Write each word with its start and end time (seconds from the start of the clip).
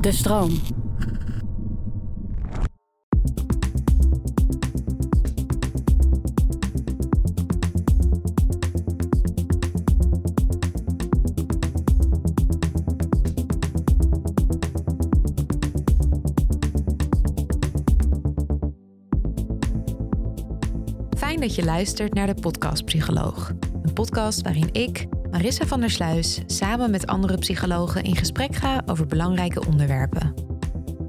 De 0.00 0.12
stroom. 0.12 0.50
Fijn 21.16 21.40
dat 21.40 21.54
je 21.54 21.64
luistert 21.64 22.14
naar 22.14 22.26
de 22.26 22.40
Podcast 22.40 22.84
Psycholoog. 22.84 23.52
Een 23.82 23.92
podcast 23.92 24.42
waarin 24.42 24.68
ik, 24.72 25.06
Marissa 25.30 25.66
van 25.66 25.80
der 25.80 25.90
Sluis, 25.90 26.40
samen 26.46 26.90
met 26.90 27.06
andere 27.06 27.38
psychologen 27.38 28.02
in 28.02 28.16
gesprek 28.16 28.54
ga 28.54 28.82
over 28.86 29.06
belangrijke 29.06 29.66
onderwerpen. 29.66 30.34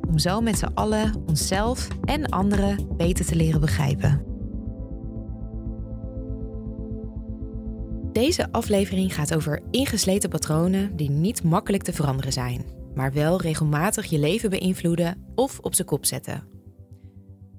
Om 0.07 0.19
zo 0.19 0.41
met 0.41 0.57
z'n 0.57 0.71
allen 0.73 1.23
onszelf 1.25 1.87
en 2.03 2.29
anderen 2.29 2.95
beter 2.97 3.25
te 3.25 3.35
leren 3.35 3.59
begrijpen. 3.59 4.25
Deze 8.11 8.51
aflevering 8.51 9.15
gaat 9.15 9.35
over 9.35 9.61
ingesleten 9.71 10.29
patronen 10.29 10.95
die 10.95 11.09
niet 11.09 11.43
makkelijk 11.43 11.83
te 11.83 11.93
veranderen 11.93 12.33
zijn, 12.33 12.65
maar 12.93 13.13
wel 13.13 13.41
regelmatig 13.41 14.05
je 14.05 14.19
leven 14.19 14.49
beïnvloeden 14.49 15.31
of 15.35 15.59
op 15.59 15.75
zijn 15.75 15.87
kop 15.87 16.05
zetten. 16.05 16.47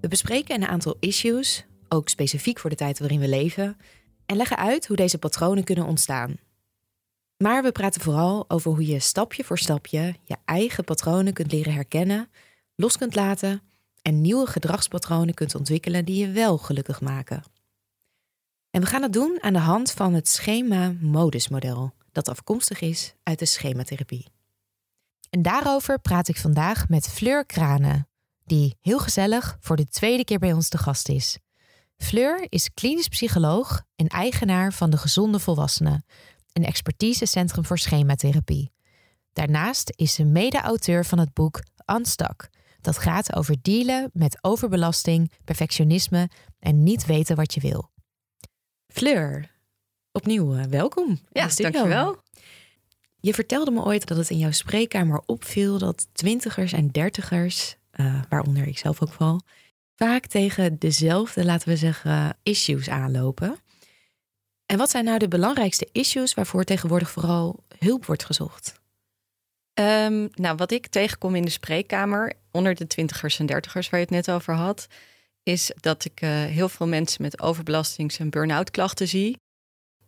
We 0.01 0.09
bespreken 0.09 0.55
een 0.55 0.69
aantal 0.69 0.97
issues, 1.01 1.67
ook 1.89 2.09
specifiek 2.09 2.59
voor 2.59 2.71
de 2.71 2.77
tijd 2.77 2.99
waarin 2.99 3.21
we 3.21 3.29
leven, 3.29 3.77
en 4.27 4.37
leggen 4.37 4.57
uit 4.57 4.87
hoe 4.87 4.97
deze 4.97 5.19
patronen 5.19 5.65
kunnen 5.65 5.87
ontstaan. 5.87 6.37
Maar 7.43 7.63
we 7.63 7.73
praten 7.73 8.01
vooral 8.01 8.45
over 8.51 8.71
hoe 8.71 8.87
je 8.87 9.01
stapje 9.01 9.45
voor 9.45 9.59
stapje 9.59 10.15
je 10.25 10.37
eigen 10.45 10.85
patronen 10.85 11.33
kunt 11.33 11.53
leren 11.53 11.73
herkennen, 11.73 12.31
los 12.75 12.99
kunt 12.99 13.15
laten 13.15 13.63
en 14.03 14.21
nieuwe 14.21 14.47
gedragspatronen 14.47 15.35
kunt 15.35 15.55
ontwikkelen 15.55 16.05
die 16.05 16.27
je 16.27 16.33
wel 16.33 16.59
gelukkig 16.59 17.01
maken. 17.01 17.43
En 18.71 18.81
we 18.81 18.87
gaan 18.87 19.03
het 19.03 19.13
doen 19.13 19.39
aan 19.41 19.53
de 19.53 19.59
hand 19.59 19.91
van 19.91 20.15
het 20.15 20.29
schema-modus-model, 20.29 21.93
dat 22.13 22.29
afkomstig 22.29 22.81
is 22.81 23.15
uit 23.23 23.39
de 23.39 23.47
schematherapie. 23.47 24.27
En 25.31 25.43
daarover 25.43 26.01
praat 26.01 26.29
ik 26.29 26.37
vandaag 26.37 26.89
met 26.89 27.09
Fleur 27.09 27.47
Kranen, 27.47 28.09
die 28.45 28.77
heel 28.81 28.99
gezellig 28.99 29.57
voor 29.61 29.77
de 29.77 29.89
tweede 29.89 30.25
keer 30.25 30.39
bij 30.39 30.53
ons 30.53 30.69
te 30.69 30.79
gast 30.79 31.09
is. 31.09 31.39
Fleur 31.97 32.47
is 32.49 32.75
klinisch 32.75 33.09
psycholoog 33.09 33.83
en 33.97 34.07
eigenaar 34.07 34.73
van 34.73 34.91
de 34.91 34.97
Gezonde 34.97 35.39
Volwassenen, 35.39 36.05
een 36.53 36.65
expertisecentrum 36.65 37.65
voor 37.65 37.79
schematherapie. 37.79 38.73
Daarnaast 39.33 39.93
is 39.97 40.15
ze 40.15 40.25
mede-auteur 40.25 41.05
van 41.05 41.19
het 41.19 41.33
boek 41.33 41.63
Unstuck, 41.87 42.51
dat 42.83 42.99
gaat 42.99 43.37
over 43.37 43.57
dealen 43.63 44.11
met 44.13 44.39
overbelasting, 44.41 45.33
perfectionisme 45.45 46.31
en 46.59 46.83
niet 46.83 47.07
weten 47.07 47.37
wat 47.37 47.55
je 47.55 47.61
wil. 47.61 47.91
Fleur, 48.89 49.51
opnieuw 50.13 50.57
uh, 50.57 50.65
welkom. 50.65 51.21
Ja, 51.33 51.49
dankjewel. 51.57 52.23
Je 53.21 53.35
vertelde 53.35 53.71
me 53.71 53.83
ooit 53.85 54.07
dat 54.07 54.17
het 54.17 54.31
in 54.31 54.39
jouw 54.39 54.51
spreekkamer 54.51 55.23
opviel 55.27 55.79
dat 55.79 56.07
twintigers 56.13 56.73
en 56.73 56.89
dertigers, 56.89 57.77
uh, 57.93 58.23
waaronder 58.29 58.67
ik 58.67 58.79
zelf 58.79 59.03
ook 59.03 59.13
val, 59.13 59.41
vaak 59.97 60.27
tegen 60.27 60.79
dezelfde, 60.79 61.45
laten 61.45 61.69
we 61.69 61.77
zeggen, 61.77 62.37
issues 62.43 62.89
aanlopen. 62.89 63.57
En 64.73 64.79
wat 64.79 64.91
zijn 64.91 65.05
nou 65.05 65.19
de 65.19 65.29
belangrijkste 65.29 65.89
issues 65.93 66.35
waarvoor 66.35 66.65
tegenwoordig 66.65 67.11
vooral 67.11 67.65
hulp 67.79 68.07
wordt 68.07 68.25
gezocht? 68.25 68.81
Um, 69.75 70.31
nou, 70.35 70.57
wat 70.57 70.71
ik 70.71 70.87
tegenkom 70.87 71.35
in 71.35 71.43
de 71.43 71.51
spreekkamer 71.51 72.33
onder 72.51 72.75
de 72.75 72.87
twintigers 72.87 73.39
en 73.39 73.47
dertigers 73.47 73.91
waar 73.91 74.01
je 74.01 74.07
het 74.07 74.15
net 74.15 74.31
over 74.31 74.55
had, 74.55 74.87
is 75.43 75.73
dat 75.81 76.05
ik 76.05 76.23
uh, 76.23 76.31
heel 76.31 76.69
veel 76.69 76.87
mensen 76.87 77.23
met 77.23 77.41
overbelastings- 77.41 78.19
en 78.19 78.31
burn-out 78.31 78.71
klachten 78.71 79.09
zie. 79.09 79.37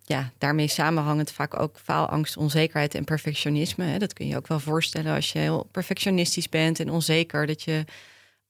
Ja, 0.03 0.33
daarmee 0.39 0.69
samenhangend 0.69 1.33
vaak 1.33 1.61
ook 1.61 1.79
faalangst, 1.79 2.37
onzekerheid 2.37 2.95
en 2.95 3.05
perfectionisme. 3.05 3.85
Hè. 3.85 3.99
Dat 3.99 4.13
kun 4.13 4.27
je 4.27 4.37
ook 4.37 4.47
wel 4.47 4.61
voorstellen 4.61 5.15
als 5.15 5.33
je 5.33 5.39
heel 5.39 5.69
perfectionistisch 5.71 6.49
bent 6.49 6.81
en 6.81 6.91
onzeker, 6.91 7.47
dat 7.47 7.63
je 7.63 7.85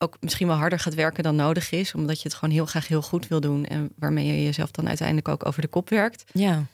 ook 0.04 0.16
misschien 0.20 0.46
wel 0.46 0.56
harder 0.56 0.78
gaat 0.78 0.94
werken 0.94 1.22
dan 1.22 1.36
nodig 1.36 1.70
is, 1.70 1.94
omdat 1.94 2.16
je 2.22 2.28
het 2.28 2.34
gewoon 2.38 2.54
heel 2.54 2.66
graag 2.66 2.88
heel 2.88 3.02
goed 3.02 3.28
wil 3.28 3.40
doen 3.40 3.64
en 3.66 3.90
waarmee 3.98 4.26
je 4.26 4.42
jezelf 4.44 4.70
dan 4.70 4.88
uiteindelijk 4.88 5.28
ook 5.28 5.46
over 5.46 5.60
de 5.62 5.68
kop 5.68 5.88
werkt. 5.88 6.24
Ja. 6.32 6.64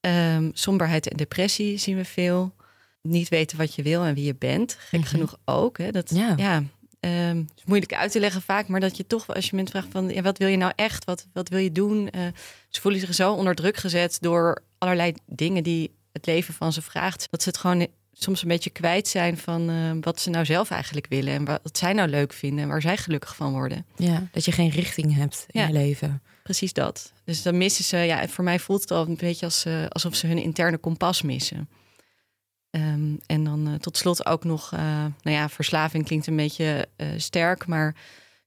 Um, 0.00 0.50
somberheid 0.54 1.08
en 1.08 1.16
depressie 1.16 1.78
zien 1.78 1.96
we 1.96 2.04
veel. 2.04 2.54
Niet 3.02 3.28
weten 3.28 3.58
wat 3.58 3.74
je 3.74 3.82
wil 3.82 4.02
en 4.04 4.14
wie 4.14 4.24
je 4.24 4.34
bent. 4.34 4.76
Gek 4.78 5.00
Mhm. 5.00 5.08
genoeg 5.08 5.36
ook. 5.44 5.78
Hè? 5.78 5.90
Dat, 5.90 6.10
Ja. 6.14 6.34
ja, 6.36 6.62
ehm, 7.00 7.36
het 7.36 7.52
is 7.56 7.64
moeilijk 7.64 7.94
uit 7.94 8.12
te 8.12 8.20
leggen 8.20 8.42
vaak, 8.42 8.68
maar 8.68 8.80
dat 8.80 8.96
je 8.96 9.06
toch, 9.06 9.34
als 9.34 9.50
je 9.50 9.56
mensen 9.56 9.74
vraagt 9.76 9.92
van, 9.92 10.08
ja, 10.08 10.22
wat 10.22 10.38
wil 10.38 10.48
je 10.48 10.56
nou 10.56 10.72
echt? 10.76 11.04
Wat, 11.04 11.26
wat 11.32 11.48
wil 11.48 11.58
je 11.58 11.72
doen? 11.72 12.10
Eh, 12.10 12.20
ze 12.68 12.80
voelen 12.80 13.00
zich 13.00 13.14
zo 13.14 13.32
onder 13.32 13.54
druk 13.54 13.76
gezet 13.76 14.18
door 14.20 14.62
allerlei 14.78 15.14
dingen 15.26 15.62
die 15.62 15.94
het 16.12 16.26
leven 16.26 16.54
van 16.54 16.72
ze 16.72 16.82
vraagt, 16.82 17.26
dat 17.30 17.42
ze 17.42 17.48
het 17.48 17.58
gewoon 17.58 17.86
soms 18.18 18.42
een 18.42 18.48
beetje 18.48 18.70
kwijt 18.70 19.08
zijn 19.08 19.38
van 19.38 19.70
eh, 19.70 19.90
wat 20.00 20.20
ze 20.20 20.30
nou 20.30 20.44
zelf 20.44 20.70
eigenlijk 20.70 21.06
willen 21.08 21.34
en 21.34 21.44
wat 21.44 21.78
zij 21.78 21.92
nou 21.92 22.08
leuk 22.08 22.32
vinden 22.32 22.62
en 22.62 22.68
waar 22.68 22.80
zij 22.80 22.96
gelukkig 22.96 23.36
van 23.36 23.52
worden. 23.52 23.86
ja, 23.96 24.28
dat 24.32 24.44
je 24.44 24.52
geen 24.52 24.70
richting 24.70 25.14
hebt 25.14 25.44
in 25.50 25.60
Ja. 25.60 25.66
je 25.66 25.72
leven. 25.72 26.22
Precies 26.42 26.72
dat. 26.72 27.12
Dus 27.24 27.42
dan 27.42 27.56
missen 27.56 27.84
ze, 27.84 27.96
ja, 27.96 28.28
voor 28.28 28.44
mij 28.44 28.58
voelt 28.58 28.80
het 28.80 28.90
al 28.90 29.06
een 29.06 29.16
beetje 29.16 29.44
als, 29.44 29.64
eh, 29.64 29.86
alsof 29.88 30.14
ze 30.14 30.26
hun 30.26 30.38
interne 30.42 30.78
kompas 30.78 31.22
missen. 31.22 31.68
Ehm, 32.70 33.14
en 33.26 33.44
dan 33.44 33.68
eh, 33.68 33.74
tot 33.74 33.96
slot 33.96 34.26
ook 34.26 34.44
nog, 34.44 34.70
nou 34.70 35.12
ja, 35.22 35.48
verslaving 35.48 36.04
klinkt 36.04 36.26
een 36.26 36.36
beetje 36.36 36.88
sterk, 37.16 37.66
maar 37.66 37.94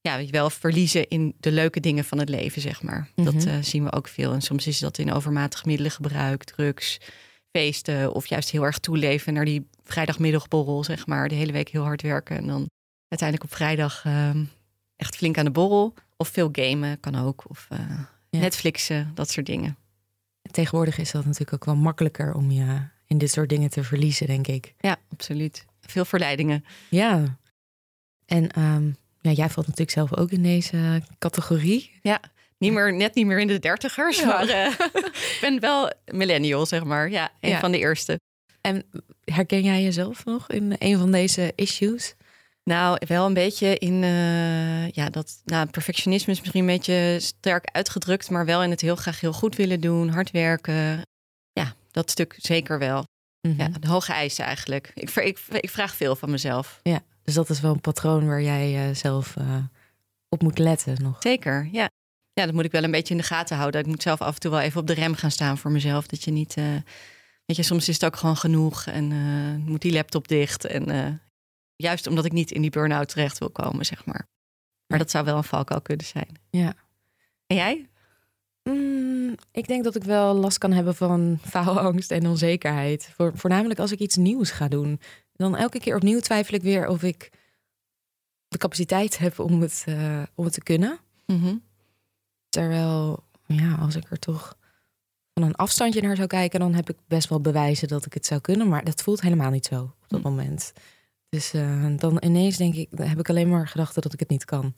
ja, 0.02 0.16
je 0.16 0.32
wel 0.32 0.50
verliezen 0.50 1.08
in 1.08 1.34
de 1.40 1.52
leuke 1.52 1.80
dingen 1.80 2.04
van 2.06 2.18
het 2.18 2.30
leven, 2.30 2.62
zeg 2.62 2.82
maar. 2.82 3.10
Dat 3.16 3.34
Mhm. 3.34 3.62
zien 3.64 3.84
we 3.84 3.92
ook 3.92 4.08
veel. 4.08 4.34
En 4.34 4.42
soms 4.42 4.68
is 4.68 4.80
dat 4.80 4.98
in 4.98 5.14
overmatig 5.14 5.66
middelengebruik, 5.66 6.44
drugs, 6.44 6.98
feesten 7.52 8.14
of 8.14 8.26
juist 8.26 8.50
heel 8.50 8.64
erg 8.64 8.80
toeleven 8.80 9.34
naar 9.34 9.46
die 9.46 9.68
vrijdagmiddagborrel, 9.84 10.84
zeg 10.84 11.08
maar. 11.08 11.28
De 11.30 11.36
hele 11.36 11.52
week 11.52 11.70
heel 11.70 11.84
hard 11.84 12.02
werken 12.02 12.38
en 12.38 12.48
dan 12.48 12.70
uiteindelijk 13.08 13.52
op 13.52 13.56
vrijdag 13.58 14.06
ehm, 14.06 14.44
echt 14.96 15.16
flink 15.16 15.38
aan 15.38 15.46
de 15.46 15.52
borrel. 15.52 15.94
Of 16.18 16.28
veel 16.28 16.50
gamen 16.52 17.00
kan 17.00 17.16
ook. 17.16 17.44
Of 17.50 17.68
eh, 17.70 17.80
Ja. 18.30 18.40
Netflixen, 18.40 19.12
dat 19.14 19.30
soort 19.30 19.46
dingen. 19.46 19.78
Tegenwoordig 20.52 20.98
is 20.98 21.12
dat 21.12 21.26
natuurlijk 21.26 21.54
ook 21.54 21.66
wel 21.66 21.76
makkelijker 21.76 22.34
om 22.34 22.52
je 22.52 22.82
in 23.06 23.18
dit 23.18 23.32
soort 23.32 23.50
dingen 23.50 23.70
te 23.70 23.84
verliezen, 23.84 24.28
denk 24.28 24.48
ik. 24.48 24.74
Ja, 24.80 24.98
absoluut. 25.12 25.66
Veel 25.82 26.06
verleidingen. 26.06 26.66
Ja. 26.90 27.38
En 28.26 28.50
ehm, 28.52 28.92
ja, 29.22 29.32
jij 29.32 29.50
valt 29.50 29.68
natuurlijk 29.68 29.92
zelf 29.98 30.16
ook 30.18 30.32
in 30.32 30.44
deze 30.44 31.02
categorie. 31.20 31.92
Ja, 32.02 32.20
niet 32.60 32.74
meer, 32.74 32.94
net 32.94 33.16
niet 33.16 33.26
meer 33.26 33.40
in 33.40 33.48
de 33.48 33.60
dertigers, 33.60 34.20
Ja. 34.20 34.26
maar 34.26 34.48
eh, 34.48 34.72
ik 35.34 35.38
ben 35.42 35.60
wel 35.60 35.92
millennial, 36.12 36.66
zeg 36.66 36.84
maar. 36.84 37.10
Ja, 37.10 37.32
een 37.40 37.50
Ja. 37.50 37.60
van 37.60 37.72
de 37.72 37.78
eerste. 37.78 38.20
En 38.62 38.84
herken 39.24 39.64
jij 39.64 39.84
jezelf 39.84 40.26
nog 40.26 40.50
in 40.50 40.76
een 40.80 40.98
van 40.98 41.12
deze 41.12 41.52
issues? 41.56 42.16
Nou, 42.64 42.98
wel 43.08 43.26
een 43.26 43.34
beetje 43.34 43.78
in 43.78 44.04
eh, 44.04 44.90
ja, 44.90 45.10
dat 45.10 45.42
nou, 45.46 45.70
perfectionisme 45.70 46.32
is 46.34 46.40
misschien 46.40 46.62
een 46.62 46.68
beetje 46.78 47.18
sterk 47.20 47.66
uitgedrukt, 47.72 48.30
maar 48.30 48.46
wel 48.46 48.64
in 48.64 48.70
het 48.70 48.82
heel 48.82 48.96
graag 48.96 49.20
heel 49.20 49.34
goed 49.34 49.56
willen 49.56 49.82
doen, 49.82 50.10
hard 50.10 50.32
werken. 50.32 51.02
Ja, 51.52 51.74
dat 51.92 52.10
stuk 52.12 52.36
zeker 52.38 52.80
wel. 52.80 53.04
Mhm. 53.48 53.60
Ja, 53.62 53.68
de 53.80 53.88
hoge 53.88 54.14
eisen 54.14 54.46
eigenlijk. 54.46 54.92
Ik, 54.94 55.10
ik, 55.16 55.40
ik 55.50 55.70
vraag 55.70 55.96
veel 55.96 56.16
van 56.16 56.32
mezelf. 56.32 56.80
Ja, 56.84 57.00
dus 57.24 57.34
dat 57.34 57.50
is 57.50 57.60
wel 57.62 57.72
een 57.74 57.82
patroon 57.82 58.28
waar 58.28 58.42
jij 58.42 58.88
eh, 58.90 58.96
zelf 58.96 59.36
op 60.30 60.42
moet 60.42 60.58
letten 60.58 60.98
nog. 61.02 61.18
Zeker, 61.20 61.70
ja. 61.72 61.90
Ja, 62.40 62.46
dat 62.46 62.54
moet 62.54 62.66
ik 62.66 62.72
wel 62.72 62.84
een 62.84 62.92
beetje 62.92 63.14
in 63.14 63.20
de 63.20 63.26
gaten 63.26 63.58
houden. 63.58 63.82
Ik 63.82 63.88
moet 63.88 64.02
zelf 64.02 64.22
af 64.22 64.34
en 64.34 64.40
toe 64.40 64.52
wel 64.52 64.60
even 64.60 64.82
op 64.82 64.88
de 64.88 64.94
rem 64.94 65.16
gaan 65.16 65.32
staan 65.32 65.58
voor 65.58 65.72
mezelf. 65.72 66.08
Dat 66.08 66.24
je 66.24 66.32
niet... 66.32 66.56
eh, 66.58 66.64
weet 67.46 67.58
je, 67.58 67.64
soms 67.64 67.88
is 67.88 67.94
het 67.94 68.06
ook 68.06 68.16
gewoon 68.16 68.38
genoeg. 68.38 68.86
En 68.86 69.12
eh, 69.12 69.68
moet 69.68 69.82
die 69.82 69.92
laptop 69.92 70.28
dicht. 70.28 70.66
En 70.66 70.90
eh, 70.90 71.14
juist 71.76 72.08
omdat 72.08 72.26
ik 72.26 72.32
niet 72.32 72.52
in 72.52 72.62
die 72.62 72.70
burn-out 72.70 73.10
terecht 73.10 73.38
wil 73.38 73.50
komen, 73.50 73.86
zeg 73.86 74.06
maar. 74.06 74.28
Maar 74.88 74.98
dat 74.98 75.12
zou 75.12 75.26
wel 75.26 75.38
een 75.38 75.44
valkuil 75.44 75.82
kunnen 75.82 76.06
zijn. 76.06 76.40
Ja. 76.50 76.74
En 77.48 77.56
jij? 77.56 77.90
Mm, 78.64 79.36
ik 79.52 79.68
denk 79.68 79.84
dat 79.84 79.96
ik 79.96 80.04
wel 80.04 80.34
last 80.34 80.58
kan 80.58 80.72
hebben 80.72 80.96
van 80.96 81.40
faalangst 81.50 82.12
en 82.12 82.28
onzekerheid. 82.28 83.12
Voor, 83.16 83.32
voornamelijk 83.36 83.80
als 83.80 83.92
ik 83.92 84.00
iets 84.00 84.16
nieuws 84.16 84.52
ga 84.52 84.68
doen. 84.68 85.00
Dan 85.34 85.56
elke 85.56 85.80
keer 85.80 85.96
opnieuw 85.96 86.20
twijfel 86.20 86.56
ik 86.56 86.62
weer 86.62 86.88
of 86.88 87.04
ik 87.04 87.30
de 88.48 88.58
capaciteit 88.58 89.18
heb 89.18 89.40
om 89.40 89.62
het, 89.62 89.86
om 90.36 90.44
het 90.44 90.54
te 90.54 90.64
kunnen. 90.64 91.00
Mhm. 91.26 91.56
Terwijl, 92.50 93.24
ja, 93.46 93.76
als 93.76 93.96
ik 93.96 94.12
er 94.12 94.20
toch 94.20 94.58
van 95.34 95.44
een 95.44 95.56
afstandje 95.56 96.02
naar 96.02 96.16
zou 96.16 96.28
kijken, 96.28 96.60
dan 96.60 96.74
heb 96.74 96.90
ik 96.90 96.96
best 97.08 97.30
wel 97.30 97.42
bewijzen 97.42 97.88
dat 97.88 98.06
ik 98.06 98.14
het 98.14 98.26
zou 98.26 98.42
kunnen. 98.42 98.68
Maar 98.68 98.84
dat 98.84 99.02
voelt 99.02 99.22
helemaal 99.22 99.52
niet 99.52 99.66
zo 99.66 99.82
op 99.82 99.96
dat 100.08 100.22
Hm. 100.22 100.28
moment. 100.28 100.74
Dus 101.30 101.54
eh, 101.54 101.86
dan 101.98 102.18
ineens 102.26 102.58
denk 102.58 102.76
ik, 102.76 102.88
dan 102.98 103.08
heb 103.08 103.20
ik 103.20 103.30
alleen 103.30 103.50
maar 103.50 103.68
gedacht 103.68 103.96
dat 103.96 104.14
ik 104.14 104.20
het 104.20 104.30
niet 104.30 104.46
kan. 104.46 104.74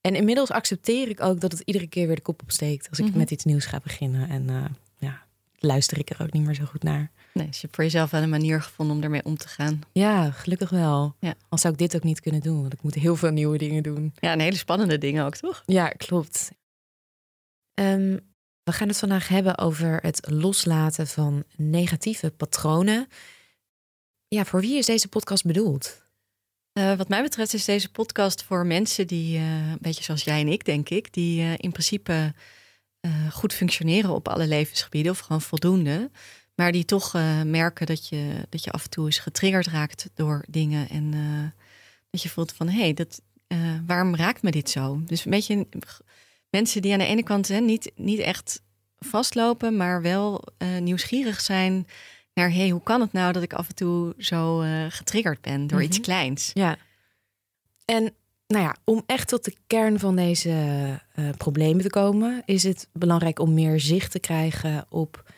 En 0.00 0.14
inmiddels 0.14 0.50
accepteer 0.50 1.08
ik 1.08 1.20
ook 1.20 1.40
dat 1.40 1.52
het 1.52 1.60
iedere 1.60 1.86
keer 1.86 2.06
weer 2.06 2.16
de 2.16 2.22
kop 2.22 2.42
opsteekt 2.42 2.88
als 2.88 2.98
ik 2.98 3.04
Mhm. 3.08 3.18
met 3.18 3.30
iets 3.30 3.44
nieuws 3.44 3.64
ga 3.64 3.80
beginnen. 3.82 4.28
En 4.28 4.48
eh, 4.50 4.64
ja, 4.98 5.22
luister 5.58 5.98
ik 5.98 6.10
er 6.10 6.22
ook 6.22 6.32
niet 6.32 6.44
meer 6.44 6.54
zo 6.54 6.64
goed 6.64 6.82
naar. 6.82 7.10
Nee, 7.34 7.46
dus 7.46 7.54
je 7.56 7.62
hebt 7.62 7.74
voor 7.74 7.84
jezelf 7.84 8.10
wel 8.10 8.22
een 8.22 8.28
manier 8.30 8.62
gevonden 8.62 8.96
om 8.96 9.02
ermee 9.02 9.24
om 9.24 9.36
te 9.36 9.48
gaan. 9.48 9.80
Ja, 9.92 10.30
gelukkig 10.30 10.70
wel. 10.70 11.14
Ja. 11.20 11.34
Al 11.48 11.58
zou 11.58 11.72
ik 11.72 11.78
dit 11.78 11.96
ook 11.96 12.02
niet 12.02 12.20
kunnen 12.20 12.40
doen, 12.40 12.60
want 12.60 12.72
ik 12.72 12.82
moet 12.82 12.94
heel 12.94 13.16
veel 13.16 13.30
nieuwe 13.30 13.58
dingen 13.58 13.82
doen. 13.82 14.12
Ja, 14.20 14.32
een 14.32 14.40
hele 14.40 14.56
spannende 14.56 14.98
dingen 14.98 15.24
ook, 15.24 15.36
toch? 15.36 15.62
Ja, 15.66 15.88
klopt. 15.88 16.50
Ehm, 17.74 18.18
we 18.62 18.72
gaan 18.72 18.88
het 18.88 18.98
vandaag 18.98 19.28
hebben 19.28 19.58
over 19.58 19.98
het 20.02 20.30
loslaten 20.30 21.06
van 21.06 21.44
negatieve 21.56 22.30
patronen. 22.30 23.06
Ja, 24.28 24.44
voor 24.44 24.60
wie 24.60 24.78
is 24.78 24.86
deze 24.86 25.08
podcast 25.08 25.44
bedoeld? 25.44 26.02
Eh, 26.72 26.96
wat 26.96 27.08
mij 27.08 27.22
betreft 27.22 27.54
is 27.54 27.64
deze 27.64 27.90
podcast 27.90 28.42
voor 28.42 28.66
mensen 28.66 29.06
die, 29.06 29.36
eh, 29.36 29.70
een 29.70 29.78
beetje 29.80 30.02
zoals 30.02 30.24
jij 30.24 30.40
en 30.40 30.48
ik, 30.48 30.64
denk 30.64 30.88
ik, 30.88 31.12
die 31.12 31.40
eh, 31.40 31.52
in 31.56 31.72
principe 31.72 32.34
goed 33.30 33.52
functioneren 33.52 34.10
op 34.10 34.28
alle 34.28 34.46
levensgebieden 34.46 35.12
of 35.12 35.18
gewoon 35.18 35.40
voldoende, 35.40 36.10
maar 36.54 36.72
die 36.72 36.84
toch 36.84 37.12
merken 37.44 37.86
dat 37.86 38.08
je, 38.08 38.46
dat 38.48 38.64
je 38.64 38.70
af 38.70 38.84
en 38.84 38.90
toe 38.90 39.04
eens 39.04 39.18
getriggerd 39.18 39.66
raakt 39.66 40.10
door 40.14 40.44
dingen 40.48 40.88
en 40.88 41.10
dat 42.10 42.22
je 42.22 42.28
voelt 42.28 42.52
van 42.52 42.68
hé, 42.68 42.80
hey, 42.80 42.94
dat, 42.94 43.22
waarom 43.86 44.16
raakt 44.16 44.42
me 44.42 44.50
dit 44.50 44.70
zo? 44.70 45.02
Dus 45.04 45.24
een 45.24 45.30
beetje 45.30 45.66
mensen 46.52 46.82
die 46.82 46.92
aan 46.92 46.98
de 46.98 47.06
ene 47.06 47.22
kant 47.22 47.48
hè, 47.48 47.60
niet, 47.60 47.92
niet 47.96 48.18
echt 48.18 48.62
vastlopen, 48.98 49.76
maar 49.76 50.02
wel 50.02 50.42
eh, 50.58 50.78
nieuwsgierig 50.78 51.40
zijn 51.40 51.86
naar 52.34 52.52
hey, 52.52 52.68
hoe 52.68 52.82
kan 52.82 53.00
het 53.00 53.12
nou 53.12 53.32
dat 53.32 53.42
ik 53.42 53.52
af 53.52 53.68
en 53.68 53.74
toe 53.74 54.14
zo 54.18 54.60
eh, 54.60 54.84
getriggerd 54.88 55.40
ben 55.40 55.66
door 55.66 55.82
iets 55.82 55.96
Mhm. 55.98 56.06
kleins? 56.06 56.50
Ja. 56.54 56.76
En 57.84 58.14
nou 58.46 58.64
ja, 58.64 58.76
om 58.84 59.02
echt 59.06 59.28
tot 59.28 59.44
de 59.44 59.54
kern 59.66 59.98
van 59.98 60.16
deze 60.16 60.50
eh, 61.14 61.28
problemen 61.36 61.82
te 61.82 61.90
komen, 61.90 62.42
is 62.44 62.62
het 62.62 62.88
belangrijk 62.92 63.38
om 63.38 63.54
meer 63.54 63.80
zicht 63.80 64.10
te 64.10 64.20
krijgen 64.20 64.86
op 64.88 65.30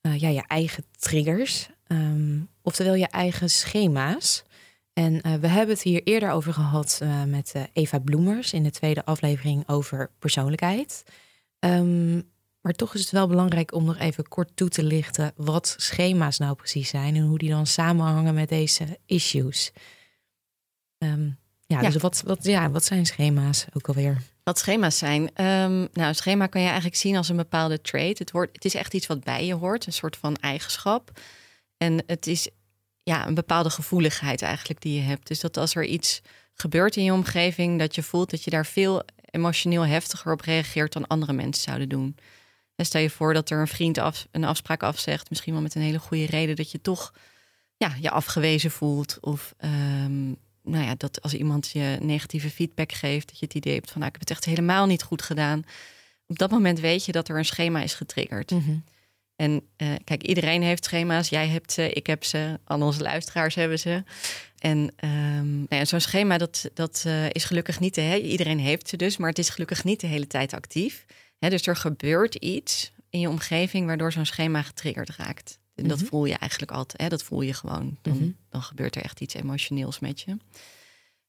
ja, 0.00 0.28
je 0.28 0.44
eigen 0.46 0.84
triggers. 0.98 1.68
Ehm, 1.86 2.38
oftewel 2.62 2.94
je 2.94 3.06
eigen 3.08 3.50
schema's. 3.50 4.42
En 4.92 5.20
eh, 5.20 5.34
we 5.34 5.46
hebben 5.46 5.74
het 5.74 5.82
hier 5.84 6.02
eerder 6.04 6.30
over 6.30 6.52
gehad 6.52 6.98
eh, 7.02 7.24
met 7.24 7.52
eh, 7.54 7.62
Eva 7.72 7.98
Bloemers 7.98 8.52
in 8.52 8.62
de 8.62 8.70
tweede 8.70 9.04
aflevering 9.04 9.68
over 9.68 10.10
persoonlijkheid. 10.18 11.02
Ehm, 11.58 12.20
maar 12.60 12.72
toch 12.72 12.94
is 12.94 13.00
het 13.00 13.10
wel 13.10 13.26
belangrijk 13.26 13.74
om 13.74 13.84
nog 13.84 13.98
even 13.98 14.28
kort 14.28 14.50
toe 14.54 14.68
te 14.68 14.82
lichten 14.82 15.32
wat 15.36 15.74
schema's 15.78 16.38
nou 16.38 16.54
precies 16.54 16.88
zijn 16.88 17.16
en 17.16 17.22
hoe 17.22 17.38
die 17.38 17.50
dan 17.50 17.66
samenhangen 17.66 18.34
met 18.34 18.48
deze 18.48 18.98
issues. 19.06 19.72
Ehm, 20.98 21.24
ja, 21.66 21.80
Ja. 21.80 21.90
dus 21.90 22.02
wat, 22.02 22.22
wat, 22.26 22.44
ja, 22.44 22.70
wat 22.70 22.84
zijn 22.84 23.06
schema's 23.06 23.66
ook 23.72 23.88
alweer? 23.88 24.22
Wat 24.42 24.58
schema's 24.58 24.98
zijn. 24.98 25.34
Ehm, 25.34 25.78
nou, 25.78 26.08
een 26.08 26.14
schema 26.14 26.46
kan 26.46 26.60
je 26.60 26.66
eigenlijk 26.66 26.96
zien 26.96 27.16
als 27.16 27.28
een 27.28 27.36
bepaalde 27.36 27.80
trait. 27.80 28.18
Het, 28.18 28.30
wordt, 28.30 28.52
het 28.52 28.64
is 28.64 28.74
echt 28.74 28.94
iets 28.94 29.06
wat 29.06 29.24
bij 29.24 29.46
je 29.46 29.54
hoort, 29.54 29.86
een 29.86 29.92
soort 29.92 30.16
van 30.16 30.36
eigenschap. 30.36 31.20
En 31.76 32.02
het 32.06 32.26
is 32.26 32.48
ja, 33.02 33.26
een 33.26 33.34
bepaalde 33.34 33.70
gevoeligheid 33.70 34.42
eigenlijk 34.42 34.80
die 34.80 34.94
je 34.94 35.06
hebt. 35.06 35.26
Dus 35.26 35.40
dat 35.40 35.56
als 35.56 35.74
er 35.74 35.84
iets 35.84 36.22
gebeurt 36.54 36.96
in 36.96 37.04
je 37.04 37.12
omgeving, 37.12 37.78
dat 37.78 37.94
je 37.94 38.02
voelt 38.02 38.30
dat 38.30 38.44
je 38.44 38.50
daar 38.50 38.66
veel 38.66 39.02
emotioneel 39.30 39.86
heftiger 39.86 40.32
op 40.32 40.40
reageert 40.40 40.92
dan 40.92 41.06
andere 41.06 41.32
mensen 41.32 41.62
zouden 41.62 41.88
doen. 41.88 42.16
En 42.76 42.86
stel 42.86 43.00
je 43.00 43.10
voor 43.10 43.34
dat 43.34 43.50
er 43.50 43.60
een 43.60 43.68
vriend 43.68 43.98
af, 43.98 44.26
een 44.30 44.44
afspraak 44.44 44.82
afzegt, 44.82 45.30
misschien 45.30 45.52
wel 45.52 45.62
met 45.62 45.74
een 45.74 45.82
hele 45.82 45.98
goede 45.98 46.26
reden, 46.26 46.56
dat 46.56 46.70
je 46.70 46.80
toch 46.80 47.12
ja, 47.76 47.94
je 48.00 48.10
afgewezen 48.10 48.70
voelt. 48.70 49.18
Of 49.20 49.54
ehm, 49.56 50.26
nou 50.62 50.84
ja, 50.84 50.94
dat 50.96 51.22
als 51.22 51.34
iemand 51.34 51.70
je 51.70 51.98
negatieve 52.00 52.50
feedback 52.50 52.92
geeft, 52.92 53.28
dat 53.28 53.38
je 53.38 53.46
het 53.46 53.54
idee 53.54 53.74
hebt 53.74 53.90
van 53.90 54.00
nou, 54.00 54.12
ik 54.12 54.18
heb 54.18 54.28
het 54.28 54.36
echt 54.36 54.44
helemaal 54.44 54.86
niet 54.86 55.02
goed 55.02 55.22
gedaan. 55.22 55.64
Op 56.26 56.38
dat 56.38 56.50
moment 56.50 56.80
weet 56.80 57.04
je 57.04 57.12
dat 57.12 57.28
er 57.28 57.38
een 57.38 57.44
schema 57.44 57.82
is 57.82 57.94
getriggerd. 57.94 58.50
En 59.40 59.62
eh, 59.76 59.88
kijk, 60.04 60.22
iedereen 60.22 60.62
heeft 60.62 60.84
schema's. 60.84 61.28
Jij 61.28 61.48
hebt 61.48 61.72
ze, 61.72 61.90
ik 61.92 62.06
heb 62.06 62.24
ze, 62.24 62.58
al 62.64 62.80
onze 62.82 63.02
luisteraars 63.02 63.54
hebben 63.54 63.78
ze. 63.78 64.02
En 64.58 64.92
ehm, 64.96 65.54
nou 65.56 65.66
ja, 65.68 65.84
zo'n 65.84 66.00
schema, 66.00 66.38
dat, 66.38 66.70
dat 66.74 67.02
eh, 67.06 67.30
is 67.30 67.44
gelukkig 67.44 67.80
niet... 67.80 67.96
he- 67.96 68.16
iedereen 68.16 68.58
heeft 68.58 68.88
ze 68.88 68.96
dus, 68.96 69.16
maar 69.16 69.28
het 69.28 69.38
is 69.38 69.48
gelukkig 69.48 69.84
niet 69.84 70.00
de 70.00 70.06
hele 70.06 70.26
tijd 70.26 70.52
actief. 70.54 71.04
Hè, 71.38 71.48
dus 71.50 71.66
er 71.66 71.76
gebeurt 71.76 72.34
iets 72.34 72.92
in 73.10 73.20
je 73.20 73.28
omgeving... 73.28 73.86
waardoor 73.86 74.12
zo'n 74.12 74.26
schema 74.26 74.62
getriggerd 74.62 75.16
raakt. 75.16 75.58
En 75.74 75.88
dat 75.88 75.98
Mhm. 75.98 76.06
voel 76.06 76.24
je 76.24 76.34
eigenlijk 76.34 76.72
altijd. 76.72 77.00
Hè, 77.02 77.08
dat 77.08 77.22
voel 77.22 77.40
je 77.40 77.54
gewoon. 77.54 77.98
Dan, 78.02 78.16
Mhm. 78.16 78.28
dan 78.50 78.62
gebeurt 78.62 78.96
er 78.96 79.02
echt 79.02 79.20
iets 79.20 79.34
emotioneels 79.34 79.98
met 79.98 80.20
je. 80.20 80.36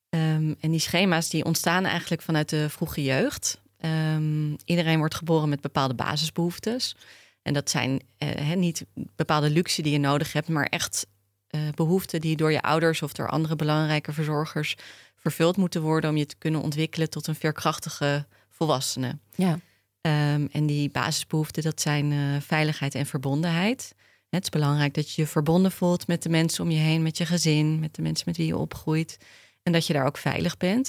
Ehm, 0.09 0.53
en 0.59 0.71
die 0.71 0.79
schema's 0.79 1.29
die 1.29 1.45
ontstaan 1.45 1.85
eigenlijk 1.85 2.21
vanuit 2.21 2.49
de 2.49 2.69
vroege 2.69 3.03
jeugd. 3.03 3.59
Ehm, 3.77 4.51
iedereen 4.65 4.97
wordt 4.97 5.15
geboren 5.15 5.49
met 5.49 5.61
bepaalde 5.61 5.93
basisbehoeftes. 5.93 6.95
En 7.41 7.53
dat 7.53 7.69
zijn 7.69 8.01
eh, 8.17 8.53
niet 8.53 8.85
bepaalde 9.15 9.49
luxe 9.49 9.81
die 9.81 9.91
je 9.91 9.97
nodig 9.97 10.33
hebt, 10.33 10.47
maar 10.47 10.65
echt 10.65 11.07
eh, 11.47 11.61
behoeften 11.75 12.21
die 12.21 12.35
door 12.35 12.51
je 12.51 12.61
ouders 12.61 13.01
of 13.01 13.13
door 13.13 13.29
andere 13.29 13.55
belangrijke 13.55 14.13
verzorgers 14.13 14.75
vervuld 15.15 15.57
moeten 15.57 15.81
worden 15.81 16.09
om 16.09 16.17
je 16.17 16.25
te 16.25 16.35
kunnen 16.37 16.61
ontwikkelen 16.61 17.09
tot 17.09 17.27
een 17.27 17.35
veerkrachtige 17.35 18.25
volwassene. 18.49 19.17
Ja. 19.35 19.59
Ehm, 20.01 20.47
en 20.51 20.65
die 20.65 20.89
basisbehoeften, 20.89 21.63
dat 21.63 21.81
zijn 21.81 22.11
eh, 22.11 22.41
veiligheid 22.41 22.95
en 22.95 23.05
verbondenheid. 23.05 23.95
Het 24.29 24.43
is 24.43 24.49
belangrijk 24.49 24.93
dat 24.93 25.11
je 25.11 25.21
je 25.21 25.27
verbonden 25.27 25.71
voelt 25.71 26.07
met 26.07 26.23
de 26.23 26.29
mensen 26.29 26.63
om 26.63 26.71
je 26.71 26.79
heen, 26.79 27.01
met 27.01 27.17
je 27.17 27.25
gezin, 27.25 27.79
met 27.79 27.95
de 27.95 28.01
mensen 28.01 28.23
met 28.27 28.37
wie 28.37 28.47
je 28.47 28.57
opgroeit. 28.57 29.17
En 29.63 29.71
dat 29.71 29.87
je 29.87 29.93
daar 29.93 30.05
ook 30.05 30.17
veilig 30.17 30.57
bent. 30.57 30.87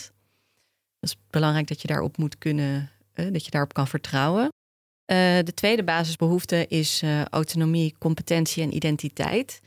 Het 1.00 1.11
is 1.11 1.17
belangrijk 1.31 1.69
dat 1.69 1.83
je 1.83 1.88
daarop 1.88 2.17
moet 2.17 2.38
kunnen, 2.38 2.91
dat 3.12 3.45
je 3.45 3.50
daarop 3.50 3.73
kan 3.73 3.88
vertrouwen. 3.88 4.49
Eh, 5.05 5.17
de 5.45 5.55
tweede 5.55 5.85
basisbehoefte 5.85 6.67
is 6.69 7.03
eh, 7.03 7.25
autonomie, 7.25 7.95
competentie 7.99 8.63
en 8.63 8.75
identiteit. 8.75 9.61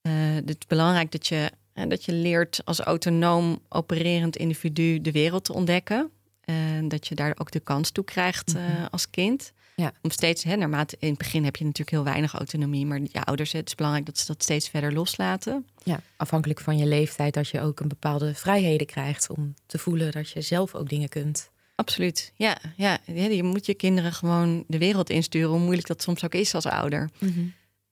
Eh, 0.00 0.12
het 0.16 0.48
is 0.48 0.66
belangrijk 0.66 1.12
dat 1.12 1.26
je, 1.26 1.50
dat 1.88 2.04
je 2.04 2.12
leert 2.12 2.60
als 2.64 2.80
autonoom 2.80 3.58
opererend 3.68 4.36
individu 4.36 5.00
de 5.00 5.12
wereld 5.12 5.44
te 5.44 5.52
ontdekken. 5.52 6.10
En 6.40 6.88
dat 6.88 7.06
je 7.06 7.14
daar 7.14 7.34
ook 7.38 7.50
de 7.50 7.60
kans 7.60 7.90
toe 7.90 8.04
krijgt 8.04 8.54
Mhm. 8.54 8.84
als 8.90 9.10
kind. 9.10 9.52
Ja. 9.76 9.92
Om 10.02 10.10
steeds, 10.10 10.42
hè, 10.44 10.56
naarmate 10.56 10.96
in 10.98 11.08
het 11.08 11.18
begin 11.18 11.44
heb 11.44 11.56
je 11.56 11.64
natuurlijk 11.64 11.90
heel 11.90 12.04
weinig 12.04 12.34
autonomie, 12.34 12.86
maar 12.86 13.00
je 13.02 13.24
ouders, 13.24 13.52
het 13.52 13.68
is 13.68 13.74
belangrijk 13.74 14.06
dat 14.06 14.18
ze 14.18 14.26
dat 14.26 14.42
steeds 14.42 14.68
verder 14.68 14.92
loslaten. 14.92 15.66
ja, 15.82 16.00
afhankelijk 16.16 16.60
van 16.60 16.78
je 16.78 16.86
leeftijd, 16.86 17.34
dat 17.34 17.48
je 17.48 17.60
ook 17.60 17.80
een 17.80 17.88
bepaalde 17.88 18.34
vrijheden 18.34 18.86
krijgt 18.86 19.30
om 19.30 19.54
te 19.66 19.78
voelen 19.78 20.12
dat 20.12 20.30
je 20.30 20.40
zelf 20.40 20.74
ook 20.74 20.88
dingen 20.88 21.08
kunt. 21.08 21.50
Absoluut. 21.74 22.32
Ja, 22.34 22.58
ja, 22.76 22.98
Ja, 23.06 23.24
je 23.24 23.42
moet 23.42 23.66
je 23.66 23.74
kinderen 23.74 24.12
gewoon 24.12 24.64
de 24.66 24.78
wereld 24.78 25.10
insturen, 25.10 25.48
hoe 25.48 25.58
moeilijk 25.58 25.86
dat 25.86 26.02
soms 26.02 26.24
ook 26.24 26.34
is 26.34 26.54
als 26.54 26.66
ouder. 26.66 27.10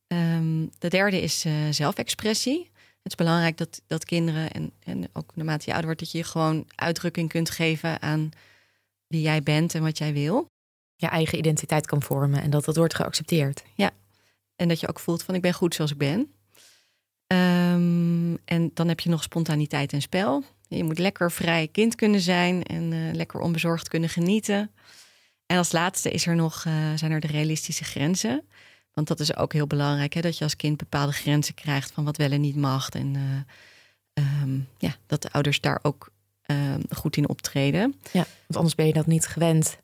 Ehm, 0.07 0.67
de 0.79 0.89
derde 0.89 1.21
is 1.21 1.45
eh, 1.45 1.53
zelfexpressie. 1.71 2.71
Het 3.03 3.13
is 3.13 3.15
belangrijk 3.15 3.57
dat, 3.57 3.83
dat 3.87 4.05
kinderen 4.05 4.51
en, 4.51 4.73
en 4.85 5.09
ook 5.13 5.37
naarmate 5.37 5.63
je 5.65 5.71
ouder 5.71 5.87
wordt, 5.87 6.01
dat 6.01 6.11
je 6.11 6.19
je 6.19 6.25
gewoon 6.25 6.67
uitdrukking 6.75 7.29
kunt 7.29 7.51
geven 7.51 8.03
aan 8.03 8.31
wie 9.07 9.21
jij 9.21 9.43
bent 9.43 9.75
en 9.75 9.83
wat 9.83 9.99
jij 9.99 10.13
wil. 10.13 10.47
Je 10.97 11.07
eigen 11.07 11.39
identiteit 11.39 11.87
kan 11.87 12.03
vormen 12.03 12.43
en 12.43 12.51
dat 12.51 12.65
dat 12.65 12.77
wordt 12.77 12.95
geaccepteerd. 12.95 13.63
En 14.57 14.69
dat 14.69 14.81
je 14.81 14.89
ook 14.89 15.01
voelt 15.01 15.23
van 15.23 15.35
ik 15.35 15.41
ben 15.41 15.55
goed 15.55 15.75
zoals 15.75 15.91
ik 15.91 15.99
ben. 15.99 16.33
Ehm, 17.27 18.35
en 18.45 18.71
dan 18.75 18.89
heb 18.89 19.01
je 19.01 19.09
nog 19.09 19.23
spontaniteit 19.23 19.93
en 19.93 20.03
spel. 20.03 20.45
Je 20.77 20.85
moet 20.85 20.99
lekker 20.99 21.33
vrij 21.33 21.69
kind 21.73 21.95
kunnen 21.95 22.21
zijn 22.21 22.63
en 22.63 22.93
eh, 22.93 22.99
lekker 23.15 23.41
onbezorgd 23.41 23.89
kunnen 23.89 24.09
genieten. 24.09 24.71
En 25.47 25.59
als 25.59 25.73
laatste 25.73 26.11
is 26.11 26.27
er 26.27 26.35
nog, 26.35 26.65
eh, 26.65 26.73
zijn 26.95 27.13
er 27.13 27.21
de 27.21 27.27
realistische 27.27 27.85
grenzen. 27.85 28.45
Want 28.93 29.09
dat 29.09 29.21
is 29.21 29.37
ook 29.37 29.53
heel 29.53 29.67
belangrijk, 29.67 30.13
hè, 30.13 30.21
dat 30.21 30.39
je 30.39 30.45
als 30.45 30.57
kind 30.57 30.77
bepaalde 30.77 31.13
grenzen 31.13 31.55
krijgt 31.55 31.93
van 31.93 32.05
wat 32.05 32.17
wel 32.17 32.31
en 32.31 32.41
niet 32.41 32.57
mag. 32.57 32.89
En 32.89 33.17
eh, 33.17 34.25
ehm, 34.25 34.59
ja, 34.79 34.97
dat 35.07 35.23
de 35.23 35.33
ouders 35.33 35.61
daar 35.61 35.79
ook 35.83 36.11
ehm, 36.43 36.81
goed 36.91 37.17
in 37.17 37.29
optreden. 37.29 37.95
Ja, 38.13 38.27
want 38.47 38.57
anders 38.57 38.75
ben 38.75 38.87
je 38.87 38.93
dat 38.93 39.07
niet 39.07 39.27
gewend. 39.27 39.79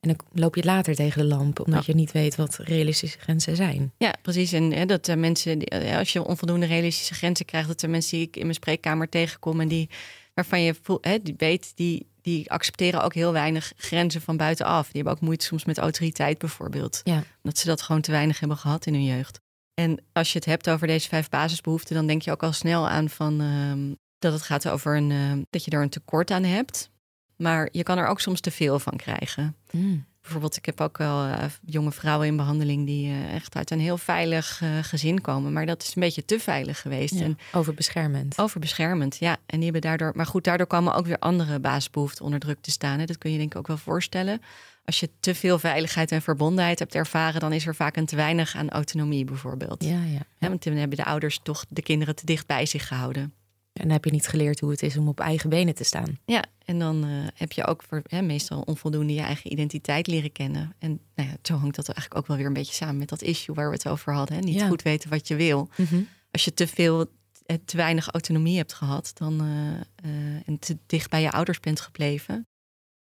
En 0.00 0.08
dan 0.08 0.18
loop 0.32 0.54
je 0.54 0.64
later 0.64 0.94
tegen 0.94 1.20
de 1.20 1.34
lamp, 1.34 1.60
omdat 1.60 1.86
je 1.86 1.94
niet 1.94 2.12
weet 2.12 2.36
wat 2.36 2.56
realistische 2.56 3.18
grenzen 3.18 3.56
zijn. 3.56 3.92
Ja, 3.98 4.14
precies. 4.22 4.52
En 4.52 4.72
hè, 4.72 4.86
dat 4.86 5.16
mensen, 5.16 5.58
die, 5.58 5.96
als 5.96 6.12
je 6.12 6.24
onvoldoende 6.24 6.66
realistische 6.66 7.14
grenzen 7.14 7.46
krijgt, 7.46 7.68
dat 7.68 7.82
er 7.82 7.90
mensen 7.90 8.18
die 8.18 8.26
ik 8.26 8.36
in 8.36 8.42
mijn 8.42 8.54
spreekkamer 8.54 9.08
tegenkom 9.08 9.60
en 9.60 9.68
die 9.68 9.88
waarvan 10.34 10.62
je 10.62 10.74
voelt, 10.82 11.04
hè, 11.04 11.18
die 11.22 11.34
weet, 11.36 11.72
die, 11.74 12.06
die 12.20 12.50
accepteren 12.50 13.02
ook 13.02 13.14
heel 13.14 13.32
weinig 13.32 13.72
grenzen 13.76 14.20
van 14.20 14.36
buitenaf. 14.36 14.84
Die 14.84 14.94
hebben 14.94 15.12
ook 15.12 15.20
moeite 15.20 15.44
soms 15.44 15.64
met 15.64 15.78
autoriteit 15.78 16.38
bijvoorbeeld. 16.38 17.00
Ja. 17.04 17.22
Omdat 17.42 17.58
ze 17.58 17.66
dat 17.66 17.82
gewoon 17.82 18.00
te 18.00 18.10
weinig 18.10 18.40
hebben 18.40 18.56
gehad 18.56 18.86
in 18.86 18.92
hun 18.92 19.04
jeugd. 19.04 19.40
En 19.74 20.04
als 20.12 20.32
je 20.32 20.38
het 20.38 20.46
hebt 20.46 20.70
over 20.70 20.86
deze 20.86 21.08
vijf 21.08 21.28
basisbehoeften, 21.28 21.94
dan 21.94 22.06
denk 22.06 22.22
je 22.22 22.30
ook 22.30 22.42
al 22.42 22.52
snel 22.52 22.88
aan 22.88 23.08
van 23.08 23.40
ehm, 23.40 23.94
dat 24.18 24.32
het 24.32 24.42
gaat 24.42 24.68
over 24.68 24.96
een 24.96 25.10
ehm, 25.10 25.42
dat 25.50 25.64
je 25.64 25.70
er 25.70 25.82
een 25.82 25.88
tekort 25.88 26.30
aan 26.30 26.44
hebt. 26.44 26.90
Maar 27.36 27.68
je 27.72 27.82
kan 27.82 27.98
er 27.98 28.06
ook 28.06 28.20
soms 28.20 28.40
te 28.40 28.50
veel 28.50 28.78
van 28.78 28.96
krijgen. 28.96 29.56
Mm. 29.70 30.06
Bijvoorbeeld, 30.22 30.56
ik 30.56 30.66
heb 30.66 30.80
ook 30.80 30.98
wel 30.98 31.24
eh, 31.26 31.44
jonge 31.64 31.92
vrouwen 31.92 32.26
in 32.26 32.36
behandeling 32.36 32.86
die 32.86 33.10
eh, 33.10 33.34
echt 33.34 33.56
uit 33.56 33.70
een 33.70 33.80
heel 33.80 33.98
veilig 33.98 34.60
eh, 34.62 34.68
gezin 34.82 35.20
komen. 35.20 35.52
Maar 35.52 35.66
dat 35.66 35.82
is 35.82 35.94
een 35.94 36.02
beetje 36.02 36.24
te 36.24 36.38
veilig 36.40 36.80
geweest. 36.80 37.14
Ja, 37.14 37.24
En 37.24 37.38
overbeschermend. 37.52 38.38
overbeschermend, 38.38 39.16
ja. 39.16 39.36
En 39.46 39.56
die 39.56 39.62
hebben 39.62 39.80
daardoor. 39.80 40.12
Maar 40.14 40.26
goed, 40.26 40.44
daardoor 40.44 40.66
komen 40.66 40.94
ook 40.94 41.06
weer 41.06 41.18
andere 41.18 41.60
basisbehoeften 41.60 42.24
onder 42.24 42.40
druk 42.40 42.58
te 42.60 42.70
staan. 42.70 42.98
Hè. 42.98 43.04
Dat 43.04 43.18
kun 43.18 43.30
je 43.30 43.38
denk 43.38 43.52
ik 43.52 43.58
ook 43.58 43.66
wel 43.66 43.76
voorstellen. 43.76 44.40
Als 44.84 45.00
je 45.00 45.10
te 45.20 45.34
veel 45.34 45.58
veiligheid 45.58 46.12
en 46.12 46.22
verbondenheid 46.22 46.78
hebt 46.78 46.94
ervaren, 46.94 47.40
dan 47.40 47.52
is 47.52 47.66
er 47.66 47.74
vaak 47.74 47.96
een 47.96 48.06
te 48.06 48.16
weinig 48.16 48.56
aan 48.56 48.70
autonomie, 48.70 49.24
bijvoorbeeld. 49.24 49.84
Ja, 49.84 50.00
ja. 50.04 50.48
Want 50.48 50.64
dan 50.64 50.74
hebben 50.74 50.96
de 50.96 51.04
ouders 51.04 51.40
toch 51.42 51.64
de 51.68 51.82
kinderen 51.82 52.16
te 52.16 52.26
dicht 52.26 52.46
bij 52.46 52.66
zich 52.66 52.88
gehouden. 52.88 53.34
En 53.72 53.82
dan 53.82 53.90
heb 53.90 54.04
je 54.04 54.10
niet 54.10 54.26
geleerd 54.26 54.60
hoe 54.60 54.70
het 54.70 54.82
is 54.82 54.96
om 54.96 55.08
op 55.08 55.20
eigen 55.20 55.50
benen 55.50 55.74
te 55.74 55.84
staan. 55.84 56.18
Ja, 56.24 56.44
en 56.64 56.78
dan 56.78 57.04
eh, 57.04 57.10
heb 57.34 57.52
je 57.52 57.66
ook 57.66 57.82
voor, 57.82 58.02
hè, 58.06 58.22
meestal 58.22 58.60
onvoldoende 58.60 59.14
je 59.14 59.20
eigen 59.20 59.52
identiteit 59.52 60.06
leren 60.06 60.32
kennen. 60.32 60.74
En 60.78 61.00
nou 61.14 61.28
ja, 61.28 61.36
zo 61.42 61.54
hangt 61.54 61.76
dat 61.76 61.88
eigenlijk 61.88 62.20
ook 62.20 62.26
wel 62.26 62.36
weer 62.36 62.46
een 62.46 62.52
beetje 62.52 62.74
samen 62.74 62.96
met 62.96 63.08
dat 63.08 63.22
issue 63.22 63.54
waar 63.54 63.68
we 63.68 63.74
het 63.74 63.88
over 63.88 64.12
hadden. 64.14 64.36
Hè? 64.36 64.42
Niet 64.42 64.54
Ja. 64.60 64.66
goed 64.68 64.82
weten 64.82 65.10
wat 65.10 65.28
je 65.28 65.36
wil. 65.36 65.68
Als 66.30 66.44
je 66.44 66.54
te 66.54 66.66
veel, 66.66 67.06
eh, 67.46 67.56
te 67.64 67.76
weinig 67.76 68.08
autonomie 68.08 68.56
hebt 68.56 68.72
gehad 68.72 69.10
dan, 69.14 69.40
eh, 69.40 70.48
en 70.48 70.58
te 70.58 70.78
dicht 70.86 71.10
bij 71.10 71.22
je 71.22 71.30
ouders 71.30 71.60
bent 71.60 71.80
gebleven, 71.80 72.46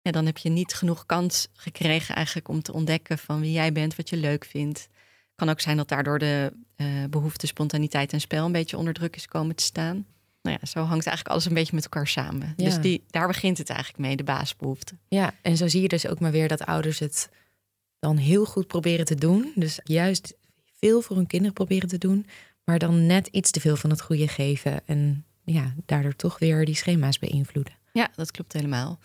ja, 0.03 0.11
dan 0.11 0.27
heb 0.27 0.39
je 0.39 0.49
niet 0.49 0.75
genoeg 0.75 1.07
kans 1.07 1.49
gekregen 1.53 2.15
eigenlijk 2.15 2.49
om 2.49 2.63
te 2.63 2.73
ontdekken 2.73 3.19
van 3.19 3.41
wie 3.41 3.53
jij 3.53 3.73
bent, 3.73 3.97
wat 3.97 4.09
je 4.09 4.17
leuk 4.17 4.45
vindt. 4.45 4.89
Kan 5.35 5.49
ook 5.49 5.61
zijn 5.61 5.77
dat 5.77 5.89
daardoor 5.89 6.19
de 6.19 6.53
eh, 6.77 6.87
behoefte 7.11 7.47
spontaniteit 7.47 8.13
en 8.13 8.21
spel 8.21 8.45
een 8.47 8.53
beetje 8.53 8.77
onder 8.77 8.93
druk 8.95 9.17
is 9.17 9.27
komen 9.27 9.57
te 9.57 9.65
staan. 9.65 10.07
Nou 10.43 10.59
ja, 10.61 10.67
zo 10.67 10.81
hangt 10.81 11.07
eigenlijk 11.07 11.29
alles 11.29 11.45
een 11.45 11.55
beetje 11.55 11.75
met 11.75 11.85
elkaar 11.85 12.07
samen. 12.07 12.55
Ja. 12.57 12.65
Dus 12.65 12.81
die, 12.81 13.05
daar 13.11 13.27
begint 13.27 13.59
het 13.59 13.71
eigenlijk 13.71 13.99
mee, 13.99 14.17
de 14.17 14.25
basisbehoeften. 14.25 15.01
Ja, 15.09 15.35
en 15.43 15.57
zo 15.57 15.69
zie 15.69 15.83
je 15.83 15.89
dus 15.89 16.07
ook 16.07 16.21
maar 16.21 16.31
weer 16.31 16.49
dat 16.49 16.67
ouders 16.67 16.99
het 16.99 17.29
dan 17.99 18.17
heel 18.17 18.45
goed 18.45 18.67
proberen 18.67 19.05
te 19.05 19.15
doen. 19.15 19.53
Dus 19.55 19.81
juist 19.85 20.35
veel 20.79 21.01
voor 21.03 21.17
hun 21.17 21.27
kinderen 21.27 21.55
proberen 21.55 21.89
te 21.89 21.99
doen, 21.99 22.27
maar 22.65 22.79
dan 22.79 23.07
net 23.07 23.27
iets 23.27 23.51
te 23.51 23.61
veel 23.61 23.77
van 23.77 23.91
het 23.91 24.01
goede 24.01 24.29
geven. 24.29 24.81
En 24.87 25.25
ja, 25.45 25.75
daardoor 25.87 26.17
toch 26.17 26.39
weer 26.39 26.65
die 26.65 26.75
schema's 26.75 27.19
beïnvloeden. 27.19 27.73
Ja, 27.93 28.11
dat 28.15 28.31
klopt 28.31 28.53
helemaal. 28.53 28.99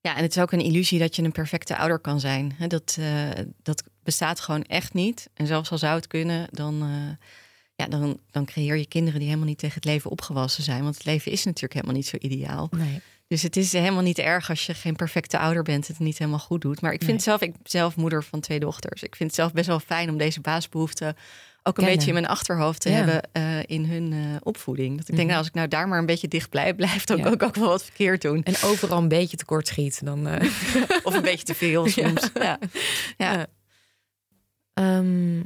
Ja, 0.00 0.16
en 0.16 0.22
het 0.22 0.36
is 0.36 0.42
ook 0.42 0.52
een 0.52 0.60
illusie 0.60 0.98
dat 0.98 1.16
je 1.16 1.22
een 1.22 1.32
perfecte 1.32 1.76
ouder 1.76 1.98
kan 1.98 2.20
zijn. 2.20 2.56
Dat, 2.68 2.96
eh, 3.00 3.30
dat 3.62 3.82
bestaat 4.02 4.40
gewoon 4.40 4.62
echt 4.62 4.94
niet. 4.94 5.30
En 5.34 5.46
zelfs 5.46 5.70
al 5.70 5.78
zou 5.78 5.94
het 5.94 6.06
kunnen, 6.06 6.48
dan, 6.50 6.82
eh, 6.82 7.26
ja, 7.76 7.86
dan, 7.86 8.20
dan 8.30 8.44
creëer 8.44 8.76
je 8.76 8.86
kinderen 8.86 9.18
die 9.18 9.28
helemaal 9.28 9.48
niet 9.48 9.58
tegen 9.58 9.74
het 9.74 9.84
leven 9.84 10.10
opgewassen 10.10 10.62
zijn. 10.62 10.82
Want 10.82 10.94
het 10.94 11.04
leven 11.04 11.32
is 11.32 11.44
natuurlijk 11.44 11.72
helemaal 11.74 11.94
niet 11.96 12.06
zo 12.06 12.16
ideaal. 12.20 12.68
Nee. 12.76 13.00
Dus 13.26 13.42
het 13.42 13.56
is 13.56 13.72
helemaal 13.72 14.02
niet 14.02 14.18
erg 14.18 14.48
als 14.48 14.66
je 14.66 14.74
geen 14.74 14.96
perfecte 14.96 15.38
ouder 15.38 15.62
bent, 15.62 15.86
het 15.88 15.98
niet 15.98 16.18
helemaal 16.18 16.38
goed 16.38 16.60
doet. 16.60 16.80
Maar 16.80 16.92
ik 16.92 16.98
vind 16.98 17.10
Nee. 17.12 17.20
zelf, 17.20 17.40
ik 17.40 17.52
ben 17.52 17.60
zelf 17.62 17.96
moeder 17.96 18.24
van 18.24 18.40
twee 18.40 18.60
dochters. 18.60 19.02
Ik 19.02 19.16
vind 19.16 19.30
het 19.30 19.38
zelf 19.38 19.52
best 19.52 19.66
wel 19.66 19.80
fijn 19.80 20.10
om 20.10 20.16
deze 20.18 20.40
basisbehoeften 20.40 21.08
ook 21.08 21.16
een 21.66 21.72
Kennen. 21.72 21.92
beetje 21.94 22.06
in 22.08 22.14
mijn 22.14 22.26
achterhoofd 22.26 22.80
te 22.80 22.90
Ja. 22.90 22.94
hebben 22.96 23.28
eh, 23.32 23.62
in 23.66 23.84
hun 23.84 24.12
eh, 24.12 24.18
opvoeding. 24.42 24.90
Dat 24.98 25.08
ik 25.08 25.16
denk, 25.16 25.18
Mhm. 25.18 25.26
nou, 25.26 25.38
als 25.38 25.46
ik 25.48 25.54
nou 25.54 25.68
daar 25.68 25.88
maar 25.88 25.98
een 25.98 26.06
beetje 26.06 26.28
dicht 26.28 26.48
blijf, 26.50 26.76
blijf 26.76 27.04
dan 27.04 27.16
Ja. 27.16 27.22
kan 27.22 27.32
ik 27.32 27.42
ook 27.42 27.54
wel 27.54 27.68
wat 27.68 27.84
verkeerd 27.84 28.22
doen. 28.22 28.42
En 28.42 28.54
overal 28.64 28.98
een 28.98 29.08
beetje 29.08 29.36
tekort 29.36 29.66
schiet, 29.66 30.04
dan. 30.04 30.26
eh, 30.26 30.50
Of 31.06 31.14
een 31.14 31.22
beetje 31.22 31.44
te 31.44 31.54
veel 31.54 31.86
soms. 31.88 32.30
Ja. 32.34 32.58
Ja. 33.16 33.46
Ja. 34.74 35.42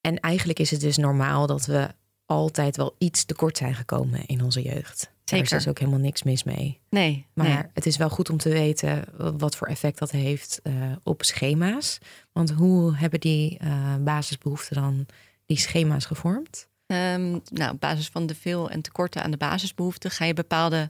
En 0.00 0.20
eigenlijk 0.20 0.58
is 0.58 0.70
het 0.70 0.80
dus 0.80 0.96
normaal 0.96 1.46
dat 1.46 1.66
we 1.66 1.88
altijd 2.26 2.76
wel 2.76 2.94
iets 2.98 3.24
tekort 3.24 3.56
zijn 3.56 3.74
gekomen 3.74 4.26
in 4.26 4.44
onze 4.44 4.62
jeugd. 4.62 5.10
Daar 5.24 5.38
is 5.40 5.48
Zeker. 5.48 5.56
dus 5.56 5.68
ook 5.68 5.78
helemaal 5.78 6.00
niks 6.00 6.22
mis 6.22 6.44
mee. 6.44 6.80
Nee, 6.90 7.26
Maar 7.32 7.48
nee. 7.48 7.62
het 7.74 7.86
is 7.86 7.96
wel 7.96 8.10
goed 8.10 8.30
om 8.30 8.36
te 8.36 8.48
weten 8.48 9.04
wat 9.38 9.56
voor 9.56 9.66
effect 9.66 9.98
dat 9.98 10.10
heeft 10.10 10.60
eh, 10.62 10.72
op 11.02 11.22
schema's. 11.22 11.98
Want 12.32 12.50
hoe 12.50 12.96
hebben 12.96 13.20
die 13.20 13.58
eh, 13.58 13.96
basisbehoeften 13.96 14.76
dan 14.76 15.06
die 15.46 15.58
schema's 15.58 16.04
gevormd? 16.04 16.68
Ehm, 16.86 17.38
nou, 17.52 17.72
op 17.72 17.80
basis 17.80 18.08
van 18.08 18.26
de 18.26 18.34
veel 18.34 18.70
en 18.70 18.82
tekorten 18.82 19.22
aan 19.22 19.30
de 19.30 19.36
basisbehoeften 19.36 20.10
ga 20.10 20.24
je 20.24 20.34
bepaalde 20.34 20.88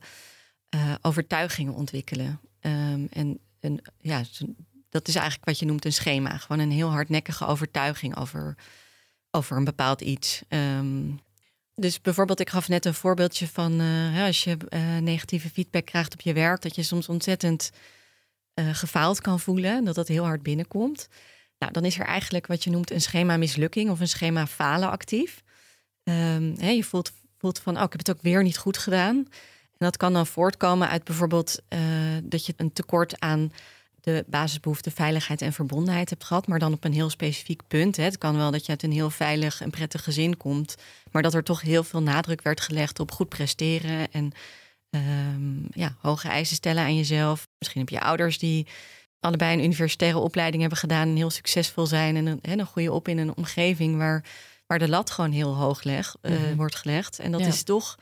eh, 0.69 0.95
overtuigingen 1.03 1.75
ontwikkelen. 1.75 2.41
Ehm, 2.61 3.07
en 3.11 3.41
en 3.61 3.81
ja, 3.99 4.23
dat 4.89 5.09
is 5.09 5.15
eigenlijk 5.15 5.45
wat 5.45 5.59
je 5.59 5.67
noemt 5.67 5.85
een 5.85 5.93
schema. 5.93 6.37
Gewoon 6.37 6.63
een 6.63 6.71
heel 6.71 6.91
hardnekkige 6.91 7.47
overtuiging 7.47 8.17
over, 8.17 8.57
over 9.31 9.57
een 9.57 9.65
bepaald 9.65 10.01
iets. 10.01 10.43
Ehm, 10.49 11.13
dus 11.81 12.01
bijvoorbeeld, 12.01 12.41
ik 12.41 12.51
gaf 12.51 12.69
net 12.69 12.85
een 12.85 12.95
voorbeeldje 12.95 13.49
van 13.49 13.81
eh, 13.81 14.25
als 14.25 14.45
je 14.45 14.57
eh, 14.69 14.97
negatieve 14.97 15.51
feedback 15.51 15.85
krijgt 15.85 16.13
op 16.13 16.21
je 16.21 16.33
werk, 16.33 16.63
dat 16.63 16.75
je 16.75 16.83
soms 16.83 17.09
ontzettend 17.09 17.71
eh, 18.55 18.69
gefaald 18.73 19.21
kan 19.21 19.41
voelen, 19.41 19.85
dat 19.85 19.95
dat 19.95 20.09
heel 20.09 20.25
hard 20.25 20.43
binnenkomt. 20.43 21.09
Nou, 21.59 21.73
dan 21.73 21.85
is 21.85 21.99
er 21.99 22.07
eigenlijk 22.07 22.47
wat 22.47 22.65
je 22.65 22.71
noemt 22.71 22.91
een 22.91 23.01
schema 23.01 23.37
mislukking 23.37 23.91
of 23.91 24.01
een 24.01 24.09
schema 24.09 24.47
falen 24.47 24.91
actief. 24.91 25.43
Ehm, 26.03 26.55
hè, 26.59 26.71
je 26.71 26.85
voelt, 26.85 27.13
voelt 27.39 27.59
van, 27.59 27.77
oh, 27.77 27.83
ik 27.83 27.93
heb 27.93 28.07
het 28.07 28.17
ook 28.17 28.23
weer 28.23 28.43
niet 28.43 28.59
goed 28.59 28.79
gedaan. 28.79 29.17
En 29.17 29.87
dat 29.87 29.97
kan 29.97 30.13
dan 30.13 30.27
voortkomen 30.27 30.89
uit 30.89 31.05
bijvoorbeeld 31.05 31.63
dat 32.23 32.47
je 32.47 32.55
een 32.57 32.73
tekort 32.73 33.21
aan 33.21 33.53
de 34.01 34.25
basisbehoefte 34.27 34.91
veiligheid 34.91 35.43
en 35.43 35.53
verbondenheid 35.53 36.11
hebt 36.11 36.25
gehad, 36.25 36.47
maar 36.47 36.59
dan 36.59 36.73
op 36.73 36.85
een 36.85 36.93
heel 36.93 37.11
specifiek 37.11 37.61
punt. 37.69 37.97
Hè. 37.97 38.03
Het 38.03 38.19
kan 38.19 38.37
wel 38.37 38.51
dat 38.51 38.65
je 38.65 38.73
uit 38.73 38.83
een 38.83 38.93
heel 38.93 39.11
veilig 39.11 39.61
en 39.61 39.71
prettig 39.71 40.05
gezin 40.05 40.37
komt, 40.37 40.75
maar 41.11 41.23
dat 41.23 41.35
er 41.35 41.43
toch 41.45 41.61
heel 41.61 41.85
veel 41.85 42.03
nadruk 42.03 42.43
werd 42.43 42.61
gelegd 42.61 43.01
op 43.01 43.13
goed 43.13 43.29
presteren 43.29 44.11
en 44.13 44.33
ehm, 44.91 45.59
ja, 45.81 45.97
hoge 45.99 46.29
eisen 46.29 46.57
stellen 46.57 46.83
aan 46.83 46.97
jezelf. 46.97 47.47
Misschien 47.59 47.81
heb 47.81 47.91
je 47.91 48.01
ouders 48.01 48.39
die 48.39 48.67
allebei 49.21 49.53
een 49.57 49.65
universitaire 49.65 50.19
opleiding 50.19 50.61
hebben 50.61 50.79
gedaan 50.81 51.09
en 51.09 51.17
heel 51.17 51.31
succesvol 51.31 51.87
zijn 51.87 52.17
en 52.17 52.41
een, 52.43 52.67
groei 52.67 52.85
je 52.87 52.93
op 52.93 53.09
in 53.09 53.19
een 53.19 53.37
omgeving 53.37 53.97
waar, 53.97 54.25
waar 54.67 54.79
de 54.79 54.89
lat 54.89 55.11
gewoon 55.11 55.33
heel 55.33 55.55
hoog 55.57 55.83
leg, 55.83 56.17
eh, 56.21 56.33
Mhm. 56.33 56.57
wordt 56.57 56.75
gelegd. 56.77 57.19
En 57.19 57.31
dat 57.33 57.41
Ja. 57.41 57.47
is 57.47 57.63
toch, 57.63 57.97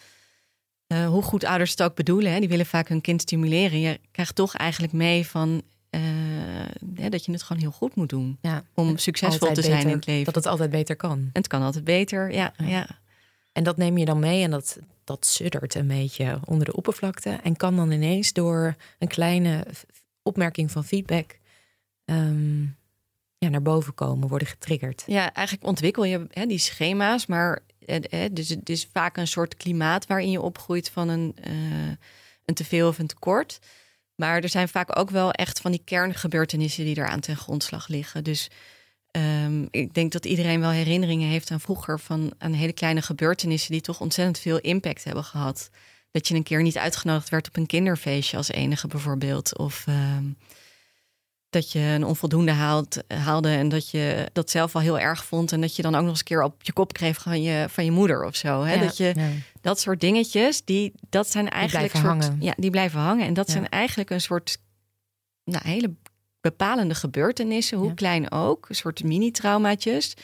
eh, 0.87 1.07
hoe 1.07 1.23
goed 1.23 1.45
ouders 1.45 1.71
het 1.71 1.83
ook 1.83 1.95
bedoelen, 1.95 2.33
hè, 2.33 2.39
die 2.41 2.49
willen 2.49 2.67
vaak 2.67 2.89
hun 2.89 3.01
kind 3.01 3.21
stimuleren. 3.23 3.81
Je 3.81 4.01
krijgt 4.11 4.35
toch 4.35 4.55
eigenlijk 4.57 4.93
mee 4.93 5.27
van 5.27 5.63
eh, 5.91 6.01
hè, 6.95 7.09
dat 7.09 7.25
je 7.25 7.33
het 7.33 7.43
gewoon 7.43 7.63
heel 7.63 7.71
goed 7.71 7.95
moet 7.95 8.09
doen 8.09 8.39
Ja, 8.43 8.63
om 8.75 8.97
succesvol 8.99 9.53
te 9.53 9.63
zijn 9.63 9.75
beter- 9.75 9.91
in 9.91 9.97
het 9.97 10.07
leven. 10.07 10.25
Dat 10.25 10.35
het 10.35 10.47
altijd 10.47 10.71
beter 10.71 10.97
kan. 10.97 11.19
En 11.19 11.29
het 11.33 11.47
kan 11.47 11.63
altijd 11.63 11.85
beter, 11.85 12.33
ja. 12.33 12.53
Ja. 12.57 12.67
ja. 12.67 12.89
En 13.53 13.65
dat 13.65 13.77
neem 13.77 13.99
je 13.99 14.05
dan 14.05 14.19
mee 14.19 14.43
en 14.43 14.51
dat, 14.51 14.79
dat 15.05 15.27
suddert 15.27 15.75
een 15.75 15.87
beetje 15.87 16.41
onder 16.45 16.65
de 16.67 16.77
oppervlakte. 16.77 17.31
En 17.43 17.57
kan 17.57 17.77
dan 17.77 17.91
ineens 17.91 18.33
door 18.33 18.75
een 18.99 19.09
kleine 19.09 19.67
opmerking 20.23 20.71
van 20.71 20.85
feedback 20.85 21.39
ehm, 22.05 22.63
ja, 23.39 23.49
naar 23.49 23.63
boven 23.63 23.95
komen, 23.95 24.29
worden 24.29 24.49
getriggerd. 24.49 25.05
Ja, 25.07 25.33
eigenlijk 25.35 25.67
ontwikkel 25.67 26.05
je 26.05 26.27
hè, 26.31 26.47
die 26.47 26.59
schema's, 26.59 27.27
maar 27.27 27.63
eh, 27.79 28.25
dus 28.33 28.49
het 28.49 28.69
is 28.69 28.89
vaak 28.93 29.17
een 29.17 29.27
soort 29.27 29.57
klimaat 29.57 30.07
waarin 30.07 30.31
je 30.31 30.41
opgroeit 30.41 30.91
van 30.91 31.09
een, 31.09 31.37
eh, 31.43 31.53
een 32.45 32.55
teveel 32.55 32.89
of 32.89 32.99
een 32.99 33.07
tekort. 33.07 33.59
Maar 34.19 34.43
er 34.43 34.49
zijn 34.49 34.69
vaak 34.69 34.99
ook 34.99 35.11
wel 35.11 35.33
echt 35.33 35.61
van 35.61 35.71
die 35.71 35.83
kerngebeurtenissen 35.85 36.85
die 36.85 36.97
eraan 36.97 37.21
ten 37.21 37.37
grondslag 37.37 37.89
liggen. 37.89 38.25
Dus 38.25 38.51
ehm, 39.11 39.67
ik 39.71 39.95
denk 39.95 40.13
dat 40.13 40.25
iedereen 40.25 40.61
wel 40.61 40.71
herinneringen 40.71 41.29
heeft 41.29 41.51
aan 41.51 41.61
vroeger 41.61 42.01
van 42.01 42.33
aan 42.39 42.53
hele 42.53 42.73
kleine 42.73 43.03
gebeurtenissen 43.03 43.73
die 43.73 43.81
toch 43.81 44.01
ontzettend 44.01 44.39
veel 44.39 44.59
impact 44.59 45.05
hebben 45.05 45.25
gehad. 45.25 45.71
Dat 46.11 46.29
je 46.29 46.35
een 46.35 46.43
keer 46.43 46.63
niet 46.63 46.79
uitgenodigd 46.79 47.29
werd 47.29 47.49
op 47.49 47.57
een 47.57 47.67
kinderfeestje 47.67 48.37
als 48.37 48.49
enige 48.51 48.87
bijvoorbeeld. 48.87 49.59
Of 49.59 49.85
ehm, 49.87 50.25
dat 51.51 51.73
je 51.73 51.79
een 51.79 52.05
onvoldoende 52.05 52.53
haalt, 52.53 53.03
haalde 53.09 53.49
en 53.49 53.69
dat 53.69 53.91
je 53.91 54.29
dat 54.33 54.51
zelf 54.51 54.75
al 54.75 54.81
heel 54.81 54.99
erg 54.99 55.25
vond. 55.25 55.53
En 55.53 55.61
dat 55.61 55.77
je 55.77 55.83
dan 55.83 55.95
ook 55.95 56.01
nog 56.01 56.11
eens 56.11 56.19
een 56.19 56.25
keer 56.25 56.43
op 56.43 56.63
je 56.63 56.73
kop 56.73 56.93
kreeg 56.93 57.23
van 57.23 57.43
je, 57.43 57.67
van 57.69 57.85
je 57.85 57.91
moeder 57.91 58.25
of 58.25 58.37
zo. 58.37 58.63
Hè? 58.65 58.75
Ja, 58.75 58.81
Dat, 58.81 58.97
je, 58.97 59.13
ja. 59.17 59.29
dat 59.61 59.81
soort 59.81 60.01
dingetjes, 60.01 60.65
die, 60.65 60.93
dat 61.09 61.31
zijn 61.31 61.49
eigenlijk 61.49 61.93
blijven 61.93 62.11
soort, 62.11 62.25
hangen. 62.31 62.43
Ja, 62.45 62.55
die 62.57 62.71
blijven 62.71 63.01
hangen. 63.01 63.27
En 63.27 63.35
dat 63.35 63.47
Ja. 63.47 63.53
zijn 63.53 63.69
eigenlijk 63.69 64.11
een 64.11 64.21
soort 64.21 64.59
nou, 65.45 65.69
hele 65.69 65.95
bepalende 66.41 66.95
gebeurtenissen, 66.95 67.79
hoe 67.79 67.95
klein 67.95 68.31
ook. 68.33 68.69
Een 68.69 68.75
soort 68.75 69.03
mini-traumaatjes. 69.05 70.15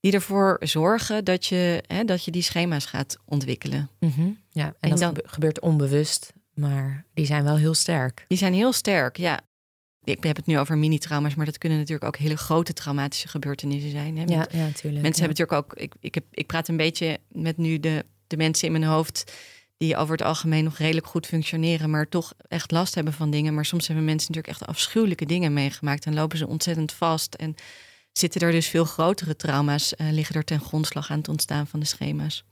die 0.00 0.12
ervoor 0.12 0.56
zorgen 0.60 1.24
dat 1.24 1.46
je, 1.46 1.84
hè, 1.86 2.04
dat 2.04 2.24
je 2.24 2.30
die 2.30 2.42
schema's 2.42 2.84
gaat 2.86 3.16
ontwikkelen. 3.24 3.90
Mhm, 4.00 4.30
Ja, 4.50 4.64
en, 4.66 4.74
En 4.80 4.90
dat 4.90 4.98
dan- 4.98 5.16
gebeurt 5.24 5.60
onbewust, 5.60 6.32
maar 6.54 7.04
die 7.14 7.26
zijn 7.26 7.44
wel 7.44 7.56
heel 7.56 7.74
sterk. 7.74 8.24
Die 8.28 8.38
zijn 8.38 8.54
heel 8.54 8.72
sterk, 8.72 9.16
ja. 9.16 9.40
Ik 10.04 10.22
heb 10.22 10.36
het 10.36 10.46
nu 10.46 10.58
over 10.58 10.78
mini-trauma's, 10.78 11.34
maar 11.34 11.46
dat 11.46 11.58
kunnen 11.58 11.78
natuurlijk 11.78 12.06
ook 12.06 12.16
hele 12.16 12.36
grote 12.36 12.72
traumatische 12.72 13.28
gebeurtenissen 13.28 13.90
zijn. 13.90 14.16
Hè? 14.16 14.24
Ja, 14.24 14.46
ja 14.50 14.64
natuurlijk. 14.64 15.02
Mensen 15.02 15.22
ja. 15.22 15.28
hebben 15.28 15.28
natuurlijk 15.28 15.52
ook, 15.52 15.74
ik, 15.74 15.94
ik, 16.00 16.14
heb, 16.14 16.24
ik 16.30 16.46
praat 16.46 16.68
een 16.68 16.76
beetje 16.76 17.18
met 17.28 17.56
nu 17.56 17.80
de, 17.80 18.04
de 18.26 18.36
mensen 18.36 18.66
in 18.66 18.72
mijn 18.72 18.92
hoofd 18.92 19.32
die 19.76 19.96
over 19.96 20.12
het 20.16 20.26
algemeen 20.26 20.64
nog 20.64 20.78
redelijk 20.78 21.06
goed 21.06 21.26
functioneren, 21.26 21.90
maar 21.90 22.08
toch 22.08 22.32
echt 22.48 22.70
last 22.70 22.94
hebben 22.94 23.12
van 23.12 23.30
dingen. 23.30 23.54
Maar 23.54 23.64
soms 23.64 23.86
hebben 23.86 24.04
mensen 24.04 24.32
natuurlijk 24.32 24.60
echt 24.60 24.70
afschuwelijke 24.70 25.26
dingen 25.26 25.52
meegemaakt 25.52 26.06
en 26.06 26.14
lopen 26.14 26.38
ze 26.38 26.46
ontzettend 26.46 26.92
vast. 26.92 27.34
En 27.34 27.54
zitten 28.12 28.40
er 28.40 28.52
dus 28.52 28.68
veel 28.68 28.84
grotere 28.84 29.36
trauma's, 29.36 29.94
eh, 29.94 30.10
liggen 30.10 30.34
er 30.34 30.44
ten 30.44 30.60
grondslag 30.60 31.10
aan 31.10 31.18
het 31.18 31.28
ontstaan 31.28 31.66
van 31.66 31.80
de 31.80 31.86
schema's. 31.86 32.44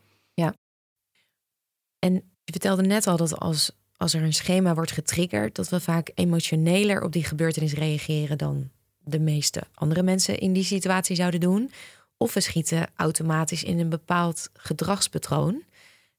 En 2.00 2.14
je 2.14 2.52
vertelde 2.52 2.83
net 2.83 3.07
al 3.07 3.16
dat 3.16 3.38
als, 3.38 3.71
als 4.00 4.14
er 4.14 4.23
een 4.23 4.35
schema 4.35 4.75
wordt 4.75 4.92
getriggerd, 4.92 5.54
dat 5.54 5.69
we 5.69 5.80
vaak 5.80 6.11
emotioneler 6.14 7.02
op 7.02 7.12
die 7.12 7.25
gebeurtenis 7.25 7.73
reageren 7.73 8.38
dan 8.38 8.71
de 8.99 9.19
meeste 9.19 9.62
andere 9.75 10.02
mensen 10.02 10.38
in 10.38 10.52
die 10.52 10.64
situatie 10.64 11.16
zouden 11.16 11.40
doen. 11.40 11.71
Of 12.16 12.35
we 12.35 12.40
schieten 12.40 12.88
automatisch 12.97 13.64
in 13.64 13.78
een 13.78 13.88
bepaald 13.88 14.50
gedragspatroon. 14.52 15.62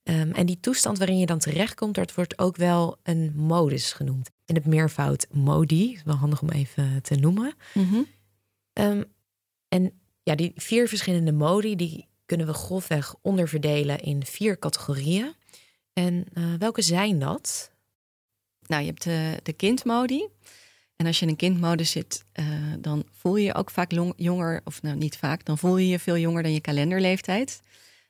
Ehm, 0.04 0.32
en 0.32 0.46
die 0.46 0.60
toestand 0.60 0.98
waarin 0.98 1.18
je 1.18 1.26
dan 1.26 1.40
terechtkomt, 1.40 1.96
dat 1.96 2.14
wordt 2.14 2.40
ook 2.40 2.56
wel 2.56 2.98
een 3.04 3.32
modus 3.36 3.94
genoemd. 3.94 4.30
In 4.46 4.56
het 4.56 4.66
meervoud 4.66 5.28
modi, 5.32 5.94
is 5.94 6.04
wel 6.04 6.16
handig 6.16 6.42
om 6.42 6.50
even 6.50 7.02
te 7.02 7.16
noemen. 7.16 7.54
Ehm, 8.74 9.04
en 9.68 9.92
ja, 10.24 10.36
die 10.36 10.52
vier 10.56 10.88
verschillende 10.88 11.32
modi, 11.32 11.76
die 11.76 12.08
kunnen 12.26 12.48
we 12.48 12.54
grofweg 12.54 13.16
onderverdelen 13.22 14.00
in 14.00 14.26
vier 14.26 14.60
categorieën. 14.60 15.34
En 15.94 16.26
eh, 16.34 16.44
welke 16.58 16.82
zijn 16.82 17.20
dat? 17.20 17.71
Nou, 18.72 18.84
je 18.84 18.90
hebt 18.90 19.04
de, 19.04 19.40
de 19.44 19.54
kindmodi. 19.54 20.28
En 20.96 21.06
als 21.06 21.20
je 21.20 21.26
in 21.26 21.32
een 21.32 21.38
kindmodus 21.38 21.92
zit, 21.92 22.24
eh, 22.32 22.46
dan 22.80 23.04
voel 23.12 23.36
je 23.36 23.46
je 23.46 23.54
ook 23.56 23.72
vaak 23.72 23.92
long- 23.92 24.14
jonger, 24.16 24.62
of 24.64 24.82
nou 24.82 24.96
niet 24.96 25.18
vaak, 25.18 25.46
dan 25.46 25.58
voel 25.58 25.78
je 25.78 25.88
je 25.88 26.00
veel 26.00 26.18
jonger 26.18 26.44
dan 26.44 26.54
je 26.54 26.62
kalenderleeftijd. 26.62 27.62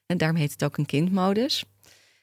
En 0.06 0.18
daarom 0.18 0.38
heet 0.38 0.52
het 0.52 0.64
ook 0.64 0.78
een 0.78 0.86
kindmodus. 0.86 1.64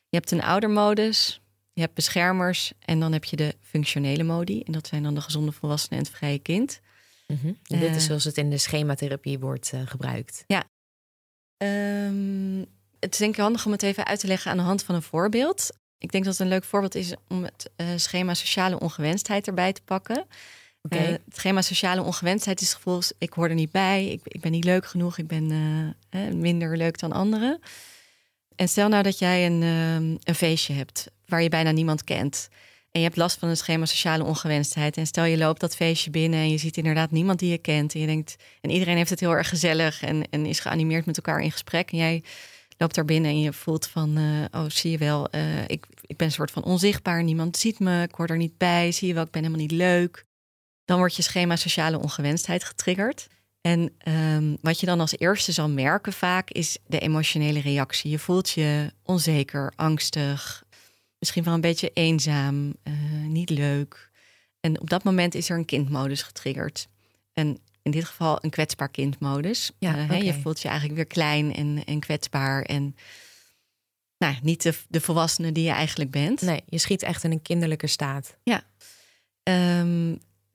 Je 0.09 0.17
hebt 0.17 0.31
een 0.31 0.43
oudermodus, 0.43 1.41
je 1.73 1.81
hebt 1.81 1.95
beschermers 1.95 2.73
en 2.81 3.01
dan 3.01 3.13
heb 3.13 3.25
je 3.25 3.37
de 3.37 3.55
functionele 3.63 4.23
modi. 4.23 4.61
En 4.63 4.73
dat 4.73 4.87
zijn 4.87 5.03
dan 5.03 5.15
de 5.15 5.21
gezonde 5.21 5.53
volwassenen 5.53 5.99
en 5.99 6.05
het 6.05 6.15
vrije 6.15 6.39
kind. 6.39 6.81
En 7.67 7.79
dit 7.79 7.89
Eh. 7.91 7.97
is 7.97 8.05
zoals 8.05 8.25
het 8.25 8.37
in 8.37 8.51
de 8.51 8.59
schematherapie 8.59 9.39
wordt 9.39 9.73
eh, 9.73 9.81
gebruikt. 9.85 10.45
Ehm, 11.57 12.59
het 13.01 13.13
is 13.13 13.19
denk 13.19 13.35
ik 13.35 13.41
handig 13.41 13.67
om 13.67 13.73
het 13.73 13.83
even 13.83 14.07
uit 14.07 14.21
te 14.21 14.27
leggen 14.27 14.51
aan 14.51 14.57
de 14.57 14.63
hand 14.63 14.83
van 14.83 14.95
een 14.95 15.03
voorbeeld. 15.03 15.71
Ik 15.99 16.13
denk 16.13 16.25
dat 16.25 16.33
het 16.33 16.43
een 16.43 16.53
leuk 16.53 16.65
voorbeeld 16.65 16.95
is 16.95 17.15
om 17.29 17.45
het 17.45 17.71
eh, 17.77 17.87
schema 17.97 18.35
sociale 18.35 18.79
ongewenstheid 18.79 19.47
erbij 19.47 19.73
te 19.73 19.83
pakken. 19.85 20.27
Eh, 20.89 21.01
het 21.01 21.21
schema 21.33 21.63
sociale 21.63 22.03
ongewenstheid 22.03 22.61
is 22.61 22.69
het 22.69 22.77
gevoel, 22.77 23.01
ik 23.19 23.33
hoor 23.33 23.49
er 23.49 23.55
niet 23.55 23.71
bij, 23.71 24.07
ik, 24.07 24.21
ik 24.25 24.41
ben 24.41 24.51
niet 24.51 24.65
leuk 24.65 24.87
genoeg, 24.87 25.19
ik 25.19 25.27
ben 25.27 25.51
eh, 26.11 26.21
minder 26.29 26.77
leuk 26.77 26.99
dan 26.99 27.13
anderen. 27.13 27.61
En 28.57 28.69
stel 28.69 28.89
nou 28.89 29.03
dat 29.03 29.19
jij 29.19 29.47
een, 29.47 29.63
een 30.23 30.35
feestje 30.35 30.73
hebt 30.73 31.11
waar 31.27 31.43
je 31.43 31.49
bijna 31.49 31.71
niemand 31.71 32.05
kent. 32.05 32.49
En 32.91 33.01
je 33.01 33.07
hebt 33.07 33.17
last 33.17 33.39
van 33.39 33.49
een 33.49 33.57
schema 33.57 33.85
sociale 33.85 34.25
ongewenstheid. 34.25 34.97
En 34.97 35.07
stel 35.07 35.25
je 35.25 35.39
loopt 35.39 35.61
dat 35.61 35.77
feestje 35.77 36.11
binnen 36.11 36.39
en 36.39 36.51
je 36.51 36.59
ziet 36.59 36.77
inderdaad 36.77 37.11
niemand 37.11 37.39
die 37.39 37.51
je 37.51 37.59
kent. 37.59 37.95
En 37.95 38.01
je 38.01 38.07
denkt, 38.07 38.37
en 38.61 38.71
iedereen 38.71 38.97
heeft 38.97 39.11
het 39.11 39.21
heel 39.21 39.33
erg 39.33 39.49
gezellig 39.49 40.03
en, 40.03 40.23
en 40.31 40.47
is 40.47 40.61
geanimeerd 40.61 41.07
met 41.07 41.17
elkaar 41.17 41.41
in 41.41 41.53
gesprek. 41.53 41.91
En 41.91 41.99
jij 41.99 42.23
loopt 42.79 42.95
daar 42.95 43.05
binnen 43.05 43.31
en 43.31 43.41
je 43.41 43.53
voelt 43.53 43.87
van, 43.87 44.17
eh, 44.17 44.61
oh 44.61 44.69
zie 44.69 44.91
je 44.91 44.99
wel, 44.99 45.31
eh, 45.31 45.63
ik, 45.63 45.87
ik 46.01 46.17
ben 46.17 46.27
een 46.27 46.33
soort 46.33 46.51
van 46.51 46.65
onzichtbaar. 46.65 47.23
Niemand 47.23 47.57
ziet 47.57 47.79
me, 47.79 48.03
ik 48.03 48.15
hoor 48.15 48.27
er 48.27 48.37
niet 48.37 48.59
bij. 48.59 48.93
Zie 48.93 49.09
je 49.09 49.15
wel, 49.15 49.25
ik 49.25 49.31
ben 49.31 49.43
helemaal 49.43 49.63
niet 49.63 49.73
leuk. 49.79 50.25
Dan 50.85 50.99
wordt 50.99 51.17
je 51.17 51.23
schema 51.23 51.57
sociale 51.57 51.99
ongewenstheid 51.99 52.65
getriggerd. 52.65 53.29
En 53.61 53.95
ehm, 53.99 54.57
wat 54.61 54.81
je 54.81 54.87
dan 54.87 55.01
als 55.01 55.19
eerste 55.19 55.53
zal 55.53 55.69
merken 55.69 56.13
vaak 56.13 56.51
is 56.51 56.79
de 56.87 56.99
emotionele 56.99 57.61
reactie. 57.61 58.11
Je 58.11 58.19
voelt 58.19 58.51
je 58.51 58.93
onzeker, 59.03 59.73
angstig, 59.77 60.65
misschien 61.19 61.45
wel 61.45 61.55
een 61.55 61.61
beetje 61.61 61.91
eenzaam, 61.95 62.75
eh, 62.83 62.93
niet 63.27 63.51
leuk. 63.51 64.11
En 64.61 64.81
op 64.81 64.91
dat 64.91 65.05
moment 65.05 65.35
is 65.35 65.51
er 65.51 65.59
een 65.59 65.65
kindmodus 65.65 66.23
getriggerd. 66.23 66.89
En 67.33 67.59
in 67.83 67.91
dit 67.91 68.05
geval 68.05 68.39
een 68.41 68.51
kwetsbaar 68.51 68.89
kindmodus. 68.89 69.71
Ja, 69.79 70.09
Eh, 70.09 70.23
Je 70.23 70.35
voelt 70.35 70.61
je 70.63 70.69
eigenlijk 70.69 70.97
weer 70.99 71.07
klein 71.07 71.55
en, 71.55 71.83
en 71.85 72.01
kwetsbaar. 72.01 72.63
En 72.63 72.97
nou, 74.19 74.35
niet 74.43 74.63
de, 74.63 74.75
de 74.89 75.01
volwassene 75.01 75.53
die 75.53 75.65
je 75.65 75.71
eigenlijk 75.71 76.11
bent. 76.11 76.41
Nee, 76.41 76.63
je 76.67 76.79
schiet 76.79 77.03
echt 77.03 77.25
in 77.25 77.31
een 77.31 77.43
kinderlijke 77.43 77.87
staat. 77.87 78.37
Ehm, 79.43 80.09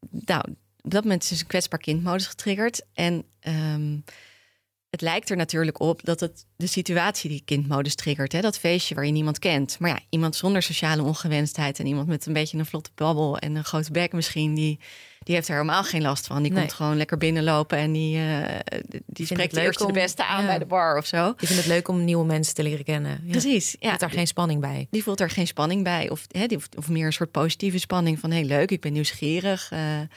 nou, 0.10 0.44
op 0.82 0.92
dat 0.92 1.04
moment 1.04 1.24
is 1.24 1.30
dus 1.30 1.40
een 1.40 1.48
kwetsbaar 1.48 1.80
kindmodus 1.80 2.28
getriggerd. 2.28 2.82
En 2.94 3.24
ehm, 3.40 3.98
het 4.90 5.02
lijkt 5.02 5.30
er 5.30 5.38
natuurlijk 5.38 5.80
op 5.80 6.04
dat 6.06 6.20
het 6.20 6.46
de 6.56 6.68
situatie 6.68 7.30
die 7.30 7.42
kindmodus 7.46 7.96
triggert. 7.96 8.32
Hè? 8.32 8.42
Dat 8.42 8.58
feestje 8.60 8.96
waar 8.96 9.06
je 9.06 9.12
niemand 9.12 9.40
kent. 9.40 9.80
Maar 9.80 9.90
ja, 9.90 10.00
iemand 10.10 10.36
zonder 10.36 10.62
sociale 10.62 11.02
ongewenstheid 11.04 11.80
en 11.80 11.86
iemand 11.88 12.08
met 12.08 12.26
een 12.26 12.34
beetje 12.34 12.58
een 12.58 12.66
vlotte 12.66 12.92
babbel 12.96 13.38
en 13.38 13.56
een 13.56 13.64
grote 13.64 13.92
bek 13.92 14.12
misschien, 14.14 14.54
die, 14.54 14.80
die 15.24 15.36
heeft 15.36 15.48
er 15.48 15.54
helemaal 15.56 15.84
geen 15.84 16.02
last 16.02 16.28
van. 16.28 16.42
Die 16.44 16.52
Nee. 16.52 16.60
komt 16.62 16.74
gewoon 16.74 16.98
lekker 16.98 17.18
binnenlopen 17.18 17.78
en 17.78 17.92
die, 17.92 18.18
eh, 18.18 18.60
die 19.06 19.26
spreekt 19.26 19.54
de 19.54 19.62
eerste 19.62 19.86
de 19.86 19.92
beste 19.94 20.26
aan 20.26 20.42
ja. 20.42 20.48
bij 20.48 20.60
de 20.60 20.66
bar 20.66 20.98
of 20.98 21.06
zo. 21.06 21.26
Je 21.38 21.48
vindt 21.48 21.62
het 21.64 21.72
leuk 21.72 21.88
om 21.88 22.04
nieuwe 22.04 22.26
mensen 22.26 22.54
te 22.56 22.64
leren 22.64 22.86
kennen. 22.86 23.20
Ja. 23.24 23.32
Precies, 23.32 23.76
ja. 23.80 23.90
Zit 23.92 24.00
daar 24.00 24.12
geen 24.12 24.28
spanning 24.28 24.62
bij. 24.62 24.88
Die 24.92 25.04
voelt 25.04 25.20
er 25.20 25.30
geen 25.30 25.48
spanning 25.48 25.84
bij. 25.84 26.10
Of, 26.10 26.26
hè, 26.32 26.46
die, 26.48 26.60
of 26.78 26.90
meer 26.90 27.06
een 27.06 27.14
soort 27.14 27.32
positieve 27.32 27.78
spanning 27.80 28.20
van... 28.20 28.32
hey, 28.32 28.44
leuk, 28.44 28.72
ik 28.72 28.82
ben 28.82 28.94
nieuwsgierig. 28.94 29.68
eh, 29.72 30.00
eh, 30.00 30.08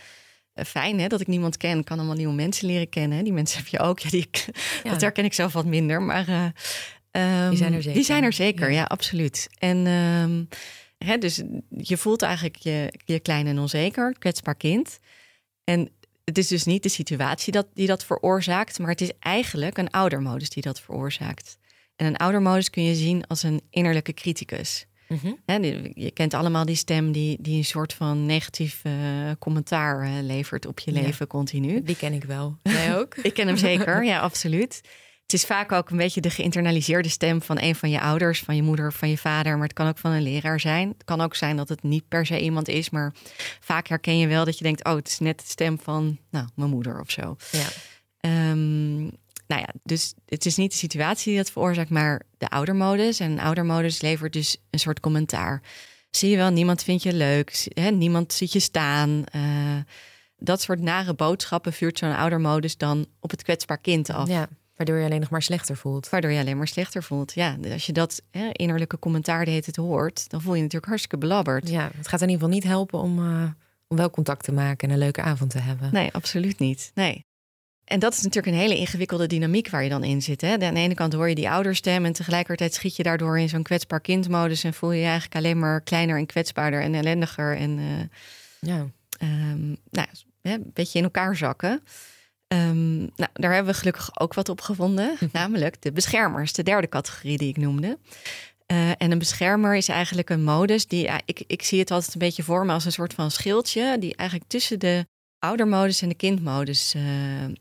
fijn 0.66 1.00
hè, 1.00 1.06
dat 1.06 1.20
ik 1.20 1.26
niemand 1.26 1.56
ken. 1.56 1.78
Ik 1.78 1.84
kan 1.84 1.98
allemaal 1.98 2.16
nieuwe 2.16 2.34
mensen 2.34 2.66
leren 2.66 2.88
kennen. 2.88 3.16
hè. 3.18 3.24
Die 3.24 3.32
mensen 3.32 3.58
heb 3.58 3.66
je 3.66 3.78
ook. 3.78 3.98
Ja, 3.98 4.10
die, 4.10 4.28
Ja. 4.84 4.90
Dat 4.90 5.00
herken 5.00 5.24
ik 5.24 5.32
zelf 5.32 5.52
wat 5.52 5.66
minder. 5.66 6.02
Maar 6.02 6.28
eh, 6.28 6.44
ehm, 7.10 7.48
Die 7.48 7.58
zijn 7.58 7.72
er 7.72 7.78
zeker. 7.82 7.94
Die 7.96 8.04
zijn 8.04 8.24
er 8.24 8.32
zeker, 8.32 8.70
Ja. 8.70 8.76
ja, 8.76 8.84
absoluut. 8.84 9.48
En 9.58 9.86
ehm, 9.86 10.44
hè, 10.98 11.18
dus 11.18 11.42
je 11.68 11.96
voelt 11.96 12.22
eigenlijk 12.22 12.56
je, 12.56 12.92
je 13.04 13.20
klein 13.20 13.46
en 13.46 13.58
onzeker. 13.58 14.14
Kwetsbaar 14.18 14.56
kind. 14.56 14.98
En 15.64 15.90
het 16.24 16.38
is 16.38 16.48
dus 16.48 16.64
niet 16.64 16.82
de 16.82 16.88
situatie 16.88 17.52
dat, 17.52 17.66
die 17.74 17.86
dat 17.86 18.04
veroorzaakt... 18.04 18.78
maar 18.78 18.90
het 18.90 19.00
is 19.00 19.10
eigenlijk 19.18 19.78
een 19.78 19.90
oudermodus 19.90 20.50
die 20.50 20.62
dat 20.62 20.80
veroorzaakt. 20.80 21.58
En 21.96 22.06
een 22.06 22.16
oudermodus 22.16 22.70
kun 22.70 22.82
je 22.82 22.94
zien 22.94 23.26
als 23.26 23.42
een 23.42 23.60
innerlijke 23.70 24.14
criticus... 24.14 24.86
Mhm. 25.08 25.32
Je 25.94 26.10
kent 26.14 26.34
allemaal 26.34 26.64
die 26.64 26.76
stem 26.76 27.12
die, 27.12 27.36
die 27.40 27.56
een 27.56 27.64
soort 27.64 27.92
van 27.92 28.26
negatief 28.26 28.80
eh, 28.82 28.92
commentaar 29.38 30.02
eh, 30.02 30.22
levert 30.22 30.66
op 30.66 30.78
je 30.78 30.92
Ja. 30.92 31.00
leven 31.00 31.26
continu. 31.26 31.82
Die 31.82 31.96
ken 31.96 32.12
ik 32.12 32.24
wel. 32.24 32.58
Jij 32.62 32.98
ook? 32.98 33.16
Ik 33.22 33.34
ken 33.34 33.46
hem 33.46 33.56
zeker, 33.56 34.04
ja, 34.04 34.20
absoluut. 34.20 34.80
Het 35.26 35.34
is 35.34 35.44
vaak 35.44 35.72
ook 35.72 35.90
een 35.90 35.96
beetje 35.96 36.20
de 36.20 36.30
geïnternaliseerde 36.30 37.08
stem 37.08 37.42
van 37.42 37.60
een 37.60 37.74
van 37.74 37.90
je 37.90 38.00
ouders, 38.00 38.40
van 38.40 38.56
je 38.56 38.62
moeder 38.62 38.86
of 38.86 38.94
van 38.94 39.08
je 39.08 39.18
vader, 39.18 39.52
maar 39.54 39.66
het 39.66 39.72
kan 39.72 39.88
ook 39.88 39.98
van 39.98 40.10
een 40.10 40.22
leraar 40.22 40.60
zijn. 40.60 40.88
Het 40.88 41.04
kan 41.04 41.20
ook 41.20 41.34
zijn 41.34 41.56
dat 41.56 41.68
het 41.68 41.82
niet 41.82 42.08
per 42.08 42.26
se 42.26 42.40
iemand 42.40 42.68
is, 42.68 42.90
maar 42.90 43.14
vaak 43.60 43.88
herken 43.88 44.18
je 44.18 44.26
wel 44.26 44.44
dat 44.44 44.58
je 44.58 44.64
denkt: 44.64 44.84
oh, 44.84 44.94
het 44.94 45.08
is 45.08 45.18
net 45.18 45.38
de 45.38 45.46
stem 45.46 45.78
van 45.78 46.18
nou, 46.30 46.46
mijn 46.54 46.70
moeder 46.70 47.00
of 47.00 47.10
zo. 47.10 47.36
Ja. 47.52 47.66
Ehm, 48.20 49.02
nou 49.46 49.60
ja, 49.60 49.68
dus 49.82 50.14
het 50.26 50.46
is 50.46 50.56
niet 50.56 50.70
de 50.70 50.76
situatie 50.76 51.32
die 51.32 51.42
dat 51.42 51.50
veroorzaakt, 51.50 51.90
maar 51.90 52.22
de 52.38 52.48
oudermodus. 52.48 53.20
En 53.20 53.38
oudermodus 53.38 54.00
levert 54.00 54.32
dus 54.32 54.56
een 54.70 54.78
soort 54.78 55.00
commentaar. 55.00 55.62
Zie 56.10 56.30
je 56.30 56.36
wel, 56.36 56.50
niemand 56.50 56.82
vindt 56.82 57.02
je 57.02 57.12
leuk, 57.12 57.68
hè, 57.74 57.90
niemand 57.90 58.32
ziet 58.32 58.52
je 58.52 58.60
staan. 58.60 59.24
eh, 59.24 59.76
dat 60.38 60.60
soort 60.60 60.80
nare 60.80 61.14
boodschappen 61.14 61.72
vuurt 61.72 61.98
zo'n 61.98 62.16
oudermodus 62.16 62.76
dan 62.76 63.06
op 63.20 63.30
het 63.30 63.42
kwetsbaar 63.42 63.78
kind 63.78 64.10
af. 64.10 64.28
ja. 64.28 64.48
Waardoor 64.76 64.96
je 64.96 65.04
alleen 65.04 65.20
nog 65.20 65.30
maar 65.30 65.42
slechter 65.42 65.76
voelt. 65.76 66.08
Waardoor 66.08 66.30
je 66.30 66.40
alleen 66.40 66.56
maar 66.56 66.68
slechter 66.68 67.02
voelt. 67.02 67.32
Ja, 67.34 67.56
dus 67.60 67.72
als 67.72 67.86
je 67.86 67.92
dat 67.92 68.22
hè, 68.30 68.48
innerlijke 68.52 68.98
commentaar 68.98 69.44
de 69.44 69.50
tijd 69.60 69.76
hoort, 69.76 70.30
dan 70.30 70.40
voel 70.40 70.50
je 70.50 70.56
je 70.56 70.62
natuurlijk 70.62 70.88
hartstikke 70.90 71.18
belabberd. 71.26 71.68
Ja, 71.68 71.90
het 71.96 72.08
gaat 72.08 72.20
in 72.22 72.28
ieder 72.28 72.42
geval 72.42 72.54
niet 72.60 72.64
helpen 72.72 72.98
om, 73.00 73.18
eh, 73.18 73.42
om 73.88 73.96
wel 73.96 74.10
contact 74.10 74.44
te 74.44 74.52
maken 74.52 74.88
en 74.88 74.94
een 74.94 75.00
leuke 75.00 75.22
avond 75.22 75.50
te 75.50 75.58
hebben. 75.58 75.88
Nee, 75.92 76.12
absoluut 76.12 76.58
niet. 76.58 76.90
Nee. 76.94 77.24
En 77.84 77.98
dat 77.98 78.12
is 78.12 78.22
natuurlijk 78.22 78.54
een 78.54 78.60
hele 78.60 78.76
ingewikkelde 78.76 79.26
dynamiek 79.26 79.70
waar 79.70 79.82
je 79.82 79.88
dan 79.88 80.04
in 80.04 80.22
zit. 80.22 80.40
Hè? 80.40 80.52
Aan 80.52 80.58
de 80.74 80.80
ene 80.80 80.94
kant 80.94 81.12
hoor 81.12 81.28
je 81.28 81.34
die 81.34 81.50
ouderstem 81.50 82.04
en 82.04 82.12
tegelijkertijd 82.12 82.74
schiet 82.74 82.96
je 82.96 83.02
daardoor 83.02 83.38
in 83.38 83.48
zo'n 83.48 83.62
kwetsbaar 83.62 84.00
kindmodus 84.00 84.64
en 84.64 84.74
voel 84.74 84.92
je 84.92 84.98
je 85.00 85.04
eigenlijk 85.04 85.34
alleen 85.34 85.58
maar 85.58 85.80
kleiner 85.80 86.18
en 86.18 86.26
kwetsbaarder 86.26 86.82
en 86.82 86.94
ellendiger 86.94 87.56
en 87.56 87.78
eh, 87.78 87.84
Ja. 88.60 88.86
ehm, 89.18 89.66
nou, 89.90 90.06
een 90.42 90.70
beetje 90.74 90.98
in 90.98 91.04
elkaar 91.04 91.36
zakken. 91.36 91.82
Ehm, 92.48 92.98
nou, 92.98 93.30
daar 93.32 93.54
hebben 93.54 93.72
we 93.72 93.78
gelukkig 93.78 94.20
ook 94.20 94.34
wat 94.34 94.48
op 94.48 94.60
gevonden, 94.60 95.16
namelijk 95.32 95.82
de 95.82 95.92
beschermers, 95.92 96.52
de 96.52 96.62
derde 96.62 96.88
categorie 96.88 97.38
die 97.38 97.48
ik 97.48 97.56
noemde. 97.56 97.98
Eh, 98.66 98.90
en 98.90 99.10
een 99.10 99.18
beschermer 99.18 99.76
is 99.76 99.88
eigenlijk 99.88 100.30
een 100.30 100.44
modus 100.44 100.86
die, 100.86 101.02
ja, 101.02 101.20
ik, 101.24 101.44
ik 101.46 101.62
zie 101.62 101.78
het 101.78 101.90
altijd 101.90 102.14
een 102.14 102.20
beetje 102.20 102.42
voor 102.42 102.66
me 102.66 102.72
als 102.72 102.84
een 102.84 102.92
soort 102.92 103.14
van 103.14 103.30
schildje, 103.30 103.96
die 103.98 104.16
eigenlijk 104.16 104.50
tussen 104.50 104.78
de 104.78 105.06
oudermodus 105.38 106.02
en 106.02 106.08
de 106.08 106.14
kindmodus 106.14 106.94
eh, 106.94 107.02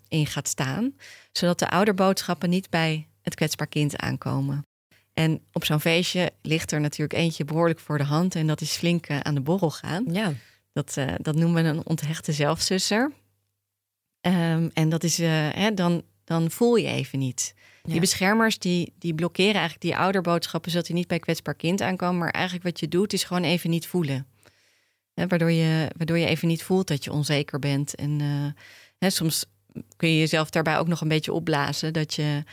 in 0.07 0.25
gaat 0.25 0.47
staan. 0.47 0.93
zodat 1.31 1.59
de 1.59 1.69
ouderboodschappen 1.69 2.49
niet 2.49 2.69
bij 2.69 3.07
het 3.21 3.35
kwetsbaar 3.35 3.67
kind 3.67 3.97
aankomen. 3.97 4.65
En 5.13 5.41
op 5.51 5.65
zo'n 5.65 5.79
feestje 5.79 6.31
ligt 6.41 6.71
er 6.71 6.81
natuurlijk 6.81 7.19
eentje 7.19 7.45
behoorlijk 7.45 7.79
voor 7.79 7.97
de 7.97 8.03
hand 8.03 8.35
en 8.35 8.47
dat 8.47 8.61
is 8.61 8.75
flink 8.75 9.05
eh, 9.05 9.19
aan 9.19 9.35
de 9.35 9.41
borrel 9.41 9.71
gaan. 9.71 10.05
Ja. 10.11 10.33
Dat, 10.73 10.97
dat 11.21 11.35
noemen 11.35 11.63
we 11.63 11.69
een 11.69 11.85
onthechte 11.85 12.31
zelfzusser. 12.31 13.11
Um, 14.27 14.71
en 14.73 14.89
dat 14.89 15.03
is, 15.03 15.19
uh, 15.19 15.27
hè, 15.51 15.73
dan, 15.73 16.03
dan 16.23 16.51
voel 16.51 16.75
je 16.75 16.87
even 16.87 17.19
niet. 17.19 17.53
Ja. 17.83 17.91
Die 17.91 17.99
beschermers 17.99 18.59
die, 18.59 18.93
die 18.99 19.13
blokkeren 19.13 19.53
eigenlijk 19.53 19.81
die 19.81 19.97
ouderboodschappen 19.97 20.71
zodat 20.71 20.85
die 20.85 20.95
niet 20.95 21.07
bij 21.07 21.19
kwetsbaar 21.19 21.55
kind 21.55 21.81
aankomen. 21.81 22.17
Maar 22.17 22.31
eigenlijk 22.31 22.65
wat 22.65 22.79
je 22.79 22.87
doet 22.87 23.13
is 23.13 23.23
gewoon 23.23 23.43
even 23.43 23.69
niet 23.69 23.87
voelen. 23.87 24.27
Hè, 25.13 25.27
waardoor, 25.27 25.51
je, 25.51 25.91
waardoor 25.97 26.17
je 26.17 26.25
even 26.25 26.47
niet 26.47 26.63
voelt 26.63 26.87
dat 26.87 27.03
je 27.03 27.11
onzeker 27.11 27.59
bent. 27.59 27.95
En 27.95 28.19
uh, 28.19 28.47
hè, 28.97 29.09
soms 29.09 29.45
kun 29.95 30.09
je 30.09 30.17
jezelf 30.17 30.49
daarbij 30.49 30.77
ook 30.77 30.87
nog 30.87 31.01
een 31.01 31.07
beetje 31.07 31.33
opblazen. 31.33 31.93
Dat 31.93 32.13
je 32.13 32.43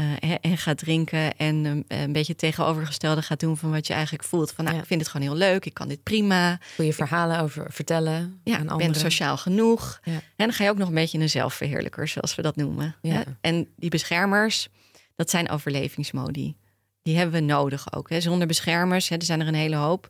uh, 0.00 0.34
en 0.40 0.58
gaat 0.58 0.78
drinken 0.78 1.36
en 1.36 1.64
uh, 1.64 2.00
een 2.02 2.12
beetje 2.12 2.34
tegenovergestelde 2.34 3.22
gaat 3.22 3.40
doen 3.40 3.56
van 3.56 3.70
wat 3.70 3.86
je 3.86 3.92
eigenlijk 3.92 4.24
voelt. 4.24 4.52
Van 4.52 4.64
nou, 4.64 4.76
ja. 4.76 4.82
ik 4.82 4.88
vind 4.88 5.00
het 5.00 5.10
gewoon 5.10 5.26
heel 5.26 5.36
leuk, 5.36 5.64
ik 5.64 5.74
kan 5.74 5.88
dit 5.88 6.02
prima. 6.02 6.58
Goede 6.74 6.92
verhalen 6.92 7.40
over 7.40 7.72
vertellen 7.72 8.40
ja, 8.44 8.54
aan 8.54 8.64
ik 8.64 8.70
anderen. 8.70 8.92
ben 8.92 9.00
sociaal 9.00 9.36
genoeg. 9.36 10.00
Ja. 10.04 10.12
En 10.12 10.22
dan 10.36 10.52
ga 10.52 10.64
je 10.64 10.70
ook 10.70 10.78
nog 10.78 10.88
een 10.88 10.94
beetje 10.94 11.16
in 11.16 11.22
een 11.22 11.30
zelfverheerlijker, 11.30 12.08
zoals 12.08 12.34
we 12.34 12.42
dat 12.42 12.56
noemen. 12.56 12.96
Ja. 13.02 13.24
En 13.40 13.68
die 13.76 13.90
beschermers, 13.90 14.68
dat 15.16 15.30
zijn 15.30 15.50
overlevingsmodi. 15.50 16.56
Die 17.02 17.16
hebben 17.16 17.40
we 17.40 17.46
nodig 17.46 17.92
ook. 17.92 18.10
Hè. 18.10 18.20
Zonder 18.20 18.46
beschermers, 18.46 19.08
hè, 19.08 19.16
er 19.16 19.22
zijn 19.22 19.40
er 19.40 19.46
een 19.46 19.54
hele 19.54 19.76
hoop, 19.76 20.08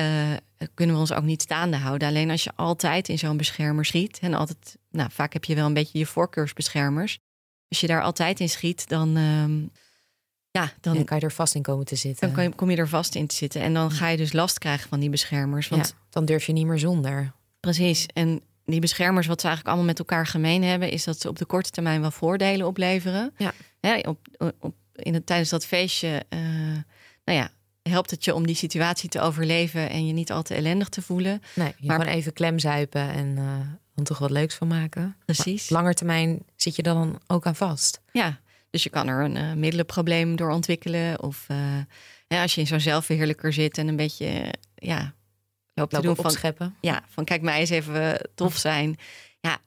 uh, 0.00 0.36
kunnen 0.74 0.94
we 0.94 1.00
ons 1.00 1.12
ook 1.12 1.24
niet 1.24 1.42
staande 1.42 1.76
houden. 1.76 2.08
Alleen 2.08 2.30
als 2.30 2.44
je 2.44 2.52
altijd 2.56 3.08
in 3.08 3.18
zo'n 3.18 3.36
beschermer 3.36 3.84
schiet 3.84 4.18
en 4.20 4.34
altijd, 4.34 4.76
nou, 4.90 5.10
vaak 5.12 5.32
heb 5.32 5.44
je 5.44 5.54
wel 5.54 5.66
een 5.66 5.74
beetje 5.74 5.98
je 5.98 6.06
voorkeursbeschermers. 6.06 7.18
Als 7.70 7.80
je 7.80 7.86
daar 7.86 8.02
altijd 8.02 8.40
in 8.40 8.48
schiet, 8.48 8.88
dan, 8.88 9.16
um, 9.16 9.70
ja, 10.50 10.72
dan, 10.80 10.94
dan 10.94 11.04
kan 11.04 11.18
je 11.18 11.24
er 11.24 11.32
vast 11.32 11.54
in 11.54 11.62
komen 11.62 11.84
te 11.84 11.96
zitten. 11.96 12.26
Dan 12.26 12.36
kan 12.36 12.44
je, 12.44 12.54
kom 12.54 12.70
je 12.70 12.76
er 12.76 12.88
vast 12.88 13.14
in 13.14 13.26
te 13.26 13.34
zitten. 13.34 13.60
En 13.60 13.74
dan 13.74 13.90
ga 13.90 14.08
je 14.08 14.16
dus 14.16 14.32
last 14.32 14.58
krijgen 14.58 14.88
van 14.88 15.00
die 15.00 15.10
beschermers. 15.10 15.68
Want, 15.68 15.86
ja, 15.86 16.06
dan 16.10 16.24
durf 16.24 16.46
je 16.46 16.52
niet 16.52 16.66
meer 16.66 16.78
zonder. 16.78 17.32
Precies. 17.60 18.06
En 18.06 18.40
die 18.64 18.80
beschermers, 18.80 19.26
wat 19.26 19.40
ze 19.40 19.46
eigenlijk 19.46 19.76
allemaal 19.76 19.94
met 19.94 19.98
elkaar 19.98 20.26
gemeen 20.26 20.62
hebben, 20.62 20.90
is 20.90 21.04
dat 21.04 21.20
ze 21.20 21.28
op 21.28 21.38
de 21.38 21.44
korte 21.44 21.70
termijn 21.70 22.00
wel 22.00 22.10
voordelen 22.10 22.66
opleveren. 22.66 23.34
Ja. 23.36 23.52
ja 23.80 23.98
op, 23.98 24.18
op, 24.60 24.74
in 24.94 25.14
het, 25.14 25.26
tijdens 25.26 25.50
dat 25.50 25.66
feestje, 25.66 26.24
uh, 26.28 26.40
nou 27.24 27.38
ja, 27.38 27.50
helpt 27.82 28.10
het 28.10 28.24
je 28.24 28.34
om 28.34 28.46
die 28.46 28.54
situatie 28.54 29.08
te 29.08 29.20
overleven 29.20 29.90
en 29.90 30.06
je 30.06 30.12
niet 30.12 30.32
al 30.32 30.42
te 30.42 30.54
ellendig 30.54 30.88
te 30.88 31.02
voelen. 31.02 31.42
Nee, 31.54 31.74
je 31.76 31.86
maar 31.86 32.00
gewoon 32.00 32.14
even 32.14 32.32
klemzuipen 32.32 33.10
en 33.10 33.36
uh, 33.36 33.44
dan 34.00 34.16
toch 34.16 34.28
wat 34.28 34.30
leuks 34.30 34.54
van 34.54 34.68
maken. 34.68 35.16
Precies. 35.24 35.68
Maar 35.68 35.80
langer 35.80 35.94
termijn 35.94 36.42
zit 36.56 36.76
je 36.76 36.82
dan 36.82 37.20
ook 37.26 37.46
aan 37.46 37.56
vast. 37.56 38.00
Ja, 38.12 38.40
dus 38.70 38.82
je 38.82 38.90
kan 38.90 39.08
er 39.08 39.24
een 39.24 39.36
uh, 39.36 39.52
middelenprobleem 39.52 40.36
door 40.36 40.50
ontwikkelen. 40.50 41.22
Of 41.22 41.46
uh, 41.50 41.56
ja, 42.26 42.42
als 42.42 42.54
je 42.54 42.60
in 42.60 42.66
zo'n 42.66 42.80
zelfverheerlijker 42.80 43.52
zit 43.52 43.78
en 43.78 43.88
een 43.88 43.96
beetje 43.96 44.54
ja, 44.74 45.14
loopt 45.74 45.94
te 45.94 46.00
doen 46.00 46.16
van 46.16 46.24
opscheppen. 46.24 46.74
Ja, 46.80 47.02
van 47.08 47.24
kijk 47.24 47.42
mij 47.42 47.60
eens 47.60 47.70
even 47.70 48.30
tof 48.34 48.56
zijn. 48.56 48.96
Ja, 49.40 49.58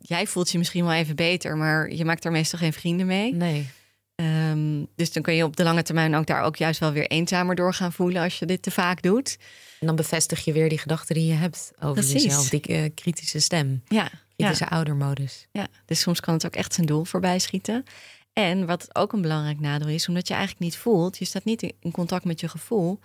jij 0.00 0.26
voelt 0.26 0.50
je 0.50 0.58
misschien 0.58 0.84
wel 0.84 0.92
even 0.92 1.16
beter, 1.16 1.56
maar 1.56 1.92
je 1.92 2.04
maakt 2.04 2.24
er 2.24 2.30
meestal 2.30 2.58
geen 2.58 2.72
vrienden 2.72 3.06
mee. 3.06 3.34
Nee. 3.34 3.68
Um, 4.14 4.86
dus 4.96 5.12
dan 5.12 5.22
kun 5.22 5.34
je 5.34 5.44
op 5.44 5.56
de 5.56 5.62
lange 5.62 5.82
termijn 5.82 6.14
ook 6.14 6.26
daar 6.26 6.42
ook 6.42 6.56
juist 6.56 6.80
wel 6.80 6.92
weer 6.92 7.06
eenzamer 7.06 7.54
door 7.54 7.74
gaan 7.74 7.92
voelen 7.92 8.22
als 8.22 8.38
je 8.38 8.46
dit 8.46 8.62
te 8.62 8.70
vaak 8.70 9.02
doet. 9.02 9.38
En 9.80 9.86
dan 9.86 9.96
bevestig 9.96 10.44
je 10.44 10.52
weer 10.52 10.68
die 10.68 10.78
gedachten 10.78 11.14
die 11.14 11.26
je 11.26 11.32
hebt 11.32 11.72
over 11.78 11.94
Precies. 11.94 12.22
jezelf, 12.22 12.48
die 12.48 12.68
uh, 12.68 12.90
kritische 12.94 13.40
stem. 13.40 13.82
Ja. 13.88 14.10
Kritische 14.36 14.64
ja. 14.64 14.70
oudermodus. 14.70 15.46
Ja, 15.50 15.66
dus 15.84 16.00
soms 16.00 16.20
kan 16.20 16.34
het 16.34 16.46
ook 16.46 16.54
echt 16.54 16.74
zijn 16.74 16.86
doel 16.86 17.04
voorbij 17.04 17.38
schieten. 17.38 17.84
En 18.32 18.66
wat 18.66 18.94
ook 18.96 19.12
een 19.12 19.20
belangrijk 19.22 19.60
nadeel 19.60 19.88
is, 19.88 20.08
omdat 20.08 20.28
je 20.28 20.34
eigenlijk 20.34 20.64
niet 20.64 20.76
voelt, 20.76 21.18
je 21.18 21.24
staat 21.24 21.44
niet 21.44 21.62
in 21.80 21.90
contact 21.90 22.24
met 22.24 22.40
je 22.40 22.48
gevoel, 22.48 22.98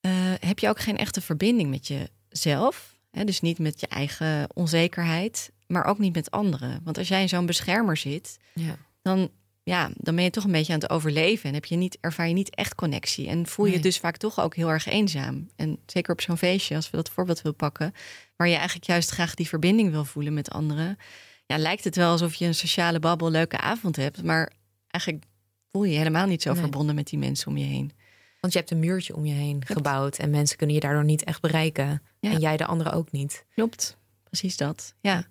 uh, 0.00 0.12
heb 0.40 0.58
je 0.58 0.68
ook 0.68 0.80
geen 0.80 0.96
echte 0.96 1.20
verbinding 1.20 1.70
met 1.70 1.86
jezelf. 1.86 2.94
Hè? 3.10 3.24
Dus 3.24 3.40
niet 3.40 3.58
met 3.58 3.80
je 3.80 3.86
eigen 3.86 4.48
onzekerheid, 4.54 5.52
maar 5.66 5.84
ook 5.84 5.98
niet 5.98 6.14
met 6.14 6.30
anderen. 6.30 6.80
Want 6.84 6.98
als 6.98 7.08
jij 7.08 7.20
in 7.20 7.28
zo'n 7.28 7.46
beschermer 7.46 7.96
zit, 7.96 8.36
ja. 8.52 8.76
dan 9.02 9.30
ja, 9.64 9.90
dan 9.96 10.14
ben 10.14 10.24
je 10.24 10.30
toch 10.30 10.44
een 10.44 10.52
beetje 10.52 10.72
aan 10.72 10.78
het 10.80 10.90
overleven. 10.90 11.48
En 11.48 11.54
heb 11.54 11.64
je 11.64 11.76
niet, 11.76 11.98
ervaar 12.00 12.28
je 12.28 12.34
niet 12.34 12.54
echt 12.54 12.74
connectie. 12.74 13.28
En 13.28 13.46
voel 13.46 13.66
je 13.66 13.72
Nee. 13.72 13.80
dus 13.80 13.98
vaak 13.98 14.16
toch 14.16 14.40
ook 14.40 14.54
heel 14.56 14.68
erg 14.68 14.86
eenzaam. 14.86 15.48
En 15.56 15.78
zeker 15.86 16.12
op 16.12 16.20
zo'n 16.20 16.36
feestje, 16.36 16.74
als 16.76 16.90
we 16.90 16.96
dat 16.96 17.10
voorbeeld 17.10 17.42
willen 17.42 17.56
pakken, 17.58 17.94
waar 18.36 18.48
je 18.48 18.54
eigenlijk 18.54 18.86
juist 18.86 19.10
graag 19.10 19.34
die 19.34 19.48
verbinding 19.48 19.90
wil 19.90 20.04
voelen 20.04 20.34
met 20.34 20.50
anderen. 20.50 20.98
Ja, 21.46 21.58
lijkt 21.58 21.84
het 21.84 21.96
wel 21.96 22.10
alsof 22.10 22.34
je 22.34 22.44
een 22.46 22.54
sociale 22.54 22.98
babbel, 22.98 23.30
leuke 23.30 23.58
avond 23.58 23.96
hebt. 23.96 24.22
Maar 24.22 24.52
eigenlijk 24.88 25.24
voel 25.72 25.84
je 25.84 25.92
je 25.92 25.98
helemaal 25.98 26.26
niet 26.26 26.42
zo 26.42 26.52
Nee. 26.52 26.60
verbonden 26.60 26.94
met 26.94 27.06
die 27.06 27.18
mensen 27.18 27.48
om 27.48 27.56
je 27.56 27.64
heen. 27.64 27.92
Want 28.40 28.52
je 28.52 28.58
hebt 28.58 28.70
een 28.70 28.78
muurtje 28.80 29.16
om 29.16 29.26
je 29.26 29.32
heen 29.34 29.62
gebouwd 29.66 30.18
en 30.18 30.30
mensen 30.30 30.56
kunnen 30.56 30.74
je 30.74 30.80
daardoor 30.82 31.04
niet 31.04 31.24
echt 31.24 31.40
bereiken. 31.40 32.02
Ja. 32.20 32.30
En 32.30 32.40
jij 32.40 32.56
de 32.56 32.66
anderen 32.66 32.92
ook 32.92 33.12
niet. 33.12 33.44
Klopt, 33.54 33.96
precies 34.24 34.56
dat. 34.56 34.94
Ja. 35.00 35.26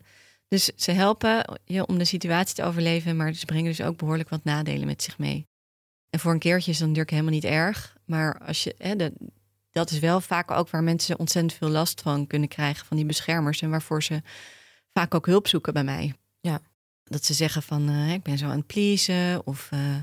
Dus 0.53 0.71
ze 0.75 0.91
helpen 0.91 1.59
je 1.65 1.85
om 1.85 1.97
de 1.97 2.05
situatie 2.05 2.55
te 2.55 2.63
overleven, 2.63 3.15
maar 3.15 3.33
ze 3.33 3.45
brengen 3.45 3.75
dus 3.75 3.81
ook 3.81 3.97
behoorlijk 3.97 4.29
wat 4.29 4.43
nadelen 4.43 4.87
met 4.87 5.03
zich 5.03 5.17
mee. 5.17 5.47
En 6.09 6.19
voor 6.19 6.31
een 6.31 6.39
keertje 6.39 6.71
is 6.71 6.77
dat 6.77 6.87
natuurlijk 6.87 7.11
helemaal 7.11 7.33
niet 7.33 7.43
erg. 7.43 7.97
Maar 8.05 8.39
als 8.39 8.63
je, 8.63 8.75
hè, 8.77 8.95
de, 8.95 9.13
dat 9.71 9.91
is 9.91 9.99
wel 9.99 10.21
vaak 10.21 10.51
ook 10.51 10.69
waar 10.69 10.83
mensen 10.83 11.19
ontzettend 11.19 11.53
veel 11.53 11.69
last 11.69 12.01
van 12.01 12.27
kunnen 12.27 12.47
krijgen, 12.47 12.85
van 12.85 12.97
die 12.97 13.05
beschermers. 13.05 13.61
En 13.61 13.69
waarvoor 13.69 14.03
ze 14.03 14.21
vaak 14.91 15.15
ook 15.15 15.25
hulp 15.25 15.47
zoeken 15.47 15.73
bij 15.73 15.83
mij. 15.83 16.13
Ja. 16.39 16.61
Dat 17.03 17.25
ze 17.25 17.33
zeggen 17.33 17.63
van, 17.63 17.89
eh, 17.89 18.13
ik 18.13 18.23
ben 18.23 18.37
zo 18.37 18.45
aan 18.45 18.57
het 18.57 18.67
pleasen 18.67 19.45
of 19.45 19.67
eh, 19.71 19.97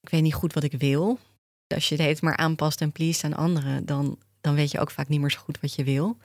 ik 0.00 0.08
weet 0.08 0.22
niet 0.22 0.34
goed 0.34 0.52
wat 0.52 0.64
ik 0.64 0.72
wil. 0.72 1.18
Als 1.66 1.88
je 1.88 2.02
het 2.02 2.22
maar 2.22 2.36
aanpast 2.36 2.80
en 2.80 2.92
pleest 2.92 3.24
aan 3.24 3.34
anderen, 3.34 3.86
dan, 3.86 4.18
dan 4.40 4.54
weet 4.54 4.70
je 4.70 4.80
ook 4.80 4.90
vaak 4.90 5.08
niet 5.08 5.20
meer 5.20 5.30
zo 5.30 5.38
goed 5.38 5.60
wat 5.60 5.74
je 5.74 5.84
wil. 5.84 6.16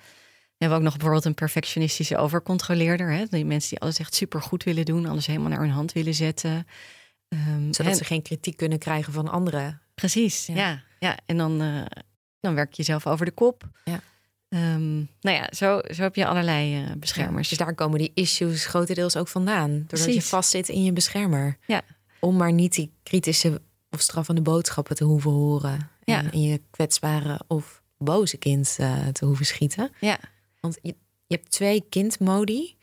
We 0.64 0.70
hebben 0.70 0.88
ook 0.88 0.92
nog 0.94 1.02
bijvoorbeeld 1.04 1.26
een 1.38 1.46
perfectionistische 1.46 2.18
overcontroleerder. 2.18 3.12
Hè? 3.12 3.26
Die 3.30 3.46
mensen 3.46 3.70
die 3.70 3.80
alles 3.80 4.00
echt 4.00 4.16
super 4.16 4.42
goed 4.42 4.64
willen 4.64 4.86
doen, 4.86 5.06
alles 5.06 5.26
helemaal 5.26 5.50
naar 5.50 5.60
hun 5.60 5.70
hand 5.70 5.92
willen 5.92 6.14
zetten. 6.14 6.68
Ehm, 7.28 7.72
Zodat 7.74 7.92
en- 7.92 7.98
ze 7.98 8.04
geen 8.04 8.22
kritiek 8.22 8.58
kunnen 8.58 8.80
krijgen 8.80 9.14
van 9.14 9.28
anderen. 9.28 9.82
Precies, 9.96 10.46
Ja. 10.46 10.56
ja. 10.56 10.84
ja, 11.00 11.18
En 11.26 11.38
dan, 11.38 11.62
eh, 11.62 11.82
dan 12.40 12.56
werk 12.56 12.70
je 12.74 12.78
jezelf 12.78 13.08
over 13.08 13.26
de 13.26 13.32
kop. 13.32 13.70
Ja. 13.84 14.00
Ehm, 14.50 14.96
nou 14.96 15.08
ja, 15.38 15.50
zo, 15.56 15.82
zo 15.94 16.02
heb 16.02 16.16
je 16.16 16.26
allerlei 16.26 16.84
eh, 16.84 16.92
beschermers. 16.98 17.50
Dus 17.50 17.58
daar 17.58 17.76
komen 17.76 18.00
die 18.00 18.12
issues 18.14 18.66
grotendeels 18.66 19.16
ook 19.16 19.28
vandaan. 19.28 19.84
Doordat 19.88 20.14
je 20.14 20.22
vastzit 20.22 20.70
in 20.70 20.84
je 20.84 20.94
beschermer. 20.94 21.58
Ja. 21.68 21.82
Om 22.20 22.36
maar 22.38 22.54
niet 22.54 22.74
die 22.76 22.94
kritische 23.04 23.62
of 23.90 24.02
straffende 24.02 24.42
boodschappen 24.42 24.96
te 24.96 25.04
hoeven 25.04 25.32
horen. 25.32 25.90
Ja. 26.04 26.18
En 26.18 26.32
in 26.32 26.42
je 26.42 26.62
kwetsbare 26.72 27.42
of 27.48 27.82
boze 27.98 28.38
kind 28.38 28.76
eh, 28.80 29.08
te 29.08 29.26
hoeven 29.26 29.46
schieten. 29.46 29.92
Ja. 30.00 30.20
Want 30.64 30.80
je, 30.82 30.96
je 31.28 31.36
hebt 31.36 31.52
twee 31.52 31.86
kindmodi. 31.90 32.78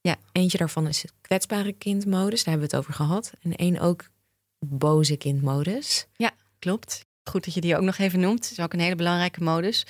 Ja. 0.00 0.16
Eentje 0.32 0.58
daarvan 0.58 0.86
is 0.86 1.02
het 1.02 1.12
kwetsbare 1.20 1.72
kindmodus. 1.72 2.44
Daar 2.44 2.54
hebben 2.54 2.70
we 2.70 2.76
het 2.76 2.84
over 2.84 3.04
gehad. 3.04 3.32
En 3.40 3.56
één 3.56 3.78
ook 3.78 4.08
boze 4.58 5.16
kindmodus. 5.16 6.06
Klopt. 6.58 7.06
Goed 7.24 7.44
dat 7.44 7.54
je 7.54 7.60
die 7.60 7.76
ook 7.76 7.82
nog 7.82 7.98
even 7.98 8.20
noemt. 8.20 8.42
Dat 8.42 8.50
is 8.50 8.60
ook 8.60 8.72
een 8.72 8.80
hele 8.80 8.94
belangrijke 8.94 9.42
modus. 9.42 9.86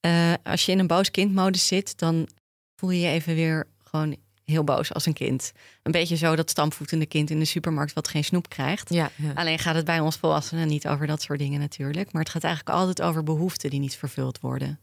Eh, 0.00 0.32
als 0.42 0.66
je 0.66 0.72
in 0.72 0.78
een 0.78 0.86
boos 0.86 1.10
kindmodus 1.10 1.66
zit, 1.66 1.98
dan 1.98 2.28
voel 2.76 2.90
je 2.90 3.00
je 3.00 3.08
even 3.08 3.34
weer 3.34 3.66
gewoon 3.84 4.16
heel 4.44 4.64
boos 4.64 4.94
als 4.94 5.06
een 5.06 5.12
kind. 5.12 5.52
Een 5.82 5.92
beetje 5.92 6.16
zo 6.16 6.36
dat 6.36 6.50
stampvoetende 6.50 7.06
kind 7.06 7.30
in 7.30 7.38
de 7.38 7.44
supermarkt 7.44 7.92
wat 7.92 8.08
geen 8.08 8.24
snoep 8.24 8.48
krijgt. 8.48 8.94
Ja, 8.94 9.10
ja. 9.16 9.32
Alleen 9.34 9.58
gaat 9.58 9.74
het 9.74 9.84
bij 9.84 10.00
ons 10.00 10.16
volwassenen 10.16 10.68
niet 10.68 10.88
over 10.88 11.06
dat 11.06 11.22
soort 11.22 11.38
dingen 11.38 11.60
natuurlijk. 11.60 12.12
Maar 12.12 12.22
het 12.22 12.30
gaat 12.30 12.44
eigenlijk 12.44 12.76
altijd 12.76 13.02
over 13.02 13.22
behoeften 13.22 13.70
die 13.70 13.80
niet 13.80 13.96
vervuld 13.96 14.40
worden. 14.40 14.80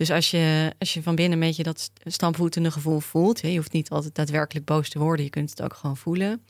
Dus 0.00 0.10
als 0.10 0.30
je, 0.30 0.72
als 0.78 0.94
je 0.94 1.02
van 1.02 1.14
binnen 1.14 1.40
een 1.40 1.46
beetje 1.46 1.62
dat 1.62 1.90
stampvoetende 2.04 2.70
gevoel 2.70 3.00
voelt... 3.00 3.40
Je 3.40 3.56
hoeft 3.56 3.72
niet 3.72 3.90
altijd 3.90 4.14
daadwerkelijk 4.14 4.66
boos 4.66 4.88
te 4.88 4.98
worden, 4.98 5.24
je 5.24 5.30
kunt 5.30 5.50
het 5.50 5.62
ook 5.62 5.74
gewoon 5.74 5.96
voelen... 5.96 6.44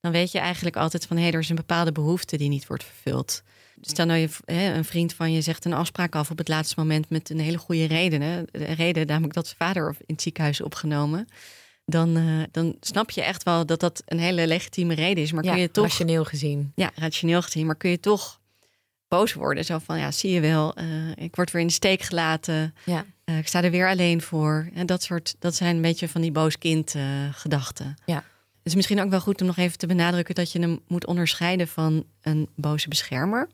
dan 0.00 0.12
weet 0.12 0.32
je 0.32 0.38
eigenlijk 0.38 0.76
altijd 0.76 1.06
van... 1.06 1.16
hé, 1.16 1.30
er 1.30 1.38
is 1.38 1.48
een 1.48 1.56
bepaalde 1.56 1.92
behoefte 1.92 2.36
die 2.36 2.48
niet 2.48 2.66
wordt 2.66 2.84
vervuld. 2.84 3.42
Stel 3.80 4.06
nou, 4.06 4.18
je, 4.18 4.28
hè, 4.44 4.74
een 4.74 4.84
vriend 4.84 5.14
van 5.14 5.32
je 5.32 5.40
zegt 5.40 5.64
een 5.64 5.72
afspraak 5.72 6.14
af 6.14 6.30
op 6.30 6.38
het 6.38 6.48
laatste 6.48 6.74
moment... 6.78 7.10
met 7.10 7.30
een 7.30 7.40
hele 7.40 7.58
goede 7.58 7.84
reden. 7.84 8.20
Hè? 8.20 8.42
De 8.50 8.64
reden 8.64 9.06
namelijk 9.06 9.34
dat 9.34 9.46
zijn 9.46 9.58
vader 9.58 9.96
in 9.98 10.14
het 10.14 10.22
ziekenhuis 10.22 10.58
is 10.58 10.66
opgenomen... 10.66 11.26
Dan, 11.84 12.16
eh, 12.16 12.42
dan 12.50 12.76
snap 12.80 13.10
je 13.10 13.22
echt 13.22 13.42
wel 13.42 13.66
dat 13.66 13.80
dat 13.80 14.02
een 14.06 14.18
hele 14.18 14.46
legitieme 14.46 14.94
reden 14.94 15.22
is. 15.22 15.32
Maar 15.32 15.44
Ja, 15.44 15.52
kun 15.52 15.60
je 15.60 15.70
toch 15.70 15.84
rationeel 15.84 16.24
gezien. 16.24 16.72
ja, 16.74 16.90
rationeel 16.94 17.42
gezien, 17.42 17.66
maar 17.66 17.76
kun 17.76 17.90
je 17.90 18.00
toch 18.00 18.40
boos 19.08 19.32
worden. 19.32 19.64
Zo 19.64 19.78
van, 19.78 19.98
ja, 19.98 20.10
zie 20.10 20.30
je 20.30 20.40
wel, 20.40 20.74
eh, 20.74 20.86
ik 21.14 21.36
word 21.36 21.50
weer 21.50 21.60
in 21.60 21.66
de 21.66 21.72
steek 21.72 22.02
gelaten. 22.02 22.74
Ja. 22.84 23.04
Eh, 23.24 23.38
ik 23.38 23.48
sta 23.48 23.62
er 23.62 23.70
weer 23.70 23.88
alleen 23.88 24.22
voor. 24.22 24.68
En 24.74 24.86
dat 24.86 25.02
soort, 25.02 25.36
dat 25.38 25.54
zijn 25.54 25.76
een 25.76 25.82
beetje 25.82 26.08
van 26.08 26.20
die 26.20 26.32
boos 26.32 26.58
kind 26.58 26.94
eh, 26.94 27.02
gedachten. 27.32 27.96
Ja. 28.04 28.14
Het 28.16 28.74
is 28.74 28.74
misschien 28.74 29.00
ook 29.00 29.10
wel 29.10 29.20
goed 29.20 29.40
om 29.40 29.46
nog 29.46 29.56
even 29.56 29.78
te 29.78 29.86
benadrukken 29.86 30.34
dat 30.34 30.52
je 30.52 30.60
hem 30.60 30.80
moet 30.88 31.06
onderscheiden 31.06 31.68
van 31.68 32.04
een 32.20 32.48
boze 32.54 32.88
beschermer. 32.88 33.48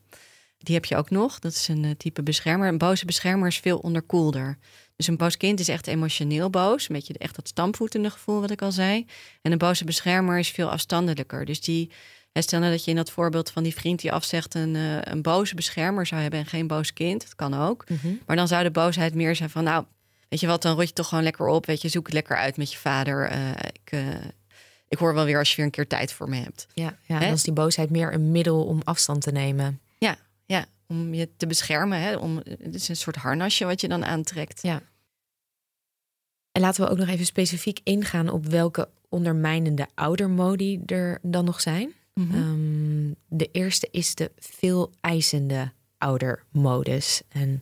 Die 0.57 0.75
heb 0.75 0.85
je 0.85 0.95
ook 0.95 1.09
nog. 1.09 1.39
Dat 1.39 1.51
is 1.51 1.67
een 1.67 1.97
type 1.97 2.23
beschermer. 2.23 2.67
Een 2.67 2.77
boze 2.77 3.05
beschermer 3.05 3.47
is 3.47 3.57
veel 3.57 3.77
onderkoelder. 3.77 4.57
Dus 4.95 5.07
een 5.07 5.17
boos 5.17 5.37
kind 5.37 5.59
is 5.59 5.67
echt 5.67 5.87
emotioneel 5.87 6.49
boos. 6.49 6.89
Een 6.89 6.95
beetje 6.95 7.17
echt 7.17 7.35
dat 7.35 7.47
stampvoetende 7.47 8.09
gevoel 8.09 8.41
wat 8.41 8.51
ik 8.51 8.61
al 8.61 8.71
zei. 8.71 9.05
En 9.41 9.51
een 9.51 9.57
boze 9.57 9.85
beschermer 9.85 10.39
is 10.39 10.49
veel 10.49 10.69
afstandelijker. 10.69 11.45
Dus 11.45 11.61
die, 11.61 11.91
stel 12.41 12.59
nou 12.59 12.71
dat 12.71 12.83
je 12.83 12.91
in 12.91 12.97
dat 12.97 13.11
voorbeeld 13.11 13.51
van 13.51 13.63
die 13.63 13.73
vriend 13.73 14.01
die 14.01 14.11
afzegt... 14.11 14.55
een, 14.55 14.75
uh, 14.75 14.97
een 15.01 15.21
boze 15.21 15.55
beschermer 15.55 16.05
zou 16.05 16.21
hebben 16.21 16.39
en 16.39 16.45
geen 16.45 16.67
boos 16.67 16.93
kind. 16.93 17.21
Dat 17.21 17.35
kan 17.35 17.53
ook. 17.53 17.89
Mhm. 17.89 18.13
Maar 18.25 18.35
dan 18.35 18.47
zou 18.47 18.63
de 18.63 18.71
boosheid 18.71 19.13
meer 19.13 19.35
zijn 19.35 19.49
van... 19.49 19.63
nou, 19.63 19.85
weet 20.29 20.39
je 20.39 20.47
wat, 20.47 20.61
dan 20.61 20.75
rot 20.75 20.87
je 20.87 20.93
toch 20.93 21.07
gewoon 21.07 21.23
lekker 21.23 21.47
op. 21.47 21.65
Weet 21.65 21.81
je, 21.81 21.89
zoek 21.89 22.05
het 22.05 22.13
lekker 22.13 22.37
uit 22.37 22.57
met 22.57 22.71
je 22.71 22.77
vader. 22.77 23.31
Uh, 23.31 23.49
ik, 23.49 23.91
uh, 23.91 24.07
ik 24.87 24.97
hoor 24.97 25.13
wel 25.13 25.25
weer 25.25 25.37
als 25.37 25.49
je 25.49 25.55
weer 25.55 25.65
een 25.65 25.71
keer 25.71 25.87
tijd 25.87 26.13
voor 26.13 26.29
me 26.29 26.35
hebt. 26.35 26.67
Ja, 26.73 26.97
ja 27.05 27.19
dan 27.19 27.31
is 27.31 27.43
die 27.43 27.53
boosheid 27.53 27.89
meer 27.89 28.13
een 28.13 28.31
middel 28.31 28.63
om 28.63 28.81
afstand 28.83 29.21
te 29.21 29.31
nemen. 29.31 29.79
Ja, 29.97 30.17
ja 30.45 30.65
om 30.87 31.13
je 31.13 31.29
te 31.37 31.47
beschermen. 31.47 31.99
Hè? 31.99 32.15
Om, 32.15 32.41
het 32.43 32.75
is 32.75 32.87
een 32.87 32.95
soort 32.95 33.15
harnasje 33.15 33.65
wat 33.65 33.81
je 33.81 33.87
dan 33.87 34.05
aantrekt. 34.05 34.61
Ja. 34.61 34.81
En 36.51 36.61
laten 36.61 36.83
we 36.83 36.89
ook 36.89 36.97
nog 36.97 37.07
even 37.07 37.25
specifiek 37.25 37.79
ingaan 37.83 38.29
op 38.29 38.45
welke 38.45 38.89
ondermijnende 39.09 39.87
oudermodi 39.93 40.81
er 40.85 41.19
dan 41.21 41.45
nog 41.45 41.61
zijn. 41.61 41.93
Mm 42.13 42.29
-hmm. 42.29 42.41
um, 42.41 43.15
de 43.27 43.49
eerste 43.51 43.87
is 43.91 44.15
de 44.15 44.31
veel 44.35 44.91
eisende 45.01 45.71
oudermodus. 45.97 47.21
En 47.29 47.61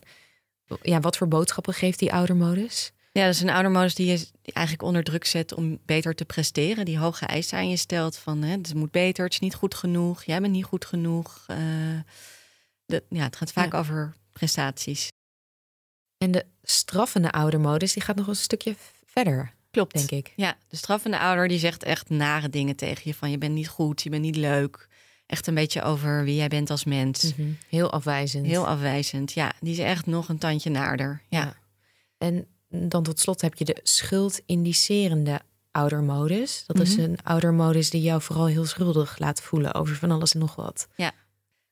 ja, 0.82 1.00
wat 1.00 1.16
voor 1.16 1.28
boodschappen 1.28 1.74
geeft 1.74 1.98
die 1.98 2.12
oudermodus? 2.12 2.92
Ja, 3.12 3.24
dat 3.24 3.34
is 3.34 3.40
een 3.40 3.50
oudermodus 3.50 3.94
die 3.94 4.06
je 4.06 4.26
eigenlijk 4.42 4.86
onder 4.86 5.02
druk 5.02 5.24
zet 5.24 5.54
om 5.54 5.78
beter 5.84 6.14
te 6.14 6.24
presteren. 6.24 6.84
Die 6.84 6.98
hoge 6.98 7.26
eisen 7.26 7.58
aan 7.58 7.68
je 7.68 7.76
stelt 7.76 8.16
van 8.16 8.42
hè, 8.42 8.50
het 8.50 8.74
moet 8.74 8.90
beter, 8.90 9.24
het 9.24 9.32
is 9.32 9.38
niet 9.38 9.54
goed 9.54 9.74
genoeg, 9.74 10.22
jij 10.22 10.40
bent 10.40 10.52
niet 10.52 10.64
goed 10.64 10.84
genoeg. 10.84 11.46
Uh, 11.50 11.56
de, 12.86 13.02
ja, 13.08 13.22
het 13.22 13.36
gaat 13.36 13.52
vaak 13.52 13.72
ja. 13.72 13.78
over 13.78 14.14
prestaties. 14.32 15.08
En 16.18 16.30
de 16.30 16.46
straffende 16.62 17.30
oudermodus 17.30 17.92
die 17.92 18.02
gaat 18.02 18.16
nog 18.16 18.26
een 18.26 18.36
stukje 18.36 18.74
verder. 19.04 19.52
Klopt. 19.72 20.08
Denk 20.08 20.10
ik. 20.10 20.32
Ja, 20.36 20.56
de 20.68 20.76
straffende 20.76 21.18
ouder 21.18 21.48
die 21.48 21.58
zegt 21.58 21.82
echt 21.82 22.08
nare 22.08 22.48
dingen 22.48 22.76
tegen 22.76 23.02
je. 23.04 23.14
Van 23.14 23.30
je 23.30 23.38
bent 23.38 23.54
niet 23.54 23.68
goed, 23.68 24.02
je 24.02 24.10
bent 24.10 24.22
niet 24.22 24.36
leuk. 24.36 24.88
Echt 25.26 25.46
een 25.46 25.54
beetje 25.54 25.82
over 25.82 26.24
wie 26.24 26.34
jij 26.34 26.48
bent 26.48 26.70
als 26.70 26.84
mens. 26.84 27.22
Mm 27.24 27.32
-hmm. 27.36 27.58
Heel 27.68 27.92
afwijzend. 27.92 28.46
Heel 28.46 28.66
afwijzend, 28.66 29.32
ja. 29.32 29.52
Die 29.60 29.72
is 29.72 29.78
echt 29.78 30.06
nog 30.06 30.28
een 30.28 30.38
tandje 30.38 30.70
naarder. 30.70 31.22
Ja. 31.28 31.40
ja. 31.40 31.56
En 32.18 32.46
dan 32.68 33.02
tot 33.02 33.20
slot 33.20 33.40
heb 33.40 33.54
je 33.54 33.64
de 33.64 33.80
schuldindicerende 33.82 35.40
oudermodus. 35.70 36.64
Dat 36.66 36.76
mm 36.76 36.82
-hmm. 36.82 36.92
is 36.92 37.04
een 37.04 37.18
oudermodus 37.22 37.90
die 37.90 38.02
jou 38.02 38.22
vooral 38.22 38.46
heel 38.46 38.64
schuldig 38.64 39.18
laat 39.18 39.40
voelen 39.40 39.74
over 39.74 39.96
van 39.96 40.10
alles 40.10 40.34
en 40.34 40.40
nog 40.40 40.54
wat. 40.54 40.88
Ja, 40.96 41.12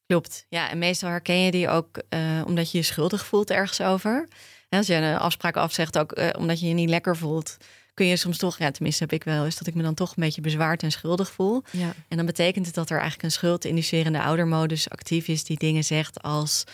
klopt. 0.07 0.47
Ja, 0.49 0.71
en 0.71 0.79
meestal 0.79 1.11
herken 1.11 1.39
je 1.39 1.51
die 1.51 1.69
ook 1.69 2.03
uh, 2.11 2.43
omdat 2.47 2.71
je 2.71 2.79
je 2.79 2.85
schuldig 2.85 3.27
voelt 3.27 3.51
ergens 3.51 3.81
over. 3.81 4.29
En 4.69 4.79
als 4.79 4.87
je 4.87 4.95
een 4.95 5.19
afspraak 5.19 5.57
afzegt, 5.57 5.99
ook 5.99 6.19
uh, 6.19 6.29
omdat 6.39 6.61
je 6.61 6.69
je 6.69 6.75
niet 6.75 6.89
lekker 6.89 7.17
voelt, 7.17 7.57
kun 8.01 8.09
je 8.09 8.17
soms 8.17 8.39
toch, 8.39 8.59
ja, 8.59 8.71
tenminste 8.71 9.03
heb 9.03 9.13
ik 9.13 9.25
wel 9.25 9.45
eens 9.45 9.59
dat 9.59 9.67
ik 9.67 9.75
me 9.75 9.83
dan 9.83 9.95
toch 9.95 10.09
een 10.09 10.23
beetje 10.23 10.41
bezwaard 10.41 10.83
en 10.83 10.93
schuldig 10.93 11.31
voel. 11.31 11.63
Ja. 11.71 11.95
En 12.09 12.17
dan 12.17 12.27
betekent 12.27 12.67
het 12.67 12.75
dat 12.75 12.91
er 12.91 12.99
eigenlijk 12.99 13.23
een 13.23 13.31
schuldindicerende 13.31 14.23
oudermodus 14.23 14.91
actief 14.91 15.29
is 15.29 15.45
die 15.45 15.59
dingen 15.59 15.85
zegt 15.85 16.23
als 16.23 16.65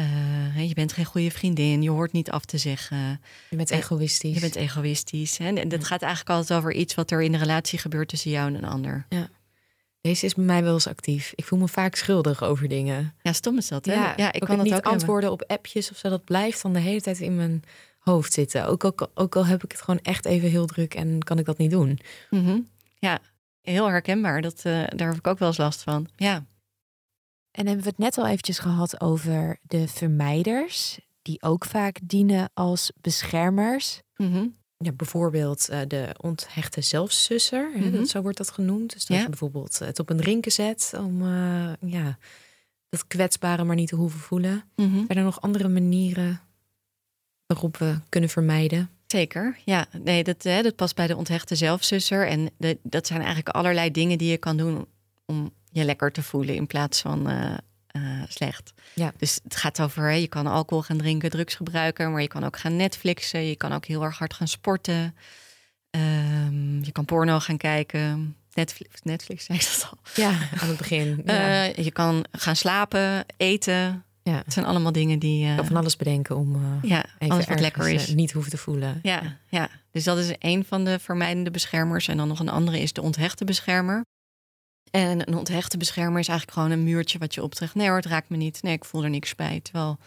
uh, 0.00 0.68
je 0.68 0.74
bent 0.74 0.92
geen 0.92 1.04
goede 1.04 1.30
vriendin, 1.30 1.82
je 1.82 1.90
hoort 1.90 2.12
niet 2.12 2.30
af 2.30 2.44
te 2.44 2.58
zeggen. 2.58 3.20
Je 3.50 3.56
bent 3.56 3.70
egoïstisch. 3.70 4.34
Je 4.34 4.40
bent 4.40 4.56
egoïstisch. 4.56 5.38
Hè? 5.38 5.52
En 5.52 5.68
dat 5.68 5.84
gaat 5.84 6.02
eigenlijk 6.02 6.38
altijd 6.38 6.58
over 6.58 6.72
iets 6.72 6.94
wat 6.94 7.10
er 7.10 7.22
in 7.22 7.32
de 7.32 7.38
relatie 7.38 7.78
gebeurt 7.78 8.08
tussen 8.08 8.30
jou 8.30 8.48
en 8.48 8.54
een 8.54 8.70
ander. 8.70 9.06
Ja. 9.08 9.28
Deze 10.00 10.26
is 10.26 10.34
bij 10.34 10.44
mij 10.44 10.62
wel 10.62 10.72
eens 10.72 10.88
actief. 10.88 11.32
Ik 11.34 11.44
voel 11.44 11.58
me 11.58 11.68
vaak 11.68 11.94
schuldig 11.94 12.42
over 12.42 12.68
dingen. 12.68 13.14
Ja, 13.22 13.32
stom 13.32 13.56
is 13.56 13.68
dat, 13.68 13.84
hè? 13.84 13.92
Ja, 13.92 14.12
ja 14.16 14.32
ik 14.32 14.40
kan 14.40 14.56
dat 14.56 14.64
niet 14.64 14.74
ook 14.74 14.84
antwoorden 14.84 15.30
op 15.30 15.42
appjes 15.46 15.90
of 15.90 15.96
zo. 15.96 16.08
Dat 16.08 16.24
blijft 16.24 16.62
dan 16.62 16.72
de 16.72 16.78
hele 16.78 17.00
tijd 17.00 17.20
in 17.20 17.36
mijn 17.36 17.62
hoofd 18.08 18.32
zitten. 18.32 18.66
Ook 18.66 18.84
al, 18.84 19.10
ook 19.14 19.36
al 19.36 19.46
heb 19.46 19.64
ik 19.64 19.72
het 19.72 19.80
gewoon 19.80 20.00
echt 20.02 20.24
even 20.24 20.48
heel 20.50 20.66
druk 20.66 20.94
en 20.94 21.22
kan 21.22 21.38
ik 21.38 21.44
dat 21.44 21.58
niet 21.58 21.70
doen. 21.70 21.98
Mm 22.30 22.44
-hmm. 22.44 22.68
Ja, 22.98 23.20
heel 23.60 23.86
herkenbaar. 23.86 24.42
Dat, 24.42 24.62
uh, 24.66 24.84
daar 24.96 25.08
heb 25.08 25.18
ik 25.18 25.26
ook 25.26 25.38
wel 25.38 25.48
eens 25.48 25.56
last 25.56 25.82
van. 25.82 26.08
Ja. 26.16 26.44
En 27.50 27.66
hebben 27.66 27.84
we 27.84 27.90
het 27.90 27.98
net 27.98 28.18
al 28.18 28.26
eventjes 28.26 28.58
gehad 28.58 29.00
over 29.00 29.58
de 29.62 29.88
vermijders, 29.88 30.98
die 31.22 31.42
ook 31.42 31.64
vaak 31.64 31.98
dienen 32.02 32.50
als 32.54 32.92
beschermers. 33.00 34.02
Mm 34.16 34.32
-hmm. 34.32 34.56
Ja, 34.76 34.92
bijvoorbeeld 34.92 35.68
uh, 35.70 35.80
de 35.86 36.14
onthechte 36.20 36.80
zelfsusser, 36.80 37.70
mm 37.74 37.82
-hmm. 37.82 37.92
dat, 37.92 38.08
zo 38.08 38.22
wordt 38.22 38.38
dat 38.38 38.50
genoemd. 38.50 38.92
Dus 38.92 39.06
dat 39.06 39.16
ja. 39.16 39.22
je 39.22 39.28
bijvoorbeeld 39.28 39.78
het 39.78 39.98
op 39.98 40.10
een 40.10 40.20
rinken 40.20 40.52
zet 40.52 40.92
om 40.96 41.22
uh, 41.22 41.72
ja, 41.80 42.18
dat 42.88 43.06
kwetsbare 43.06 43.64
maar 43.64 43.76
niet 43.76 43.88
te 43.88 43.96
hoeven 43.96 44.20
voelen. 44.20 44.64
Mm 44.76 44.92
-hmm. 44.92 45.04
Zijn 45.06 45.18
er 45.18 45.24
nog 45.24 45.40
andere 45.40 45.68
manieren 45.68 46.40
waarop 47.48 47.76
we 47.76 48.00
kunnen 48.08 48.30
vermijden? 48.30 48.90
Zeker, 49.06 49.58
ja. 49.64 49.86
Nee, 50.02 50.24
dat, 50.24 50.42
hè, 50.42 50.62
dat 50.62 50.76
past 50.76 50.94
bij 50.94 51.06
de 51.06 51.16
onthechte 51.16 51.54
zelfsusser. 51.54 52.26
En 52.26 52.50
de, 52.56 52.78
dat 52.82 53.06
zijn 53.06 53.18
eigenlijk 53.18 53.48
allerlei 53.48 53.90
dingen 53.90 54.18
die 54.18 54.30
je 54.30 54.36
kan 54.36 54.56
doen 54.56 54.86
om 55.26 55.52
je 55.70 55.84
lekker 55.84 56.12
te 56.12 56.22
voelen 56.22 56.54
in 56.54 56.66
plaats 56.66 57.00
van 57.00 57.30
uh, 57.30 57.56
uh, 57.96 58.22
slecht. 58.28 58.72
Ja. 58.94 59.12
Dus 59.16 59.40
het 59.44 59.56
gaat 59.56 59.80
over, 59.80 60.02
hè, 60.02 60.14
je 60.14 60.28
kan 60.28 60.46
alcohol 60.46 60.82
gaan 60.82 60.98
drinken, 60.98 61.30
drugs 61.30 61.54
gebruiken, 61.54 62.12
maar 62.12 62.22
je 62.22 62.28
kan 62.28 62.44
ook 62.44 62.58
gaan 62.58 62.76
Netflixen, 62.76 63.44
je 63.44 63.56
kan 63.56 63.72
ook 63.72 63.84
heel 63.84 64.02
erg 64.02 64.18
hard 64.18 64.34
gaan 64.34 64.48
sporten. 64.48 65.14
Um, 65.90 66.84
je 66.84 66.92
kan 66.92 67.04
porno 67.04 67.38
gaan 67.38 67.56
kijken. 67.56 68.36
Netflix, 68.52 69.00
Netflix 69.02 69.44
zei 69.46 69.58
ik 69.58 69.64
dat 69.64 69.88
al. 69.90 69.98
Ja, 70.14 70.30
aan 70.60 70.68
het 70.68 70.76
begin. 70.76 71.22
Ja. 71.24 71.68
Uh, 71.68 71.74
je 71.74 71.90
kan 71.90 72.24
gaan 72.32 72.56
slapen, 72.56 73.24
eten. 73.36 74.04
Ja. 74.28 74.42
Het 74.44 74.52
zijn 74.52 74.66
allemaal 74.66 74.92
dingen 74.92 75.18
die... 75.18 75.54
Kan 75.54 75.66
van 75.66 75.76
alles 75.76 75.96
bedenken 75.96 76.36
om 76.36 76.80
ja, 76.82 77.04
even 77.18 77.34
alles 77.34 77.46
wat 77.46 77.60
lekker 77.60 77.88
is. 77.88 78.08
niet 78.08 78.32
hoeven 78.32 78.50
te 78.50 78.56
voelen. 78.56 78.98
Ja, 79.02 79.38
ja, 79.48 79.68
dus 79.90 80.04
dat 80.04 80.18
is 80.18 80.34
een 80.38 80.64
van 80.64 80.84
de 80.84 80.98
vermijdende 80.98 81.50
beschermers. 81.50 82.08
En 82.08 82.16
dan 82.16 82.28
nog 82.28 82.40
een 82.40 82.48
andere 82.48 82.80
is 82.80 82.92
de 82.92 83.02
onthechte 83.02 83.44
beschermer. 83.44 84.04
En 84.90 85.28
een 85.28 85.36
onthechte 85.36 85.76
beschermer 85.76 86.20
is 86.20 86.28
eigenlijk 86.28 86.58
gewoon 86.58 86.78
een 86.78 86.84
muurtje 86.84 87.18
wat 87.18 87.34
je 87.34 87.42
optrekt. 87.42 87.74
Nee 87.74 87.86
hoor, 87.86 87.96
het 87.96 88.06
raakt 88.06 88.28
me 88.28 88.36
niet. 88.36 88.62
Nee, 88.62 88.74
ik 88.74 88.84
voel 88.84 89.04
er 89.04 89.10
niks 89.10 89.34
bij. 89.34 89.60
Terwijl 89.62 89.98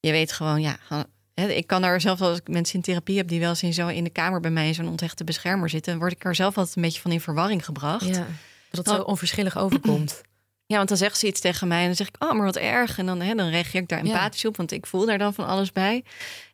je 0.00 0.10
weet 0.10 0.32
gewoon, 0.32 0.60
ja, 0.60 0.78
ik 1.34 1.66
kan 1.66 1.82
daar 1.82 2.00
zelf 2.00 2.20
als 2.20 2.38
ik 2.38 2.48
mensen 2.48 2.74
in 2.74 2.80
therapie 2.80 3.16
heb 3.16 3.28
die 3.28 3.40
wel 3.40 3.48
eens 3.48 3.62
in 3.62 3.74
zo 3.74 3.88
in 3.88 4.04
de 4.04 4.10
kamer 4.10 4.40
bij 4.40 4.50
mij 4.50 4.74
zo'n 4.74 4.88
onthechte 4.88 5.24
beschermer 5.24 5.68
zitten, 5.68 5.98
word 5.98 6.12
ik 6.12 6.24
er 6.24 6.34
zelf 6.34 6.56
altijd 6.58 6.76
een 6.76 6.82
beetje 6.82 7.00
van 7.00 7.12
in 7.12 7.20
verwarring 7.20 7.64
gebracht. 7.64 8.06
Ja, 8.06 8.26
dat 8.70 8.86
het 8.86 8.94
zo 8.96 9.02
onverschillig 9.02 9.58
overkomt. 9.58 10.20
Ja, 10.66 10.76
want 10.76 10.88
dan 10.88 10.96
zegt 10.98 11.18
ze 11.18 11.26
iets 11.26 11.40
tegen 11.40 11.68
mij 11.68 11.80
en 11.80 11.86
dan 11.86 11.94
zeg 11.96 12.08
ik, 12.08 12.16
oh, 12.18 12.32
maar 12.32 12.44
wat 12.44 12.56
erg. 12.56 12.98
En 12.98 13.06
dan, 13.06 13.20
hè, 13.20 13.34
dan 13.34 13.48
reageer 13.48 13.80
ik 13.80 13.88
daar 13.88 13.98
empathisch 13.98 14.42
ja. 14.42 14.48
op, 14.48 14.56
want 14.56 14.72
ik 14.72 14.86
voel 14.86 15.06
daar 15.06 15.18
dan 15.18 15.34
van 15.34 15.46
alles 15.46 15.72
bij. 15.72 15.94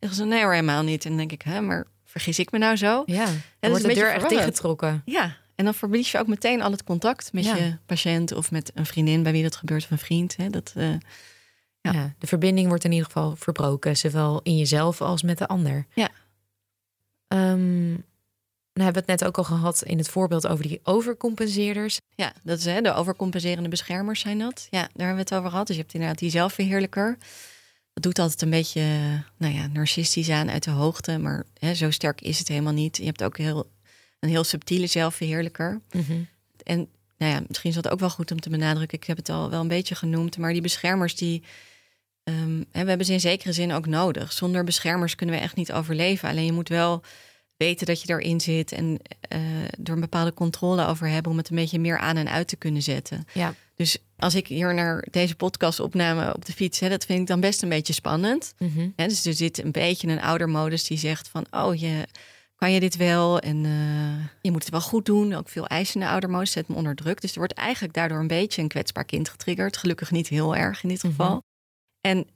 En 0.01 0.09
dan 0.09 0.15
ze, 0.15 0.25
nee 0.25 0.43
hoor, 0.43 0.53
helemaal 0.53 0.83
niet. 0.83 1.03
En 1.03 1.09
dan 1.09 1.19
denk 1.19 1.33
ik, 1.33 1.43
hè, 1.43 1.61
maar 1.61 1.87
vergis 2.05 2.39
ik 2.39 2.51
me 2.51 2.59
nou 2.59 2.77
zo? 2.77 3.03
Ja, 3.07 3.27
dan 3.61 3.71
wordt 3.71 3.85
de 3.87 3.95
deur 3.95 4.13
echt 4.13 4.29
dichtgetrokken. 4.29 5.03
Ja, 5.05 5.37
en 5.55 5.65
dan 5.65 5.75
verlies 5.75 6.11
je 6.11 6.19
ook 6.19 6.27
meteen 6.27 6.63
al 6.63 6.71
het 6.71 6.85
contact 6.85 7.33
met 7.33 7.45
Ja. 7.45 7.57
je 7.57 7.77
patiënt 7.87 8.33
of 8.33 8.51
met 8.51 8.71
een 8.75 8.87
vriendin 8.87 9.23
bij 9.23 9.33
wie 9.33 9.43
dat 9.43 9.57
gebeurt 9.57 9.85
of 9.85 9.91
een 9.91 9.99
vriend. 9.99 10.37
Hè? 10.37 10.51
Dat, 10.51 10.73
eh, 10.77 10.89
Ja. 11.81 11.93
Ja. 11.93 12.15
de 12.19 12.27
verbinding 12.27 12.69
wordt 12.69 12.85
in 12.85 12.91
ieder 12.93 13.07
geval 13.07 13.37
verbroken, 13.37 13.97
zowel 13.97 14.41
in 14.43 14.57
jezelf 14.57 15.01
als 15.01 15.23
met 15.23 15.39
de 15.39 15.47
ander. 15.49 15.87
Ja. 15.95 16.09
Ehm, 17.29 17.95
nou 18.73 18.85
hebben 18.85 19.05
we 19.05 19.13
het 19.13 19.21
net 19.21 19.29
ook 19.29 19.39
al 19.39 19.45
gehad 19.45 19.83
in 19.83 19.99
het 19.99 20.09
voorbeeld 20.09 20.47
over 20.47 20.69
die 20.69 20.81
overcompenseerders. 20.83 22.01
ja, 22.15 22.33
dat 22.43 22.59
is 22.59 22.65
hè, 22.65 22.81
de 22.81 22.95
overcompenserende 22.95 23.69
beschermers 23.69 24.21
zijn 24.21 24.39
dat. 24.39 24.67
Ja, 24.71 24.81
daar 24.81 25.07
hebben 25.07 25.15
we 25.15 25.21
het 25.21 25.35
over 25.35 25.51
gehad. 25.51 25.67
Dus 25.67 25.77
je 25.77 25.83
hebt 25.83 25.95
inderdaad 25.95 26.19
die 26.19 26.31
zelfverheerlijker. 26.31 27.19
Dat 27.93 28.03
doet 28.03 28.19
altijd 28.19 28.43
een 28.43 28.51
beetje, 28.51 28.83
nou 29.37 29.55
ja, 29.55 29.67
narcistisch 29.67 30.31
aan 30.31 30.51
uit 30.51 30.65
de 30.65 30.71
hoogte. 30.71 31.19
Maar 31.19 31.45
hè, 31.59 31.75
zo 31.75 31.91
sterk 31.91 32.21
is 32.21 32.39
het 32.39 32.49
helemaal 32.49 32.73
niet. 32.73 32.97
Je 32.97 33.05
hebt 33.05 33.23
ook 33.23 33.39
heel, 33.39 33.71
een 34.21 34.29
heel 34.29 34.45
subtiele 34.45 34.87
zelfverheerlijker. 34.87 35.81
En 36.63 36.89
nou 37.19 37.33
ja, 37.33 37.43
misschien 37.49 37.71
is 37.71 37.77
dat 37.77 37.89
ook 37.89 38.01
wel 38.01 38.11
goed 38.11 38.31
om 38.31 38.41
te 38.41 38.51
benadrukken. 38.51 38.99
Ik 38.99 39.07
heb 39.07 39.17
het 39.17 39.29
al 39.29 39.51
wel 39.51 39.61
een 39.61 39.69
beetje 39.69 39.95
genoemd. 39.95 40.39
Maar 40.39 40.53
die 40.53 40.63
beschermers, 40.63 41.17
die, 41.17 41.43
ehm, 42.25 42.63
hè, 42.71 42.83
we 42.83 42.89
hebben 42.89 43.07
ze 43.07 43.13
in 43.13 43.21
zekere 43.21 43.53
zin 43.53 43.73
ook 43.73 43.87
nodig. 43.87 44.33
Zonder 44.33 44.65
beschermers 44.65 45.15
kunnen 45.15 45.35
we 45.35 45.41
echt 45.41 45.57
niet 45.57 45.73
overleven. 45.73 46.29
Alleen 46.29 46.45
je 46.45 46.53
moet 46.53 46.69
wel 46.69 47.03
weten 47.65 47.87
dat 47.87 48.03
je 48.03 48.13
erin 48.13 48.41
zit. 48.41 48.73
En 48.73 48.99
eh 49.29 49.39
er 49.85 49.93
een 49.93 50.01
bepaalde 50.01 50.35
controle 50.35 50.87
over 50.87 51.09
hebben. 51.09 51.31
Om 51.33 51.39
het 51.39 51.51
een 51.51 51.57
beetje 51.57 51.79
meer 51.79 51.99
aan 51.99 52.17
en 52.17 52.29
uit 52.31 52.49
te 52.49 52.57
kunnen 52.57 52.83
zetten. 52.83 53.25
Ja. 53.35 53.55
Dus 53.77 53.99
als 54.17 54.35
ik 54.35 54.47
hier 54.47 54.75
naar 54.75 55.07
deze 55.11 55.35
podcast 55.35 55.81
opname 55.81 56.35
op 56.35 56.45
de 56.45 56.53
fiets, 56.53 56.81
hè, 56.81 56.89
dat 56.89 57.05
vind 57.05 57.21
ik 57.21 57.27
dan 57.27 57.41
best 57.41 57.63
een 57.63 57.69
beetje 57.69 57.93
spannend. 57.93 58.55
Hè, 58.97 59.07
dus 59.07 59.25
er 59.27 59.35
zit 59.35 59.65
een 59.65 59.73
beetje 59.73 60.09
een 60.09 60.21
oudermodus 60.23 60.85
die 60.87 60.99
zegt 60.99 61.29
van, 61.29 61.47
oh, 61.51 61.75
je, 61.75 62.07
kan 62.57 62.73
je 62.73 62.81
dit 62.81 62.97
wel? 62.97 63.39
En 63.39 63.65
eh, 63.65 64.25
je 64.43 64.51
moet 64.51 64.63
het 64.63 64.71
wel 64.71 64.81
goed 64.81 65.05
doen. 65.07 65.35
Ook 65.35 65.49
veel 65.49 65.67
eisende 65.67 66.09
oudermodus 66.09 66.51
zet 66.53 66.69
me 66.69 66.75
onder 66.75 66.95
druk. 66.95 67.21
Dus 67.21 67.33
er 67.33 67.39
wordt 67.39 67.53
eigenlijk 67.55 67.95
daardoor 67.95 68.19
een 68.19 68.27
beetje 68.27 68.63
een 68.63 68.69
kwetsbaar 68.69 69.05
kind 69.05 69.29
getriggerd. 69.29 69.77
Gelukkig 69.77 70.11
niet 70.11 70.29
heel 70.29 70.57
erg 70.57 70.83
in 70.83 70.89
dit 70.89 71.03
Mhm. 71.03 71.11
geval. 71.13 71.43
En 72.01 72.27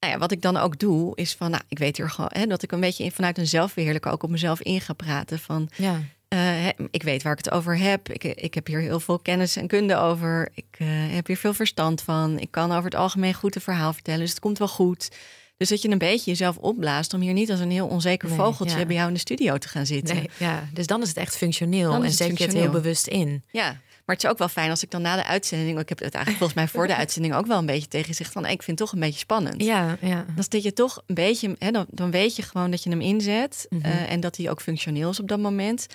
nou 0.00 0.12
ja, 0.12 0.18
wat 0.18 0.32
ik 0.32 0.42
dan 0.42 0.56
ook 0.56 0.78
doe, 0.78 1.16
is 1.16 1.34
van, 1.34 1.50
nou, 1.50 1.62
ik 1.68 1.78
weet 1.78 1.96
hier 1.96 2.10
gewoon, 2.10 2.30
hè, 2.32 2.46
dat 2.46 2.62
ik 2.62 2.72
een 2.72 2.80
beetje 2.80 3.04
in, 3.04 3.12
vanuit 3.12 3.38
een 3.38 3.46
zelfbeheerlijke 3.46 4.08
ook 4.08 4.22
op 4.22 4.30
mezelf 4.30 4.60
in 4.60 4.80
ga 4.80 4.92
praten. 4.92 5.38
Van, 5.38 5.68
Ja. 5.76 6.00
eh, 6.28 6.66
ik 6.90 7.02
weet 7.02 7.22
waar 7.22 7.32
ik 7.32 7.44
het 7.44 7.50
over 7.54 7.78
heb. 7.78 8.08
Ik, 8.08 8.24
ik 8.24 8.54
heb 8.54 8.66
hier 8.66 8.80
heel 8.80 9.00
veel 9.00 9.18
kennis 9.18 9.56
en 9.56 9.66
kunde 9.66 9.96
over. 9.96 10.48
Ik 10.54 10.64
eh, 10.78 10.86
heb 10.90 11.26
hier 11.26 11.36
veel 11.36 11.54
verstand 11.54 12.02
van. 12.02 12.38
Ik 12.38 12.50
kan 12.50 12.70
over 12.72 12.84
het 12.84 12.94
algemeen 12.94 13.34
goed 13.34 13.54
een 13.54 13.60
verhaal 13.60 13.92
vertellen. 13.92 14.20
Dus 14.20 14.30
het 14.30 14.40
komt 14.40 14.58
wel 14.58 14.68
goed. 14.68 15.08
Dus 15.56 15.68
dat 15.68 15.82
je 15.82 15.88
een 15.90 15.98
beetje 15.98 16.30
jezelf 16.30 16.56
opblaast 16.56 17.14
om 17.14 17.20
hier 17.20 17.32
niet 17.32 17.50
als 17.50 17.60
een 17.60 17.70
heel 17.70 17.86
onzeker 17.86 18.28
Nee, 18.28 18.36
vogeltje 18.38 18.78
ja. 18.78 18.86
bij 18.86 18.94
jou 18.94 19.08
in 19.08 19.14
de 19.14 19.20
studio 19.20 19.58
te 19.58 19.68
gaan 19.68 19.86
zitten. 19.86 20.16
Nee, 20.16 20.30
ja, 20.38 20.68
dus 20.72 20.86
dan 20.86 21.02
is 21.02 21.08
het 21.08 21.16
echt 21.16 21.36
functioneel 21.36 22.04
en 22.04 22.10
zet 22.12 22.38
je 22.38 22.44
het 22.44 22.52
heel 22.52 22.70
bewust 22.70 23.06
in. 23.06 23.42
Ja, 23.50 23.80
maar 24.10 24.18
het 24.18 24.28
is 24.28 24.30
ook 24.30 24.38
wel 24.38 24.48
fijn 24.48 24.70
als 24.70 24.82
ik 24.82 24.90
dan 24.90 25.02
na 25.02 25.16
de 25.16 25.24
uitzending, 25.24 25.78
ik 25.78 25.88
heb 25.88 25.98
het 25.98 26.14
eigenlijk 26.14 26.36
volgens 26.36 26.58
mij 26.58 26.68
voor 26.68 26.86
de 26.86 26.96
uitzending 27.02 27.34
ook 27.34 27.46
wel 27.46 27.58
een 27.58 27.66
beetje 27.66 27.88
tegen 27.88 28.14
zegt 28.14 28.32
van, 28.32 28.42
ik 28.46 28.62
vind 28.62 28.78
het 28.78 28.88
toch 28.88 28.92
een 28.92 29.00
beetje 29.06 29.18
spannend. 29.18 29.62
Ja, 29.62 29.96
ja. 30.00 30.24
Dan 30.34 30.44
dat 30.48 30.62
je 30.62 30.72
toch 30.72 31.02
een 31.06 31.14
beetje, 31.14 31.56
hè, 31.58 31.70
dan, 31.70 31.86
dan 31.88 32.10
weet 32.10 32.36
je 32.36 32.42
gewoon 32.42 32.70
dat 32.70 32.82
je 32.82 32.90
hem 32.90 33.00
inzet 33.00 33.66
Mhm. 33.68 33.84
eh, 33.84 34.10
en 34.12 34.20
dat 34.20 34.36
hij 34.36 34.50
ook 34.50 34.60
functioneel 34.60 35.10
is 35.10 35.20
op 35.20 35.28
dat 35.28 35.38
moment. 35.38 35.86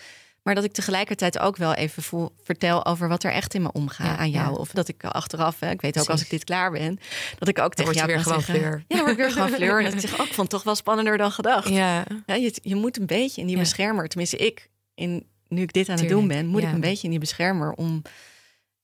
Maar 0.44 0.56
dat 0.56 0.64
ik 0.64 0.72
tegelijkertijd 0.72 1.40
ook 1.40 1.58
wel 1.58 1.74
even 1.74 2.04
voel, 2.04 2.36
vertel 2.44 2.86
over 2.86 3.08
wat 3.08 3.24
er 3.24 3.32
echt 3.32 3.54
in 3.54 3.62
me 3.62 3.72
omgaat 3.72 4.08
Ja, 4.08 4.18
aan 4.18 4.30
jou. 4.30 4.52
ja. 4.54 4.60
Of 4.60 4.70
dat 4.72 4.88
ik 4.88 5.04
achteraf, 5.04 5.60
hè, 5.60 5.70
ik 5.70 5.82
weet 5.82 6.00
ook 6.00 6.10
als 6.10 6.22
ik 6.22 6.30
dit 6.30 6.44
klaar 6.44 6.72
ben, 6.72 7.00
dat 7.40 7.48
ik 7.48 7.60
ook 7.60 7.74
tegen 7.74 7.94
jou 7.94 8.08
weer 8.08 8.20
gewoon 8.20 8.42
zeggen, 8.42 8.56
fleur. 8.64 8.84
Ja, 8.88 8.96
dan 8.96 9.00
word 9.00 9.12
ik 9.12 9.18
weer 9.18 9.32
gewoon 9.32 9.50
fleur. 9.60 9.78
En 9.78 9.84
dat 9.84 9.94
ik 9.94 10.00
zeg, 10.00 10.20
oh, 10.20 10.26
ik 10.26 10.34
vond 10.34 10.38
het 10.38 10.50
toch 10.50 10.64
wel 10.64 10.76
spannender 10.76 11.18
dan 11.18 11.32
gedacht. 11.32 11.70
Ja, 11.70 12.06
Ja, 12.26 12.36
je, 12.36 12.54
je 12.62 12.76
moet 12.76 13.00
een 13.00 13.06
beetje 13.06 13.42
in 13.42 13.48
die 13.48 13.58
beschermer, 13.58 14.08
tenminste 14.08 14.38
ik, 14.38 14.70
in, 14.96 15.26
nu 15.56 15.62
ik 15.62 15.74
dit 15.74 15.90
aan 15.90 16.00
het 16.00 16.10
doen 16.10 16.28
ben, 16.28 16.46
moet 16.46 16.62
ja. 16.62 16.68
ik 16.68 16.74
een 16.74 16.80
beetje 16.82 17.04
in 17.04 17.10
die 17.10 17.20
beschermer 17.20 17.72
om, 17.74 18.02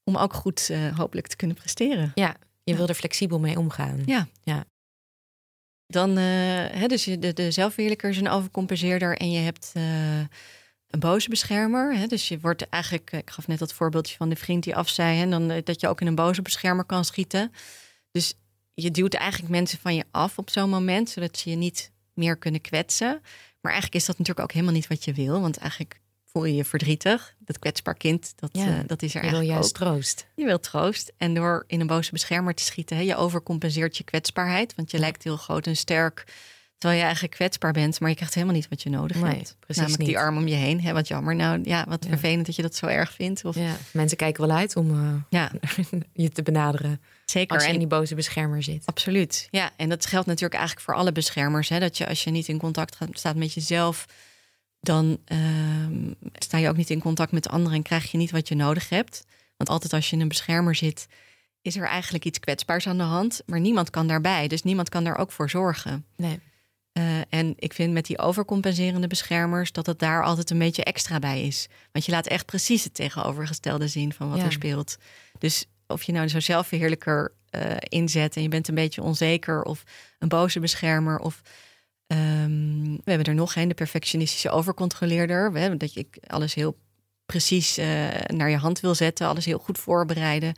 om 0.03 0.15
ook 0.17 0.33
goed 0.33 0.69
eh, 0.69 0.97
hopelijk 0.97 1.27
te 1.27 1.35
kunnen 1.35 1.55
presteren. 1.55 2.11
ja. 2.15 2.35
je 2.63 2.71
Ja. 2.71 2.77
wil 2.77 2.87
er 2.87 2.95
flexibel 2.95 3.39
mee 3.39 3.59
omgaan. 3.59 4.01
Ja. 4.05 4.27
Ja. 4.43 4.65
Dan, 5.87 6.09
eh, 6.09 6.23
hè, 6.79 6.87
dus 6.87 7.05
je, 7.05 7.19
de, 7.19 7.33
de 7.33 7.51
zelfverheerlijker 7.51 8.09
is 8.09 8.17
een 8.17 8.29
overcompenseerder 8.29 9.17
en 9.17 9.31
je 9.31 9.39
hebt 9.39 9.71
eh, 9.73 10.19
een 10.87 10.99
boze 10.99 11.29
beschermer. 11.29 11.95
Hè, 11.95 12.07
dus 12.07 12.27
je 12.27 12.39
wordt 12.39 12.69
eigenlijk, 12.69 13.11
ik 13.11 13.29
gaf 13.29 13.47
net 13.47 13.59
dat 13.59 13.73
voorbeeldje 13.73 14.15
van 14.15 14.29
de 14.29 14.35
vriend 14.35 14.63
die 14.63 14.75
afzei, 14.75 15.17
hè, 15.17 15.29
dan, 15.29 15.61
dat 15.63 15.81
je 15.81 15.87
ook 15.87 16.01
in 16.01 16.07
een 16.07 16.15
boze 16.15 16.41
beschermer 16.41 16.85
kan 16.85 17.05
schieten. 17.05 17.51
Dus 18.11 18.33
je 18.73 18.91
duwt 18.91 19.13
eigenlijk 19.13 19.51
mensen 19.51 19.79
van 19.79 19.95
je 19.95 20.03
af 20.11 20.37
op 20.37 20.49
zo'n 20.49 20.69
moment, 20.69 21.09
zodat 21.09 21.37
ze 21.37 21.49
je 21.49 21.55
niet 21.55 21.91
meer 22.13 22.37
kunnen 22.37 22.61
kwetsen. 22.61 23.21
Maar 23.61 23.71
eigenlijk 23.71 24.01
is 24.01 24.05
dat 24.05 24.17
natuurlijk 24.17 24.45
ook 24.47 24.53
helemaal 24.53 24.73
niet 24.75 24.87
wat 24.87 25.05
je 25.05 25.13
wil, 25.13 25.41
want 25.41 25.57
eigenlijk 25.57 26.00
voel 26.31 26.45
je 26.45 26.55
je 26.55 26.65
verdrietig. 26.65 27.35
Dat 27.39 27.59
kwetsbaar 27.59 27.95
kind, 27.95 28.33
dat, 28.35 28.49
Ja, 28.53 28.67
eh, 28.67 28.79
dat 28.87 29.01
is 29.01 29.15
er 29.15 29.23
Je 29.23 29.29
wil 29.29 29.39
eigenlijk 29.39 29.49
juist 29.51 29.81
ook. 29.81 29.87
troost. 29.91 30.27
Je 30.35 30.45
wilt 30.45 30.63
troost. 30.63 31.11
En 31.17 31.33
door 31.33 31.63
in 31.67 31.79
een 31.79 31.87
boze 31.87 32.11
beschermer 32.11 32.53
te 32.53 32.63
schieten, 32.63 32.95
hè, 32.97 33.01
je 33.03 33.15
overcompenseert 33.15 33.97
je 33.97 34.03
kwetsbaarheid. 34.03 34.75
Want 34.75 34.91
je 34.91 34.99
lijkt 34.99 35.23
heel 35.23 35.37
groot 35.37 35.67
en 35.67 35.75
sterk, 35.77 36.23
terwijl 36.77 36.99
je 36.99 37.05
eigenlijk 37.05 37.35
kwetsbaar 37.35 37.71
bent. 37.71 37.99
Maar 37.99 38.09
je 38.09 38.15
krijgt 38.15 38.33
helemaal 38.33 38.55
niet 38.55 38.67
wat 38.69 38.81
je 38.81 38.89
nodig 38.89 39.21
Nee, 39.21 39.35
hebt. 39.35 39.55
precies 39.59 39.81
Namelijk 39.81 40.05
die 40.05 40.17
arm 40.19 40.37
om 40.37 40.47
je 40.47 40.55
heen. 40.55 40.81
Hè, 40.81 40.93
wat 40.93 41.07
jammer. 41.07 41.35
Nou 41.35 41.59
ja, 41.63 41.85
wat 41.89 42.03
Ja. 42.03 42.09
vervelend 42.09 42.45
dat 42.45 42.55
je 42.55 42.61
dat 42.61 42.75
zo 42.75 42.85
erg 42.85 43.13
vindt. 43.13 43.45
Of, 43.45 43.55
ja. 43.55 43.61
Ja. 43.61 43.75
Mensen 43.93 44.17
kijken 44.17 44.47
wel 44.47 44.55
uit 44.57 44.75
om 44.75 45.23
eh, 45.29 45.45
je 46.13 46.29
te 46.29 46.41
benaderen 46.43 47.01
zeker. 47.25 47.53
als 47.53 47.61
je 47.63 47.67
En 47.67 47.73
in 47.73 47.79
die 47.79 47.89
boze 47.89 48.15
beschermer 48.15 48.63
zit. 48.63 48.85
Absoluut. 48.85 49.47
Ja, 49.51 49.71
en 49.77 49.89
dat 49.89 50.05
geldt 50.05 50.27
natuurlijk 50.27 50.53
eigenlijk 50.53 50.85
voor 50.85 50.95
alle 50.95 51.11
beschermers. 51.11 51.69
Hè? 51.69 51.79
Dat 51.79 51.97
je 51.97 52.07
als 52.07 52.23
je 52.23 52.29
niet 52.31 52.47
in 52.47 52.57
contact 52.57 52.95
gaat, 52.95 53.09
staat 53.11 53.35
met 53.35 53.53
jezelf, 53.53 54.05
dan 54.81 55.17
ehm, 55.25 56.11
sta 56.33 56.57
je 56.57 56.69
ook 56.69 56.77
niet 56.77 56.89
in 56.89 56.99
contact 56.99 57.31
met 57.31 57.49
anderen 57.49 57.77
en 57.77 57.83
krijg 57.83 58.11
je 58.11 58.17
niet 58.17 58.31
wat 58.31 58.47
je 58.47 58.55
nodig 58.55 58.89
hebt. 58.89 59.25
Want 59.57 59.69
altijd 59.69 59.93
als 59.93 60.09
je 60.09 60.15
in 60.15 60.21
een 60.21 60.27
beschermer 60.27 60.75
zit, 60.75 61.07
is 61.61 61.75
er 61.75 61.87
eigenlijk 61.87 62.25
iets 62.25 62.39
kwetsbaars 62.39 62.87
aan 62.87 62.97
de 62.97 63.03
hand. 63.03 63.41
Maar 63.45 63.59
niemand 63.59 63.89
kan 63.89 64.07
daarbij. 64.07 64.47
Dus 64.47 64.63
niemand 64.63 64.89
kan 64.89 65.03
daar 65.03 65.17
ook 65.17 65.31
voor 65.31 65.49
zorgen. 65.49 66.05
Nee. 66.15 66.39
Eh, 66.91 67.03
en 67.29 67.53
ik 67.57 67.73
vind 67.73 67.93
met 67.93 68.05
die 68.05 68.19
overcompenserende 68.19 69.07
beschermers 69.07 69.71
dat 69.71 69.85
het 69.85 69.99
daar 69.99 70.23
altijd 70.23 70.49
een 70.49 70.57
beetje 70.59 70.83
extra 70.83 71.19
bij 71.19 71.43
is. 71.43 71.67
Want 71.91 72.05
je 72.05 72.11
laat 72.11 72.27
echt 72.27 72.45
precies 72.45 72.83
het 72.83 72.93
tegenovergestelde 72.93 73.87
zien 73.87 74.13
van 74.13 74.29
wat 74.29 74.37
Ja. 74.39 74.45
er 74.45 74.51
speelt. 74.51 74.97
Dus 75.39 75.65
of 75.87 76.03
je 76.03 76.11
nou 76.11 76.29
zo'n 76.29 76.41
zelfverheerlijker 76.41 77.33
eh, 77.49 77.75
inzet 77.79 78.35
en 78.35 78.41
je 78.41 78.47
bent 78.47 78.67
een 78.67 78.75
beetje 78.75 79.01
onzeker 79.01 79.63
of 79.63 79.83
een 80.19 80.27
boze 80.27 80.59
beschermer 80.59 81.19
of 81.19 81.41
ehm, 82.11 82.91
we 83.03 83.11
hebben 83.11 83.27
er 83.27 83.35
nog 83.35 83.55
een, 83.55 83.67
de 83.67 83.73
perfectionistische 83.73 84.49
overcontroleerder. 84.49 85.51
We 85.51 85.77
dat 85.77 85.93
je 85.93 86.07
alles 86.27 86.53
heel 86.53 86.77
precies 87.25 87.77
eh, 87.77 87.87
naar 88.27 88.49
je 88.49 88.57
hand 88.57 88.79
wil 88.79 88.95
zetten, 88.95 89.27
alles 89.27 89.45
heel 89.45 89.59
goed 89.59 89.77
voorbereiden. 89.77 90.53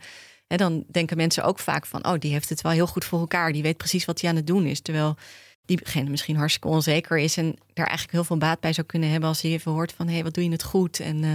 En 0.46 0.56
dan 0.56 0.84
denken 0.90 1.16
mensen 1.16 1.44
ook 1.44 1.58
vaak 1.58 1.86
van, 1.86 2.06
oh, 2.06 2.18
die 2.18 2.32
heeft 2.32 2.48
het 2.48 2.60
wel 2.60 2.72
heel 2.72 2.86
goed 2.86 3.04
voor 3.04 3.20
elkaar. 3.20 3.52
Die 3.52 3.62
weet 3.62 3.76
precies 3.76 4.04
wat 4.04 4.20
hij 4.20 4.30
aan 4.30 4.36
het 4.36 4.46
doen 4.46 4.66
is. 4.66 4.80
Terwijl 4.80 5.16
diegene 5.64 6.10
misschien 6.10 6.36
hartstikke 6.36 6.68
onzeker 6.68 7.18
is 7.18 7.36
en 7.36 7.56
daar 7.72 7.86
eigenlijk 7.86 8.12
heel 8.12 8.24
veel 8.24 8.38
baat 8.38 8.60
bij 8.60 8.72
zou 8.72 8.86
kunnen 8.86 9.10
hebben 9.10 9.28
als 9.28 9.42
hij 9.42 9.50
even 9.50 9.72
hoort 9.72 9.92
van, 9.92 10.06
hé, 10.06 10.14
hey, 10.14 10.22
wat 10.22 10.34
doe 10.34 10.44
je 10.44 10.50
het 10.50 10.62
goed? 10.62 11.00
En 11.00 11.24
eh, 11.24 11.30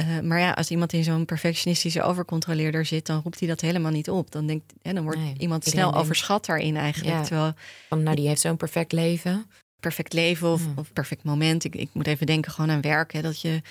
eh, 0.00 0.20
maar 0.20 0.38
ja, 0.38 0.50
als 0.50 0.70
iemand 0.70 0.92
in 0.92 1.04
zo'n 1.04 1.24
perfectionistische 1.24 2.02
overcontroleerder 2.02 2.84
zit, 2.86 3.06
dan 3.06 3.20
roept 3.24 3.38
hij 3.38 3.48
dat 3.48 3.60
helemaal 3.60 3.90
niet 3.90 4.10
op. 4.10 4.30
Dan 4.30 4.46
denkt, 4.46 4.72
hè, 4.82 4.92
dan 4.92 5.02
wordt 5.02 5.18
Nee, 5.18 5.34
iemand 5.38 5.64
snel 5.64 5.84
denkt- 5.84 5.98
overschat 5.98 6.46
daarin 6.46 6.76
eigenlijk. 6.76 7.16
Ja. 7.16 7.22
Terwijl 7.22 7.52
Van, 7.88 8.02
nou, 8.02 8.16
die 8.16 8.28
heeft 8.28 8.40
zo'n 8.40 8.56
perfect 8.56 8.92
leven. 8.92 9.50
perfect 9.80 10.12
leven 10.12 10.48
of, 10.52 10.62
Ja. 10.64 10.72
of 10.76 10.92
perfect 10.92 11.22
moment. 11.24 11.64
Ik, 11.64 11.74
ik 11.74 11.88
moet 11.92 12.06
even 12.06 12.26
denken 12.26 12.52
gewoon 12.52 12.70
aan 12.70 12.80
werk. 12.80 13.12
Hè, 13.12 13.22
dat 13.22 13.40
je 13.40 13.62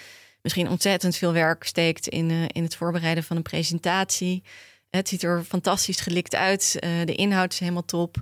misschien 0.41 0.69
ontzettend 0.69 1.15
veel 1.15 1.33
werk 1.33 1.63
steekt 1.63 2.07
in, 2.07 2.29
eh, 2.29 2.43
in 2.47 2.63
het 2.63 2.75
voorbereiden 2.75 3.23
van 3.23 3.35
een 3.37 3.41
presentatie. 3.43 4.43
Het 4.89 5.07
ziet 5.09 5.23
er 5.23 5.43
fantastisch 5.43 5.99
gelikt 5.99 6.35
uit. 6.35 6.77
eh, 6.79 6.89
de 7.05 7.15
inhoud 7.15 7.53
is 7.53 7.59
helemaal 7.59 7.85
top. 7.85 8.17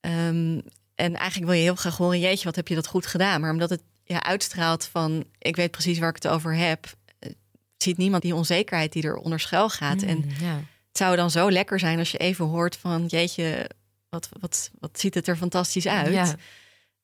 Ehm, 0.00 0.60
en 0.94 1.14
eigenlijk 1.16 1.44
wil 1.50 1.54
je 1.58 1.62
heel 1.62 1.74
graag 1.74 1.96
horen, 1.96 2.20
jeetje, 2.20 2.44
wat 2.44 2.56
heb 2.56 2.68
je 2.68 2.74
dat 2.74 2.86
goed 2.86 3.06
gedaan? 3.06 3.40
Maar 3.40 3.50
omdat 3.50 3.70
het 3.70 3.82
ja, 4.04 4.22
uitstraalt 4.22 4.84
van, 4.84 5.24
ik 5.38 5.56
weet 5.56 5.70
precies 5.70 5.98
waar 5.98 6.08
ik 6.08 6.22
het 6.22 6.28
over 6.28 6.54
heb... 6.56 6.86
ziet 7.82 7.96
niemand 7.96 8.22
die 8.22 8.34
onzekerheid 8.34 8.92
die 8.92 9.02
er 9.02 9.16
onder 9.16 9.40
schuil 9.40 9.68
gaat. 9.68 10.02
En 10.02 10.16
Mm, 10.18 10.30
ja. 10.40 10.54
het 10.88 10.96
zou 10.98 11.16
dan 11.16 11.30
zo 11.30 11.50
lekker 11.50 11.78
zijn 11.78 11.98
als 11.98 12.10
je 12.10 12.18
even 12.18 12.44
hoort 12.44 12.76
van, 12.76 13.06
jeetje, 13.06 13.70
wat, 14.08 14.28
wat, 14.40 14.70
wat 14.78 15.00
ziet 15.00 15.14
het 15.14 15.28
er 15.28 15.36
fantastisch 15.36 15.86
uit? 15.86 16.12
Ja. 16.12 16.34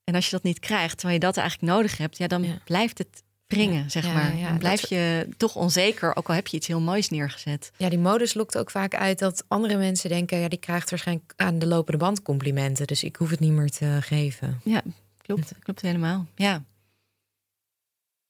En 0.04 0.14
als 0.14 0.24
je 0.24 0.30
dat 0.30 0.42
niet 0.42 0.58
krijgt, 0.58 0.96
terwijl 0.98 1.14
je 1.20 1.26
dat 1.26 1.36
eigenlijk 1.36 1.72
nodig 1.72 1.96
hebt, 1.98 2.18
ja, 2.18 2.26
dan 2.26 2.42
Ja. 2.42 2.58
blijft 2.64 2.98
het 2.98 3.22
wringen, 3.46 3.82
Ja, 3.82 3.88
zeg 3.88 4.12
maar. 4.12 4.36
dan 4.48 4.58
blijf 4.58 4.88
je 4.88 5.28
toch 5.36 5.56
onzeker, 5.56 6.16
ook 6.16 6.28
al 6.28 6.34
heb 6.34 6.46
je 6.46 6.56
iets 6.56 6.66
heel 6.66 6.80
moois 6.80 7.08
neergezet. 7.08 7.70
ja, 7.76 7.88
die 7.88 7.98
modus 7.98 8.34
lokt 8.34 8.58
ook 8.58 8.70
vaak 8.70 8.94
uit 8.94 9.18
dat 9.18 9.44
andere 9.48 9.76
mensen 9.76 10.08
denken... 10.10 10.38
ja, 10.38 10.48
die 10.48 10.58
krijgt 10.58 10.90
waarschijnlijk 10.90 11.32
aan 11.36 11.58
de 11.58 11.66
lopende 11.66 11.98
band 11.98 12.22
complimenten. 12.22 12.86
Dus 12.86 13.04
ik 13.04 13.16
hoef 13.16 13.30
het 13.30 13.40
niet 13.40 13.52
meer 13.52 13.70
te 13.70 13.98
geven. 14.00 14.60
Ja, 14.64 14.82
klopt, 15.22 15.52
klopt 15.64 15.80
helemaal. 15.80 16.26
Ja, 16.34 16.64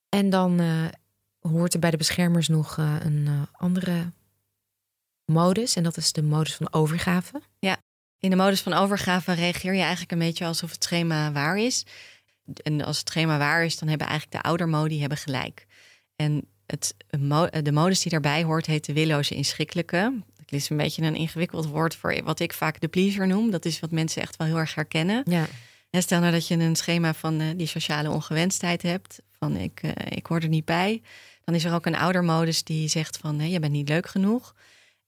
En 0.09 0.31
dan 0.31 0.61
eh, 0.61 0.85
hoort 1.49 1.75
er 1.75 1.81
bij 1.81 1.91
de 1.91 1.97
beschermers 1.97 2.49
nog 2.49 2.79
eh, 2.79 2.95
een 3.01 3.27
eh, 3.27 3.43
andere 3.53 4.13
modus. 5.25 5.77
En 5.77 5.83
dat 5.83 5.97
is 5.97 6.13
de 6.13 6.23
modus 6.23 6.55
van 6.55 6.73
overgave. 6.73 7.43
in 8.21 8.31
de 8.31 8.37
modus 8.37 8.61
van 8.61 8.73
overgave 8.73 9.33
reageer 9.33 9.75
je 9.75 9.81
eigenlijk 9.81 10.13
een 10.13 10.19
beetje 10.19 10.45
alsof 10.45 10.71
het 10.71 10.85
schema 10.85 11.33
waar 11.33 11.59
is. 11.59 11.87
En 12.63 12.85
als 12.85 12.99
het 12.99 13.09
schema 13.09 13.39
waar 13.39 13.65
is, 13.65 13.79
dan 13.79 13.89
hebben 13.89 14.07
eigenlijk 14.07 14.43
de 14.43 14.49
oudermodi 14.49 15.01
hebben 15.01 15.19
gelijk. 15.19 15.67
En 16.17 16.45
het, 16.67 16.95
de 17.63 17.73
modus 17.73 18.01
die 18.01 18.11
daarbij 18.11 18.43
hoort, 18.43 18.67
heet 18.67 18.85
de 18.85 18.93
willoze 18.93 19.35
inschikkelijke. 19.35 20.23
Het 20.37 20.53
is 20.53 20.71
een 20.71 20.77
beetje 20.77 21.03
een 21.03 21.15
ingewikkeld 21.15 21.67
woord 21.67 21.97
voor 21.97 22.23
wat 22.25 22.41
ik 22.41 22.53
vaak 22.53 22.81
de 22.81 22.89
pleaser 22.89 23.27
noem. 23.27 23.51
Dat 23.51 23.65
is 23.65 23.81
wat 23.81 23.91
mensen 23.91 24.23
echt 24.23 24.37
wel 24.37 24.47
heel 24.47 24.59
erg 24.59 24.75
herkennen. 24.75 25.23
Ja, 25.25 25.47
En 25.91 26.03
stel 26.03 26.21
nou 26.21 26.33
dat 26.33 26.49
je 26.49 26.55
een 26.55 26.77
schema 26.77 27.15
van 27.15 27.41
eh, 27.41 27.47
die 27.57 27.67
sociale 27.67 28.11
ongewenstheid 28.11 28.83
hebt, 28.83 29.23
van 29.39 29.57
ik, 29.57 29.81
ik 30.09 30.27
hoor 30.27 30.41
er 30.41 30.49
niet 30.49 30.65
bij, 30.65 31.03
dan 31.49 31.57
is 31.57 31.65
er 31.65 31.75
ook 31.75 31.87
een 31.87 31.97
oudermodus 31.97 32.65
die 32.65 32.89
zegt 32.89 33.17
van 33.17 33.37
nee, 33.37 33.51
je 33.51 33.61
bent 33.61 33.73
niet 33.73 33.89
leuk 33.89 34.09
genoeg. 34.09 34.55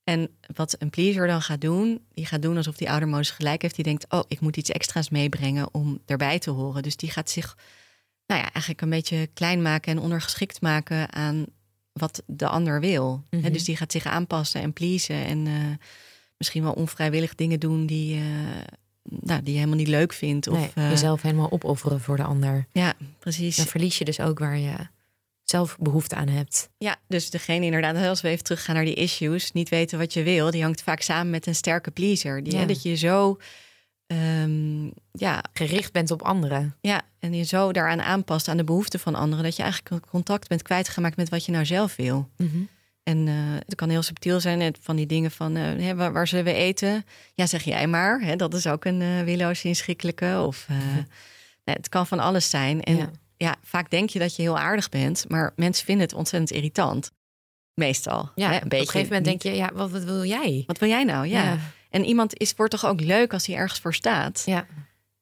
En 0.05 0.31
wat 0.55 0.77
een 0.79 0.91
pleaser 0.91 1.27
dan 1.27 1.43
gaat 1.43 1.61
doen, 1.61 2.01
die 2.13 2.27
gaat 2.27 2.43
doen 2.43 2.57
alsof 2.57 2.77
die 2.77 2.91
oudermodus 2.91 3.31
gelijk 3.31 3.63
heeft. 3.63 3.75
Die 3.75 3.85
denkt, 3.85 4.07
oh, 4.09 4.21
ik 4.29 4.41
moet 4.41 4.57
iets 4.57 4.71
extra's 4.71 5.11
meebrengen 5.11 5.75
om 5.75 6.01
erbij 6.07 6.39
te 6.39 6.51
horen. 6.51 6.83
Dus 6.83 6.97
die 6.97 7.11
gaat 7.11 7.31
zich, 7.31 7.57
nou 8.27 8.41
ja, 8.41 8.53
eigenlijk 8.53 8.81
een 8.81 8.91
beetje 8.91 9.27
klein 9.35 9.63
maken 9.63 9.93
en 9.93 9.99
ondergeschikt 9.99 10.61
maken 10.61 11.13
aan 11.13 11.47
wat 11.93 12.23
de 12.27 12.47
ander 12.47 12.81
wil. 12.81 13.25
Mhm. 13.31 13.53
dus 13.53 13.65
die 13.65 13.77
gaat 13.77 13.93
zich 13.93 14.05
aanpassen 14.05 14.61
en 14.61 14.73
pleasen 14.73 15.25
en 15.25 15.47
eh, 15.47 15.53
misschien 16.37 16.63
wel 16.63 16.73
onvrijwillig 16.73 17.35
dingen 17.35 17.61
doen 17.61 17.87
die, 17.87 18.17
eh, 18.17 18.23
nou, 19.03 19.43
die 19.43 19.53
je 19.53 19.59
helemaal 19.59 19.79
niet 19.79 19.89
leuk 19.89 20.13
vindt. 20.13 20.49
Of, 20.49 20.59
nee, 20.59 20.71
eh, 20.75 20.91
jezelf 20.91 21.23
helemaal 21.23 21.51
opofferen 21.51 22.01
voor 22.01 22.17
de 22.17 22.25
ander. 22.25 22.67
Ja, 22.73 22.95
precies. 23.19 23.57
Dan 23.57 23.67
verlies 23.67 23.99
je 23.99 24.05
dus 24.05 24.21
ook 24.21 24.39
waar 24.39 24.59
je 24.59 24.75
zelf 25.51 25.77
behoefte 25.81 26.15
aan 26.15 26.29
hebt. 26.29 26.71
Ja, 26.79 26.97
dus 27.09 27.31
degene 27.31 27.65
inderdaad, 27.65 27.97
als 28.07 28.21
we 28.21 28.29
even 28.29 28.45
teruggaan 28.45 28.75
naar 28.75 28.85
die 28.85 28.95
issues, 28.95 29.53
niet 29.53 29.69
weten 29.69 29.99
wat 29.99 30.13
je 30.13 30.23
wil, 30.23 30.51
die 30.51 30.63
hangt 30.63 30.83
vaak 30.83 31.01
samen 31.01 31.31
met 31.31 31.47
een 31.47 31.55
sterke 31.55 31.91
pleaser. 31.91 32.43
Die, 32.43 32.53
Ja. 32.53 32.59
hè, 32.59 32.67
dat 32.67 32.83
je 32.83 32.95
zo, 32.95 33.39
ehm, 34.07 34.85
ja, 35.13 35.45
Gericht 35.53 35.93
bent 35.93 36.11
op 36.11 36.23
anderen. 36.23 36.77
ja, 36.81 37.03
en 37.19 37.35
je 37.35 37.43
zo 37.45 37.73
daaraan 37.73 38.01
aanpast 38.03 38.49
aan 38.49 38.57
de 38.57 38.65
behoeften 38.65 39.01
van 39.01 39.15
anderen, 39.15 39.45
dat 39.45 39.57
je 39.57 39.63
eigenlijk 39.63 40.07
contact 40.07 40.49
bent 40.49 40.63
kwijtgemaakt 40.63 41.17
met 41.17 41.29
wat 41.29 41.45
je 41.45 41.53
nou 41.53 41.65
zelf 41.67 41.97
wil. 41.97 42.29
En 43.03 43.29
eh, 43.29 43.35
het 43.67 43.75
kan 43.75 43.89
heel 43.89 44.03
subtiel 44.03 44.41
zijn, 44.41 44.75
van 44.81 44.97
die 44.97 45.07
dingen 45.07 45.31
van 45.31 45.57
eh, 45.57 45.63
hè, 45.63 45.95
waar, 45.95 46.13
waar 46.13 46.27
zullen 46.29 46.45
we 46.45 46.53
eten? 46.53 47.05
Ja, 47.35 47.47
zeg 47.47 47.63
jij 47.63 47.87
maar. 47.87 48.21
Hè, 48.21 48.37
dat 48.37 48.55
is 48.55 48.67
ook 48.67 48.85
een 48.85 49.01
uh, 49.01 49.23
willoos 49.23 49.65
inschikkelijke. 49.65 50.43
Of 50.47 50.67
nee, 51.65 51.77
het 51.77 51.89
kan 51.89 52.07
van 52.07 52.19
alles 52.19 52.51
zijn. 52.51 52.83
En 52.83 52.97
ja. 52.97 53.11
Ja. 53.45 53.57
vaak 53.63 53.91
denk 53.91 54.11
je 54.11 54.19
dat 54.19 54.37
je 54.37 54.43
heel 54.43 54.59
aardig 54.59 54.89
bent, 54.89 55.25
maar 55.29 55.53
mensen 55.57 55.85
vinden 55.85 56.07
het 56.07 56.15
ontzettend 56.15 56.51
irritant. 56.51 57.11
Meestal. 57.75 58.31
Ja, 58.35 58.51
hè, 58.51 58.57
op 58.57 58.73
een 58.73 58.79
gegeven 58.79 59.03
moment 59.03 59.25
denk 59.25 59.43
je, 59.43 59.55
ja, 59.55 59.71
wat, 59.75 59.91
wat 59.91 60.05
wil 60.05 60.25
jij? 60.25 60.65
Wat 60.67 60.79
wil 60.79 60.89
jij 60.89 61.05
nou? 61.05 61.27
Ja. 61.27 61.43
Ja. 61.43 61.59
En 61.91 62.05
iemand 62.05 62.39
is, 62.39 62.55
wordt 62.57 62.73
toch 62.73 62.87
ook 62.87 63.01
leuk 63.01 63.33
als 63.33 63.47
hij 63.47 63.57
ergens 63.57 63.81
voor 63.81 63.95
staat. 63.95 64.43
Ja. 64.47 64.67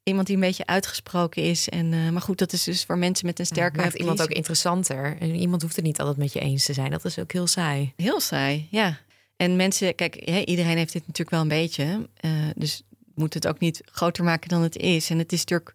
Iemand 0.03 0.27
die 0.27 0.37
een 0.37 0.43
beetje 0.43 0.67
uitgesproken 0.67 1.43
is. 1.43 1.69
En, 1.69 1.93
uh, 1.93 2.11
maar 2.11 2.23
goed, 2.23 2.39
dat 2.39 2.53
is 2.53 2.65
dus 2.65 2.85
voor 2.85 2.99
mensen 2.99 3.27
met 3.27 3.39
een 3.39 3.47
sterke. 3.47 3.77
Ja, 3.77 3.83
maakt 3.83 3.99
iemand 3.99 4.23
ook 4.23 4.31
interessanter. 4.31 5.17
En 5.19 5.35
iemand 5.35 5.63
hoeft 5.63 5.77
het 5.77 5.85
niet 5.85 6.01
altijd 6.01 6.17
met 6.17 6.33
je 6.33 6.41
eens 6.41 6.65
te 6.65 6.73
zijn. 6.73 6.91
Dat 6.91 7.05
is 7.05 7.19
ook 7.19 7.33
heel 7.33 7.47
saai. 7.47 7.93
Heel 7.97 8.21
saai, 8.21 8.69
ja. 8.71 8.99
En 9.37 9.57
mensen, 9.57 9.95
kijk, 9.95 10.17
iedereen 10.45 10.77
heeft 10.77 10.93
dit 10.93 11.07
natuurlijk 11.07 11.31
wel 11.31 11.41
een 11.41 11.49
beetje. 11.49 12.09
Uh, 12.21 12.31
dus 12.55 12.83
moet 13.15 13.35
het 13.35 13.47
ook 13.47 13.59
niet 13.59 13.81
groter 13.85 14.25
maken 14.25 14.49
dan 14.49 14.63
het 14.63 14.77
is. 14.77 15.11
En 15.11 15.19
het 15.19 15.33
is 15.33 15.39
natuurlijk 15.39 15.73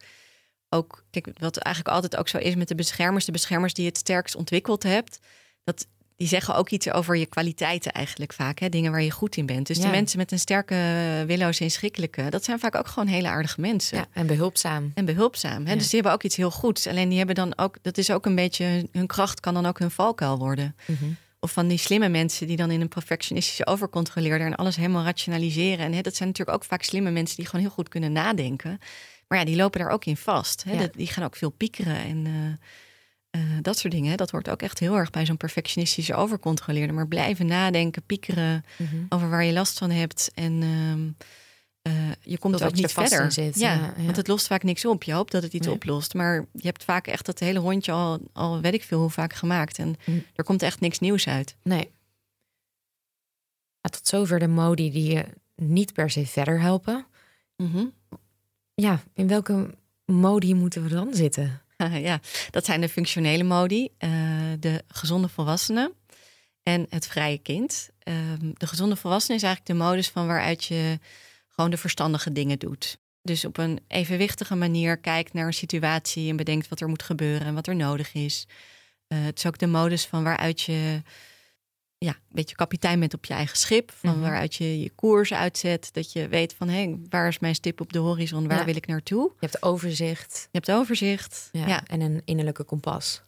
ook, 0.73 1.03
kijk, 1.11 1.29
wat 1.39 1.57
eigenlijk 1.57 1.95
altijd 1.95 2.17
ook 2.17 2.27
zo 2.27 2.37
is 2.37 2.55
met 2.55 2.67
de 2.67 2.75
beschermers, 2.75 3.25
de 3.25 3.31
beschermers 3.31 3.73
die 3.73 3.85
het 3.85 3.97
sterkst 3.97 4.35
ontwikkeld 4.35 4.83
hebt, 4.83 5.19
dat 5.63 5.87
die 6.15 6.27
zeggen 6.27 6.55
ook 6.55 6.69
iets 6.69 6.91
over 6.91 7.17
je 7.17 7.25
kwaliteiten 7.25 7.91
eigenlijk 7.91 8.33
vaak, 8.33 8.59
hè? 8.59 8.69
dingen 8.69 8.91
waar 8.91 9.01
je 9.01 9.11
goed 9.11 9.35
in 9.35 9.45
bent. 9.45 9.67
Dus 9.67 9.79
de 9.79 9.87
mensen 9.87 10.17
met 10.17 10.31
een 10.31 10.39
sterke 10.39 10.75
willoze 11.27 11.63
inschikkelijke, 11.63 12.29
dat 12.29 12.43
zijn 12.43 12.59
vaak 12.59 12.75
ook 12.75 12.87
gewoon 12.87 13.07
hele 13.07 13.27
aardige 13.27 13.61
mensen. 13.61 13.97
Ja, 13.97 14.05
en 14.13 14.27
behulpzaam. 14.27 14.91
En 14.93 15.05
behulpzaam. 15.05 15.65
Hè? 15.65 15.75
Dus 15.75 15.83
die 15.83 15.93
hebben 15.93 16.11
ook 16.11 16.23
iets 16.23 16.35
heel 16.35 16.51
goeds. 16.51 16.87
Alleen 16.87 17.09
die 17.09 17.17
hebben 17.17 17.35
dan 17.35 17.57
ook, 17.57 17.77
dat 17.81 17.97
is 17.97 18.11
ook 18.11 18.25
een 18.25 18.35
beetje, 18.35 18.87
hun 18.91 19.07
kracht 19.07 19.39
kan 19.39 19.53
dan 19.53 19.65
ook 19.65 19.79
hun 19.79 19.91
valkuil 19.91 20.37
worden. 20.37 20.75
Mm 20.85 21.17
of 21.43 21.51
van 21.51 21.67
die 21.67 21.77
slimme 21.77 22.09
mensen 22.09 22.47
die 22.47 22.57
dan 22.57 22.71
in 22.71 22.81
een 22.81 22.87
perfectionistische 22.87 23.65
overcontroleerder 23.67 24.47
en 24.47 24.55
alles 24.55 24.75
helemaal 24.75 25.03
rationaliseren. 25.03 25.85
En 25.85 25.93
hè, 25.93 26.01
dat 26.01 26.15
zijn 26.15 26.29
natuurlijk 26.29 26.57
ook 26.57 26.65
vaak 26.65 26.83
slimme 26.83 27.11
mensen 27.11 27.35
die 27.35 27.45
gewoon 27.45 27.61
heel 27.61 27.73
goed 27.73 27.89
kunnen 27.89 28.11
nadenken. 28.11 28.79
Maar 29.33 29.41
ja, 29.41 29.47
die 29.47 29.57
lopen 29.57 29.79
daar 29.79 29.89
ook 29.89 30.05
in 30.05 30.17
vast. 30.17 30.63
Hè. 30.63 30.89
Die 30.95 31.07
gaan 31.07 31.23
ook 31.23 31.35
veel 31.35 31.49
piekeren 31.49 31.95
en 31.95 32.25
uh, 32.25 33.41
uh, 33.41 33.57
dat 33.61 33.77
soort 33.77 33.93
dingen. 33.93 34.17
Dat 34.17 34.31
wordt 34.31 34.49
ook 34.49 34.61
echt 34.61 34.79
heel 34.79 34.95
erg 34.95 35.09
bij 35.09 35.25
zo'n 35.25 35.37
perfectionistische 35.37 36.15
overcontroleerder. 36.15 36.95
Maar 36.95 37.07
blijven 37.07 37.45
nadenken, 37.45 38.03
piekeren 38.05 38.65
mm 38.77 38.87
-hmm. 38.87 39.05
over 39.09 39.29
waar 39.29 39.43
je 39.43 39.53
last 39.53 39.77
van 39.77 39.89
hebt. 39.89 40.31
En 40.33 40.61
uh, 40.61 41.93
uh, 41.93 42.11
je 42.21 42.37
komt 42.37 42.53
dat 42.59 42.63
ook 42.63 42.73
niet 42.73 42.91
verder. 42.91 43.31
Zit. 43.31 43.59
Ja, 43.59 43.73
Ja, 43.73 43.93
ja, 43.97 44.03
want 44.03 44.15
het 44.15 44.27
lost 44.27 44.47
vaak 44.47 44.63
niks 44.63 44.85
op. 44.85 45.03
Je 45.03 45.13
hoopt 45.13 45.31
dat 45.31 45.43
het 45.43 45.53
iets 45.53 45.67
Nee. 45.67 45.75
oplost. 45.75 46.13
Maar 46.13 46.45
je 46.51 46.67
hebt 46.67 46.83
vaak 46.83 47.07
echt 47.07 47.25
dat 47.25 47.39
hele 47.39 47.59
rondje 47.59 47.91
al, 47.91 48.19
al 48.33 48.61
weet 48.61 48.73
ik 48.73 48.83
veel 48.83 48.99
hoe 48.99 49.09
vaak 49.09 49.33
gemaakt. 49.33 49.79
En 49.79 49.95
Hm. 50.03 50.11
er 50.35 50.43
komt 50.43 50.61
echt 50.61 50.79
niks 50.79 50.99
nieuws 50.99 51.27
uit. 51.27 51.55
Nee. 51.63 51.91
Tot 53.81 54.07
zover 54.07 54.39
de 54.39 54.47
modi 54.47 54.91
die 54.91 55.13
je 55.13 55.25
niet 55.55 55.93
per 55.93 56.09
se 56.09 56.25
verder 56.27 56.61
helpen. 56.61 57.05
Mhm. 57.57 57.85
Ja, 58.75 59.03
in 59.13 59.27
welke 59.27 59.75
modi 60.05 60.53
moeten 60.53 60.83
we 60.83 60.89
dan 60.89 61.13
zitten? 61.13 61.61
ja, 62.09 62.19
dat 62.49 62.65
zijn 62.65 62.81
de 62.81 62.89
functionele 62.89 63.43
modi, 63.43 63.89
eh, 63.97 64.09
de 64.59 64.83
gezonde 64.87 65.29
volwassene 65.29 65.93
en 66.63 66.85
het 66.89 67.07
vrije 67.07 67.37
kind. 67.37 67.89
Ehm, 67.99 68.51
de 68.53 68.67
gezonde 68.67 68.95
volwassene 68.95 69.35
is 69.35 69.43
eigenlijk 69.43 69.79
de 69.79 69.85
modus 69.85 70.09
van 70.09 70.27
waaruit 70.27 70.63
je 70.63 70.99
gewoon 71.47 71.71
de 71.71 71.77
verstandige 71.77 72.31
dingen 72.31 72.59
doet. 72.59 72.97
Dus 73.21 73.45
op 73.45 73.57
een 73.57 73.79
evenwichtige 73.87 74.55
manier 74.55 74.97
kijkt 74.97 75.33
naar 75.33 75.45
een 75.45 75.53
situatie 75.53 76.29
en 76.29 76.35
bedenkt 76.35 76.67
wat 76.67 76.79
er 76.79 76.89
moet 76.89 77.03
gebeuren 77.03 77.47
en 77.47 77.53
wat 77.53 77.67
er 77.67 77.75
nodig 77.75 78.13
is. 78.13 78.47
Eh, 79.07 79.23
het 79.23 79.37
is 79.37 79.45
ook 79.45 79.57
de 79.57 79.67
modus 79.67 80.05
van 80.05 80.23
waaruit 80.23 80.61
je 80.61 81.01
ja, 82.03 82.09
een 82.11 82.15
beetje 82.35 82.55
kapitein 82.55 82.99
bent 82.99 83.13
op 83.13 83.25
je 83.25 83.33
eigen 83.33 83.57
schip. 83.57 83.91
Van 83.91 84.09
Mhm. 84.11 84.19
waaruit 84.21 84.55
je 84.55 84.79
je 84.79 84.89
koers 84.95 85.33
uitzet. 85.33 85.89
Dat 85.93 86.11
je 86.11 86.27
weet 86.27 86.53
van 86.57 86.69
hé, 86.69 86.95
waar 87.09 87.27
is 87.27 87.39
mijn 87.39 87.55
stip 87.55 87.81
op 87.81 87.93
de 87.93 87.99
horizon? 87.99 88.47
Waar 88.47 88.57
Ja. 88.57 88.65
wil 88.65 88.75
ik 88.75 88.87
naartoe? 88.87 89.31
Je 89.39 89.47
hebt 89.47 89.63
overzicht 89.63 90.41
Je 90.51 90.57
hebt 90.59 90.71
overzicht. 90.71 91.49
ja, 91.51 91.67
ja. 91.67 91.83
en 91.87 92.01
een 92.01 92.21
innerlijke 92.25 92.63
kompas. 92.63 93.21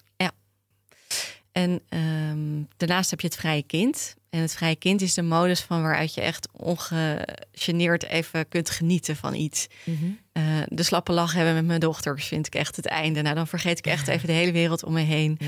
En 1.56 1.82
ehm, 1.89 2.64
daarnaast 2.78 3.10
heb 3.10 3.22
je 3.22 3.28
het 3.28 3.36
vrije 3.36 3.64
kind. 3.64 4.16
En 4.30 4.41
het 4.41 4.53
vrije 4.56 4.76
kind 4.76 5.01
is 5.01 5.14
de 5.14 5.22
modus 5.22 5.62
van 5.62 5.82
waaruit 5.82 6.14
je 6.14 6.22
echt 6.22 6.47
ongegeneerd 6.51 8.03
even 8.06 8.47
kunt 8.47 8.70
genieten 8.70 9.16
van 9.16 9.34
iets. 9.34 9.68
Eh, 10.32 10.43
de 10.68 10.84
slappe 10.84 11.12
lach 11.12 11.34
hebben 11.34 11.53
met 11.53 11.66
mijn 11.66 11.80
dochters 11.80 12.26
vind 12.26 12.47
ik 12.47 12.56
echt 12.56 12.76
het 12.76 12.86
einde. 12.86 13.22
Nou, 13.22 13.36
dan 13.36 13.47
vergeet 13.47 13.78
ik 13.78 13.86
echt 13.88 14.08
even 14.08 14.28
de 14.28 14.34
hele 14.34 14.51
wereld 14.51 14.84
om 14.84 14.93
me 14.93 15.01
heen. 15.01 15.38
Ja. 15.39 15.47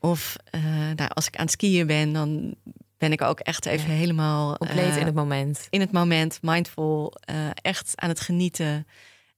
Of 0.00 0.36
eh, 0.50 0.60
nou, 0.96 1.10
als 1.14 1.26
ik 1.26 1.36
aan 1.36 1.44
het 1.44 1.52
skiën 1.52 1.86
ben, 1.86 2.12
dan 2.12 2.54
ben 2.98 3.12
ik 3.12 3.22
ook 3.22 3.40
echt 3.40 3.66
even 3.66 3.90
Ja. 3.90 3.96
helemaal 3.96 4.56
Compleet 4.56 4.90
eh, 4.94 4.96
in 4.96 5.06
het 5.06 5.14
moment. 5.14 5.66
in 5.70 5.80
het 5.80 5.92
moment, 5.92 6.38
mindful, 6.42 7.14
echt 7.62 7.92
aan 7.94 8.08
het 8.08 8.20
genieten. 8.20 8.86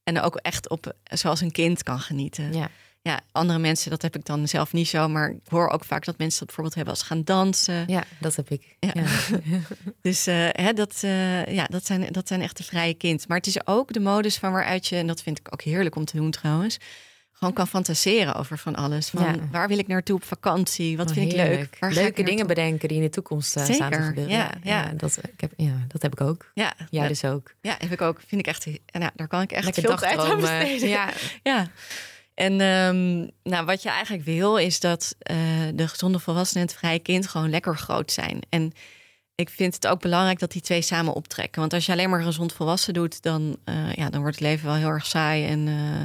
En 0.03 0.21
ook 0.21 0.37
echt 0.37 0.69
op 0.69 0.93
zoals 1.05 1.41
een 1.41 1.53
kind 1.53 1.83
kan 1.83 2.01
genieten 2.01 2.53
Ja. 2.53 2.71
Ja, 3.03 3.21
andere 3.33 3.59
mensen, 3.59 3.91
dat 3.91 4.03
heb 4.03 4.17
ik 4.17 4.25
dan 4.25 4.49
zelf 4.49 4.73
niet 4.73 4.89
zo. 4.89 5.09
Maar 5.09 5.31
ik 5.31 5.41
hoor 5.49 5.69
ook 5.69 5.85
vaak 5.85 6.05
dat 6.05 6.19
mensen 6.19 6.39
dat 6.39 6.47
bijvoorbeeld 6.47 6.77
hebben 6.77 6.95
als 6.95 7.03
gaan 7.03 7.25
dansen. 7.25 7.85
ja, 7.87 8.05
dat 8.19 8.37
heb 8.37 8.51
ik. 8.51 8.77
Ja. 8.81 8.91
Ja. 8.95 9.05
Dus 10.03 10.27
eh, 10.27 10.49
hè, 10.51 10.73
dat, 10.73 10.99
eh, 11.03 11.47
ja, 11.47 11.65
dat, 11.65 11.87
zijn, 11.87 12.07
dat 12.13 12.29
zijn 12.29 12.43
echt 12.43 12.57
de 12.57 12.63
vrije 12.63 12.95
kind. 12.95 13.29
Maar 13.29 13.37
het 13.37 13.47
is 13.47 13.67
ook 13.67 13.93
de 13.93 14.01
modus 14.01 14.37
van 14.39 14.53
waaruit 14.53 14.87
je, 14.87 14.97
en 14.97 15.07
dat 15.07 15.23
vind 15.23 15.39
ik 15.39 15.47
ook 15.53 15.63
heerlijk 15.63 15.97
om 15.97 16.05
te 16.05 16.17
doen 16.17 16.31
trouwens, 16.31 16.79
gewoon 17.33 17.55
kan 17.55 17.67
fantaseren 17.69 18.35
over 18.35 18.59
van 18.59 18.75
alles. 18.77 19.09
Van 19.09 19.23
Ja. 19.25 19.35
waar 19.51 19.69
wil 19.69 19.79
ik 19.79 19.87
naartoe 19.87 20.17
op 20.17 20.25
vakantie? 20.25 20.97
Wat 20.97 21.09
Oh, 21.09 21.15
vind 21.15 21.33
ik 21.33 21.37
leuk? 21.37 21.77
Waar 21.81 21.93
Leuke 21.93 22.21
ik 22.21 22.27
dingen 22.27 22.47
bedenken 22.47 22.89
die 22.89 22.97
in 22.97 23.03
de 23.03 23.11
toekomst 23.11 23.49
staan 23.51 23.65
te 23.65 23.73
Zeker, 23.73 24.03
gebeuren. 24.03 24.33
ja, 24.33 24.51
ja. 24.63 24.93
dat, 24.97 25.19
ik 25.33 25.41
heb, 25.41 25.53
ja, 25.57 25.85
dat 25.89 26.03
heb 26.03 26.13
ik 26.13 26.21
ook. 26.21 26.51
Ja, 26.55 26.73
Jij 26.91 27.09
dus 27.09 27.25
ook. 27.25 27.55
ja, 27.61 27.75
heb 27.79 27.93
ik 27.93 28.01
ook. 28.01 28.21
Vind 28.27 28.41
ik 28.41 28.47
echt, 28.47 28.67
en 28.67 29.01
ja, 29.01 29.11
daar 29.15 29.29
kan 29.29 29.43
ik 29.43 29.53
echt 29.53 29.65
Lekker 29.65 29.83
veel 29.83 29.97
tijd 29.97 30.19
aan 30.19 30.41
besteden. 30.41 30.89
Ja, 30.89 31.09
Ja. 31.43 31.67
En 32.41 32.61
ehm, 32.61 33.29
nou, 33.53 33.65
wat 33.65 33.83
je 33.83 33.89
eigenlijk 33.89 34.25
wil, 34.25 34.57
is 34.57 34.81
dat 34.81 35.15
eh, 35.19 35.37
de 35.75 35.89
gezonde 35.89 36.19
volwassene 36.19 36.61
en 36.61 36.67
het 36.67 36.77
vrije 36.77 36.99
kind 36.99 37.27
gewoon 37.27 37.51
lekker 37.51 37.77
groot 37.77 38.13
zijn. 38.13 38.41
En 38.49 38.73
ik 39.35 39.51
vind 39.51 39.75
het 39.75 39.87
ook 39.87 40.01
belangrijk 40.01 40.39
dat 40.39 40.53
die 40.53 40.63
twee 40.63 40.83
samen 40.83 41.13
optrekken. 41.13 41.61
Want 41.61 41.73
als 41.73 41.87
je 41.87 41.93
alleen 41.93 42.11
maar 42.11 42.23
gezond 42.23 42.53
volwassen 42.53 42.95
doet, 42.95 43.23
dan, 43.23 43.57
eh, 43.65 43.93
ja, 43.93 44.11
dan 44.11 44.21
wordt 44.21 44.37
het 44.37 44.45
leven 44.45 44.67
wel 44.67 44.75
heel 44.75 44.89
erg 44.89 45.07
saai 45.07 45.47
en, 45.47 45.69
eh, 45.69 46.01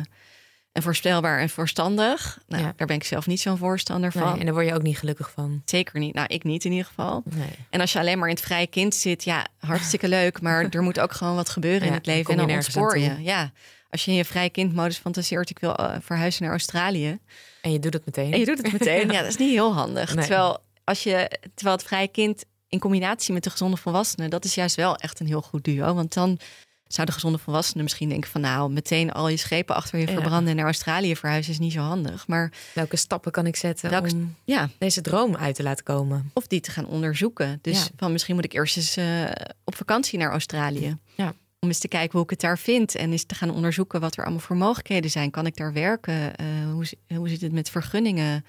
en 0.71 0.81
voorspelbaar 0.81 1.39
en 1.39 1.49
verstandig. 1.49 2.39
Nou, 2.47 2.63
Ja. 2.63 2.73
Daar 2.75 2.87
ben 2.87 2.95
ik 2.95 3.03
zelf 3.03 3.27
niet 3.27 3.41
zo'n 3.41 3.57
voorstander 3.57 4.11
nee, 4.13 4.23
van. 4.23 4.39
en 4.39 4.45
daar 4.45 4.53
word 4.53 4.67
je 4.67 4.73
ook 4.73 4.83
niet 4.83 4.97
gelukkig 4.97 5.31
van. 5.31 5.61
Zeker 5.65 5.99
niet. 5.99 6.13
Nou, 6.13 6.27
ik 6.27 6.43
niet 6.43 6.65
in 6.65 6.71
ieder 6.71 6.87
geval. 6.87 7.23
Nee. 7.25 7.49
En 7.69 7.81
als 7.81 7.93
je 7.93 7.99
alleen 7.99 8.19
maar 8.19 8.29
in 8.29 8.35
het 8.35 8.43
vrije 8.43 8.67
kind 8.67 8.95
zit, 8.95 9.23
ja, 9.23 9.45
hartstikke 9.59 10.07
leuk. 10.07 10.41
Maar 10.41 10.67
er 10.69 10.81
moet 10.81 10.99
ook 10.99 11.11
gewoon 11.11 11.35
wat 11.35 11.49
gebeuren 11.49 11.87
in 11.87 11.93
het 11.93 12.05
leven. 12.05 12.31
En 12.31 12.47
dan 12.47 12.55
ontspoor 12.55 12.97
je. 12.97 13.23
Ja. 13.23 13.51
Als 13.95 14.05
je 14.05 14.11
in 14.11 14.17
je 14.17 14.25
vrije 14.25 14.49
kindmodus 14.49 14.97
fantaseert, 14.97 15.49
ik 15.49 15.59
wil 15.59 15.75
eh, 15.75 15.95
verhuizen 16.01 16.41
naar 16.43 16.51
Australië. 16.51 17.17
En 17.61 17.71
je 17.71 17.79
doet 17.79 17.93
het 17.93 18.05
meteen. 18.05 18.33
En 18.33 18.39
je 18.39 18.45
doet 18.45 18.57
het 18.57 18.71
meteen. 18.71 19.11
Ja, 19.13 19.19
dat 19.21 19.29
is 19.29 19.37
niet 19.37 19.51
heel 19.51 19.73
handig. 19.73 20.15
Nee. 20.15 20.25
Terwijl, 20.25 20.57
als 20.83 21.03
je, 21.03 21.39
terwijl 21.53 21.77
het 21.77 21.85
vrije 21.85 22.07
kind 22.07 22.43
in 22.69 22.79
combinatie 22.79 23.33
met 23.33 23.43
de 23.43 23.49
gezonde 23.49 23.77
volwassene, 23.77 24.27
dat 24.29 24.45
is 24.45 24.55
juist 24.55 24.75
wel 24.75 24.95
echt 24.95 25.19
een 25.19 25.27
heel 25.27 25.41
goed 25.41 25.63
duo. 25.63 25.93
Want 25.93 26.13
dan 26.13 26.39
zou 26.87 27.05
de 27.07 27.13
gezonde 27.13 27.37
volwassene 27.37 27.83
misschien 27.83 28.09
denken 28.09 28.29
van 28.29 28.41
nou, 28.41 28.71
meteen 28.71 29.11
al 29.11 29.27
je 29.29 29.37
schepen 29.37 29.75
achter 29.75 29.99
je 29.99 30.07
Ja. 30.07 30.13
verbranden 30.13 30.49
en 30.49 30.55
naar 30.55 30.65
Australië 30.65 31.15
verhuizen 31.15 31.51
is 31.53 31.59
niet 31.59 31.73
zo 31.73 31.79
handig. 31.81 32.27
Maar 32.27 32.51
Welke 32.73 32.95
stappen 32.95 33.31
kan 33.31 33.45
ik 33.45 33.55
zetten 33.55 33.89
Welke 33.89 34.11
om 34.13 34.35
ja, 34.43 34.69
deze 34.77 35.01
droom 35.01 35.35
uit 35.35 35.55
te 35.55 35.63
laten 35.63 35.83
komen? 35.83 36.31
of 36.33 36.47
die 36.47 36.59
te 36.59 36.71
gaan 36.71 36.85
onderzoeken. 36.87 37.59
Dus 37.61 37.77
Ja. 37.83 37.87
van 37.97 38.11
misschien 38.11 38.35
moet 38.35 38.45
ik 38.45 38.53
eerst 38.53 38.77
eens 38.77 38.95
eh, 38.97 39.23
op 39.63 39.75
vakantie 39.75 40.19
naar 40.19 40.31
Australië. 40.31 40.97
Ja. 41.15 41.33
Om 41.65 41.71
eens 41.71 41.79
te 41.79 41.87
kijken 41.87 42.11
hoe 42.11 42.23
ik 42.23 42.29
het 42.29 42.39
daar 42.39 42.57
vind. 42.57 42.95
En 42.95 43.11
eens 43.11 43.23
te 43.23 43.35
gaan 43.35 43.49
onderzoeken 43.49 43.99
wat 43.99 44.17
er 44.17 44.23
allemaal 44.23 44.41
voor 44.41 44.55
mogelijkheden 44.55 45.11
zijn. 45.11 45.31
Kan 45.31 45.45
ik 45.45 45.55
daar 45.55 45.73
werken? 45.73 46.35
Eh, 46.35 46.45
hoe, 46.71 46.85
hoe 47.15 47.29
zit 47.29 47.41
het 47.41 47.51
met 47.51 47.69
vergunningen? 47.69 48.45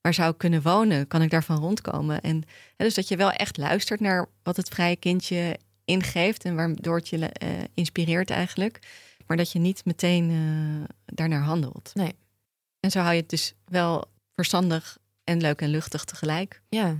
Waar 0.00 0.14
zou 0.14 0.30
ik 0.30 0.38
kunnen 0.38 0.62
wonen? 0.62 1.06
Kan 1.06 1.22
ik 1.22 1.30
daarvan 1.30 1.58
rondkomen? 1.58 2.20
En 2.20 2.42
hè, 2.76 2.84
dus 2.84 2.94
dat 2.94 3.08
je 3.08 3.16
wel 3.16 3.30
echt 3.30 3.56
luistert 3.56 4.00
naar 4.00 4.26
wat 4.42 4.56
het 4.56 4.68
vrije 4.68 4.96
kindje 4.96 5.58
ingeeft. 5.84 6.44
En 6.44 6.56
waardoor 6.56 6.96
het 6.96 7.08
je 7.08 7.18
eh, 7.18 7.48
inspireert 7.74 8.30
eigenlijk. 8.30 8.78
Maar 9.26 9.36
dat 9.36 9.52
je 9.52 9.58
niet 9.58 9.84
meteen 9.84 10.30
eh, 10.30 10.94
daarnaar 11.04 11.42
handelt. 11.42 11.90
Nee. 11.94 12.14
En 12.80 12.90
zo 12.90 12.98
hou 12.98 13.14
je 13.14 13.20
het 13.20 13.30
dus 13.30 13.54
wel 13.64 14.04
verstandig 14.34 14.98
en 15.24 15.40
leuk 15.40 15.60
en 15.60 15.68
luchtig 15.68 16.04
tegelijk. 16.04 16.62
Ja. 16.68 16.96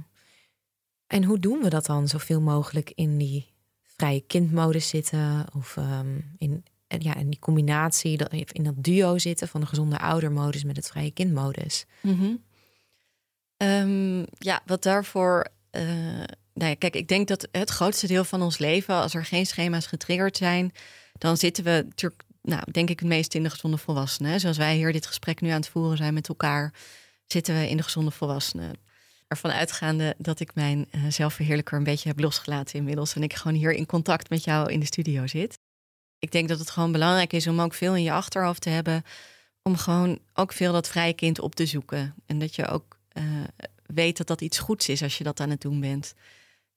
En 1.06 1.24
hoe 1.24 1.38
doen 1.38 1.62
we 1.62 1.68
dat 1.68 1.86
dan 1.86 2.08
zoveel 2.08 2.40
mogelijk 2.40 2.92
in 2.94 3.18
die 3.18 3.56
vrije 3.98 4.20
kindmodus 4.20 4.88
zitten? 4.88 5.44
Of 5.56 5.76
ehm, 5.76 6.18
in, 6.38 6.64
en 6.86 7.00
ja, 7.00 7.14
in 7.14 7.30
die 7.30 7.38
combinatie, 7.38 8.16
dat- 8.16 8.32
in 8.32 8.62
dat 8.62 8.74
duo 8.84 9.18
zitten 9.18 9.48
van 9.48 9.60
de 9.60 9.66
gezonde 9.66 9.98
oudermodus 9.98 10.64
met 10.64 10.76
het 10.76 10.88
vrije 10.88 11.10
kindmodus? 11.10 11.84
Ehm, 13.56 14.24
ja, 14.38 14.60
wat 14.66 14.82
daarvoor. 14.82 15.46
eh, 15.70 15.84
nou 16.54 16.74
kijk, 16.74 16.94
ik 16.96 17.08
denk 17.08 17.28
dat 17.28 17.48
het 17.52 17.70
grootste 17.70 18.06
deel 18.06 18.24
van 18.24 18.42
ons 18.42 18.58
leven, 18.58 18.94
als 18.94 19.14
er 19.14 19.24
geen 19.24 19.46
schema's 19.46 19.86
getriggerd 19.86 20.36
zijn, 20.36 20.72
dan 21.18 21.36
zitten 21.36 21.64
we 21.64 21.82
natuurlijk, 21.88 22.22
nou, 22.42 22.62
denk 22.72 22.90
ik, 22.90 22.98
het 22.98 23.08
meest 23.08 23.34
in 23.34 23.42
de 23.42 23.50
gezonde 23.50 23.76
volwassenen. 23.76 24.40
Zoals 24.40 24.56
wij 24.56 24.76
hier 24.76 24.92
dit 24.92 25.06
gesprek 25.06 25.40
nu 25.40 25.48
aan 25.48 25.60
het 25.60 25.68
voeren 25.68 25.96
zijn 25.96 26.14
met 26.14 26.28
elkaar, 26.28 26.74
zitten 27.26 27.54
we 27.54 27.68
in 27.68 27.76
de 27.76 27.82
gezonde 27.82 28.10
volwassenen. 28.10 28.72
Ervan 29.28 29.50
uitgaande 29.50 30.14
dat 30.18 30.40
ik 30.40 30.54
mijn 30.54 30.86
eh, 30.90 31.00
zelfverheerlijker 31.08 31.78
een 31.78 31.84
beetje 31.84 32.08
heb 32.08 32.20
losgelaten 32.20 32.78
inmiddels 32.78 33.14
en 33.14 33.22
ik 33.22 33.34
gewoon 33.34 33.56
hier 33.56 33.72
in 33.72 33.86
contact 33.86 34.30
met 34.30 34.44
jou 34.44 34.72
in 34.72 34.80
de 34.80 34.86
studio 34.86 35.26
zit. 35.26 35.58
Ik 36.18 36.32
denk 36.32 36.48
dat 36.48 36.58
het 36.58 36.70
gewoon 36.70 36.92
belangrijk 36.92 37.32
is 37.32 37.46
om 37.46 37.60
ook 37.60 37.74
veel 37.74 37.96
in 37.96 38.02
je 38.02 38.12
achterhoofd 38.12 38.60
te 38.62 38.70
hebben 38.70 39.02
om 39.62 39.76
gewoon 39.76 40.18
ook 40.34 40.52
veel 40.52 40.72
dat 40.72 40.88
vrije 40.88 41.12
kind 41.12 41.40
op 41.40 41.54
te 41.54 41.66
zoeken. 41.66 42.14
En 42.26 42.38
dat 42.38 42.54
je 42.54 42.66
ook 42.66 42.98
eh, 43.08 43.24
weet 43.86 44.16
dat 44.16 44.26
dat 44.26 44.40
iets 44.40 44.58
goeds 44.58 44.88
is 44.88 45.02
als 45.02 45.18
je 45.18 45.24
dat 45.24 45.40
aan 45.40 45.50
het 45.50 45.60
doen 45.60 45.80
bent. 45.80 46.14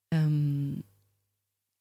Ehm, 0.07 0.71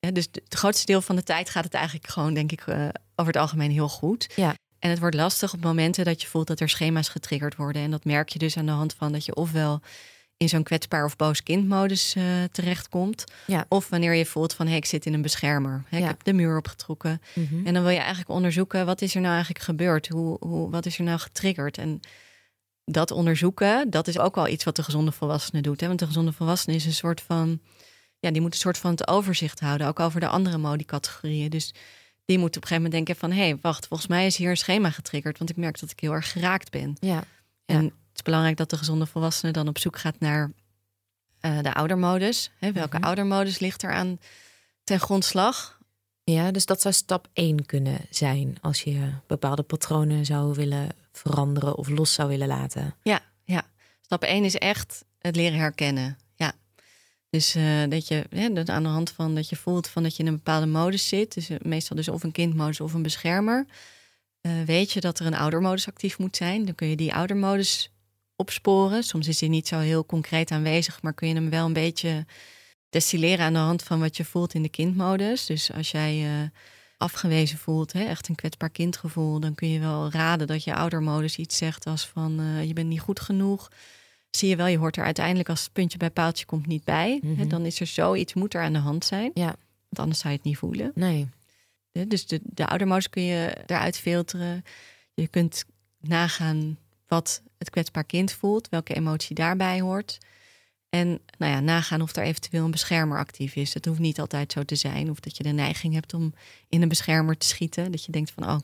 Ja, 0.03 0.11
dus 0.11 0.29
het 0.33 0.55
grootste 0.55 0.87
deel 0.87 1.03
van 1.03 1.17
de 1.17 1.23
tijd 1.23 1.51
gaat 1.51 1.65
het 1.65 1.75
eigenlijk 1.75 2.09
gewoon, 2.09 2.35
denk 2.35 2.53
ik, 2.53 2.67
uh, 2.67 2.89
over 3.15 3.33
het 3.33 3.43
algemeen 3.43 3.71
heel 3.71 3.89
goed. 3.89 4.33
Ja. 4.37 4.55
En 4.79 4.91
het 4.91 4.99
wordt 4.99 5.17
lastig 5.17 5.53
op 5.53 5.61
momenten 5.61 6.05
dat 6.05 6.23
je 6.23 6.29
voelt 6.29 6.47
dat 6.47 6.61
er 6.61 6.69
schema's 6.69 7.09
getriggerd 7.09 7.57
worden. 7.57 7.83
En 7.83 7.91
dat 7.91 8.05
merk 8.05 8.29
je 8.29 8.39
dus 8.39 8.57
aan 8.57 8.67
de 8.67 8.73
hand 8.73 8.95
van 8.95 9.13
dat 9.13 9.25
je 9.25 9.35
ofwel 9.35 9.81
in 10.41 10.49
zo'n 10.49 10.63
kwetsbaar 10.63 11.05
of 11.05 11.17
boos 11.17 11.43
kindmodus 11.43 12.15
uh, 12.17 12.25
terechtkomt. 12.53 13.25
Ja. 13.47 13.67
Of 13.69 13.89
wanneer 13.89 14.15
je 14.15 14.27
voelt 14.27 14.55
van 14.55 14.67
hey, 14.67 14.77
ik 14.77 14.85
zit 14.85 15.07
in 15.07 15.15
een 15.15 15.23
beschermer. 15.23 15.85
Ja. 15.91 15.99
Ik 15.99 16.05
heb 16.05 16.25
de 16.25 16.33
muur 16.33 16.57
opgetrokken. 16.57 17.23
Mhm. 17.35 17.67
En 17.67 17.75
dan 17.75 17.83
wil 17.83 17.93
je 17.93 17.99
eigenlijk 17.99 18.31
onderzoeken 18.31 18.87
wat 18.87 19.03
is 19.03 19.15
er 19.15 19.21
nou 19.21 19.35
eigenlijk 19.35 19.65
gebeurd? 19.65 20.09
Hoe, 20.09 20.37
hoe, 20.41 20.71
wat 20.71 20.87
is 20.87 20.99
er 20.99 21.05
nou 21.05 21.19
getriggerd? 21.19 21.79
En 21.79 22.01
dat 22.85 23.11
onderzoeken, 23.11 23.91
dat 23.91 24.09
is 24.09 24.19
ook 24.19 24.35
wel 24.35 24.49
iets 24.49 24.65
wat 24.65 24.77
de 24.77 24.83
gezonde 24.83 25.13
volwassene 25.13 25.61
doet. 25.61 25.81
Hè? 25.81 25.87
Want 25.87 25.99
de 25.99 26.07
gezonde 26.07 26.33
volwassene 26.33 26.77
is 26.77 26.87
een 26.87 26.93
soort 26.93 27.21
van, 27.21 27.61
ja, 28.19 28.31
die 28.31 28.41
moet 28.41 28.53
een 28.53 28.61
soort 28.61 28.79
van 28.79 28.91
het 28.91 29.09
overzicht 29.09 29.61
houden, 29.61 29.87
ook 29.87 30.01
over 30.01 30.21
de 30.21 30.29
andere 30.29 30.59
modi-categorieën. 30.59 31.51
Dus 31.51 31.75
die 32.25 32.39
moet 32.39 32.57
op 32.57 32.63
een 32.63 32.69
gegeven 32.69 32.83
moment 32.83 33.07
denken 33.07 33.17
van, 33.17 33.31
hé, 33.31 33.49
hey, 33.49 33.59
wacht, 33.61 33.87
volgens 33.87 34.09
mij 34.09 34.27
is 34.27 34.37
hier 34.37 34.51
een 34.51 34.57
schema 34.57 34.91
getriggerd, 34.91 35.39
want 35.39 35.51
ik 35.51 35.57
merk 35.57 35.81
dat 35.81 35.91
ik 35.91 36.01
heel 36.01 36.13
erg 36.13 36.33
geraakt 36.33 36.71
ben. 36.71 36.97
Ja. 37.01 37.25
En 37.65 37.85
Ja. 37.85 37.91
Is 38.21 38.27
belangrijk 38.27 38.57
dat 38.57 38.71
de 38.71 38.77
gezonde 38.77 39.07
volwassene 39.07 39.53
dan 39.53 39.69
op 39.69 39.79
zoek 39.79 39.99
gaat 39.99 40.19
naar 40.21 40.53
eh, 41.41 41.59
de 41.63 41.75
oudermodus. 41.75 42.51
Hè? 42.59 42.73
Welke 42.73 42.97
Mhm. 42.97 43.07
oudermodus 43.07 43.59
ligt 43.59 43.83
er 43.83 43.93
aan 43.93 44.19
ten 44.85 45.01
grondslag? 45.01 45.79
ja, 46.25 46.51
dus 46.51 46.67
dat 46.67 46.81
zou 46.81 46.95
stap 46.95 47.29
1 47.33 47.67
kunnen 47.67 47.99
zijn 48.11 48.57
als 48.61 48.83
je 48.83 49.11
bepaalde 49.27 49.63
patronen 49.63 50.25
zou 50.27 50.55
willen 50.55 50.89
veranderen 51.13 51.77
of 51.77 51.89
los 51.89 52.13
zou 52.13 52.29
willen 52.29 52.47
laten. 52.49 52.95
Ja, 53.03 53.21
ja. 53.45 53.63
Stap 54.01 54.23
1 54.23 54.45
is 54.45 54.55
echt 54.57 55.05
het 55.19 55.37
leren 55.37 55.59
herkennen. 55.59 56.19
Ja. 56.37 56.53
Dus 57.31 57.55
eh, 57.55 57.89
dat 57.89 58.09
je 58.09 58.51
dat 58.53 58.69
aan 58.69 58.83
de 58.83 58.89
hand 58.89 59.11
van 59.11 59.35
dat 59.35 59.49
je 59.49 59.57
voelt 59.57 59.89
van 59.89 60.03
dat 60.03 60.17
je 60.17 60.23
in 60.23 60.29
een 60.29 60.37
bepaalde 60.37 60.67
modus 60.67 61.09
zit, 61.09 61.35
dus 61.35 61.49
eh, 61.49 61.57
meestal 61.63 61.97
dus 61.97 62.09
of 62.09 62.23
een 62.23 62.33
kindmodus 62.33 62.81
of 62.81 62.93
een 62.95 63.03
beschermer, 63.03 63.67
weet 64.65 64.93
je 64.93 65.01
dat 65.01 65.19
er 65.19 65.27
een 65.27 65.35
oudermodus 65.35 65.87
actief 65.89 66.19
moet 66.19 66.37
zijn. 66.37 66.65
Dan 66.65 66.75
kun 66.75 66.89
je 66.89 66.97
die 66.97 67.15
oudermodus 67.15 67.91
opsporen. 68.41 69.03
Soms 69.03 69.29
is 69.29 69.39
die 69.39 69.49
niet 69.49 69.69
zo 69.69 69.79
heel 69.79 70.07
concreet 70.07 70.51
aanwezig, 70.51 71.03
maar 71.03 71.15
kun 71.15 71.29
je 71.29 71.35
hem 71.35 71.51
wel 71.51 71.67
een 71.67 71.73
beetje 71.73 72.27
destilleren 72.91 73.45
aan 73.45 73.53
de 73.53 73.59
hand 73.59 73.83
van 73.83 74.01
wat 74.01 74.17
je 74.17 74.25
voelt 74.25 74.55
in 74.55 74.63
de 74.63 74.69
kindmodus. 74.69 75.47
Dus 75.47 75.73
als 75.73 75.91
jij 75.91 76.25
eh, 76.25 76.49
afgewezen 76.97 77.59
voelt, 77.59 77.93
hè, 77.93 78.05
echt 78.05 78.29
een 78.29 78.35
kwetsbaar 78.35 78.71
kindgevoel, 78.71 79.41
dan 79.41 79.55
kun 79.55 79.69
je 79.69 79.79
wel 79.81 80.11
raden 80.11 80.47
dat 80.47 80.65
je 80.65 80.75
oudermodus 80.75 81.37
iets 81.37 81.57
zegt 81.57 81.87
als 81.87 82.07
van 82.07 82.41
eh, 82.41 82.65
je 82.65 82.73
bent 82.73 82.89
niet 82.89 83.01
goed 83.01 83.21
genoeg. 83.21 83.69
Zie 84.31 84.49
je 84.49 84.57
wel, 84.57 84.67
je 84.67 84.79
hoort 84.79 84.97
er 84.97 85.05
uiteindelijk 85.05 85.49
als 85.49 85.63
het 85.63 85.73
puntje 85.73 85.99
bij 85.99 86.11
paaltje 86.11 86.45
komt 86.47 86.67
niet 86.67 86.85
bij. 86.85 87.19
Hè, 87.23 87.29
Mhm. 87.29 87.49
dan 87.49 87.67
is 87.67 87.81
er 87.81 87.87
zoiets, 87.87 88.35
moet 88.35 88.55
er 88.55 88.63
aan 88.63 88.73
de 88.73 88.79
hand 88.79 89.05
zijn. 89.05 89.31
Ja. 89.35 89.45
Want 89.89 89.99
anders 89.99 90.19
zou 90.19 90.33
je 90.33 90.37
het 90.39 90.47
niet 90.49 90.59
voelen. 90.59 90.93
Nee. 90.95 91.29
Dus 92.09 92.27
de, 92.27 92.41
de 92.45 92.67
oudermodus 92.67 93.11
kun 93.11 93.23
je 93.23 93.57
eruit 93.67 93.99
filteren. 93.99 94.65
Je 95.15 95.29
kunt 95.29 95.65
nagaan 96.01 96.79
wat 97.11 97.43
het 97.59 97.71
kwetsbaar 97.71 98.05
kind 98.05 98.33
voelt, 98.33 98.69
welke 98.69 98.95
emotie 98.95 99.35
daarbij 99.35 99.81
hoort. 99.81 100.19
En 100.89 101.21
nou 101.39 101.53
ja, 101.53 101.61
nagaan 101.61 102.03
of 102.03 102.17
er 102.17 102.23
eventueel 102.23 102.65
een 102.65 102.71
beschermer 102.71 103.19
actief 103.19 103.55
is. 103.55 103.75
Het 103.75 103.85
hoeft 103.85 103.99
niet 103.99 104.21
altijd 104.21 104.53
zo 104.53 104.65
te 104.65 104.75
zijn. 104.75 105.11
Of 105.11 105.21
dat 105.21 105.37
je 105.37 105.43
de 105.43 105.49
neiging 105.51 105.95
hebt 105.95 106.15
om 106.15 106.35
in 106.69 106.83
een 106.83 106.89
beschermer 106.89 107.37
te 107.37 107.47
schieten. 107.47 107.91
Dat 107.91 108.05
je 108.05 108.13
denkt 108.13 108.31
van, 108.31 108.51
oh, 108.51 108.59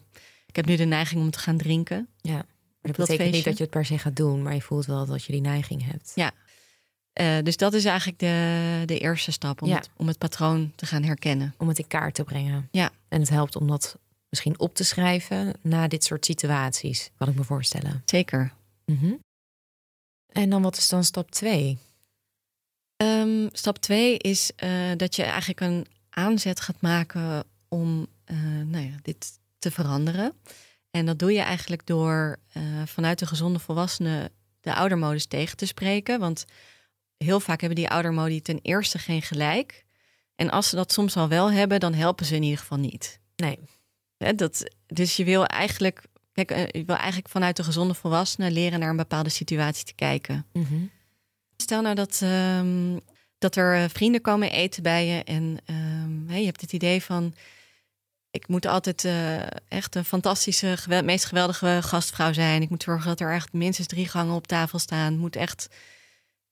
ik 0.46 0.56
heb 0.56 0.66
nu 0.66 0.76
de 0.76 0.84
neiging 0.84 1.20
om 1.20 1.30
te 1.30 1.38
gaan 1.38 1.56
drinken. 1.56 2.08
Ja. 2.20 2.32
Maar 2.32 2.44
dat 2.80 2.96
dat 2.96 3.06
betekent 3.06 3.34
niet 3.34 3.44
dat 3.44 3.56
je 3.56 3.62
het 3.62 3.72
per 3.72 3.84
se 3.84 3.98
gaat 3.98 4.16
doen, 4.16 4.42
maar 4.42 4.54
je 4.54 4.62
voelt 4.62 4.86
wel 4.86 5.06
dat 5.06 5.24
je 5.24 5.32
die 5.32 5.40
neiging 5.40 5.84
hebt. 5.90 6.12
Ja. 6.14 6.30
Eh, 7.12 7.42
dus 7.42 7.56
dat 7.56 7.72
is 7.72 7.84
eigenlijk 7.84 8.18
de, 8.18 8.82
de 8.86 8.98
eerste 8.98 9.32
stap 9.32 9.62
om, 9.62 9.68
Ja. 9.68 9.76
het, 9.76 9.90
om 9.96 10.06
het 10.06 10.18
patroon 10.18 10.72
te 10.74 10.86
gaan 10.86 11.02
herkennen. 11.02 11.54
Om 11.58 11.68
het 11.68 11.78
in 11.78 11.86
kaart 11.86 12.14
te 12.14 12.24
brengen. 12.24 12.68
Ja. 12.70 12.90
En 13.08 13.20
het 13.20 13.28
helpt 13.28 13.56
om 13.56 13.66
dat 13.66 13.98
misschien 14.36 14.58
op 14.58 14.74
te 14.74 14.84
schrijven 14.84 15.54
na 15.60 15.88
dit 15.88 16.04
soort 16.04 16.24
situaties, 16.24 17.10
kan 17.16 17.28
ik 17.28 17.34
me 17.34 17.44
voorstellen. 17.44 18.02
Zeker. 18.04 18.52
Mhm. 18.84 19.14
En 20.26 20.50
dan 20.50 20.62
wat 20.62 20.76
is 20.76 20.88
dan 20.88 21.04
stap 21.04 21.30
2? 21.30 21.78
Ehm, 22.96 23.48
stap 23.52 23.78
twee 23.78 24.18
is 24.18 24.50
eh, 24.56 24.70
dat 24.96 25.16
je 25.16 25.22
eigenlijk 25.22 25.60
een 25.60 25.86
aanzet 26.10 26.60
gaat 26.60 26.80
maken 26.80 27.44
om 27.68 28.06
eh, 28.24 28.36
nou 28.64 28.84
ja, 28.84 28.94
dit 29.02 29.38
te 29.58 29.70
veranderen. 29.70 30.32
En 30.90 31.06
dat 31.06 31.18
doe 31.18 31.32
je 31.32 31.40
eigenlijk 31.40 31.86
door 31.86 32.38
eh, 32.52 32.62
vanuit 32.84 33.18
de 33.18 33.26
gezonde 33.26 33.58
volwassenen 33.58 34.30
de 34.60 34.74
oudermodus 34.74 35.26
tegen 35.26 35.56
te 35.56 35.66
spreken. 35.66 36.20
Want 36.20 36.44
heel 37.16 37.40
vaak 37.40 37.60
hebben 37.60 37.78
die 37.78 37.90
oudermodi 37.90 38.42
ten 38.42 38.58
eerste 38.62 38.98
geen 38.98 39.22
gelijk. 39.22 39.84
En 40.34 40.50
als 40.50 40.68
ze 40.68 40.76
dat 40.76 40.92
soms 40.92 41.16
al 41.16 41.28
wel 41.28 41.52
hebben, 41.52 41.80
dan 41.80 41.94
helpen 41.94 42.26
ze 42.26 42.34
in 42.34 42.42
ieder 42.42 42.58
geval 42.58 42.78
niet. 42.78 43.20
Nee. 43.36 43.58
Dat, 44.16 44.70
dus 44.86 45.16
je 45.16 45.24
wil 45.24 45.46
eigenlijk, 45.46 46.02
kijk, 46.32 46.50
eh, 46.50 46.66
je 46.66 46.84
wil 46.84 46.96
eigenlijk 46.96 47.28
vanuit 47.28 47.56
de 47.56 47.64
gezonde 47.64 47.94
volwassenen 47.94 48.52
leren 48.52 48.80
naar 48.80 48.90
een 48.90 48.96
bepaalde 48.96 49.28
situatie 49.28 49.84
te 49.84 49.94
kijken. 49.94 50.46
Mhm. 50.52 50.74
Stel 51.56 51.82
nou 51.82 51.94
dat, 51.94 52.20
ehm, 52.22 52.98
dat 53.38 53.56
er 53.56 53.74
eh, 53.74 53.88
vrienden 53.88 54.20
komen 54.20 54.50
eten 54.50 54.82
bij 54.82 55.06
je 55.06 55.24
en 55.24 55.58
ehm, 55.64 56.38
je 56.38 56.44
hebt 56.44 56.60
het 56.60 56.72
idee 56.72 57.02
van... 57.02 57.34
ik 58.30 58.48
moet 58.48 58.66
altijd 58.66 59.04
eh, 59.04 59.42
echt 59.68 59.94
een 59.94 60.04
fantastische, 60.04 60.76
meest 61.04 61.24
geweldige 61.24 61.78
gastvrouw 61.82 62.32
zijn. 62.32 62.62
Ik 62.62 62.70
moet 62.70 62.82
zorgen 62.82 63.08
dat 63.08 63.20
er 63.20 63.32
echt 63.32 63.52
minstens 63.52 63.86
drie 63.86 64.08
gangen 64.08 64.34
op 64.34 64.46
tafel 64.46 64.78
staan. 64.78 65.12
Het 65.12 65.20
moet 65.20 65.36
echt, 65.36 65.68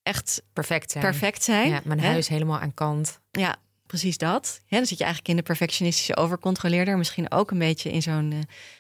echt 0.03 0.43
Perfect 0.53 0.91
zijn. 0.91 1.05
perfect 1.05 1.43
zijn. 1.43 1.69
Ja, 1.69 1.81
mijn 1.85 2.01
hè? 2.01 2.07
huis 2.07 2.29
helemaal 2.29 2.59
aan 2.59 2.75
kant. 2.75 3.21
Ja, 3.31 3.57
precies 3.99 4.19
dat. 4.19 4.61
Ja, 4.67 4.77
dan 4.77 4.87
zit 4.87 4.99
je 4.99 5.05
eigenlijk 5.05 5.33
in 5.33 5.37
de 5.37 5.49
perfectionistische 5.49 6.17
overcontroleerder. 6.17 6.99
Misschien 6.99 7.31
ook 7.31 7.51
een 7.51 7.59
beetje 7.59 7.91
in 7.91 8.03
zo'n 8.03 8.33
eh, 8.33 8.39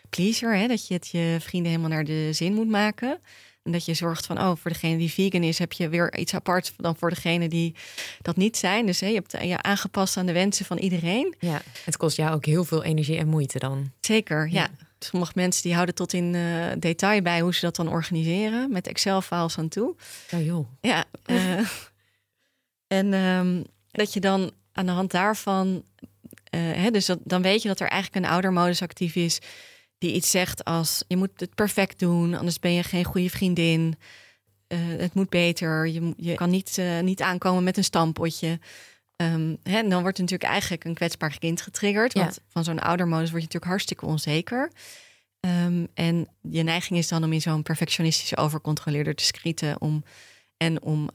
pleaser. 0.08 0.56
Hè? 0.56 0.66
Dat 0.66 0.86
je 0.86 0.94
het 0.94 1.08
je 1.08 1.36
vrienden 1.40 1.70
helemaal 1.70 1.90
naar 1.90 2.04
de 2.04 2.32
zin 2.32 2.54
moet 2.54 2.68
maken. 2.68 3.20
En 3.62 3.72
dat 3.72 3.84
je 3.84 3.94
zorgt 3.94 4.26
van, 4.26 4.38
oh, 4.38 4.52
voor 4.56 4.70
degene 4.70 4.98
die 4.98 5.10
vegan 5.10 5.42
is, 5.42 5.58
heb 5.58 5.72
je 5.72 5.88
weer 5.88 6.18
iets 6.18 6.34
aparts 6.34 6.72
dan 6.76 6.96
voor 6.96 7.10
degene 7.10 7.48
die 7.48 7.74
dat 8.22 8.36
niet 8.36 8.56
zijn. 8.56 8.86
Dus 8.86 9.00
hè, 9.00 9.06
je 9.06 9.14
hebt 9.14 9.32
je 9.42 9.62
aangepast 9.62 10.16
aan 10.16 10.26
de 10.26 10.32
wensen 10.32 10.64
van 10.66 10.78
iedereen. 10.78 11.34
Ja. 11.38 11.62
Het 11.84 11.96
kost 11.96 12.16
jou 12.16 12.34
ook 12.34 12.44
heel 12.44 12.64
veel 12.64 12.84
energie 12.84 13.18
en 13.18 13.28
moeite 13.28 13.58
dan. 13.58 13.92
Zeker, 14.00 14.48
ja. 14.48 14.52
Ja. 14.52 14.70
Sommige 14.98 15.32
mensen 15.34 15.62
die 15.62 15.74
houden 15.74 15.94
tot 15.94 16.12
in 16.12 16.34
eh, 16.34 16.66
detail 16.78 17.22
bij 17.22 17.40
hoe 17.40 17.54
ze 17.54 17.60
dat 17.60 17.76
dan 17.76 17.88
organiseren. 17.88 18.72
Met 18.72 18.86
Excel-files 18.86 19.58
aan 19.58 19.68
toe. 19.68 19.94
Oh 20.34 20.44
joh. 20.44 20.66
Ja. 20.80 21.04
eh, 21.24 21.58
en 22.98 23.12
ehm, 23.12 23.62
dat 23.90 24.12
je 24.12 24.20
dan 24.20 24.52
aan 24.74 24.86
de 24.86 24.92
hand 24.92 25.10
daarvan, 25.10 25.84
eh, 26.44 26.60
hè, 26.60 26.90
dus 26.90 27.06
dat, 27.06 27.18
dan 27.22 27.42
weet 27.42 27.62
je 27.62 27.68
dat 27.68 27.80
er 27.80 27.88
eigenlijk 27.88 28.24
een 28.24 28.32
oudermodus 28.32 28.82
actief 28.82 29.14
is 29.14 29.40
die 29.98 30.14
iets 30.14 30.30
zegt 30.30 30.64
als 30.64 31.04
je 31.08 31.16
moet 31.16 31.30
het 31.36 31.54
perfect 31.54 31.98
doen, 31.98 32.34
anders 32.34 32.58
ben 32.58 32.72
je 32.72 32.82
geen 32.82 33.04
goede 33.04 33.30
vriendin. 33.30 33.96
Eh, 34.66 34.78
het 34.78 35.14
moet 35.14 35.28
beter. 35.28 35.86
Je, 35.86 36.12
je 36.16 36.34
kan 36.34 36.50
niet, 36.50 36.78
eh, 36.78 37.00
niet 37.00 37.22
aankomen 37.22 37.64
met 37.64 37.76
een 37.76 37.84
stampotje. 37.84 38.58
Ehm, 39.16 39.54
hè, 39.62 39.78
en 39.78 39.88
dan 39.88 40.02
wordt 40.02 40.18
natuurlijk 40.18 40.50
eigenlijk 40.50 40.84
een 40.84 40.94
kwetsbaar 40.94 41.38
kind 41.38 41.60
getriggerd. 41.60 42.12
Ja. 42.12 42.20
Want 42.20 42.40
van 42.48 42.64
zo'n 42.64 42.80
oudermodus 42.80 43.30
word 43.30 43.42
je 43.42 43.46
natuurlijk 43.46 43.70
hartstikke 43.70 44.06
onzeker. 44.06 44.70
Ehm, 45.40 45.86
en 45.94 46.28
je 46.40 46.62
neiging 46.62 46.98
is 46.98 47.08
dan 47.08 47.24
om 47.24 47.32
in 47.32 47.40
zo'n 47.40 47.62
perfectionistische 47.62 48.36
overcontroleerder 48.36 49.14
te 49.14 49.24
schieten. 49.24 49.80
Om, 49.80 50.04
en 50.56 50.82
om 50.82 51.10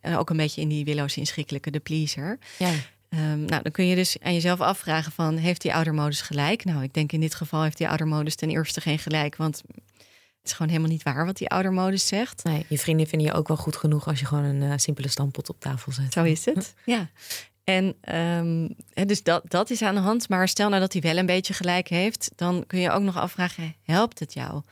en 0.00 0.16
ook 0.16 0.30
een 0.30 0.36
beetje 0.36 0.60
in 0.60 0.68
die 0.68 0.84
willoos 0.84 1.16
inschikkelijke 1.16 1.70
de 1.70 1.80
pleaser. 1.80 2.38
Ja. 2.58 2.72
Ehm, 3.10 3.44
nou, 3.44 3.62
dan 3.62 3.72
kun 3.72 3.86
je 3.86 3.94
dus 3.94 4.16
aan 4.20 4.32
jezelf 4.32 4.60
afvragen 4.60 5.12
van... 5.12 5.36
heeft 5.36 5.62
die 5.62 5.74
oudermodus 5.74 6.20
gelijk? 6.20 6.64
Nou, 6.64 6.82
ik 6.82 6.94
denk 6.94 7.12
in 7.12 7.20
dit 7.20 7.34
geval 7.34 7.62
heeft 7.62 7.76
die 7.78 7.88
oudermodus 7.88 8.34
ten 8.34 8.50
eerste 8.50 8.80
geen 8.80 8.98
gelijk... 8.98 9.36
want 9.36 9.62
het 10.06 10.48
is 10.48 10.52
gewoon 10.52 10.68
helemaal 10.68 10.90
niet 10.90 11.02
waar 11.02 11.26
wat 11.26 11.36
die 11.36 11.48
oudermodus 11.48 12.06
zegt. 12.06 12.44
Nee, 12.44 12.66
je 12.68 12.78
vrienden 12.78 13.06
vinden 13.06 13.28
je 13.28 13.34
ook 13.34 13.48
wel 13.48 13.56
goed 13.56 13.76
genoeg 13.76 14.06
als 14.06 14.20
je 14.20 14.26
gewoon 14.26 14.44
een 14.44 14.62
eh, 14.62 14.72
simpele 14.76 15.08
stampot 15.08 15.48
op 15.48 15.60
tafel 15.60 15.92
zet. 15.92 16.12
Zo 16.12 16.24
is 16.24 16.44
het. 16.44 16.74
Ja. 16.84 17.10
En 17.64 17.94
ehm, 18.00 18.68
dus 19.06 19.22
dat, 19.22 19.42
dat 19.50 19.70
is 19.70 19.82
aan 19.82 19.94
de 19.94 20.00
hand. 20.00 20.28
Maar 20.28 20.48
stel 20.48 20.68
nou 20.68 20.80
dat 20.80 20.92
hij 20.92 21.02
wel 21.02 21.16
een 21.16 21.26
beetje 21.26 21.54
gelijk 21.54 21.88
heeft... 21.88 22.30
dan 22.36 22.64
kun 22.66 22.78
je 22.78 22.90
ook 22.90 23.02
nog 23.02 23.16
afvragen, 23.16 23.74
helpt 23.82 24.18
het 24.18 24.32
jou? 24.32 24.62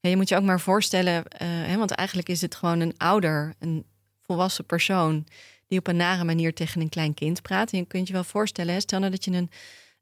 Je 0.00 0.16
moet 0.16 0.28
je 0.28 0.36
ook 0.36 0.42
maar 0.42 0.60
voorstellen... 0.60 1.24
eh, 1.26 1.76
want 1.76 1.90
eigenlijk 1.90 2.28
is 2.28 2.40
het 2.40 2.54
gewoon 2.54 2.80
een 2.80 2.94
ouder, 2.96 3.54
een 3.58 3.86
volwassen 4.22 4.64
persoon... 4.64 5.26
die 5.66 5.78
op 5.78 5.86
een 5.86 5.96
nare 5.96 6.24
manier 6.24 6.54
tegen 6.54 6.80
een 6.80 6.88
klein 6.88 7.14
kind 7.14 7.42
praat. 7.42 7.72
En 7.72 7.78
je 7.78 7.84
kunt 7.84 8.06
je 8.06 8.12
wel 8.12 8.24
voorstellen, 8.24 8.80
stel 8.80 8.98
nou 8.98 9.10
dat 9.10 9.24
je 9.24 9.30
een, 9.30 9.50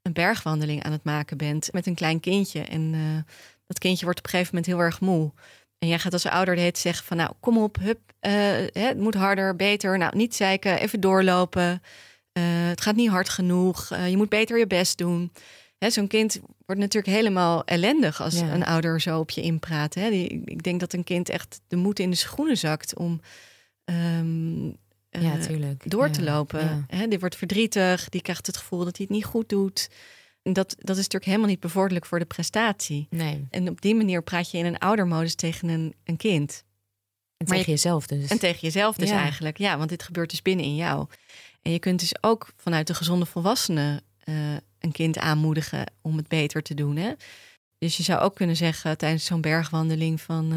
een 0.03 0.13
bergwandeling 0.13 0.83
aan 0.83 0.93
het 0.93 1.05
maken 1.05 1.37
bent... 1.37 1.73
met 1.73 1.87
een 1.87 1.95
klein 1.95 2.21
kindje 2.21 2.61
en 2.61 2.95
eh, 2.95 3.33
dat 3.67 3.79
kindje 3.79 4.05
wordt 4.05 4.19
op 4.19 4.25
een 4.25 4.31
gegeven 4.31 4.55
moment 4.55 4.73
heel 4.73 4.85
erg 4.85 5.01
moe... 5.01 5.33
En 5.79 5.89
jij 5.89 5.99
gaat 5.99 6.13
als 6.13 6.27
ouder 6.27 6.57
de 6.57 6.71
zeggen 6.73 7.07
van 7.07 7.17
nou, 7.17 7.33
kom 7.41 7.59
op, 7.59 7.77
hup, 7.81 8.01
eh, 8.21 8.33
het 8.73 8.99
moet 8.99 9.15
harder, 9.15 9.57
beter. 9.57 9.99
Nou, 9.99 10.17
niet 10.17 10.35
zeiken, 10.35 10.79
even 10.79 11.01
doorlopen. 11.01 11.83
Het 12.33 12.81
gaat 12.81 12.97
niet 12.97 13.11
hard 13.11 13.29
genoeg. 13.29 13.89
Je 13.89 14.17
moet 14.17 14.29
beter 14.29 14.59
je 14.59 14.67
best 14.67 14.99
doen. 14.99 15.33
Hè, 15.79 15.91
Zo'n 15.91 16.07
kind 16.07 16.41
wordt 16.67 16.81
natuurlijk 16.81 17.13
helemaal 17.17 17.65
ellendig 17.65 18.23
als 18.23 18.39
Ja. 18.39 18.55
een 18.55 18.65
ouder 18.65 19.01
zo 19.01 19.19
op 19.19 19.31
je 19.31 19.41
inpraat. 19.43 19.95
Hè. 19.95 20.11
Die, 20.11 20.29
ik 20.45 20.63
denk 20.63 20.81
dat 20.81 20.93
een 20.93 21.05
kind 21.05 21.29
echt 21.29 21.61
de 21.69 21.77
moed 21.77 21.99
in 21.99 22.11
de 22.11 22.17
schoenen 22.17 22.59
zakt 22.59 22.97
om, 22.97 23.21
ehm, 23.85 24.67
uh, 24.67 24.73
ja, 25.11 25.39
door 25.85 26.11
te 26.11 26.23
lopen. 26.23 26.85
Hè, 26.89 27.09
die 27.09 27.19
wordt 27.19 27.37
verdrietig, 27.37 28.09
die 28.09 28.23
krijgt 28.23 28.47
het 28.47 28.57
gevoel 28.57 28.85
dat 28.85 28.97
hij 28.97 29.07
het 29.09 29.17
niet 29.17 29.25
goed 29.25 29.49
doet. 29.49 29.89
En 30.43 30.53
dat, 30.53 30.69
dat 30.79 30.91
is 30.97 31.03
natuurlijk 31.03 31.25
helemaal 31.25 31.49
niet 31.49 31.61
bevorderlijk 31.61 32.07
voor 32.07 32.19
de 32.19 32.25
prestatie. 32.25 33.07
Nee, 33.11 33.47
En 33.51 33.69
op 33.69 33.81
die 33.81 33.95
manier 33.95 34.23
praat 34.23 34.51
je 34.51 34.59
in 34.59 34.65
een 34.67 34.79
oudermodus 34.79 35.35
tegen 35.35 35.69
een, 35.69 35.95
een 36.05 36.17
kind. 36.17 36.65
en 37.37 37.47
Maar 37.47 37.57
tegen 37.57 37.73
jezelf 37.73 38.07
dus. 38.07 38.31
En 38.31 38.39
tegen 38.39 38.61
jezelf 38.61 38.97
dus 38.97 39.09
Ja. 39.09 39.19
eigenlijk. 39.21 39.59
Ja, 39.59 39.77
want 39.79 39.89
dit 39.89 40.03
gebeurt 40.03 40.31
dus 40.31 40.43
binnen 40.43 40.65
in 40.65 40.75
jou. 40.77 41.07
En 41.63 41.73
je 41.73 41.79
kunt 41.79 42.01
dus 42.01 42.15
ook 42.23 42.49
vanuit 42.57 42.87
de 42.87 42.95
gezonde 42.95 43.27
volwassene 43.27 44.03
eh, 44.25 44.35
een 44.87 44.93
kind 44.93 45.19
aanmoedigen 45.19 45.93
om 46.01 46.17
het 46.17 46.29
beter 46.29 46.63
te 46.63 46.75
doen. 46.75 46.97
Hè? 46.97 47.13
Dus 47.79 47.97
je 47.97 48.03
zou 48.03 48.21
ook 48.21 48.35
kunnen 48.35 48.57
zeggen 48.57 48.99
tijdens 48.99 49.25
zo'n 49.25 49.41
bergwandeling 49.41 50.21
van... 50.21 50.53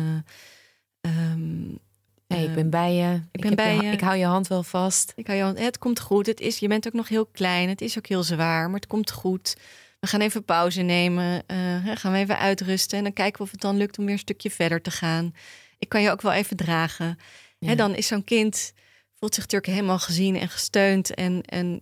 hey, 2.28 2.44
ik 2.44 2.50
eh, 2.50 2.54
ben 2.54 2.70
bij 2.70 2.94
je. 2.94 3.22
Ik, 3.32 3.42
ben 3.42 3.56
bij 3.56 3.76
je. 3.76 3.82
je. 3.82 3.92
Ik 3.92 4.02
hou 4.02 4.18
je 4.18 4.26
hand 4.26 4.48
wel 4.48 4.64
vast. 4.64 5.14
ik 5.16 5.28
hou 5.28 5.38
je 5.38 5.44
hand- 5.44 5.60
het 5.60 5.78
komt 5.78 6.00
goed. 6.00 6.26
Het 6.26 6.40
is, 6.40 6.60
je 6.60 6.68
bent 6.68 6.88
ook 6.88 6.94
nog 6.94 7.08
heel 7.08 7.26
klein. 7.26 7.70
Het 7.70 7.82
is 7.82 7.98
ook 7.98 8.08
heel 8.08 8.24
zwaar, 8.24 8.66
maar 8.66 8.80
het 8.80 8.88
komt 8.88 9.12
goed. 9.12 9.56
We 10.00 10.08
gaan 10.08 10.22
even 10.22 10.44
pauze 10.44 10.82
nemen. 10.82 11.44
eh, 11.46 11.58
gaan 11.94 12.12
we 12.12 12.18
even 12.18 12.38
uitrusten. 12.38 12.98
En 12.98 13.04
dan 13.04 13.14
kijken 13.14 13.38
we 13.38 13.44
of 13.44 13.52
het 13.52 13.62
dan 13.62 13.78
lukt 13.78 13.98
om 13.98 14.06
weer 14.06 14.14
een 14.14 14.20
stukje 14.20 14.52
verder 14.52 14.82
te 14.82 14.92
gaan. 14.92 15.34
Ik 15.78 15.90
kan 15.90 16.02
je 16.02 16.12
ook 16.12 16.22
wel 16.22 16.32
even 16.32 16.58
dragen. 16.58 17.20
Ja. 17.60 17.68
Hè, 17.68 17.76
dan 17.76 17.96
is 17.96 18.08
zo'n 18.08 18.24
kind 18.24 18.74
voelt 19.20 19.34
zich 19.34 19.44
natuurlijk 19.44 19.74
helemaal 19.74 20.00
gezien 20.00 20.36
en 20.36 20.50
gesteund. 20.50 21.14
En, 21.14 21.42
en 21.44 21.80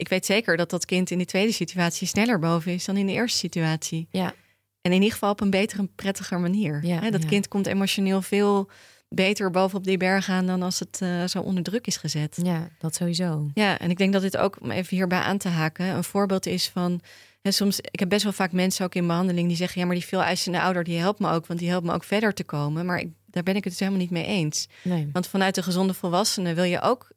ik 0.00 0.08
weet 0.08 0.26
zeker 0.26 0.56
dat 0.56 0.70
dat 0.70 0.84
kind 0.84 1.10
in 1.10 1.18
die 1.18 1.26
tweede 1.26 1.52
situatie 1.52 2.06
sneller 2.06 2.38
boven 2.38 2.72
is 2.72 2.84
dan 2.84 2.96
in 2.96 3.06
de 3.06 3.12
eerste 3.12 3.38
situatie. 3.38 4.08
Ja. 4.10 4.34
En 4.80 4.92
in 4.92 4.92
ieder 4.92 5.12
geval 5.12 5.30
op 5.30 5.40
een 5.40 5.50
betere 5.50 5.80
en 5.80 5.94
prettiger 5.94 6.40
manier. 6.40 6.86
Ja, 6.86 7.10
dat 7.10 7.22
ja. 7.22 7.28
kind 7.28 7.48
komt 7.48 7.66
emotioneel 7.66 8.22
veel 8.22 8.70
beter 9.08 9.50
bovenop 9.50 9.84
die 9.84 9.96
berg 9.96 10.28
aan 10.28 10.46
dan 10.46 10.62
als 10.62 10.78
het 10.78 10.98
eh, 11.02 11.24
zo 11.24 11.40
onder 11.40 11.62
druk 11.62 11.86
is 11.86 11.96
gezet. 11.96 12.38
Ja, 12.42 12.68
dat 12.78 12.94
sowieso. 12.94 13.50
Ja, 13.54 13.78
en 13.78 13.90
ik 13.90 13.98
denk 13.98 14.12
dat 14.12 14.22
dit 14.22 14.36
ook, 14.36 14.56
om 14.60 14.70
even 14.70 14.96
hierbij 14.96 15.18
aan 15.18 15.38
te 15.38 15.48
haken, 15.48 15.86
een 15.86 16.04
voorbeeld 16.04 16.46
is 16.46 16.68
van. 16.68 17.00
Hè, 17.40 17.50
soms, 17.50 17.80
ik 17.80 17.98
heb 18.00 18.08
best 18.08 18.22
wel 18.22 18.32
vaak 18.32 18.52
mensen 18.52 18.84
ook 18.84 18.94
in 18.94 19.06
behandeling 19.06 19.48
die 19.48 19.56
zeggen: 19.56 19.80
ja, 19.80 19.86
maar 19.86 19.96
die 19.96 20.04
veel 20.04 20.22
eisende 20.22 20.60
ouder 20.60 20.84
die 20.84 20.98
helpt 20.98 21.20
me 21.20 21.30
ook, 21.30 21.46
want 21.46 21.58
die 21.58 21.68
helpt 21.68 21.86
me 21.86 21.92
ook 21.92 22.04
verder 22.04 22.34
te 22.34 22.44
komen. 22.44 22.86
Maar 22.86 22.98
ik, 22.98 23.08
daar 23.26 23.42
ben 23.42 23.56
ik 23.56 23.64
het 23.64 23.72
dus 23.72 23.80
helemaal 23.80 24.00
niet 24.00 24.10
mee 24.10 24.26
eens. 24.26 24.68
Nee. 24.82 25.08
Want 25.12 25.26
vanuit 25.26 25.54
de 25.54 25.62
gezonde 25.62 25.94
volwassene 25.94 26.54
wil 26.54 26.64
je 26.64 26.80
ook, 26.80 27.10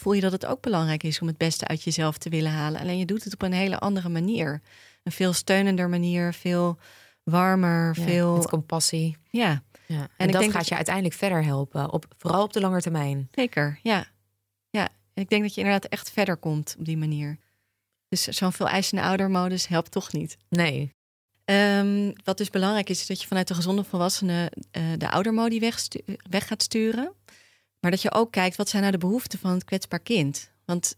voel 0.00 0.12
je 0.12 0.20
dat 0.20 0.32
het 0.32 0.46
ook 0.46 0.60
belangrijk 0.60 1.02
is 1.02 1.20
om 1.20 1.26
het 1.26 1.36
beste 1.38 1.66
uit 1.66 1.82
jezelf 1.82 2.18
te 2.18 2.28
willen 2.28 2.50
halen. 2.50 2.80
Alleen 2.80 2.98
je 2.98 3.04
doet 3.04 3.24
het 3.24 3.32
op 3.32 3.42
een 3.42 3.52
hele 3.52 3.78
andere 3.78 4.08
manier. 4.08 4.60
Een 5.02 5.12
veel 5.12 5.32
steunender 5.32 5.88
manier, 5.88 6.32
veel 6.34 6.78
warmer, 7.22 7.94
Ja, 7.98 8.04
veel. 8.04 8.36
Met 8.36 8.48
compassie. 8.48 9.16
Ja, 9.30 9.62
Ja. 9.86 10.08
En, 10.16 10.30
dat 10.30 10.42
gaat 10.44 10.52
dat- 10.52 10.68
je 10.68 10.74
uiteindelijk 10.74 11.14
verder 11.14 11.44
helpen. 11.44 11.92
Op, 11.92 12.06
vooral 12.18 12.42
op 12.42 12.52
de 12.52 12.60
lange 12.60 12.80
termijn. 12.80 13.28
zeker. 13.30 13.78
Ja. 13.82 14.06
ja. 14.70 14.88
En 15.14 15.22
ik 15.22 15.28
denk 15.28 15.42
dat 15.42 15.54
je 15.54 15.60
inderdaad 15.60 15.90
echt 15.90 16.10
verder 16.10 16.36
komt 16.36 16.74
op 16.78 16.84
die 16.84 16.96
manier. 16.96 17.38
Dus 18.08 18.22
zo'n 18.24 18.52
veel 18.52 18.68
eisende 18.68 19.02
oudermodus 19.02 19.66
helpt 19.68 19.90
toch 19.90 20.12
niet. 20.12 20.36
Nee. 20.48 20.94
Ehm, 21.44 22.12
wat 22.24 22.38
dus 22.38 22.50
belangrijk 22.50 22.88
is, 22.90 23.00
is 23.00 23.06
dat 23.06 23.20
je 23.20 23.26
vanuit 23.26 23.48
de 23.48 23.54
gezonde 23.54 23.84
volwassene 23.84 24.52
eh, 24.70 24.82
de 24.98 25.10
oudermodie 25.10 25.60
wegstu- 25.60 26.04
weg 26.30 26.46
gaat 26.46 26.62
sturen. 26.62 27.12
Maar 27.80 27.90
dat 27.90 28.02
je 28.02 28.12
ook 28.12 28.32
kijkt, 28.32 28.56
wat 28.56 28.68
zijn 28.68 28.82
nou 28.82 28.94
de 28.94 29.06
behoeften 29.06 29.38
van 29.38 29.50
het 29.50 29.64
kwetsbaar 29.64 30.00
kind? 30.00 30.50
Want 30.64 30.96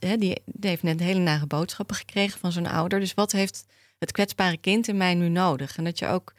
hè, 0.00 0.16
die, 0.16 0.42
die 0.44 0.70
heeft 0.70 0.82
net 0.82 1.00
hele 1.00 1.20
nare 1.20 1.46
boodschappen 1.46 1.96
gekregen 1.96 2.40
van 2.40 2.52
zijn 2.52 2.66
ouder. 2.66 3.00
Dus 3.00 3.14
wat 3.14 3.32
heeft 3.32 3.64
het 3.98 4.12
kwetsbare 4.12 4.56
kind 4.56 4.88
in 4.88 4.96
mij 4.96 5.14
nu 5.14 5.28
nodig? 5.28 5.76
En 5.76 5.84
dat 5.84 5.98
je 5.98 6.06
ook 6.06 6.34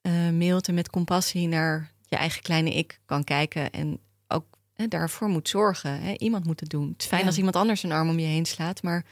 eh 0.00 0.12
mailt 0.12 0.68
en 0.68 0.74
met 0.74 0.90
compassie 0.90 1.48
naar 1.48 1.92
je 2.08 2.16
eigen 2.16 2.42
kleine 2.42 2.74
ik 2.74 3.00
kan 3.06 3.24
kijken. 3.24 3.70
En 3.70 3.98
ook 4.28 4.44
hè, 4.74 4.88
daarvoor 4.88 5.28
moet 5.28 5.48
zorgen. 5.48 6.00
Hè? 6.00 6.14
Iemand 6.16 6.44
moet 6.44 6.60
het 6.60 6.70
doen. 6.70 6.88
Het 6.92 7.02
is 7.02 7.06
fijn 7.06 7.20
Ja. 7.20 7.26
als 7.26 7.36
iemand 7.36 7.56
anders 7.56 7.82
een 7.82 7.92
arm 7.92 8.08
om 8.08 8.18
je 8.18 8.26
heen 8.26 8.46
slaat. 8.46 8.82
Maar 8.82 9.04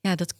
ja, 0.00 0.14
dat 0.14 0.34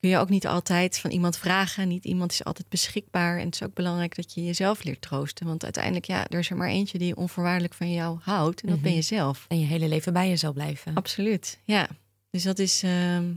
kun 0.00 0.10
je 0.10 0.18
ook 0.18 0.28
niet 0.28 0.46
altijd 0.46 0.98
van 0.98 1.10
iemand 1.10 1.36
vragen. 1.36 1.88
Niet 1.88 2.04
iemand 2.04 2.32
is 2.32 2.44
altijd 2.44 2.68
beschikbaar. 2.68 3.38
En 3.38 3.44
het 3.44 3.54
is 3.54 3.62
ook 3.62 3.74
belangrijk 3.74 4.16
dat 4.16 4.34
je 4.34 4.44
jezelf 4.44 4.84
leert 4.84 5.00
troosten. 5.00 5.46
Want 5.46 5.64
uiteindelijk, 5.64 6.04
ja, 6.04 6.26
er 6.28 6.38
is 6.38 6.50
er 6.50 6.56
maar 6.56 6.68
eentje 6.68 6.98
die 6.98 7.16
onvoorwaardelijk 7.16 7.74
van 7.74 7.92
jou 7.92 8.18
houdt. 8.22 8.60
En 8.62 8.68
dat 8.68 8.80
ben 8.80 8.90
Mhm. 8.90 9.00
je 9.00 9.04
zelf. 9.06 9.44
En 9.48 9.60
je 9.60 9.66
hele 9.66 9.88
leven 9.88 10.12
bij 10.12 10.28
je 10.28 10.36
zal 10.36 10.52
blijven. 10.52 10.94
Absoluut, 10.94 11.58
ja. 11.64 11.88
Dus 12.30 12.42
dat 12.42 12.58
is, 12.58 12.82
ehm, 12.82 13.32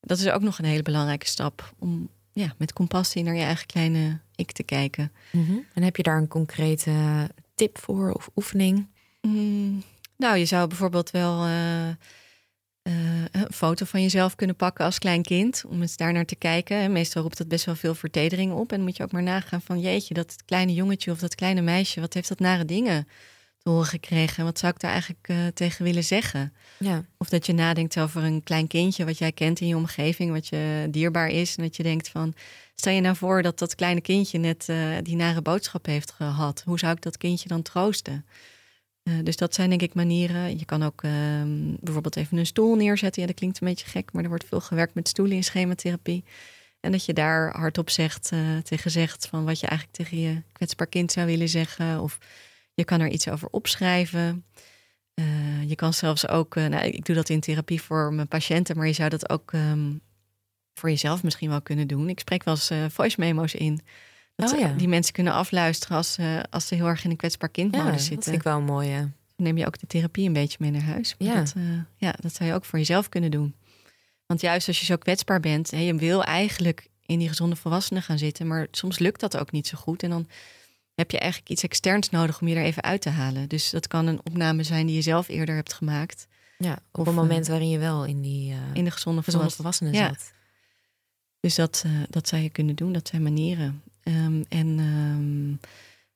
dat 0.00 0.18
is 0.18 0.28
ook 0.28 0.42
nog 0.42 0.58
een 0.58 0.64
hele 0.64 0.82
belangrijke 0.82 1.26
stap. 1.26 1.74
Om 1.78 2.08
ja, 2.32 2.54
met 2.58 2.72
compassie 2.72 3.22
naar 3.22 3.34
je 3.34 3.42
eigen 3.42 3.66
kleine 3.66 4.20
ik 4.34 4.52
te 4.52 4.62
kijken. 4.62 5.12
Mhm. 5.32 5.52
En 5.74 5.82
heb 5.82 5.96
je 5.96 6.02
daar 6.02 6.18
een 6.18 6.28
concrete 6.28 6.92
tip 7.54 7.78
voor 7.78 8.12
of 8.12 8.30
oefening? 8.36 8.86
Mm, 9.20 9.82
nou, 10.16 10.36
je 10.36 10.44
zou 10.44 10.68
bijvoorbeeld 10.68 11.10
wel 11.10 11.44
eh, 11.44 11.88
eh, 12.82 12.92
een 13.32 13.52
foto 13.52 13.84
van 13.84 14.02
jezelf 14.02 14.34
kunnen 14.34 14.56
pakken 14.56 14.84
als 14.84 14.98
klein 14.98 15.22
kind. 15.22 15.64
Om 15.68 15.80
eens 15.80 15.96
daar 15.96 16.12
naar 16.12 16.24
te 16.24 16.36
kijken. 16.36 16.76
En 16.76 16.92
meestal 16.92 17.22
roept 17.22 17.38
dat 17.38 17.48
best 17.48 17.64
wel 17.64 17.74
veel 17.74 17.94
vertedering 17.94 18.52
op. 18.52 18.70
En 18.70 18.76
dan 18.76 18.86
moet 18.86 18.96
je 18.96 19.02
ook 19.02 19.12
maar 19.12 19.22
nagaan 19.22 19.62
van 19.62 19.80
jeetje, 19.80 20.14
dat 20.14 20.36
kleine 20.44 20.74
jongetje 20.74 21.10
of 21.10 21.18
dat 21.18 21.34
kleine 21.34 21.60
meisje, 21.60 22.00
wat 22.00 22.14
heeft 22.14 22.28
dat 22.28 22.38
nare 22.38 22.64
dingen 22.64 23.08
te 23.58 23.70
horen 23.70 23.86
gekregen? 23.86 24.44
Wat 24.44 24.58
zou 24.58 24.72
ik 24.72 24.80
daar 24.80 24.90
eigenlijk 24.90 25.28
eh, 25.28 25.36
tegen 25.54 25.84
willen 25.84 26.04
zeggen? 26.04 26.52
Ja. 26.78 27.04
Of 27.16 27.28
dat 27.28 27.46
je 27.46 27.52
nadenkt 27.52 27.98
over 27.98 28.22
een 28.22 28.42
klein 28.42 28.66
kindje 28.66 29.04
wat 29.04 29.18
jij 29.18 29.32
kent 29.32 29.60
in 29.60 29.66
je 29.66 29.76
omgeving, 29.76 30.32
wat 30.32 30.48
je 30.48 30.88
dierbaar 30.90 31.28
is. 31.28 31.56
En 31.56 31.62
dat 31.62 31.76
je 31.76 31.82
denkt 31.82 32.08
van, 32.08 32.34
stel 32.74 32.92
je 32.92 33.00
nou 33.00 33.16
voor 33.16 33.42
dat 33.42 33.58
dat 33.58 33.74
kleine 33.74 34.00
kindje 34.00 34.38
net 34.38 34.68
eh, 34.68 34.76
die 35.02 35.16
nare 35.16 35.42
boodschap 35.42 35.86
heeft 35.86 36.12
gehad. 36.12 36.62
Hoe 36.64 36.78
zou 36.78 36.92
ik 36.92 37.02
dat 37.02 37.16
kindje 37.16 37.48
dan 37.48 37.62
troosten? 37.62 38.26
Eh, 39.02 39.14
dus 39.22 39.36
dat 39.36 39.54
zijn 39.54 39.68
denk 39.68 39.82
ik 39.82 39.94
manieren. 39.94 40.58
Je 40.58 40.64
kan 40.64 40.82
ook 40.82 41.02
ehm, 41.02 41.74
bijvoorbeeld 41.80 42.16
even 42.16 42.38
een 42.38 42.46
stoel 42.46 42.74
neerzetten. 42.74 43.20
Ja, 43.22 43.28
dat 43.28 43.36
klinkt 43.36 43.60
een 43.60 43.68
beetje 43.68 43.86
gek, 43.86 44.12
maar 44.12 44.22
er 44.22 44.28
wordt 44.28 44.44
veel 44.44 44.60
gewerkt 44.60 44.94
met 44.94 45.08
stoelen 45.08 45.36
in 45.36 45.44
schematherapie. 45.44 46.24
En 46.80 46.92
dat 46.92 47.04
je 47.04 47.12
daar 47.12 47.56
hardop 47.56 47.90
zegt, 47.90 48.32
eh, 48.32 48.58
tegen 48.58 48.90
zegt 48.90 49.26
van 49.26 49.44
wat 49.44 49.60
je 49.60 49.66
eigenlijk 49.66 49.96
tegen 49.96 50.18
je 50.18 50.42
kwetsbaar 50.52 50.86
kind 50.86 51.12
zou 51.12 51.26
willen 51.26 51.48
zeggen. 51.48 52.00
Of 52.00 52.18
je 52.74 52.84
kan 52.84 53.00
er 53.00 53.08
iets 53.08 53.28
over 53.28 53.48
opschrijven. 53.48 54.44
Eh, 55.14 55.68
je 55.68 55.74
kan 55.74 55.94
zelfs 55.94 56.28
ook, 56.28 56.54
nou, 56.54 56.84
ik 56.84 57.04
doe 57.04 57.16
dat 57.16 57.28
in 57.28 57.40
therapie 57.40 57.82
voor 57.82 58.12
mijn 58.12 58.28
patiënten, 58.28 58.76
maar 58.76 58.86
je 58.86 58.92
zou 58.92 59.08
dat 59.08 59.30
ook 59.30 59.52
ehm, 59.52 59.92
voor 60.74 60.90
jezelf 60.90 61.22
misschien 61.22 61.48
wel 61.48 61.62
kunnen 61.62 61.86
doen. 61.86 62.08
Ik 62.08 62.20
spreek 62.20 62.44
wel 62.44 62.54
eens 62.54 62.92
voice 62.94 63.20
memo's 63.20 63.54
in. 63.54 63.80
Dat 64.50 64.52
Oh 64.52 64.58
ja. 64.60 64.72
die 64.72 64.88
mensen 64.88 65.12
kunnen 65.12 65.32
afluisteren 65.32 65.96
als, 65.96 66.12
ze 66.12 66.44
als 66.50 66.66
ze 66.66 66.74
heel 66.74 66.86
erg 66.86 67.04
in 67.04 67.10
een 67.10 67.16
kwetsbaar 67.16 67.48
Ja, 67.52 67.62
kindmodus 67.62 67.90
dat 67.92 68.00
zitten. 68.00 68.22
vind 68.22 68.36
ik 68.36 68.42
wel 68.42 68.56
een 68.58 68.64
mooie. 68.64 68.96
Dan 69.36 69.46
neem 69.46 69.58
je 69.58 69.66
ook 69.66 69.78
de 69.78 69.86
therapie 69.86 70.26
een 70.26 70.32
beetje 70.32 70.56
mee 70.60 70.70
naar 70.70 70.82
huis. 70.82 71.14
Maar 71.18 71.28
Ja. 71.28 71.34
Dat, 71.34 71.52
eh, 71.56 71.62
ja, 71.96 72.14
dat 72.20 72.34
zou 72.34 72.48
je 72.48 72.54
ook 72.54 72.64
voor 72.64 72.78
jezelf 72.78 73.08
kunnen 73.08 73.30
doen. 73.30 73.54
Want 74.26 74.40
juist 74.40 74.68
als 74.68 74.78
je 74.80 74.84
zo 74.86 74.96
kwetsbaar 74.96 75.40
bent, 75.40 75.70
hè, 75.70 75.78
je 75.78 75.94
wil 75.94 76.24
eigenlijk 76.24 76.88
in 77.06 77.18
die 77.18 77.28
gezonde 77.28 77.56
volwassenen 77.56 78.02
gaan 78.02 78.18
zitten, 78.18 78.46
maar 78.46 78.66
soms 78.70 78.98
lukt 78.98 79.20
dat 79.20 79.36
ook 79.36 79.50
niet 79.52 79.66
zo 79.66 79.78
goed. 79.78 80.02
En 80.02 80.10
dan 80.10 80.28
heb 80.94 81.10
je 81.10 81.18
eigenlijk 81.18 81.50
iets 81.50 81.62
externs 81.62 82.10
nodig 82.10 82.40
om 82.40 82.48
je 82.48 82.54
er 82.56 82.62
even 82.64 82.82
uit 82.82 83.00
te 83.02 83.08
halen. 83.10 83.48
Dus 83.48 83.70
dat 83.70 83.86
kan 83.86 84.06
een 84.06 84.20
opname 84.24 84.62
zijn 84.62 84.86
die 84.86 84.94
je 84.94 85.02
zelf 85.02 85.28
eerder 85.28 85.54
hebt 85.54 85.72
gemaakt 85.72 86.26
Ja, 86.58 86.72
op 86.92 87.00
Of, 87.00 87.06
een 87.06 87.12
eh, 87.12 87.18
moment 87.18 87.46
waarin 87.46 87.68
je 87.68 87.78
wel 87.78 88.04
in 88.04 88.20
die 88.20 88.52
eh 88.52 88.58
in 88.72 88.84
de 88.84 88.90
gezonde 88.90 89.22
gezonde 89.22 89.50
volwassenen. 89.50 89.50
volwassenen 89.50 89.92
Ja. 89.92 90.08
zat. 90.08 90.32
Dus 91.40 91.54
dat, 91.54 91.82
eh, 91.86 91.92
dat 92.10 92.28
zou 92.28 92.42
je 92.42 92.50
kunnen 92.50 92.74
doen, 92.74 92.92
dat 92.92 93.08
zijn 93.08 93.22
manieren. 93.22 93.82
Ehm, 94.02 94.42
en, 94.48 94.78
ehm, 94.78 95.68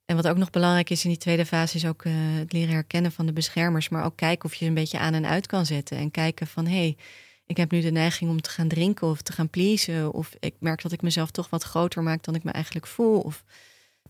en 0.07 0.16
wat 0.16 0.28
ook 0.28 0.37
nog 0.37 0.51
belangrijk 0.51 0.91
is 0.91 1.05
in 1.05 1.11
die 1.11 1.18
tweede 1.18 1.47
fase, 1.47 1.76
is 1.76 1.87
ook 1.87 2.05
eh, 2.05 2.12
het 2.14 2.53
leren 2.53 2.74
herkennen 2.74 3.12
van 3.12 3.26
de 3.26 3.32
beschermers, 3.32 3.89
maar 3.89 4.05
ook 4.05 4.16
kijken 4.16 4.45
of 4.45 4.55
je 4.55 4.66
een 4.66 4.74
beetje 4.74 4.99
aan 4.99 5.14
en 5.14 5.26
uit 5.26 5.47
kan 5.47 5.66
zetten. 5.66 5.97
En 5.97 6.11
kijken 6.11 6.47
van 6.47 6.66
hé, 6.66 6.76
hey, 6.76 6.97
ik 7.47 7.57
heb 7.57 7.70
nu 7.70 7.80
de 7.80 7.91
neiging 7.91 8.30
om 8.30 8.41
te 8.41 8.51
gaan 8.51 8.68
drinken 8.68 9.07
of 9.09 9.22
te 9.22 9.32
gaan 9.32 9.49
pleasen. 9.51 10.12
Of 10.12 10.30
ik 10.41 10.55
merk 10.59 10.82
dat 10.82 10.93
ik 10.93 11.03
mezelf 11.03 11.30
toch 11.30 11.51
wat 11.51 11.62
groter 11.62 12.03
maak 12.03 12.22
dan 12.24 12.34
ik 12.34 12.45
me 12.45 12.51
eigenlijk 12.51 12.87
voel. 12.87 13.20
Of 13.20 13.45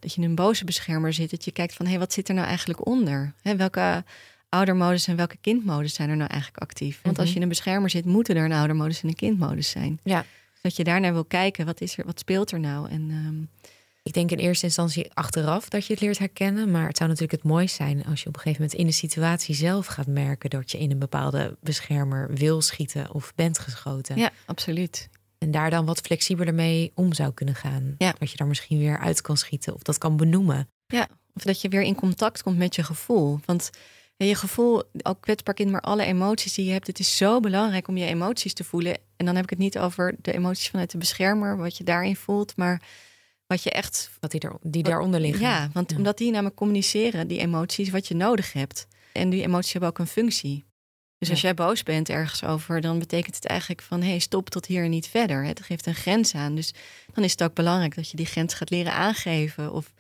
dat 0.01 0.15
je 0.15 0.21
in 0.23 0.29
een 0.29 0.35
boze 0.35 0.65
beschermer 0.65 1.13
zit. 1.13 1.31
Dat 1.31 1.45
je 1.45 1.51
kijkt 1.53 1.75
van 1.75 1.85
hé, 1.87 1.91
hey, 1.91 2.01
wat 2.01 2.13
zit 2.13 2.29
er 2.29 2.35
nou 2.35 2.47
eigenlijk 2.47 2.87
onder? 2.87 3.33
Hè, 3.43 3.57
welke 3.57 4.05
oudermodus 4.49 5.07
en 5.07 5.17
welke 5.17 5.37
kindmodus 5.41 5.95
zijn 5.95 6.09
er 6.09 6.17
nou 6.17 6.31
eigenlijk 6.31 6.63
actief? 6.63 7.01
Want 7.03 7.17
als 7.19 7.25
Mhm. 7.25 7.29
je 7.29 7.37
in 7.37 7.43
een 7.43 7.49
beschermer 7.49 7.91
zit, 7.91 8.05
moeten 8.05 8.37
er 8.37 8.45
een 8.45 8.53
oudermodus 8.53 9.03
en 9.03 9.09
een 9.09 9.15
kindmodus 9.15 9.71
zijn. 9.71 10.01
Ja. 10.03 10.25
Dat 10.67 10.77
je 10.77 10.85
daarnaar 10.85 11.13
wil 11.13 11.25
kijken, 11.25 11.67
wat, 11.67 11.81
is 11.81 11.99
er, 11.99 12.05
wat 12.05 12.19
speelt 12.19 12.51
er 12.51 12.61
nou? 12.61 12.89
En 12.89 13.11
ehm, 13.11 13.69
Ik 14.03 14.13
denk 14.13 14.31
in 14.31 14.39
eerste 14.39 14.67
instantie 14.67 15.11
achteraf 15.15 15.69
dat 15.69 15.87
je 15.87 15.93
het 15.93 16.03
leert 16.03 16.19
herkennen. 16.19 16.71
Maar 16.71 16.87
het 16.87 16.97
zou 16.97 17.09
natuurlijk 17.11 17.43
het 17.43 17.51
mooist 17.51 17.75
zijn 17.75 18.05
als 18.05 18.23
je 18.23 18.29
op 18.29 18.35
een 18.35 18.41
gegeven 18.41 18.63
moment 18.63 18.81
in 18.81 18.87
de 18.87 18.93
situatie 18.93 19.55
zelf 19.55 19.87
gaat 19.87 20.07
merken 20.07 20.51
dat 20.51 20.71
je 20.71 20.79
in 20.79 20.91
een 20.91 20.99
bepaalde 20.99 21.57
beschermer 21.61 22.35
wil 22.35 22.61
schieten 22.61 23.13
of 23.15 23.33
bent 23.35 23.59
geschoten. 23.59 24.17
ja, 24.17 24.31
absoluut. 24.47 25.09
En 25.39 25.51
daar 25.51 25.71
dan 25.71 25.85
wat 25.85 26.01
flexibeler 26.01 26.55
mee 26.55 26.93
om 26.95 27.13
zou 27.13 27.33
kunnen 27.33 27.55
gaan. 27.55 27.95
Ja. 27.99 28.15
Dat 28.19 28.31
je 28.31 28.37
daar 28.37 28.47
misschien 28.47 28.79
weer 28.79 28.99
uit 28.99 29.21
kan 29.21 29.37
schieten 29.37 29.75
of 29.75 29.83
dat 29.83 29.99
kan 29.99 30.17
benoemen. 30.17 30.69
Of 31.35 31.43
dat 31.43 31.61
je 31.61 31.69
weer 31.69 31.83
in 31.83 31.95
contact 31.95 32.43
komt 32.43 32.59
met 32.59 32.75
je 32.75 32.83
gevoel. 32.83 33.41
Want 33.45 33.71
je 34.17 34.35
gevoel, 34.35 34.83
ook 35.03 35.21
kwetsbaar 35.21 35.55
kind, 35.55 35.71
maar 35.71 35.81
alle 35.81 36.05
emoties 36.05 36.55
die 36.55 36.65
je 36.65 36.73
hebt, 36.73 36.87
het 36.87 36.99
is 36.99 37.17
zo 37.17 37.41
belangrijk 37.41 37.89
om 37.89 37.97
je 37.97 38.05
emoties 38.07 38.55
te 38.55 38.65
voelen. 38.65 38.99
En 39.17 39.27
dan 39.27 39.35
heb 39.35 39.45
ik 39.45 39.51
het 39.51 39.59
niet 39.59 39.79
over 39.79 40.15
de 40.23 40.33
emoties 40.33 40.69
vanuit 40.69 40.91
de 40.91 40.99
beschermer, 40.99 41.57
wat 41.57 41.77
je 41.77 41.85
daarin 41.85 42.17
voelt, 42.17 42.57
maar 42.57 42.83
wat 43.47 43.63
je 43.63 43.71
echt. 43.71 44.11
Wat 44.21 44.31
die, 44.31 44.41
er, 44.41 44.57
die 44.63 44.83
daaronder 44.83 45.21
liggen. 45.21 45.41
Ja, 45.43 45.71
want 45.73 45.91
Ja. 45.91 45.97
omdat 45.97 46.19
die 46.19 46.31
namelijk 46.31 46.57
communiceren, 46.57 47.29
die 47.29 47.39
emoties, 47.41 47.91
wat 47.91 48.09
je 48.09 48.15
nodig 48.15 48.53
hebt. 48.53 48.87
En 49.13 49.31
die 49.31 49.43
emoties 49.43 49.73
hebben 49.73 49.91
ook 49.91 49.99
een 49.99 50.07
functie. 50.07 50.65
Dus 51.19 51.31
als 51.31 51.41
jij 51.41 51.55
boos 51.55 51.83
bent 51.83 52.09
ergens 52.09 52.45
over, 52.45 52.81
dan 52.81 52.99
betekent 52.99 53.35
het 53.35 53.47
eigenlijk 53.47 53.83
van 53.83 54.01
hé, 54.03 54.09
hey, 54.09 54.19
stop 54.19 54.51
tot 54.51 54.67
hier 54.67 54.85
en 54.85 54.91
niet 54.91 55.07
verder. 55.09 55.45
Het 55.45 55.61
geeft 55.63 55.87
een 55.87 55.95
grens 55.95 56.35
aan. 56.35 56.55
Dus 56.55 56.75
dan 57.13 57.25
is 57.25 57.31
het 57.31 57.43
ook 57.43 57.55
belangrijk 57.55 57.95
dat 57.95 58.11
je 58.11 58.17
die 58.17 58.27
grens 58.27 58.55
gaat 58.55 58.71
leren 58.71 58.93
aangeven. 58.93 59.73
Of 59.73 59.93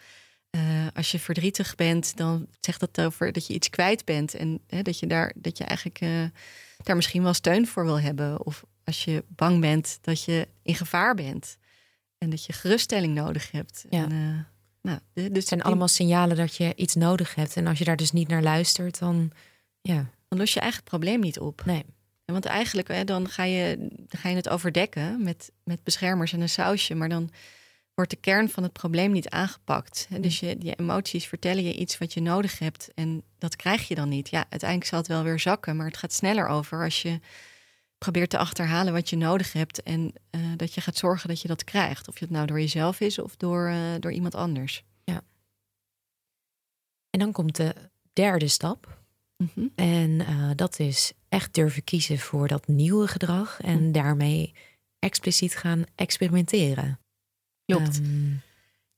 uh, 0.57 0.87
als 0.95 1.11
je 1.11 1.19
verdrietig 1.19 1.75
bent, 1.75 2.17
dan 2.17 2.47
zegt 2.61 2.81
dat 2.81 3.01
over 3.01 3.33
dat 3.33 3.47
je 3.47 3.55
iets 3.55 3.71
kwijt 3.71 4.05
bent. 4.05 4.35
En 4.35 4.61
hè, 4.67 4.83
dat 4.83 4.99
je 4.99 5.07
daar 5.07 5.33
dat 5.37 5.59
je 5.59 5.65
eigenlijk 5.65 6.01
uh, 6.01 6.25
daar 6.83 6.97
misschien 6.97 7.23
wel 7.23 7.35
steun 7.35 7.67
voor 7.67 7.85
wil 7.85 8.01
hebben. 8.01 8.47
Of 8.47 8.65
als 8.85 9.05
je 9.05 9.25
bang 9.29 9.61
bent 9.61 9.99
dat 10.01 10.25
je 10.25 10.49
in 10.63 10.75
gevaar 10.75 11.15
bent. 11.15 11.57
En 12.19 12.31
dat 12.31 12.45
je 12.45 12.53
geruststelling 12.53 13.15
nodig 13.15 13.51
hebt. 13.51 13.85
Ja. 13.91 14.05
En, 14.05 14.13
uh, 14.13 14.39
nou, 14.83 14.99
dus 15.13 15.27
het 15.33 15.49
zijn 15.49 15.63
allemaal 15.63 15.89
signalen 15.89 16.37
dat 16.37 16.57
je 16.57 16.73
iets 16.77 16.95
nodig 16.95 17.35
hebt. 17.35 17.57
En 17.57 17.67
als 17.67 17.79
je 17.79 17.85
daar 17.85 17.97
dus 17.97 18.13
niet 18.13 18.29
naar 18.29 18.43
luistert, 18.43 18.99
dan 18.99 19.33
ja. 19.81 20.11
Dan 20.29 20.39
los 20.39 20.53
je 20.53 20.61
eigenlijk 20.61 20.91
het 20.91 21.01
probleem 21.01 21.21
niet 21.21 21.39
op. 21.39 21.65
Nee. 21.65 21.85
Want 22.25 22.45
eigenlijk, 22.45 22.89
hè, 22.89 23.05
dan 23.05 23.29
ga 23.29 23.45
je, 23.45 23.89
ga 24.09 24.29
je 24.29 24.37
het 24.37 24.49
overdekken 24.49 25.23
met, 25.23 25.53
met 25.65 25.83
beschermers 25.83 26.33
en 26.33 26.41
een 26.41 26.49
sausje. 26.49 26.95
Maar 26.95 27.09
dan 27.09 27.31
wordt 27.97 28.11
de 28.11 28.17
kern 28.17 28.49
van 28.49 28.63
het 28.63 28.73
probleem 28.73 29.13
niet 29.13 29.29
aangepakt. 29.29 30.09
Dus 30.21 30.41
je, 30.41 30.57
je 30.59 30.75
emoties 30.75 31.27
vertellen 31.27 31.65
je 31.65 31.75
iets 31.75 31.99
wat 31.99 32.13
je 32.13 32.21
nodig 32.21 32.59
hebt. 32.59 32.91
En 32.95 33.23
dat 33.39 33.57
krijg 33.57 33.89
je 33.89 33.95
dan 33.95 34.09
niet. 34.09 34.29
Ja, 34.29 34.45
uiteindelijk 34.49 34.91
zal 34.91 34.99
het 34.99 35.09
wel 35.09 35.23
weer 35.23 35.41
zakken. 35.41 35.77
Maar 35.77 35.87
het 35.87 35.97
gaat 35.97 36.13
sneller 36.13 36.49
over 36.49 36.85
als 36.85 37.03
je 37.03 37.21
probeert 37.99 38.31
te 38.31 38.39
achterhalen 38.39 38.93
wat 38.93 39.11
je 39.11 39.17
nodig 39.17 39.53
hebt. 39.53 39.83
En 39.83 40.13
uh, 40.31 40.53
dat 40.57 40.75
je 40.75 40.81
gaat 40.81 40.97
zorgen 40.97 41.29
dat 41.29 41.41
je 41.41 41.49
dat 41.49 41.65
krijgt. 41.65 42.09
Of 42.09 42.19
het 42.19 42.31
nou 42.31 42.47
door 42.47 42.61
jezelf 42.61 43.01
is 43.01 43.19
of 43.19 43.37
door, 43.37 43.69
uh, 43.69 43.95
door 44.01 44.13
iemand 44.13 44.35
anders. 44.35 44.85
Ja. 45.05 45.23
En 47.11 47.19
dan 47.19 47.33
komt 47.33 47.57
de 47.57 47.75
derde 48.13 48.49
stap. 48.49 48.99
Mm 49.37 49.51
-hmm. 49.55 49.73
En 49.75 50.11
uh, 50.11 50.51
dat 50.55 50.79
is 50.79 51.13
echt 51.29 51.55
durven 51.55 51.85
kiezen 51.85 52.19
voor 52.19 52.49
dat 52.49 52.67
nieuwe 52.67 53.09
gedrag. 53.09 53.61
En 53.61 53.83
mm. 53.83 53.93
daarmee 53.93 54.55
expliciet 54.99 55.57
gaan 55.57 55.85
experimenteren. 55.95 57.01
Klopt. 57.67 57.99
Um, 57.99 58.43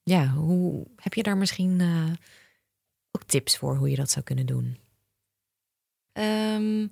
ja, 0.02 0.26
hoe 0.26 0.86
heb 0.96 1.14
je 1.14 1.22
daar 1.22 1.36
misschien 1.36 1.80
uh, 1.80 2.12
ook 3.10 3.22
tips 3.24 3.56
voor 3.56 3.76
hoe 3.76 3.90
je 3.90 3.96
dat 3.96 4.10
zou 4.10 4.24
kunnen 4.24 4.46
doen? 4.46 4.78
Um, 6.12 6.88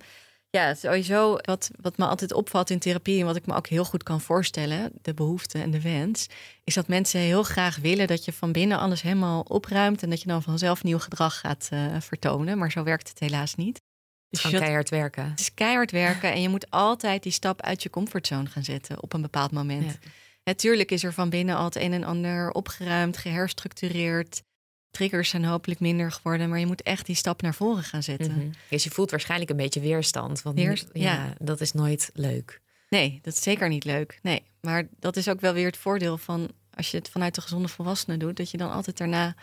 ja, 0.50 0.74
sowieso 0.74 1.36
wat, 1.36 1.70
wat 1.80 1.96
me 1.96 2.06
altijd 2.06 2.32
opvalt 2.32 2.70
in 2.70 2.78
therapie 2.78 3.20
en 3.20 3.26
wat 3.26 3.36
ik 3.36 3.46
me 3.46 3.54
ook 3.54 3.66
heel 3.66 3.84
goed 3.84 4.02
kan 4.02 4.20
voorstellen, 4.20 4.92
de 5.02 5.14
behoefte 5.14 5.58
en 5.58 5.70
de 5.70 5.80
wens, 5.80 6.26
is 6.64 6.74
dat 6.74 6.88
mensen 6.88 7.20
heel 7.20 7.42
graag 7.42 7.76
willen 7.76 8.06
dat 8.06 8.24
je 8.24 8.32
van 8.32 8.52
binnen 8.52 8.78
alles 8.78 9.02
helemaal 9.02 9.40
opruimt 9.40 10.02
en 10.02 10.10
dat 10.10 10.20
je 10.20 10.28
dan 10.28 10.42
vanzelf 10.42 10.82
nieuw 10.82 10.98
gedrag 10.98 11.40
gaat 11.40 11.68
uh, 11.72 12.00
vertonen. 12.00 12.58
Maar 12.58 12.70
zo 12.70 12.82
werkt 12.82 13.08
het 13.08 13.18
helaas 13.18 13.54
niet. 13.54 13.82
Dus 14.28 14.42
je 14.42 14.58
keihard 14.58 14.90
werken. 14.90 15.30
Het 15.30 15.40
is 15.40 15.54
keihard 15.54 15.90
werken 15.90 16.32
en 16.32 16.42
je 16.42 16.48
moet 16.48 16.70
altijd 16.70 17.22
die 17.22 17.32
stap 17.32 17.62
uit 17.62 17.82
je 17.82 17.90
comfortzone 17.90 18.46
gaan 18.48 18.64
zetten 18.64 19.02
op 19.02 19.12
een 19.12 19.22
bepaald 19.22 19.50
moment. 19.50 19.98
Ja. 20.02 20.10
Natuurlijk 20.47 20.90
is 20.90 21.05
er 21.05 21.12
van 21.12 21.30
binnen 21.30 21.57
al 21.57 21.64
het 21.64 21.76
een 21.76 21.92
en 21.92 22.05
ander 22.05 22.51
opgeruimd, 22.51 23.16
geherstructureerd. 23.16 24.42
Triggers 24.90 25.28
zijn 25.28 25.44
hopelijk 25.44 25.80
minder 25.80 26.12
geworden, 26.12 26.49
maar 26.49 26.59
je 26.59 26.66
moet 26.66 26.82
echt 26.82 27.07
die 27.07 27.14
stap 27.14 27.42
naar 27.42 27.55
voren 27.55 27.82
gaan 27.82 28.03
zetten. 28.03 28.32
Mm 28.32 28.38
-hmm. 28.38 28.51
Dus 28.68 28.84
je 28.84 28.90
voelt 28.90 29.11
waarschijnlijk 29.11 29.51
een 29.51 29.57
beetje 29.57 29.80
weerstand. 29.80 30.42
Want 30.42 30.57
Weerst, 30.59 30.88
ja, 30.92 31.12
ja, 31.12 31.34
dat 31.38 31.61
is 31.61 31.72
nooit 31.72 32.11
leuk. 32.14 32.61
Nee, 32.88 33.18
dat 33.22 33.32
is 33.32 33.42
zeker 33.42 33.68
niet 33.68 33.84
leuk. 33.84 34.18
Nee, 34.22 34.42
maar 34.61 34.88
dat 34.99 35.16
is 35.16 35.28
ook 35.28 35.40
wel 35.40 35.53
weer 35.53 35.66
het 35.66 35.76
voordeel 35.76 36.18
van 36.18 36.51
als 36.74 36.90
je 36.90 36.97
het 36.97 37.09
vanuit 37.09 37.34
de 37.34 37.40
gezonde 37.40 37.68
volwassenen 37.68 38.18
doet, 38.18 38.36
dat 38.36 38.51
je 38.51 38.57
dan 38.57 38.70
altijd 38.70 38.99
daarna 38.99 39.34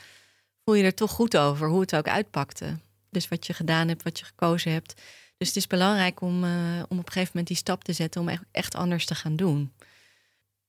voel 0.64 0.76
je 0.76 0.84
er 0.84 0.94
toch 0.94 1.12
goed 1.12 1.38
over 1.38 1.68
hoe 1.68 1.82
het 1.82 1.96
ook 1.96 2.08
uitpakte. 2.08 2.80
Dus 3.10 3.28
wat 3.28 3.48
je 3.48 3.54
gedaan 3.54 3.88
hebt, 3.88 4.04
wat 4.04 4.20
je 4.20 4.26
gekozen 4.26 4.72
hebt. 4.72 5.02
Dus 5.38 5.48
het 5.48 5.58
is 5.58 5.68
belangrijk 5.68 6.22
om, 6.22 6.44
uh, 6.44 6.52
om 6.90 7.00
op 7.00 7.06
een 7.06 7.12
gegeven 7.12 7.30
moment 7.32 7.48
die 7.48 7.58
stap 7.58 7.84
te 7.84 7.94
zetten 7.94 8.22
om 8.22 8.30
echt, 8.30 8.44
echt 8.52 8.76
anders 8.76 9.06
te 9.06 9.16
gaan 9.16 9.36
doen. 9.36 9.74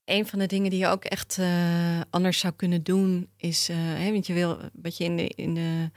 Een 0.05 0.27
van 0.27 0.39
de 0.39 0.47
dingen 0.47 0.71
die 0.71 0.79
je 0.79 0.87
ook 0.87 1.05
echt 1.05 1.37
uh, 1.39 2.01
anders 2.11 2.39
zou 2.39 2.53
kunnen 2.57 2.83
doen, 2.83 3.29
is, 3.37 3.71
uh, 3.71 3.77
hè, 3.79 4.13
want 4.13 4.27
je 4.27 4.33
wil, 4.33 4.59
wat 4.73 4.97
je 4.97 5.05
in 5.05 5.17
de, 5.17 5.29
in 5.29 5.55
de 5.55 5.91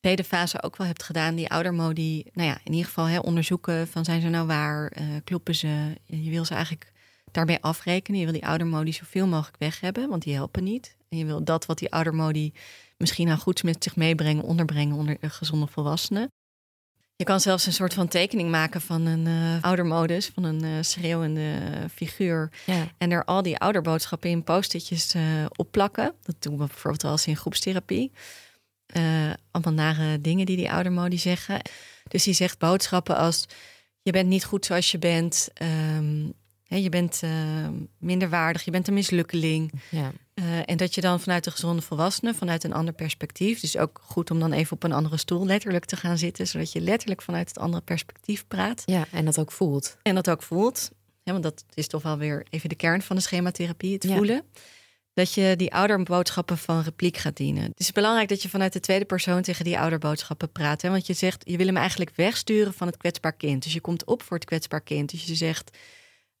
tweede 0.00 0.24
fase 0.24 0.62
ook 0.62 0.76
wel 0.76 0.86
hebt 0.86 1.02
gedaan, 1.02 1.34
die 1.34 1.48
oudermodi, 1.48 2.24
nou 2.32 2.48
ja, 2.48 2.58
in 2.64 2.72
ieder 2.72 2.86
geval 2.86 3.04
hè, 3.04 3.18
onderzoeken 3.18 3.88
van 3.88 4.04
zijn 4.04 4.20
ze 4.20 4.28
nou 4.28 4.46
waar, 4.46 4.92
uh, 5.00 5.06
kloppen 5.24 5.54
ze. 5.54 5.94
Je 6.04 6.30
wil 6.30 6.44
ze 6.44 6.54
eigenlijk 6.54 6.92
daarbij 7.32 7.60
afrekenen. 7.60 8.18
Je 8.18 8.24
wil 8.24 8.34
die 8.34 8.46
oudermodi 8.46 8.92
zoveel 8.92 9.26
mogelijk 9.26 9.56
weg 9.58 9.80
hebben, 9.80 10.08
want 10.08 10.22
die 10.22 10.34
helpen 10.34 10.64
niet. 10.64 10.96
En 11.08 11.18
je 11.18 11.24
wil 11.24 11.44
dat 11.44 11.66
wat 11.66 11.78
die 11.78 11.92
oudermodi 11.92 12.52
misschien 12.96 13.28
aan 13.28 13.38
goeds 13.38 13.62
met 13.62 13.82
zich 13.82 13.96
meebrengen, 13.96 14.44
onderbrengen 14.44 14.96
onder 14.96 15.16
gezonde 15.20 15.66
volwassenen. 15.66 16.30
Je 17.18 17.24
kan 17.24 17.40
zelfs 17.40 17.66
een 17.66 17.72
soort 17.72 17.94
van 17.94 18.08
tekening 18.08 18.50
maken 18.50 18.80
van 18.80 19.06
een 19.06 19.26
uh, 19.26 19.62
oudermodus, 19.62 20.30
van 20.34 20.44
een 20.44 20.64
uh, 20.64 20.70
schreeuwende 20.80 21.60
figuur. 21.94 22.50
Ja. 22.66 22.88
En 22.98 23.10
er 23.10 23.24
al 23.24 23.42
die 23.42 23.58
ouderboodschappen 23.58 24.30
in 24.30 24.42
post-itjes 24.44 25.14
uh, 25.14 25.22
op 25.56 25.70
plakken. 25.70 26.14
Dat 26.22 26.34
doen 26.38 26.58
we 26.58 26.66
bijvoorbeeld 26.66 27.02
wel 27.02 27.10
eens 27.10 27.26
in 27.26 27.36
groepstherapie. 27.36 28.12
allemaal 29.50 29.72
nare 29.72 30.20
dingen 30.20 30.46
die 30.46 30.56
die 30.56 30.70
oudermodi 30.70 31.18
zeggen. 31.18 31.60
Dus 32.08 32.24
die 32.24 32.34
zegt 32.34 32.58
boodschappen 32.58 33.16
als... 33.16 33.46
je 34.02 34.12
bent 34.12 34.28
niet 34.28 34.44
goed 34.44 34.66
zoals 34.66 34.90
je 34.90 34.98
bent... 34.98 35.48
Um, 35.96 36.32
je 36.64 36.88
bent 36.88 37.22
minderwaardig, 37.98 38.64
je 38.64 38.70
bent 38.70 38.88
een 38.88 38.94
mislukkeling. 38.94 39.72
Ja. 39.90 40.12
Uh, 40.38 40.58
en 40.64 40.76
dat 40.76 40.94
je 40.94 41.00
dan 41.00 41.20
vanuit 41.20 41.44
de 41.44 41.50
gezonde 41.50 41.82
volwassene, 41.82 42.34
vanuit 42.34 42.64
een 42.64 42.72
ander 42.72 42.94
perspectief. 42.94 43.60
Dus 43.60 43.76
ook 43.76 44.00
goed 44.02 44.30
om 44.30 44.40
dan 44.40 44.52
even 44.52 44.72
op 44.72 44.82
een 44.82 44.92
andere 44.92 45.16
stoel 45.16 45.46
letterlijk 45.46 45.84
te 45.84 45.96
gaan 45.96 46.18
zitten. 46.18 46.46
Zodat 46.46 46.72
je 46.72 46.80
letterlijk 46.80 47.22
vanuit 47.22 47.48
het 47.48 47.58
andere 47.58 47.82
perspectief 47.82 48.46
praat. 48.48 48.82
Ja, 48.86 49.06
en 49.12 49.24
dat 49.24 49.38
ook 49.38 49.52
voelt. 49.52 49.96
En 50.02 50.14
dat 50.14 50.30
ook 50.30 50.42
voelt. 50.42 50.90
Ja, 51.22 51.32
want 51.32 51.44
dat 51.44 51.64
is 51.74 51.86
toch 51.86 52.02
wel 52.02 52.18
weer 52.18 52.46
even 52.50 52.68
de 52.68 52.74
kern 52.74 53.02
van 53.02 53.16
de 53.16 53.22
schematherapie, 53.22 53.92
het 53.92 54.02
Ja. 54.02 54.16
voelen. 54.16 54.42
Dat 55.12 55.32
je 55.34 55.54
die 55.56 55.74
ouderboodschappen 55.74 56.58
van 56.58 56.82
repliek 56.82 57.16
gaat 57.16 57.36
dienen. 57.36 57.62
Het 57.62 57.80
is 57.80 57.92
belangrijk 57.92 58.28
dat 58.28 58.42
je 58.42 58.48
vanuit 58.48 58.72
de 58.72 58.80
tweede 58.80 59.04
persoon 59.04 59.42
tegen 59.42 59.64
die 59.64 59.78
ouderboodschappen 59.78 60.52
praat. 60.52 60.82
Hè? 60.82 60.90
Want 60.90 61.06
je 61.06 61.12
zegt, 61.12 61.42
je 61.46 61.56
wil 61.56 61.66
hem 61.66 61.76
eigenlijk 61.76 62.12
wegsturen 62.16 62.74
van 62.74 62.86
het 62.86 62.96
kwetsbaar 62.96 63.32
kind. 63.32 63.62
Dus 63.62 63.72
je 63.72 63.80
komt 63.80 64.04
op 64.04 64.22
voor 64.22 64.36
het 64.36 64.46
kwetsbaar 64.46 64.80
kind. 64.80 65.10
Dus 65.10 65.24
je 65.24 65.34
zegt, 65.34 65.76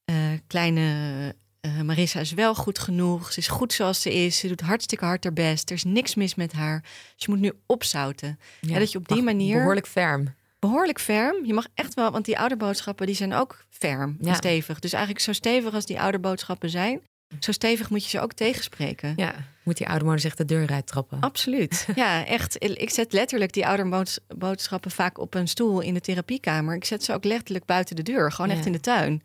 eh, 0.04 0.16
kleine 0.46 1.34
uh, 1.76 1.80
Marissa 1.82 2.20
is 2.20 2.32
wel 2.32 2.54
goed 2.54 2.78
genoeg. 2.78 3.32
Ze 3.32 3.38
is 3.38 3.48
goed 3.48 3.72
zoals 3.72 4.00
ze 4.02 4.14
is. 4.14 4.38
Ze 4.38 4.48
doet 4.48 4.60
hartstikke 4.60 5.04
hard 5.04 5.24
haar 5.24 5.32
best. 5.32 5.70
Er 5.70 5.76
is 5.76 5.84
niks 5.84 6.14
mis 6.14 6.34
met 6.34 6.52
haar. 6.52 6.80
Dus 6.82 7.24
je 7.24 7.30
moet 7.30 7.40
nu 7.40 7.52
opzouten. 7.66 8.38
Ja, 8.60 8.78
dat 8.78 8.92
je 8.92 8.98
op 8.98 9.08
die 9.08 9.22
manier... 9.22 9.56
Behoorlijk 9.58 9.86
ferm. 9.86 10.34
Behoorlijk 10.58 11.00
ferm. 11.00 11.44
Je 11.46 11.54
mag 11.54 11.66
echt 11.74 11.94
wel... 11.94 12.10
Want 12.10 12.24
die 12.24 12.38
ouderboodschappen 12.38 13.06
die 13.06 13.14
zijn 13.14 13.32
ook 13.34 13.64
ferm 13.70 14.16
en 14.20 14.26
Ja. 14.26 14.34
stevig. 14.34 14.78
Dus 14.78 14.92
eigenlijk 14.92 15.24
zo 15.24 15.32
stevig 15.32 15.74
als 15.74 15.86
die 15.86 16.00
ouderboodschappen 16.00 16.70
zijn... 16.70 17.00
zo 17.40 17.52
stevig 17.52 17.90
moet 17.90 18.02
je 18.04 18.08
ze 18.10 18.20
ook 18.20 18.32
tegenspreken. 18.32 19.12
Ja, 19.16 19.34
moet 19.62 19.76
die 19.76 19.88
oude 19.88 20.04
man 20.04 20.18
zich 20.18 20.34
de 20.34 20.44
deur 20.44 20.68
uittrappen. 20.70 21.20
Absoluut. 21.20 21.86
Ja, 21.94 22.26
echt. 22.26 22.56
Ik 22.64 22.90
zet 22.90 23.12
letterlijk 23.12 23.52
die 23.52 23.66
ouderboodschappen 23.66 24.90
vaak 24.90 25.18
op 25.18 25.34
een 25.34 25.48
stoel 25.48 25.80
in 25.80 25.94
de 25.94 26.00
therapiekamer. 26.00 26.74
Ik 26.74 26.84
zet 26.84 27.04
ze 27.04 27.12
ook 27.12 27.24
letterlijk 27.24 27.64
buiten 27.64 27.96
de 27.96 28.02
deur. 28.02 28.32
Gewoon 28.32 28.50
Ja. 28.50 28.56
echt 28.56 28.66
in 28.66 28.72
de 28.72 28.80
tuin. 28.80 29.22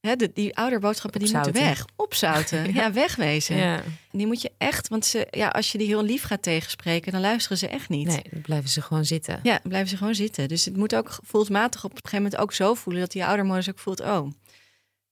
Hè, 0.00 0.16
de, 0.16 0.30
die 0.34 0.56
ouderboodschappen 0.56 1.20
die 1.20 1.34
moeten 1.34 1.52
weg. 1.52 1.84
Opzouten. 1.96 2.72
ja. 2.74 2.92
wegwezen. 2.92 3.56
Ja. 3.56 3.82
Die 4.12 4.26
moet 4.26 4.42
je 4.42 4.50
echt, 4.58 4.88
want 4.88 5.06
ze, 5.06 5.26
ja, 5.30 5.48
als 5.48 5.72
je 5.72 5.78
die 5.78 5.86
heel 5.86 6.02
lief 6.02 6.22
gaat 6.22 6.42
tegenspreken, 6.42 7.12
dan 7.12 7.20
luisteren 7.20 7.58
ze 7.58 7.68
echt 7.68 7.88
niet. 7.88 8.06
Nee, 8.06 8.22
dan 8.30 8.40
blijven 8.40 8.70
ze 8.70 8.82
gewoon 8.82 9.04
zitten. 9.04 9.40
Ja, 9.42 9.52
dan 9.52 9.68
blijven 9.68 9.88
ze 9.88 9.96
gewoon 9.96 10.14
zitten. 10.14 10.48
Dus 10.48 10.64
het 10.64 10.76
moet 10.76 10.94
ook 10.94 11.10
gevoelsmatig 11.10 11.84
op 11.84 11.90
een 11.90 11.96
gegeven 11.96 12.22
moment 12.22 12.40
ook 12.40 12.52
zo 12.52 12.74
voelen 12.74 13.02
dat 13.02 13.12
die 13.12 13.24
oudermodus 13.24 13.68
ook 13.68 13.78
voelt: 13.78 14.00
oh, 14.00 14.28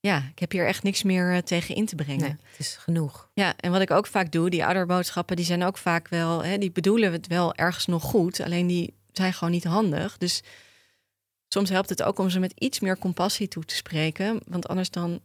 ja, 0.00 0.16
ik 0.30 0.38
heb 0.38 0.52
hier 0.52 0.66
echt 0.66 0.82
niks 0.82 1.02
meer 1.02 1.32
eh, 1.32 1.38
tegen 1.38 1.74
in 1.74 1.86
te 1.86 1.94
brengen. 1.94 2.20
Nee, 2.20 2.36
het 2.50 2.58
is 2.58 2.76
genoeg. 2.76 3.30
Ja, 3.34 3.54
en 3.56 3.70
wat 3.70 3.80
ik 3.80 3.90
ook 3.90 4.06
vaak 4.06 4.32
doe, 4.32 4.50
die 4.50 4.64
ouderboodschappen, 4.64 5.36
die 5.36 5.44
zijn 5.44 5.64
ook 5.64 5.78
vaak 5.78 6.08
wel, 6.08 6.44
hè, 6.44 6.58
die 6.58 6.72
bedoelen 6.72 7.12
het 7.12 7.26
wel 7.26 7.54
ergens 7.54 7.86
nog 7.86 8.02
goed, 8.02 8.40
alleen 8.40 8.66
die 8.66 8.94
zijn 9.12 9.32
gewoon 9.32 9.52
niet 9.52 9.64
handig. 9.64 10.18
Dus 10.18 10.42
soms 11.48 11.70
helpt 11.70 11.88
het 11.88 12.02
ook 12.02 12.18
om 12.18 12.30
ze 12.30 12.38
met 12.38 12.52
iets 12.58 12.80
meer 12.80 12.98
compassie 12.98 13.48
toe 13.48 13.64
te 13.64 13.74
spreken, 13.74 14.40
want 14.46 14.68
anders 14.68 14.90
dan, 14.90 15.20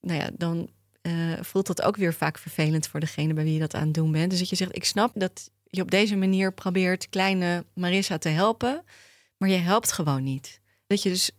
nou 0.00 0.20
ja, 0.20 0.30
dan 0.36 0.68
eh, 1.00 1.12
voelt 1.40 1.66
dat 1.66 1.82
ook 1.82 1.96
weer 1.96 2.14
vaak 2.14 2.38
vervelend 2.38 2.86
voor 2.88 3.00
degene 3.00 3.34
bij 3.34 3.44
wie 3.44 3.52
je 3.52 3.58
dat 3.58 3.74
aan 3.74 3.84
het 3.84 3.94
doen 3.94 4.12
bent. 4.12 4.30
Dus 4.30 4.38
dat 4.38 4.48
je 4.48 4.56
zegt, 4.56 4.76
ik 4.76 4.84
snap 4.84 5.10
dat 5.14 5.50
je 5.64 5.82
op 5.82 5.90
deze 5.90 6.16
manier 6.16 6.52
probeert 6.52 7.08
kleine 7.08 7.64
Marissa 7.74 8.18
te 8.18 8.28
helpen, 8.28 8.84
maar 9.36 9.48
je 9.48 9.56
helpt 9.56 9.92
gewoon 9.92 10.22
niet. 10.22 10.60
Dat 10.86 11.02
je 11.02 11.08
dus 11.08 11.30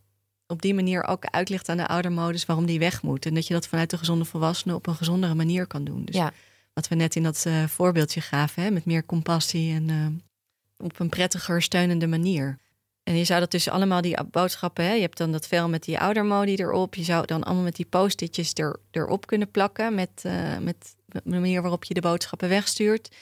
op 0.47 0.61
die 0.61 0.74
manier 0.74 1.03
ook 1.03 1.26
uitlegt 1.26 1.70
aan 1.70 1.78
de 1.78 1.88
oudermodus 1.88 2.45
waarom 2.45 2.65
die 2.65 2.80
weg 2.80 3.01
moet. 3.01 3.26
En 3.26 3.34
dat 3.34 3.47
je 3.47 3.53
dat 3.53 3.67
vanuit 3.67 3.89
de 3.89 3.97
gezonde 3.97 4.26
volwassenen 4.26 4.76
op 4.76 4.88
een 4.88 4.95
gezondere 4.95 5.36
manier 5.36 5.67
kan 5.67 5.84
doen. 5.84 6.05
Dus 6.05 6.15
Ja. 6.15 6.34
wat 6.74 6.88
we 6.88 6.95
net 6.95 7.15
in 7.15 7.24
dat 7.24 7.45
eh, 7.45 7.63
voorbeeldje 7.67 8.22
gaven, 8.22 8.63
hè, 8.63 8.72
met 8.72 8.86
meer 8.86 9.05
compassie 9.05 9.74
en 9.74 9.89
eh, 9.89 10.86
op 10.86 10.99
een 10.99 11.09
prettiger, 11.09 11.61
steunende 11.61 12.07
manier. 12.07 12.59
En 13.10 13.18
je 13.18 13.24
zou 13.24 13.39
dat 13.39 13.51
dus 13.51 13.70
allemaal, 13.70 14.01
die 14.01 14.24
boodschappen, 14.32 14.86
hè, 14.86 14.93
je 14.93 15.01
hebt 15.01 15.18
dan 15.18 15.32
dat 15.32 15.47
vel 15.47 15.70
met 15.70 15.84
die 15.84 15.99
oudermodi 15.99 16.55
erop. 16.55 16.95
Je 16.95 17.03
zou 17.03 17.26
dan 17.26 17.43
allemaal 17.43 17.64
met 17.64 17.76
die 17.76 17.86
post-itjes 17.86 18.51
er, 18.53 18.80
erop 18.91 19.28
kunnen 19.28 19.51
plakken 19.51 19.95
met, 19.95 20.10
eh, 20.24 20.57
met 20.57 20.95
de 21.05 21.22
manier 21.24 21.62
waarop 21.62 21.84
je 21.84 21.93
de 21.93 22.01
boodschappen 22.01 22.49
wegstuurt. 22.49 23.16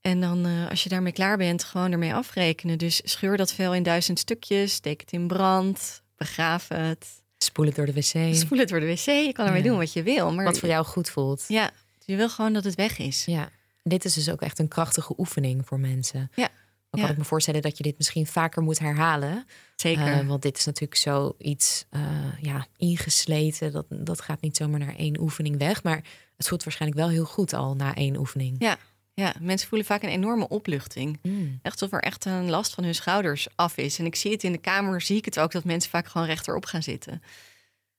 En 0.00 0.20
dan, 0.20 0.46
uh, 0.46 0.70
als 0.70 0.82
je 0.82 0.88
daarmee 0.88 1.12
klaar 1.12 1.36
bent, 1.36 1.64
gewoon 1.64 1.92
ermee 1.92 2.14
afrekenen. 2.14 2.78
Dus 2.78 3.00
scheur 3.04 3.36
dat 3.36 3.52
vel 3.52 3.74
in 3.74 3.82
duizend 3.82 4.18
stukjes, 4.18 4.72
steek 4.72 5.00
het 5.00 5.12
in 5.12 5.26
brand, 5.26 6.02
begraaf 6.16 6.68
het. 6.68 7.06
Spoel 7.38 7.66
het 7.66 7.74
door 7.74 7.86
de 7.86 7.92
wc. 7.92 8.34
Spoel 8.34 8.58
het 8.58 8.68
door 8.68 8.80
de 8.80 8.86
wc. 8.86 9.04
Je 9.04 9.32
kan 9.32 9.46
ermee 9.46 9.62
doen 9.62 9.78
wat 9.78 9.92
je 9.92 10.02
wil. 10.02 10.32
Maar 10.32 10.44
wat 10.44 10.58
voor 10.58 10.68
jou 10.68 10.84
goed 10.84 11.10
voelt. 11.10 11.44
Ja, 11.48 11.70
je 12.04 12.16
wil 12.16 12.28
gewoon 12.28 12.52
dat 12.52 12.64
het 12.64 12.74
weg 12.74 12.98
is. 12.98 13.24
Ja, 13.24 13.48
dit 13.82 14.04
is 14.04 14.14
dus 14.14 14.30
ook 14.30 14.40
echt 14.42 14.58
een 14.58 14.68
krachtige 14.68 15.14
oefening 15.16 15.66
voor 15.66 15.80
mensen. 15.80 16.30
Ja. 16.34 16.48
Dan 16.94 17.04
kan 17.04 17.12
ik 17.12 17.22
me 17.22 17.28
voorstellen 17.28 17.62
dat 17.62 17.76
je 17.76 17.82
dit 17.82 17.96
misschien 17.96 18.26
vaker 18.26 18.62
moet 18.62 18.78
herhalen. 18.78 19.46
Zeker. 19.76 20.22
Uh, 20.22 20.28
want 20.28 20.42
dit 20.42 20.58
is 20.58 20.64
natuurlijk 20.64 21.00
zoiets 21.00 21.84
uh, 21.90 22.02
ja, 22.40 22.66
ingesleten. 22.76 23.72
Dat, 23.72 23.86
dat 23.88 24.20
gaat 24.20 24.40
niet 24.40 24.56
zomaar 24.56 24.78
naar 24.78 24.96
één 24.96 25.20
oefening 25.20 25.58
weg. 25.58 25.82
Maar 25.82 26.04
het 26.36 26.48
voelt 26.48 26.64
waarschijnlijk 26.64 27.00
wel 27.00 27.10
heel 27.10 27.24
goed 27.24 27.52
al 27.52 27.74
na 27.74 27.94
één 27.94 28.16
oefening. 28.16 28.56
Ja, 28.58 28.78
ja, 29.14 29.34
mensen 29.40 29.68
voelen 29.68 29.86
vaak 29.86 30.02
een 30.02 30.08
enorme 30.08 30.48
opluchting. 30.48 31.18
Mm. 31.22 31.58
Echt 31.62 31.80
alsof 31.80 31.98
er 31.98 32.04
echt 32.04 32.24
een 32.24 32.50
last 32.50 32.74
van 32.74 32.84
hun 32.84 32.94
schouders 32.94 33.48
af 33.54 33.76
is. 33.76 33.98
En 33.98 34.04
ik 34.04 34.16
zie 34.16 34.32
het 34.32 34.44
in 34.44 34.52
de 34.52 34.58
kamer, 34.58 35.00
zie 35.00 35.16
ik 35.16 35.24
het 35.24 35.38
ook 35.38 35.52
dat 35.52 35.64
mensen 35.64 35.90
vaak 35.90 36.06
gewoon 36.06 36.26
rechterop 36.26 36.64
gaan 36.64 36.82
zitten. 36.82 37.22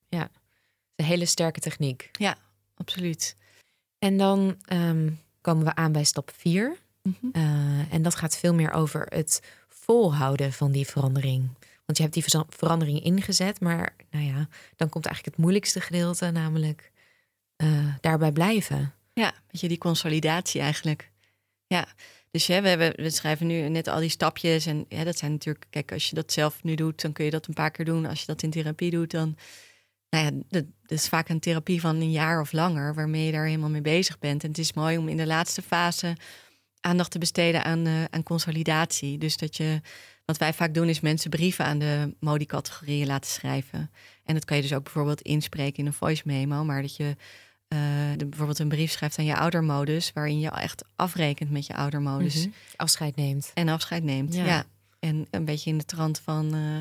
Ja, 0.08 0.30
een 0.96 1.04
hele 1.04 1.26
sterke 1.26 1.60
techniek. 1.60 2.08
Ja, 2.12 2.36
absoluut. 2.74 3.36
En 3.98 4.16
dan 4.16 4.56
um, 4.72 5.20
komen 5.40 5.64
we 5.64 5.74
aan 5.74 5.92
bij 5.92 6.04
stap 6.04 6.30
4. 6.36 6.76
Mm 7.06 7.16
-hmm. 7.20 7.30
uh, 7.42 7.92
en 7.94 8.02
dat 8.02 8.14
gaat 8.14 8.36
veel 8.36 8.54
meer 8.54 8.72
over 8.72 9.06
het 9.08 9.42
volhouden 9.68 10.52
van 10.52 10.72
die 10.72 10.86
verandering. 10.86 11.48
Want 11.84 11.98
je 11.98 12.02
hebt 12.02 12.14
die 12.14 12.44
verandering 12.48 13.02
ingezet, 13.02 13.60
maar 13.60 13.94
nou 14.10 14.24
ja, 14.24 14.48
dan 14.76 14.88
komt 14.88 15.06
eigenlijk 15.06 15.36
het 15.36 15.44
moeilijkste 15.44 15.80
gedeelte, 15.80 16.30
namelijk 16.30 16.92
uh, 17.56 17.94
daarbij 18.00 18.32
blijven. 18.32 18.94
Ja, 19.12 19.32
weet 19.50 19.60
je, 19.60 19.68
die 19.68 19.78
consolidatie 19.78 20.60
eigenlijk. 20.60 21.10
Ja, 21.66 21.86
dus 22.30 22.46
ja, 22.46 22.62
we, 22.62 22.68
hebben, 22.68 22.92
we 22.96 23.10
schrijven 23.10 23.46
nu 23.46 23.68
net 23.68 23.88
al 23.88 24.00
die 24.00 24.08
stapjes. 24.08 24.66
En 24.66 24.84
ja, 24.88 25.04
dat 25.04 25.18
zijn 25.18 25.32
natuurlijk, 25.32 25.66
kijk, 25.70 25.92
als 25.92 26.08
je 26.08 26.14
dat 26.14 26.32
zelf 26.32 26.62
nu 26.62 26.74
doet, 26.74 27.02
dan 27.02 27.12
kun 27.12 27.24
je 27.24 27.30
dat 27.30 27.46
een 27.46 27.54
paar 27.54 27.70
keer 27.70 27.84
doen. 27.84 28.06
Als 28.06 28.20
je 28.20 28.26
dat 28.26 28.42
in 28.42 28.50
therapie 28.50 28.90
doet, 28.90 29.10
dan. 29.10 29.36
Nou 30.10 30.24
ja, 30.24 30.30
dat, 30.30 30.64
dat 30.82 30.98
is 30.98 31.08
vaak 31.08 31.28
een 31.28 31.40
therapie 31.40 31.80
van 31.80 31.96
een 31.96 32.10
jaar 32.10 32.40
of 32.40 32.52
langer, 32.52 32.94
waarmee 32.94 33.24
je 33.24 33.32
daar 33.32 33.46
helemaal 33.46 33.70
mee 33.70 33.80
bezig 33.80 34.18
bent. 34.18 34.42
En 34.42 34.48
het 34.48 34.58
is 34.58 34.72
mooi 34.72 34.98
om 34.98 35.08
in 35.08 35.16
de 35.16 35.26
laatste 35.26 35.62
fase 35.62 36.16
aandacht 36.86 37.10
te 37.10 37.18
besteden 37.18 37.64
aan, 37.64 37.86
uh, 37.86 38.04
aan 38.10 38.22
consolidatie. 38.22 39.18
Dus 39.18 39.36
dat 39.36 39.56
je, 39.56 39.80
wat 40.24 40.38
wij 40.38 40.52
vaak 40.52 40.74
doen, 40.74 40.88
is 40.88 41.00
mensen 41.00 41.30
brieven 41.30 41.64
aan 41.64 41.78
de 41.78 42.14
modi-categorieën 42.20 43.06
laten 43.06 43.30
schrijven. 43.30 43.90
En 44.24 44.34
dat 44.34 44.44
kan 44.44 44.56
je 44.56 44.62
dus 44.62 44.74
ook 44.74 44.84
bijvoorbeeld 44.84 45.20
inspreken 45.20 45.78
in 45.78 45.86
een 45.86 45.92
voice 45.92 46.22
memo, 46.24 46.64
maar 46.64 46.82
dat 46.82 46.96
je 46.96 47.16
uh, 47.68 47.78
de, 48.16 48.26
bijvoorbeeld 48.26 48.58
een 48.58 48.68
brief 48.68 48.90
schrijft 48.90 49.18
aan 49.18 49.24
je 49.24 49.36
oudermodus, 49.36 50.12
waarin 50.12 50.40
je 50.40 50.50
echt 50.50 50.84
afrekent 50.96 51.50
met 51.50 51.66
je 51.66 51.74
oudermodus. 51.74 52.36
Mm 52.36 52.42
-hmm. 52.42 52.52
Afscheid 52.76 53.16
neemt. 53.16 53.50
En 53.54 53.68
afscheid 53.68 54.02
neemt, 54.02 54.34
ja. 54.34 54.44
ja. 54.44 54.64
En 54.98 55.26
een 55.30 55.44
beetje 55.44 55.70
in 55.70 55.78
de 55.78 55.84
trant 55.84 56.18
van, 56.18 56.54
uh, 56.54 56.76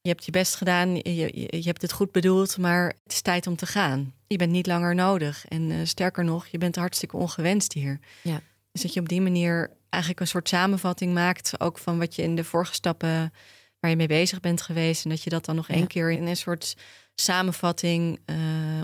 je 0.00 0.08
hebt 0.08 0.24
je 0.24 0.30
best 0.30 0.54
gedaan, 0.54 0.94
je, 0.94 1.14
je, 1.14 1.46
je, 1.50 1.66
hebt 1.66 1.82
het 1.82 1.92
goed 1.92 2.12
bedoeld, 2.12 2.58
maar 2.58 2.86
het 3.02 3.12
is 3.12 3.20
tijd 3.20 3.46
om 3.46 3.56
te 3.56 3.66
gaan. 3.66 4.14
Je 4.26 4.36
bent 4.36 4.50
niet 4.50 4.66
langer 4.66 4.94
nodig. 4.94 5.46
En 5.48 5.70
uh, 5.70 5.76
sterker 5.84 6.24
nog, 6.24 6.46
je 6.46 6.58
bent 6.58 6.76
hartstikke 6.76 7.16
ongewenst 7.16 7.72
hier. 7.72 7.98
Ja. 8.22 8.40
Dus 8.76 8.84
dat 8.84 8.94
je 8.94 9.00
op 9.00 9.08
die 9.08 9.20
manier 9.20 9.70
eigenlijk 9.88 10.22
een 10.22 10.28
soort 10.28 10.48
samenvatting 10.48 11.14
maakt, 11.14 11.60
ook 11.60 11.78
van 11.78 11.98
wat 11.98 12.14
je 12.14 12.22
in 12.22 12.36
de 12.36 12.44
vorige 12.44 12.74
stappen 12.74 13.32
waar 13.80 13.90
je 13.90 13.96
mee 13.96 14.06
bezig 14.06 14.40
bent 14.40 14.62
geweest. 14.62 15.04
En 15.04 15.10
dat 15.10 15.22
je 15.22 15.30
dat 15.30 15.44
dan 15.44 15.56
nog 15.56 15.68
Ja. 15.68 15.74
één 15.74 15.86
keer 15.86 16.10
in 16.10 16.26
een 16.26 16.36
soort 16.36 16.76
samenvatting 17.14 18.18
eh, 18.24 18.36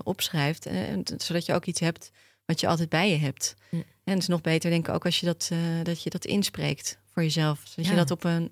opschrijft. 0.03 0.67
eh, 0.67 0.77
zodat 1.17 1.47
je 1.47 1.55
ook 1.55 1.65
iets 1.67 1.81
hebt 1.81 2.11
wat 2.45 2.61
je 2.61 2.67
altijd 2.67 2.89
bij 2.89 3.11
je 3.11 3.17
hebt. 3.17 3.55
En 3.71 4.13
het 4.13 4.19
is 4.19 4.27
nog 4.29 4.41
beter, 4.41 4.71
denk 4.71 4.89
ik, 4.89 4.95
ook 4.95 5.05
als 5.05 5.21
je 5.21 5.27
dat, 5.27 5.49
eh, 5.53 5.59
dat, 5.83 6.03
je 6.03 6.11
dat 6.11 6.25
inspreekt 6.25 6.99
voor 7.13 7.23
jezelf. 7.23 7.61
Zodat 7.65 7.91
je 7.91 7.97
dat 7.97 8.11
op 8.11 8.25
een 8.25 8.51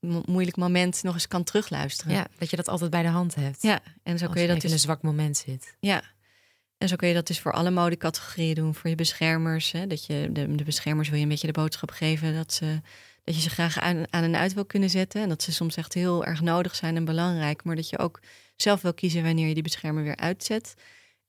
mo- 0.00 0.22
moeilijk 0.26 0.56
moment 0.56 1.02
nog 1.02 1.14
eens 1.14 1.28
kan 1.28 1.44
terugluisteren. 1.44 2.12
Ja, 2.14 2.26
dat 2.38 2.50
je 2.50 2.56
dat 2.56 2.68
altijd 2.68 2.90
bij 2.90 3.02
de 3.02 3.08
hand 3.08 3.34
hebt. 3.34 3.62
Ja, 3.62 3.80
en 4.02 4.18
zo 4.18 4.24
Als 4.24 4.32
kun 4.32 4.42
je 4.42 4.48
dat 4.48 4.56
in 4.56 4.62
dus 4.62 4.72
een 4.72 4.78
zwak 4.78 5.02
moment 5.02 5.36
zit. 5.36 5.76
ja. 5.80 6.02
En 6.82 6.88
zo 6.88 6.96
kun 6.96 7.08
je 7.08 7.14
dat 7.14 7.26
dus 7.26 7.40
voor 7.40 7.52
alle 7.52 7.70
modecategorieën 7.70 8.54
doen. 8.54 8.74
Voor 8.74 8.90
je 8.90 8.96
beschermers. 8.96 9.72
Hè? 9.72 9.86
Dat 9.86 10.06
je 10.06 10.28
de, 10.32 10.54
de 10.54 10.64
beschermers 10.64 11.08
wil 11.08 11.16
je 11.16 11.22
een 11.22 11.30
beetje 11.30 11.46
de 11.46 11.52
boodschap 11.52 11.90
geven 11.90 12.34
dat, 12.34 12.52
ze, 12.52 12.80
dat 13.24 13.34
je 13.34 13.40
ze 13.40 13.50
graag 13.50 13.78
aan, 13.78 14.04
aan 14.10 14.22
en 14.22 14.36
uit 14.36 14.54
wil 14.54 14.64
kunnen 14.64 14.90
zetten. 14.90 15.22
En 15.22 15.28
dat 15.28 15.42
ze 15.42 15.52
soms 15.52 15.76
echt 15.76 15.94
heel 15.94 16.24
erg 16.24 16.40
nodig 16.40 16.74
zijn 16.74 16.96
en 16.96 17.04
belangrijk. 17.04 17.64
Maar 17.64 17.76
dat 17.76 17.88
je 17.88 17.98
ook 17.98 18.20
zelf 18.56 18.82
wil 18.82 18.94
kiezen 18.94 19.22
wanneer 19.22 19.48
je 19.48 19.54
die 19.54 19.62
beschermer 19.62 20.02
weer 20.02 20.16
uitzet. 20.16 20.74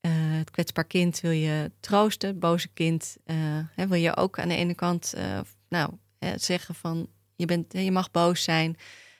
Eh, 0.02 0.12
het 0.14 0.52
kwetsbaar 0.52 0.86
kind 0.86 1.20
wil 1.20 1.32
je 1.32 1.72
troosten. 1.80 2.30
Het 2.30 2.40
boze 2.40 2.68
kind 2.68 3.18
eh, 3.26 3.36
hè, 3.76 3.88
wil 3.88 4.00
je 4.00 4.16
ook 4.16 4.40
aan 4.40 4.48
de 4.48 4.56
ene 4.56 4.76
kant 4.76 5.14
eh, 5.14 5.40
nou, 5.70 5.92
hè, 6.20 6.38
zeggen 6.38 6.76
van 6.76 7.08
je, 7.36 7.46
bent, 7.46 7.74
je 7.74 7.92
mag 7.92 8.12
boos 8.12 8.44
zijn. 8.44 8.78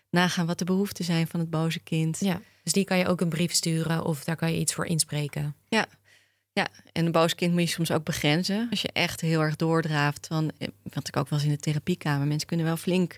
Nagaan 0.10 0.46
wat 0.46 0.60
de 0.60 0.66
behoeften 0.66 1.06
zijn 1.06 1.28
van 1.28 1.40
het 1.40 1.50
boze 1.50 1.80
kind. 1.80 2.20
Ja. 2.20 2.42
Dus 2.64 2.74
die 2.74 2.84
kan 2.84 2.98
je 2.98 3.08
ook 3.08 3.22
een 3.22 3.30
brief 3.30 3.54
sturen 3.54 4.06
of 4.06 4.24
daar 4.24 4.36
kan 4.36 4.52
je 4.52 4.60
iets 4.60 4.74
voor 4.74 4.86
inspreken. 4.86 5.56
Ja. 5.70 5.88
Ja, 6.54 6.68
en 6.92 7.06
een 7.06 7.12
boos 7.12 7.36
kind 7.36 7.52
moet 7.54 7.62
je 7.62 7.68
soms 7.68 7.92
ook 7.92 8.04
begrenzen. 8.04 8.68
Als 8.70 8.82
je 8.82 8.90
echt 8.94 9.22
heel 9.22 9.42
erg 9.42 9.56
doordraaft, 9.56 10.28
van, 10.28 10.52
eh, 10.58 10.68
wat 10.84 11.08
ik 11.08 11.18
ook 11.18 11.30
wel 11.30 11.40
eens 11.40 11.48
in 11.48 11.54
de 11.54 11.60
therapiekamer, 11.62 12.28
mensen 12.28 12.48
kunnen 12.48 12.66
wel 12.66 12.78
flink 12.78 13.18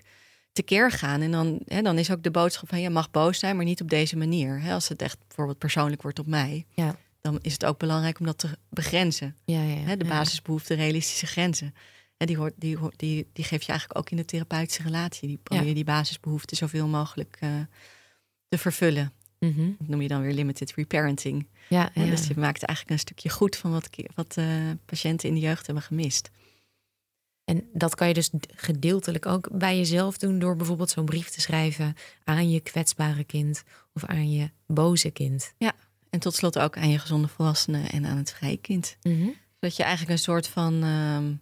tekeer 0.52 0.90
gaan. 0.90 1.20
En 1.20 1.30
dan, 1.30 1.60
hè, 1.64 1.82
dan 1.82 1.98
is 1.98 2.10
ook 2.10 2.22
de 2.22 2.30
boodschap 2.30 2.68
van 2.68 2.80
je 2.80 2.90
mag 2.90 3.10
boos 3.10 3.38
zijn, 3.38 3.56
maar 3.56 3.64
niet 3.64 3.80
op 3.80 3.88
deze 3.88 4.16
manier. 4.16 4.60
Hè, 4.60 4.72
als 4.72 4.88
het 4.88 5.02
echt 5.02 5.18
bijvoorbeeld 5.26 5.58
persoonlijk 5.58 6.02
wordt 6.02 6.18
op 6.18 6.26
mij, 6.26 6.66
Ja. 6.70 6.96
dan 7.20 7.38
is 7.42 7.52
het 7.52 7.64
ook 7.64 7.78
belangrijk 7.78 8.18
om 8.20 8.26
dat 8.26 8.38
te 8.38 8.48
begrenzen. 8.68 9.36
Ja, 9.44 9.62
ja. 9.62 9.76
Hè, 9.76 9.96
de 9.96 10.04
basisbehoeften, 10.04 10.76
realistische 10.76 11.26
grenzen. 11.26 11.74
Hè, 12.16 12.26
die, 12.26 12.36
hoort, 12.36 12.54
die, 12.56 12.78
die, 12.96 13.28
die 13.32 13.44
geef 13.44 13.62
je 13.62 13.68
eigenlijk 13.68 13.98
ook 13.98 14.10
in 14.10 14.16
de 14.16 14.24
therapeutische 14.24 14.82
relatie. 14.82 15.28
Die 15.28 15.38
probeer 15.42 15.66
je 15.66 15.74
die 15.74 15.84
basisbehoeften 15.84 16.56
zoveel 16.56 16.86
mogelijk 16.86 17.36
eh, 17.40 17.50
te 18.48 18.58
vervullen. 18.58 19.12
Mhm. 19.38 19.70
Dat 19.78 19.88
noem 19.88 20.02
je 20.02 20.08
dan 20.08 20.20
weer 20.22 20.32
limited 20.32 20.72
reparenting. 20.74 21.46
Ja, 21.68 21.90
Ja, 21.94 22.02
ja. 22.02 22.10
Dus 22.10 22.26
je 22.26 22.34
maakt 22.36 22.62
eigenlijk 22.62 22.90
een 22.90 22.98
stukje 23.06 23.28
goed 23.30 23.56
van 23.56 23.70
wat, 23.70 23.88
wat 24.14 24.36
eh, 24.36 24.46
patiënten 24.84 25.28
in 25.28 25.34
de 25.34 25.40
jeugd 25.40 25.66
hebben 25.66 25.84
gemist. 25.84 26.30
En 27.44 27.68
dat 27.72 27.94
kan 27.94 28.08
je 28.08 28.14
dus 28.14 28.30
gedeeltelijk 28.54 29.26
ook 29.26 29.48
bij 29.58 29.76
jezelf 29.76 30.18
doen 30.18 30.38
door 30.38 30.56
bijvoorbeeld 30.56 30.90
zo'n 30.90 31.04
brief 31.04 31.28
te 31.30 31.40
schrijven 31.40 31.96
aan 32.24 32.50
je 32.50 32.60
kwetsbare 32.60 33.24
kind 33.24 33.62
of 33.94 34.04
aan 34.04 34.30
je 34.30 34.50
boze 34.66 35.10
kind. 35.10 35.52
En 36.10 36.18
tot 36.18 36.34
slot 36.34 36.58
ook 36.58 36.76
aan 36.76 36.90
je 36.90 36.98
gezonde 36.98 37.28
volwassenen 37.28 37.90
en 37.90 38.06
aan 38.06 38.16
het 38.16 38.32
vrije 38.32 38.56
kind. 38.56 38.96
Zodat 39.60 39.76
je 39.76 39.82
eigenlijk 39.82 40.12
een 40.12 40.24
soort 40.24 40.48
van. 40.48 40.82
ehm, 40.82 41.34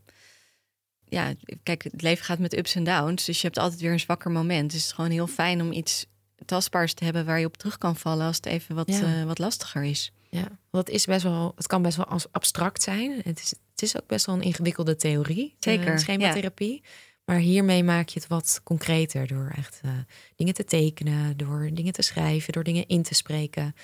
ja, 1.09 1.35
kijk, 1.63 1.83
het 1.83 2.03
leven 2.03 2.25
gaat 2.25 2.39
met 2.39 2.57
ups 2.57 2.75
en 2.75 2.85
downs. 2.85 3.25
Dus 3.25 3.41
je 3.41 3.47
hebt 3.47 3.59
altijd 3.59 3.81
weer 3.81 3.93
een 3.93 4.01
zwakker 4.01 4.31
moment. 4.31 4.71
Dus 4.71 4.81
het 4.81 4.91
is 4.91 4.93
gewoon 4.93 5.11
heel 5.11 5.27
fijn 5.27 5.61
om 5.61 5.73
iets 5.73 6.07
tastbaars 6.45 6.95
te 6.95 7.05
hebben 7.05 7.25
waar 7.25 7.41
je 7.41 7.47
op 7.47 7.57
terug 7.57 7.79
kan 7.79 7.97
vallen 7.97 8.27
als 8.27 8.37
het 8.37 8.47
even 8.47 8.75
wat, 8.75 8.89
Ja. 8.89 9.01
eh, 9.21 9.25
wat 9.25 9.39
lastiger 9.39 9.83
is. 9.85 10.13
Ja, 10.31 10.49
want 10.71 10.87
het 10.87 10.97
is 10.97 11.05
best 11.07 11.23
wel, 11.23 11.53
het 11.57 11.67
kan 11.67 11.83
best 11.83 11.97
wel 11.97 12.07
als 12.07 12.27
abstract 12.33 12.83
zijn. 12.83 13.21
Het 13.25 13.41
is, 13.41 13.51
het 13.71 13.83
is 13.83 13.97
ook 13.97 14.07
best 14.07 14.27
wel 14.27 14.35
een 14.35 14.43
ingewikkelde 14.43 14.97
theorie, 14.97 15.55
Zeker, 15.59 15.93
eh, 15.93 15.99
schematherapie. 15.99 16.83
Maar 17.25 17.37
hiermee 17.39 17.85
maak 17.85 18.09
je 18.09 18.21
het 18.21 18.29
wat 18.29 18.61
concreter 18.65 19.27
door 19.27 19.53
echt 19.57 19.81
eh, 19.83 19.91
dingen 20.37 20.55
te 20.55 20.65
tekenen, 20.65 21.37
door 21.37 21.71
dingen 21.73 21.93
te 21.93 22.03
schrijven, 22.03 22.53
door 22.53 22.65
dingen 22.65 22.87
in 22.87 23.03
te 23.03 23.15
spreken, 23.15 23.75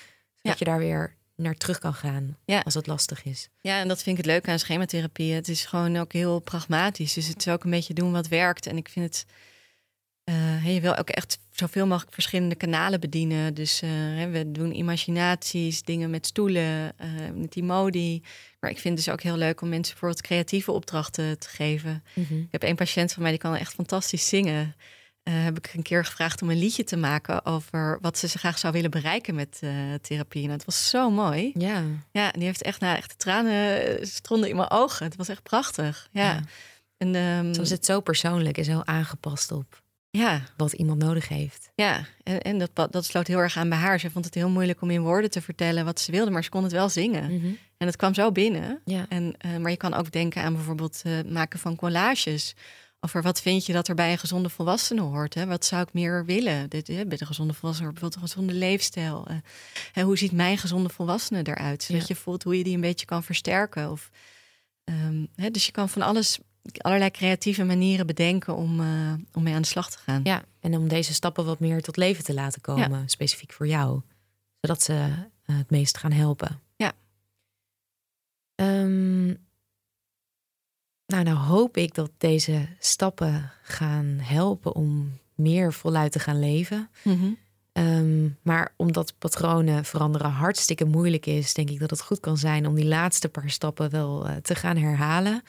zodat 0.41 0.59
je 0.59 0.65
daar 0.65 0.79
weer 0.79 1.15
naar 1.35 1.55
terug 1.55 1.79
kan 1.79 1.93
gaan 1.93 2.37
Ja. 2.45 2.59
als 2.59 2.73
het 2.73 2.87
lastig 2.87 3.23
is. 3.23 3.49
Ja, 3.61 3.79
en 3.79 3.87
dat 3.87 4.03
vind 4.03 4.17
ik 4.17 4.23
het 4.25 4.31
leuke 4.33 4.51
aan 4.51 4.59
schematherapie. 4.59 5.33
Het 5.33 5.47
is 5.47 5.65
gewoon 5.65 5.97
ook 5.97 6.13
heel 6.13 6.39
pragmatisch. 6.39 7.13
Dus 7.13 7.27
het 7.27 7.39
is 7.45 7.47
ook 7.53 7.63
een 7.63 7.69
beetje 7.69 7.93
doen 7.93 8.11
wat 8.11 8.27
werkt. 8.27 8.65
En 8.65 8.77
ik 8.77 8.89
vind 8.89 9.05
het. 9.05 9.25
Eh, 10.23 10.35
hè, 10.35 10.69
je 10.69 10.81
wil 10.81 10.95
ook 10.95 11.09
echt 11.09 11.39
zoveel 11.51 11.87
mogelijk 11.87 12.13
verschillende 12.13 12.55
kanalen 12.55 12.99
bedienen. 12.99 13.53
Dus 13.53 13.81
eh, 13.81 13.89
we 14.31 14.51
doen 14.51 14.75
imaginaties, 14.75 15.83
dingen 15.83 16.09
met 16.09 16.25
stoelen, 16.25 16.97
eh, 16.97 17.09
met 17.33 17.51
die 17.51 17.63
modi. 17.63 18.23
Maar 18.59 18.69
ik 18.69 18.79
vind 18.79 18.97
het 18.97 19.05
dus 19.05 19.13
ook 19.13 19.21
heel 19.21 19.37
leuk 19.37 19.61
om 19.61 19.69
mensen 19.69 19.91
bijvoorbeeld 19.91 20.21
creatieve 20.21 20.71
opdrachten 20.71 21.39
te 21.39 21.49
geven. 21.49 22.03
Ik 22.15 22.51
heb 22.51 22.63
een 22.63 22.75
patiënt 22.75 23.13
van 23.13 23.21
mij 23.21 23.31
die 23.31 23.39
kan 23.39 23.55
echt 23.55 23.73
fantastisch 23.73 24.27
zingen. 24.27 24.75
Eh, 25.23 25.43
heb 25.43 25.57
ik 25.57 25.73
een 25.73 25.81
keer 25.81 26.05
gevraagd 26.05 26.41
om 26.41 26.49
een 26.49 26.57
liedje 26.57 26.83
te 26.83 26.97
maken 26.97 27.45
over 27.45 27.97
wat 28.01 28.17
ze 28.17 28.27
graag 28.27 28.57
zou 28.57 28.73
willen 28.73 28.91
bereiken 28.91 29.35
met 29.35 29.59
eh, 29.61 29.71
therapie. 30.01 30.43
En 30.43 30.49
het 30.49 30.65
was 30.65 30.89
zo 30.89 31.09
mooi. 31.09 31.51
Ja, 31.57 31.83
Ja, 32.11 32.33
en 32.33 32.39
die 32.39 32.47
heeft 32.47 32.61
echt, 32.61 32.79
nou, 32.79 32.97
echt 32.97 33.09
de 33.09 33.15
tranen 33.15 33.85
eh, 33.99 34.05
stronden 34.05 34.49
in 34.49 34.55
mijn 34.55 34.69
ogen. 34.69 35.05
Het 35.05 35.15
was 35.15 35.29
echt 35.29 35.43
prachtig. 35.43 36.07
Ja. 36.11 36.23
Ja. 36.23 36.41
En 36.97 37.13
soms 37.55 37.59
is 37.59 37.69
het 37.69 37.85
zo 37.85 37.99
persoonlijk 37.99 38.57
en 38.57 38.63
zo 38.63 38.81
aangepast 38.83 39.51
op 39.51 39.80
ja, 40.11 40.41
wat 40.57 40.73
iemand 40.73 40.99
nodig 41.03 41.27
heeft. 41.27 41.69
ja. 41.75 42.05
En, 42.23 42.41
en 42.41 42.57
dat, 42.57 42.91
dat 42.91 43.05
sloot 43.05 43.27
heel 43.27 43.37
erg 43.37 43.57
aan 43.57 43.69
bij 43.69 43.77
haar. 43.77 43.99
Ze 43.99 44.09
vond 44.11 44.25
het 44.25 44.33
heel 44.33 44.49
moeilijk 44.49 44.81
om 44.81 44.89
in 44.89 45.01
woorden 45.01 45.29
te 45.31 45.41
vertellen 45.41 45.85
wat 45.85 45.99
ze 45.99 46.11
wilde, 46.11 46.31
maar 46.31 46.43
ze 46.43 46.49
kon 46.49 46.63
het 46.63 46.71
wel 46.71 46.89
zingen. 46.89 47.57
En 47.77 47.87
het 47.87 47.95
kwam 47.95 48.13
zo 48.13 48.31
binnen. 48.31 48.81
Ja. 48.85 49.05
En, 49.09 49.33
eh, 49.37 49.57
maar 49.57 49.71
je 49.71 49.77
kan 49.77 49.93
ook 49.93 50.11
denken 50.11 50.41
aan 50.43 50.53
bijvoorbeeld 50.53 51.01
eh, 51.03 51.13
maken 51.29 51.59
van 51.59 51.75
collages. 51.75 52.53
Over 52.99 53.21
wat 53.21 53.41
vind 53.41 53.65
je 53.65 53.73
dat 53.73 53.87
er 53.87 53.95
bij 53.95 54.11
een 54.11 54.17
gezonde 54.17 54.49
volwassene 54.49 55.01
hoort? 55.01 55.33
Hè? 55.33 55.45
Wat 55.45 55.65
zou 55.65 55.81
ik 55.81 55.93
meer 55.93 56.25
willen? 56.25 56.69
Dit, 56.69 56.87
hè, 56.87 57.05
bij 57.05 57.17
een 57.21 57.27
gezonde 57.27 57.53
volwassene 57.53 57.91
bijvoorbeeld 57.91 58.21
een 58.21 58.27
gezonde 58.29 58.53
leefstijl. 58.53 59.27
en 59.93 60.03
hoe 60.03 60.17
ziet 60.17 60.31
mijn 60.31 60.57
gezonde 60.57 60.89
volwassene 60.89 61.39
eruit? 61.43 61.83
Zodat 61.83 62.01
Ja. 62.01 62.07
je 62.07 62.15
voelt 62.21 62.43
hoe 62.43 62.57
je 62.57 62.63
die 62.63 62.75
een 62.75 62.81
beetje 62.81 63.05
kan 63.05 63.23
versterken. 63.23 63.91
Of, 63.91 64.09
ehm, 64.83 65.25
hè, 65.35 65.51
dus 65.51 65.65
je 65.65 65.71
kan 65.71 65.89
van 65.89 66.01
alles 66.01 66.39
allerlei 66.77 67.11
creatieve 67.11 67.63
manieren 67.63 68.07
bedenken 68.07 68.55
om, 68.55 68.79
uh, 68.79 69.13
om 69.33 69.43
mee 69.43 69.53
aan 69.53 69.61
de 69.61 69.67
slag 69.67 69.91
te 69.91 69.97
gaan. 69.97 70.21
Ja, 70.23 70.43
en 70.59 70.77
om 70.77 70.87
deze 70.87 71.13
stappen 71.13 71.45
wat 71.45 71.59
meer 71.59 71.81
tot 71.81 71.97
leven 71.97 72.23
te 72.23 72.33
laten 72.33 72.61
komen, 72.61 73.09
specifiek 73.09 73.53
voor 73.53 73.67
jou. 73.67 74.01
Zodat 74.59 74.81
ze 74.81 74.93
uh, 74.93 75.57
het 75.57 75.69
meest 75.69 75.97
gaan 75.97 76.11
helpen. 76.11 76.59
Ja. 76.75 76.93
Um, 78.55 79.25
nou, 81.05 81.23
nou 81.23 81.37
hoop 81.37 81.77
ik 81.77 81.95
dat 81.95 82.11
deze 82.17 82.67
stappen 82.79 83.51
gaan 83.63 84.17
helpen 84.21 84.75
om 84.75 85.19
meer 85.35 85.73
voluit 85.73 86.11
te 86.11 86.19
gaan 86.19 86.39
leven. 86.39 86.89
Mm 87.03 87.37
Um, 87.73 88.37
maar 88.41 88.73
omdat 88.75 89.13
patronen 89.17 89.85
veranderen 89.85 90.31
hartstikke 90.31 90.85
moeilijk 90.85 91.25
is, 91.25 91.53
denk 91.53 91.69
ik 91.69 91.79
dat 91.79 91.89
het 91.89 92.01
goed 92.01 92.19
kan 92.19 92.37
zijn 92.37 92.67
om 92.67 92.75
die 92.75 92.85
laatste 92.85 93.29
paar 93.29 93.49
stappen 93.49 93.89
wel 93.89 94.27
uh, 94.27 94.35
te 94.35 94.55
gaan 94.55 94.77
herhalen. 94.77 95.43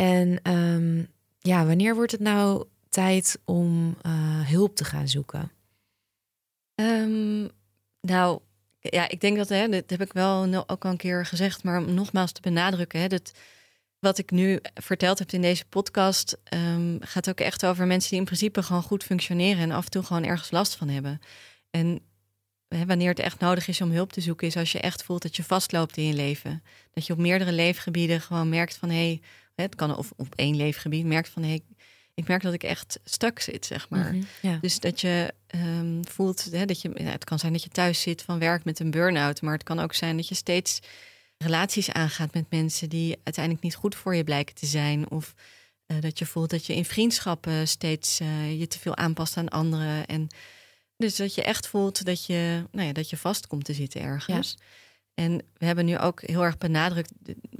En 0.00 0.52
um, 0.52 1.08
ja, 1.38 1.66
wanneer 1.66 1.94
wordt 1.94 2.12
het 2.12 2.20
nou 2.20 2.64
tijd 2.88 3.38
om 3.44 3.96
uh, 4.06 4.48
hulp 4.48 4.76
te 4.76 4.84
gaan 4.84 5.08
zoeken? 5.08 5.50
Um, 6.74 7.48
nou, 8.00 8.40
ja, 8.80 9.08
ik 9.08 9.20
denk 9.20 9.36
dat, 9.36 9.48
hè, 9.48 9.68
dat 9.68 9.90
heb 9.90 10.00
ik 10.00 10.12
wel 10.12 10.64
ook 10.66 10.84
al 10.84 10.90
een 10.90 10.96
keer 10.96 11.26
gezegd, 11.26 11.62
maar 11.62 11.78
om 11.78 11.94
nogmaals 11.94 12.32
te 12.32 12.40
benadrukken, 12.40 13.00
hè, 13.00 13.06
dat 13.06 13.32
wat 13.98 14.18
ik 14.18 14.30
nu 14.30 14.58
verteld 14.74 15.18
heb 15.18 15.30
in 15.30 15.42
deze 15.42 15.64
podcast, 15.64 16.38
um, 16.54 16.98
gaat 17.00 17.28
ook 17.28 17.40
echt 17.40 17.66
over 17.66 17.86
mensen 17.86 18.10
die 18.10 18.18
in 18.18 18.24
principe 18.24 18.62
gewoon 18.62 18.82
goed 18.82 19.04
functioneren 19.04 19.62
en 19.62 19.70
af 19.70 19.84
en 19.84 19.90
toe 19.90 20.02
gewoon 20.02 20.24
ergens 20.24 20.50
last 20.50 20.74
van 20.74 20.88
hebben. 20.88 21.20
En 21.70 22.00
hè, 22.68 22.86
wanneer 22.86 23.08
het 23.08 23.18
echt 23.18 23.40
nodig 23.40 23.68
is 23.68 23.80
om 23.80 23.90
hulp 23.90 24.12
te 24.12 24.20
zoeken, 24.20 24.46
is 24.46 24.56
als 24.56 24.72
je 24.72 24.80
echt 24.80 25.02
voelt 25.02 25.22
dat 25.22 25.36
je 25.36 25.44
vastloopt 25.44 25.96
in 25.96 26.06
je 26.06 26.14
leven. 26.14 26.62
Dat 26.92 27.06
je 27.06 27.12
op 27.12 27.18
meerdere 27.18 27.52
leefgebieden 27.52 28.20
gewoon 28.20 28.48
merkt 28.48 28.76
van 28.76 28.88
hé, 28.88 29.06
hey, 29.06 29.20
het 29.62 29.74
kan 29.74 29.96
of 29.96 30.12
op 30.16 30.34
één 30.34 30.56
leefgebied 30.56 31.04
merkt 31.04 31.28
van 31.28 31.42
hé, 31.42 31.48
hey, 31.48 31.62
ik 32.14 32.28
merk 32.28 32.42
dat 32.42 32.52
ik 32.52 32.62
echt 32.62 33.00
stuk 33.04 33.40
zit, 33.40 33.66
zeg 33.66 33.88
maar. 33.88 34.14
Mhm, 34.14 34.24
ja. 34.42 34.58
Dus 34.60 34.80
dat 34.80 35.00
je 35.00 35.34
um, 35.54 36.06
voelt, 36.08 36.48
hè, 36.50 36.64
dat 36.64 36.80
je, 36.80 36.90
het 37.02 37.24
kan 37.24 37.38
zijn 37.38 37.52
dat 37.52 37.62
je 37.62 37.68
thuis 37.68 38.00
zit 38.00 38.22
van 38.22 38.38
werk 38.38 38.64
met 38.64 38.80
een 38.80 38.90
burn-out, 38.90 39.42
maar 39.42 39.52
het 39.52 39.62
kan 39.62 39.80
ook 39.80 39.94
zijn 39.94 40.16
dat 40.16 40.28
je 40.28 40.34
steeds 40.34 40.80
relaties 41.36 41.90
aangaat 41.90 42.34
met 42.34 42.50
mensen 42.50 42.88
die 42.88 43.18
uiteindelijk 43.22 43.64
niet 43.64 43.74
goed 43.74 43.94
voor 43.94 44.14
je 44.14 44.24
blijken 44.24 44.54
te 44.54 44.66
zijn. 44.66 45.10
Of 45.10 45.34
uh, 45.86 46.00
dat 46.00 46.18
je 46.18 46.26
voelt 46.26 46.50
dat 46.50 46.66
je 46.66 46.74
in 46.74 46.84
vriendschappen 46.84 47.68
steeds 47.68 48.20
uh, 48.20 48.58
je 48.60 48.66
te 48.66 48.78
veel 48.78 48.96
aanpast 48.96 49.36
aan 49.36 49.48
anderen. 49.48 50.06
En 50.06 50.28
dus 50.96 51.16
dat 51.16 51.34
je 51.34 51.42
echt 51.42 51.66
voelt 51.66 52.04
dat 52.04 52.26
je, 52.26 52.64
nou 52.70 52.86
ja, 52.86 52.92
dat 52.92 53.10
je 53.10 53.16
vast 53.16 53.46
komt 53.46 53.64
te 53.64 53.74
zitten 53.74 54.00
ergens. 54.00 54.56
Ja. 54.58 54.64
En 55.20 55.42
we 55.58 55.66
hebben 55.66 55.84
nu 55.84 55.98
ook 55.98 56.20
heel 56.22 56.44
erg 56.44 56.58
benadrukt, 56.58 57.12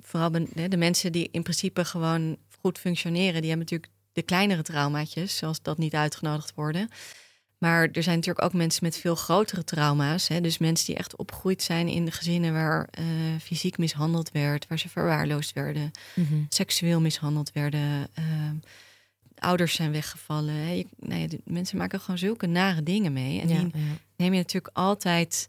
vooral 0.03 0.31
de, 0.31 0.69
de 0.69 0.77
mensen 0.77 1.13
die 1.13 1.29
in 1.31 1.43
principe 1.43 1.85
gewoon 1.85 2.37
goed 2.61 2.79
functioneren, 2.79 3.41
die 3.41 3.51
hebben 3.51 3.67
natuurlijk 3.71 3.93
de 4.13 4.23
kleinere 4.23 4.63
traumaatjes, 4.63 5.37
zoals 5.37 5.63
dat 5.63 5.79
niet 5.79 5.95
uitgenodigd 5.95 6.55
worden. 6.55 6.89
Maar 7.59 7.89
er 7.93 8.03
zijn 8.03 8.17
natuurlijk 8.17 8.45
ook 8.45 8.53
mensen 8.53 8.85
met 8.85 8.97
veel 8.97 9.15
grotere 9.15 9.65
trauma's. 9.65 10.29
Hè? 10.29 10.41
Dus 10.41 10.59
mensen 10.59 10.87
die 10.87 10.97
echt 10.97 11.17
opgegroeid 11.17 11.63
zijn 11.63 11.89
in 11.89 12.05
de 12.05 12.11
gezinnen 12.11 12.53
waar 12.53 12.89
uh, 12.99 13.07
fysiek 13.41 13.79
mishandeld 13.79 14.31
werd, 14.31 14.67
waar 14.67 14.79
ze 14.79 14.89
verwaarloosd 14.89 15.53
werden, 15.53 15.91
mm 16.15 16.27
-hmm. 16.27 16.47
seksueel 16.49 17.01
mishandeld 17.01 17.53
werden, 17.53 18.09
uh, 18.19 18.25
ouders 19.39 19.75
zijn 19.75 19.93
weggevallen. 19.93 20.55
Hè? 20.55 20.71
Je, 20.71 20.87
nou 20.97 21.21
ja, 21.21 21.29
mensen 21.45 21.79
maken 21.79 22.01
gewoon 22.01 22.19
zulke 22.19 22.47
nare 22.47 22.83
dingen 22.83 23.13
mee. 23.13 23.41
En 23.41 23.49
ja, 23.49 23.59
die 23.59 23.71
ja. 23.75 23.97
neem 24.17 24.33
je 24.33 24.39
natuurlijk 24.39 24.77
altijd 24.77 25.49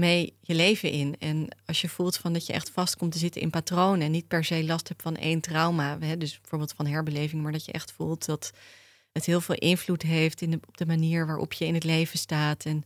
mee 0.00 0.34
je 0.40 0.54
leven 0.54 0.90
in. 0.90 1.16
En 1.18 1.48
als 1.66 1.80
je 1.80 1.88
voelt 1.88 2.16
van 2.16 2.32
dat 2.32 2.46
je 2.46 2.52
echt 2.52 2.70
vast 2.70 2.96
komt 2.96 3.12
te 3.12 3.18
zitten 3.18 3.40
in 3.40 3.50
patronen 3.50 4.00
en 4.00 4.10
niet 4.10 4.28
per 4.28 4.44
se 4.44 4.64
last 4.64 4.88
hebt 4.88 5.02
van 5.02 5.16
één 5.16 5.40
trauma, 5.40 5.98
hè? 6.00 6.16
dus 6.16 6.40
bijvoorbeeld 6.40 6.72
van 6.76 6.86
herbeleving, 6.86 7.42
maar 7.42 7.52
dat 7.52 7.64
je 7.64 7.72
echt 7.72 7.92
voelt 7.92 8.26
dat 8.26 8.52
het 9.12 9.24
heel 9.24 9.40
veel 9.40 9.54
invloed 9.54 10.02
heeft 10.02 10.40
in 10.40 10.50
de, 10.50 10.60
op 10.66 10.76
de 10.76 10.86
manier 10.86 11.26
waarop 11.26 11.52
je 11.52 11.66
in 11.66 11.74
het 11.74 11.84
leven 11.84 12.18
staat. 12.18 12.64
En 12.64 12.82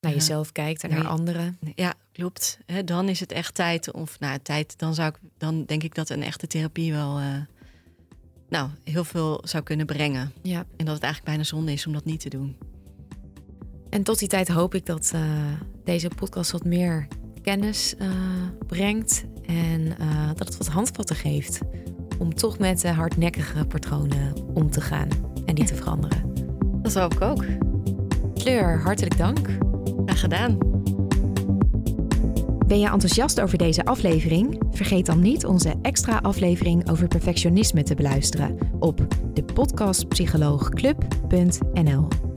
naar 0.00 0.12
jezelf 0.12 0.46
uh, 0.46 0.52
kijkt 0.52 0.82
en 0.82 0.90
naar, 0.90 0.98
naar 0.98 1.08
anderen. 1.08 1.58
Ja, 1.74 1.94
klopt. 2.12 2.58
He, 2.66 2.84
dan 2.84 3.08
is 3.08 3.20
het 3.20 3.32
echt 3.32 3.54
tijd. 3.54 3.92
Of 3.92 4.18
nou, 4.18 4.38
tijd, 4.42 4.78
dan 4.78 4.94
zou 4.94 5.08
ik 5.08 5.18
dan 5.38 5.64
denk 5.64 5.82
ik 5.82 5.94
dat 5.94 6.10
een 6.10 6.22
echte 6.22 6.46
therapie 6.46 6.92
wel 6.92 7.20
uh, 7.20 7.26
nou, 8.48 8.70
heel 8.84 9.04
veel 9.04 9.42
zou 9.44 9.62
kunnen 9.62 9.86
brengen. 9.86 10.32
Ja. 10.42 10.58
En 10.76 10.84
dat 10.84 10.94
het 10.94 11.02
eigenlijk 11.04 11.24
bijna 11.24 11.42
zonde 11.42 11.72
is 11.72 11.86
om 11.86 11.92
dat 11.92 12.04
niet 12.04 12.20
te 12.20 12.28
doen. 12.28 12.56
En 13.90 14.02
tot 14.02 14.18
die 14.18 14.28
tijd 14.28 14.48
hoop 14.48 14.74
ik 14.74 14.86
dat 14.86 15.12
uh, 15.14 15.20
deze 15.84 16.08
podcast 16.08 16.50
wat 16.50 16.64
meer 16.64 17.06
kennis 17.42 17.94
brengt. 18.66 19.24
En 19.46 19.96
dat 20.34 20.46
het 20.46 20.56
wat 20.56 20.66
handvatten 20.66 21.16
geeft 21.16 21.60
om 22.18 22.34
toch 22.34 22.58
met 22.58 22.80
de 22.80 22.88
hardnekkige 22.88 23.64
patronen 23.64 24.34
om 24.54 24.70
te 24.70 24.80
gaan 24.80 25.08
en 25.46 25.54
die 25.54 25.64
te 25.64 25.74
veranderen. 25.74 26.34
Dat 26.82 26.94
hoop 26.94 27.14
ik 27.14 27.20
ook. 27.20 27.44
Fleur, 28.34 28.80
hartelijk 28.80 29.16
dank. 29.16 29.48
Graag 30.04 30.20
gedaan. 30.20 30.58
Ben 32.66 32.80
je 32.80 32.88
enthousiast 32.88 33.40
over 33.40 33.58
deze 33.58 33.84
aflevering? 33.84 34.62
Vergeet 34.70 35.06
dan 35.06 35.20
niet 35.20 35.46
onze 35.46 35.74
extra 35.82 36.18
aflevering 36.22 36.90
over 36.90 37.08
perfectionisme 37.08 37.82
te 37.82 37.94
beluisteren 37.94 38.58
op 38.78 39.06
de 39.34 39.42
podcastpsycholoogclub.nl. 39.42 42.29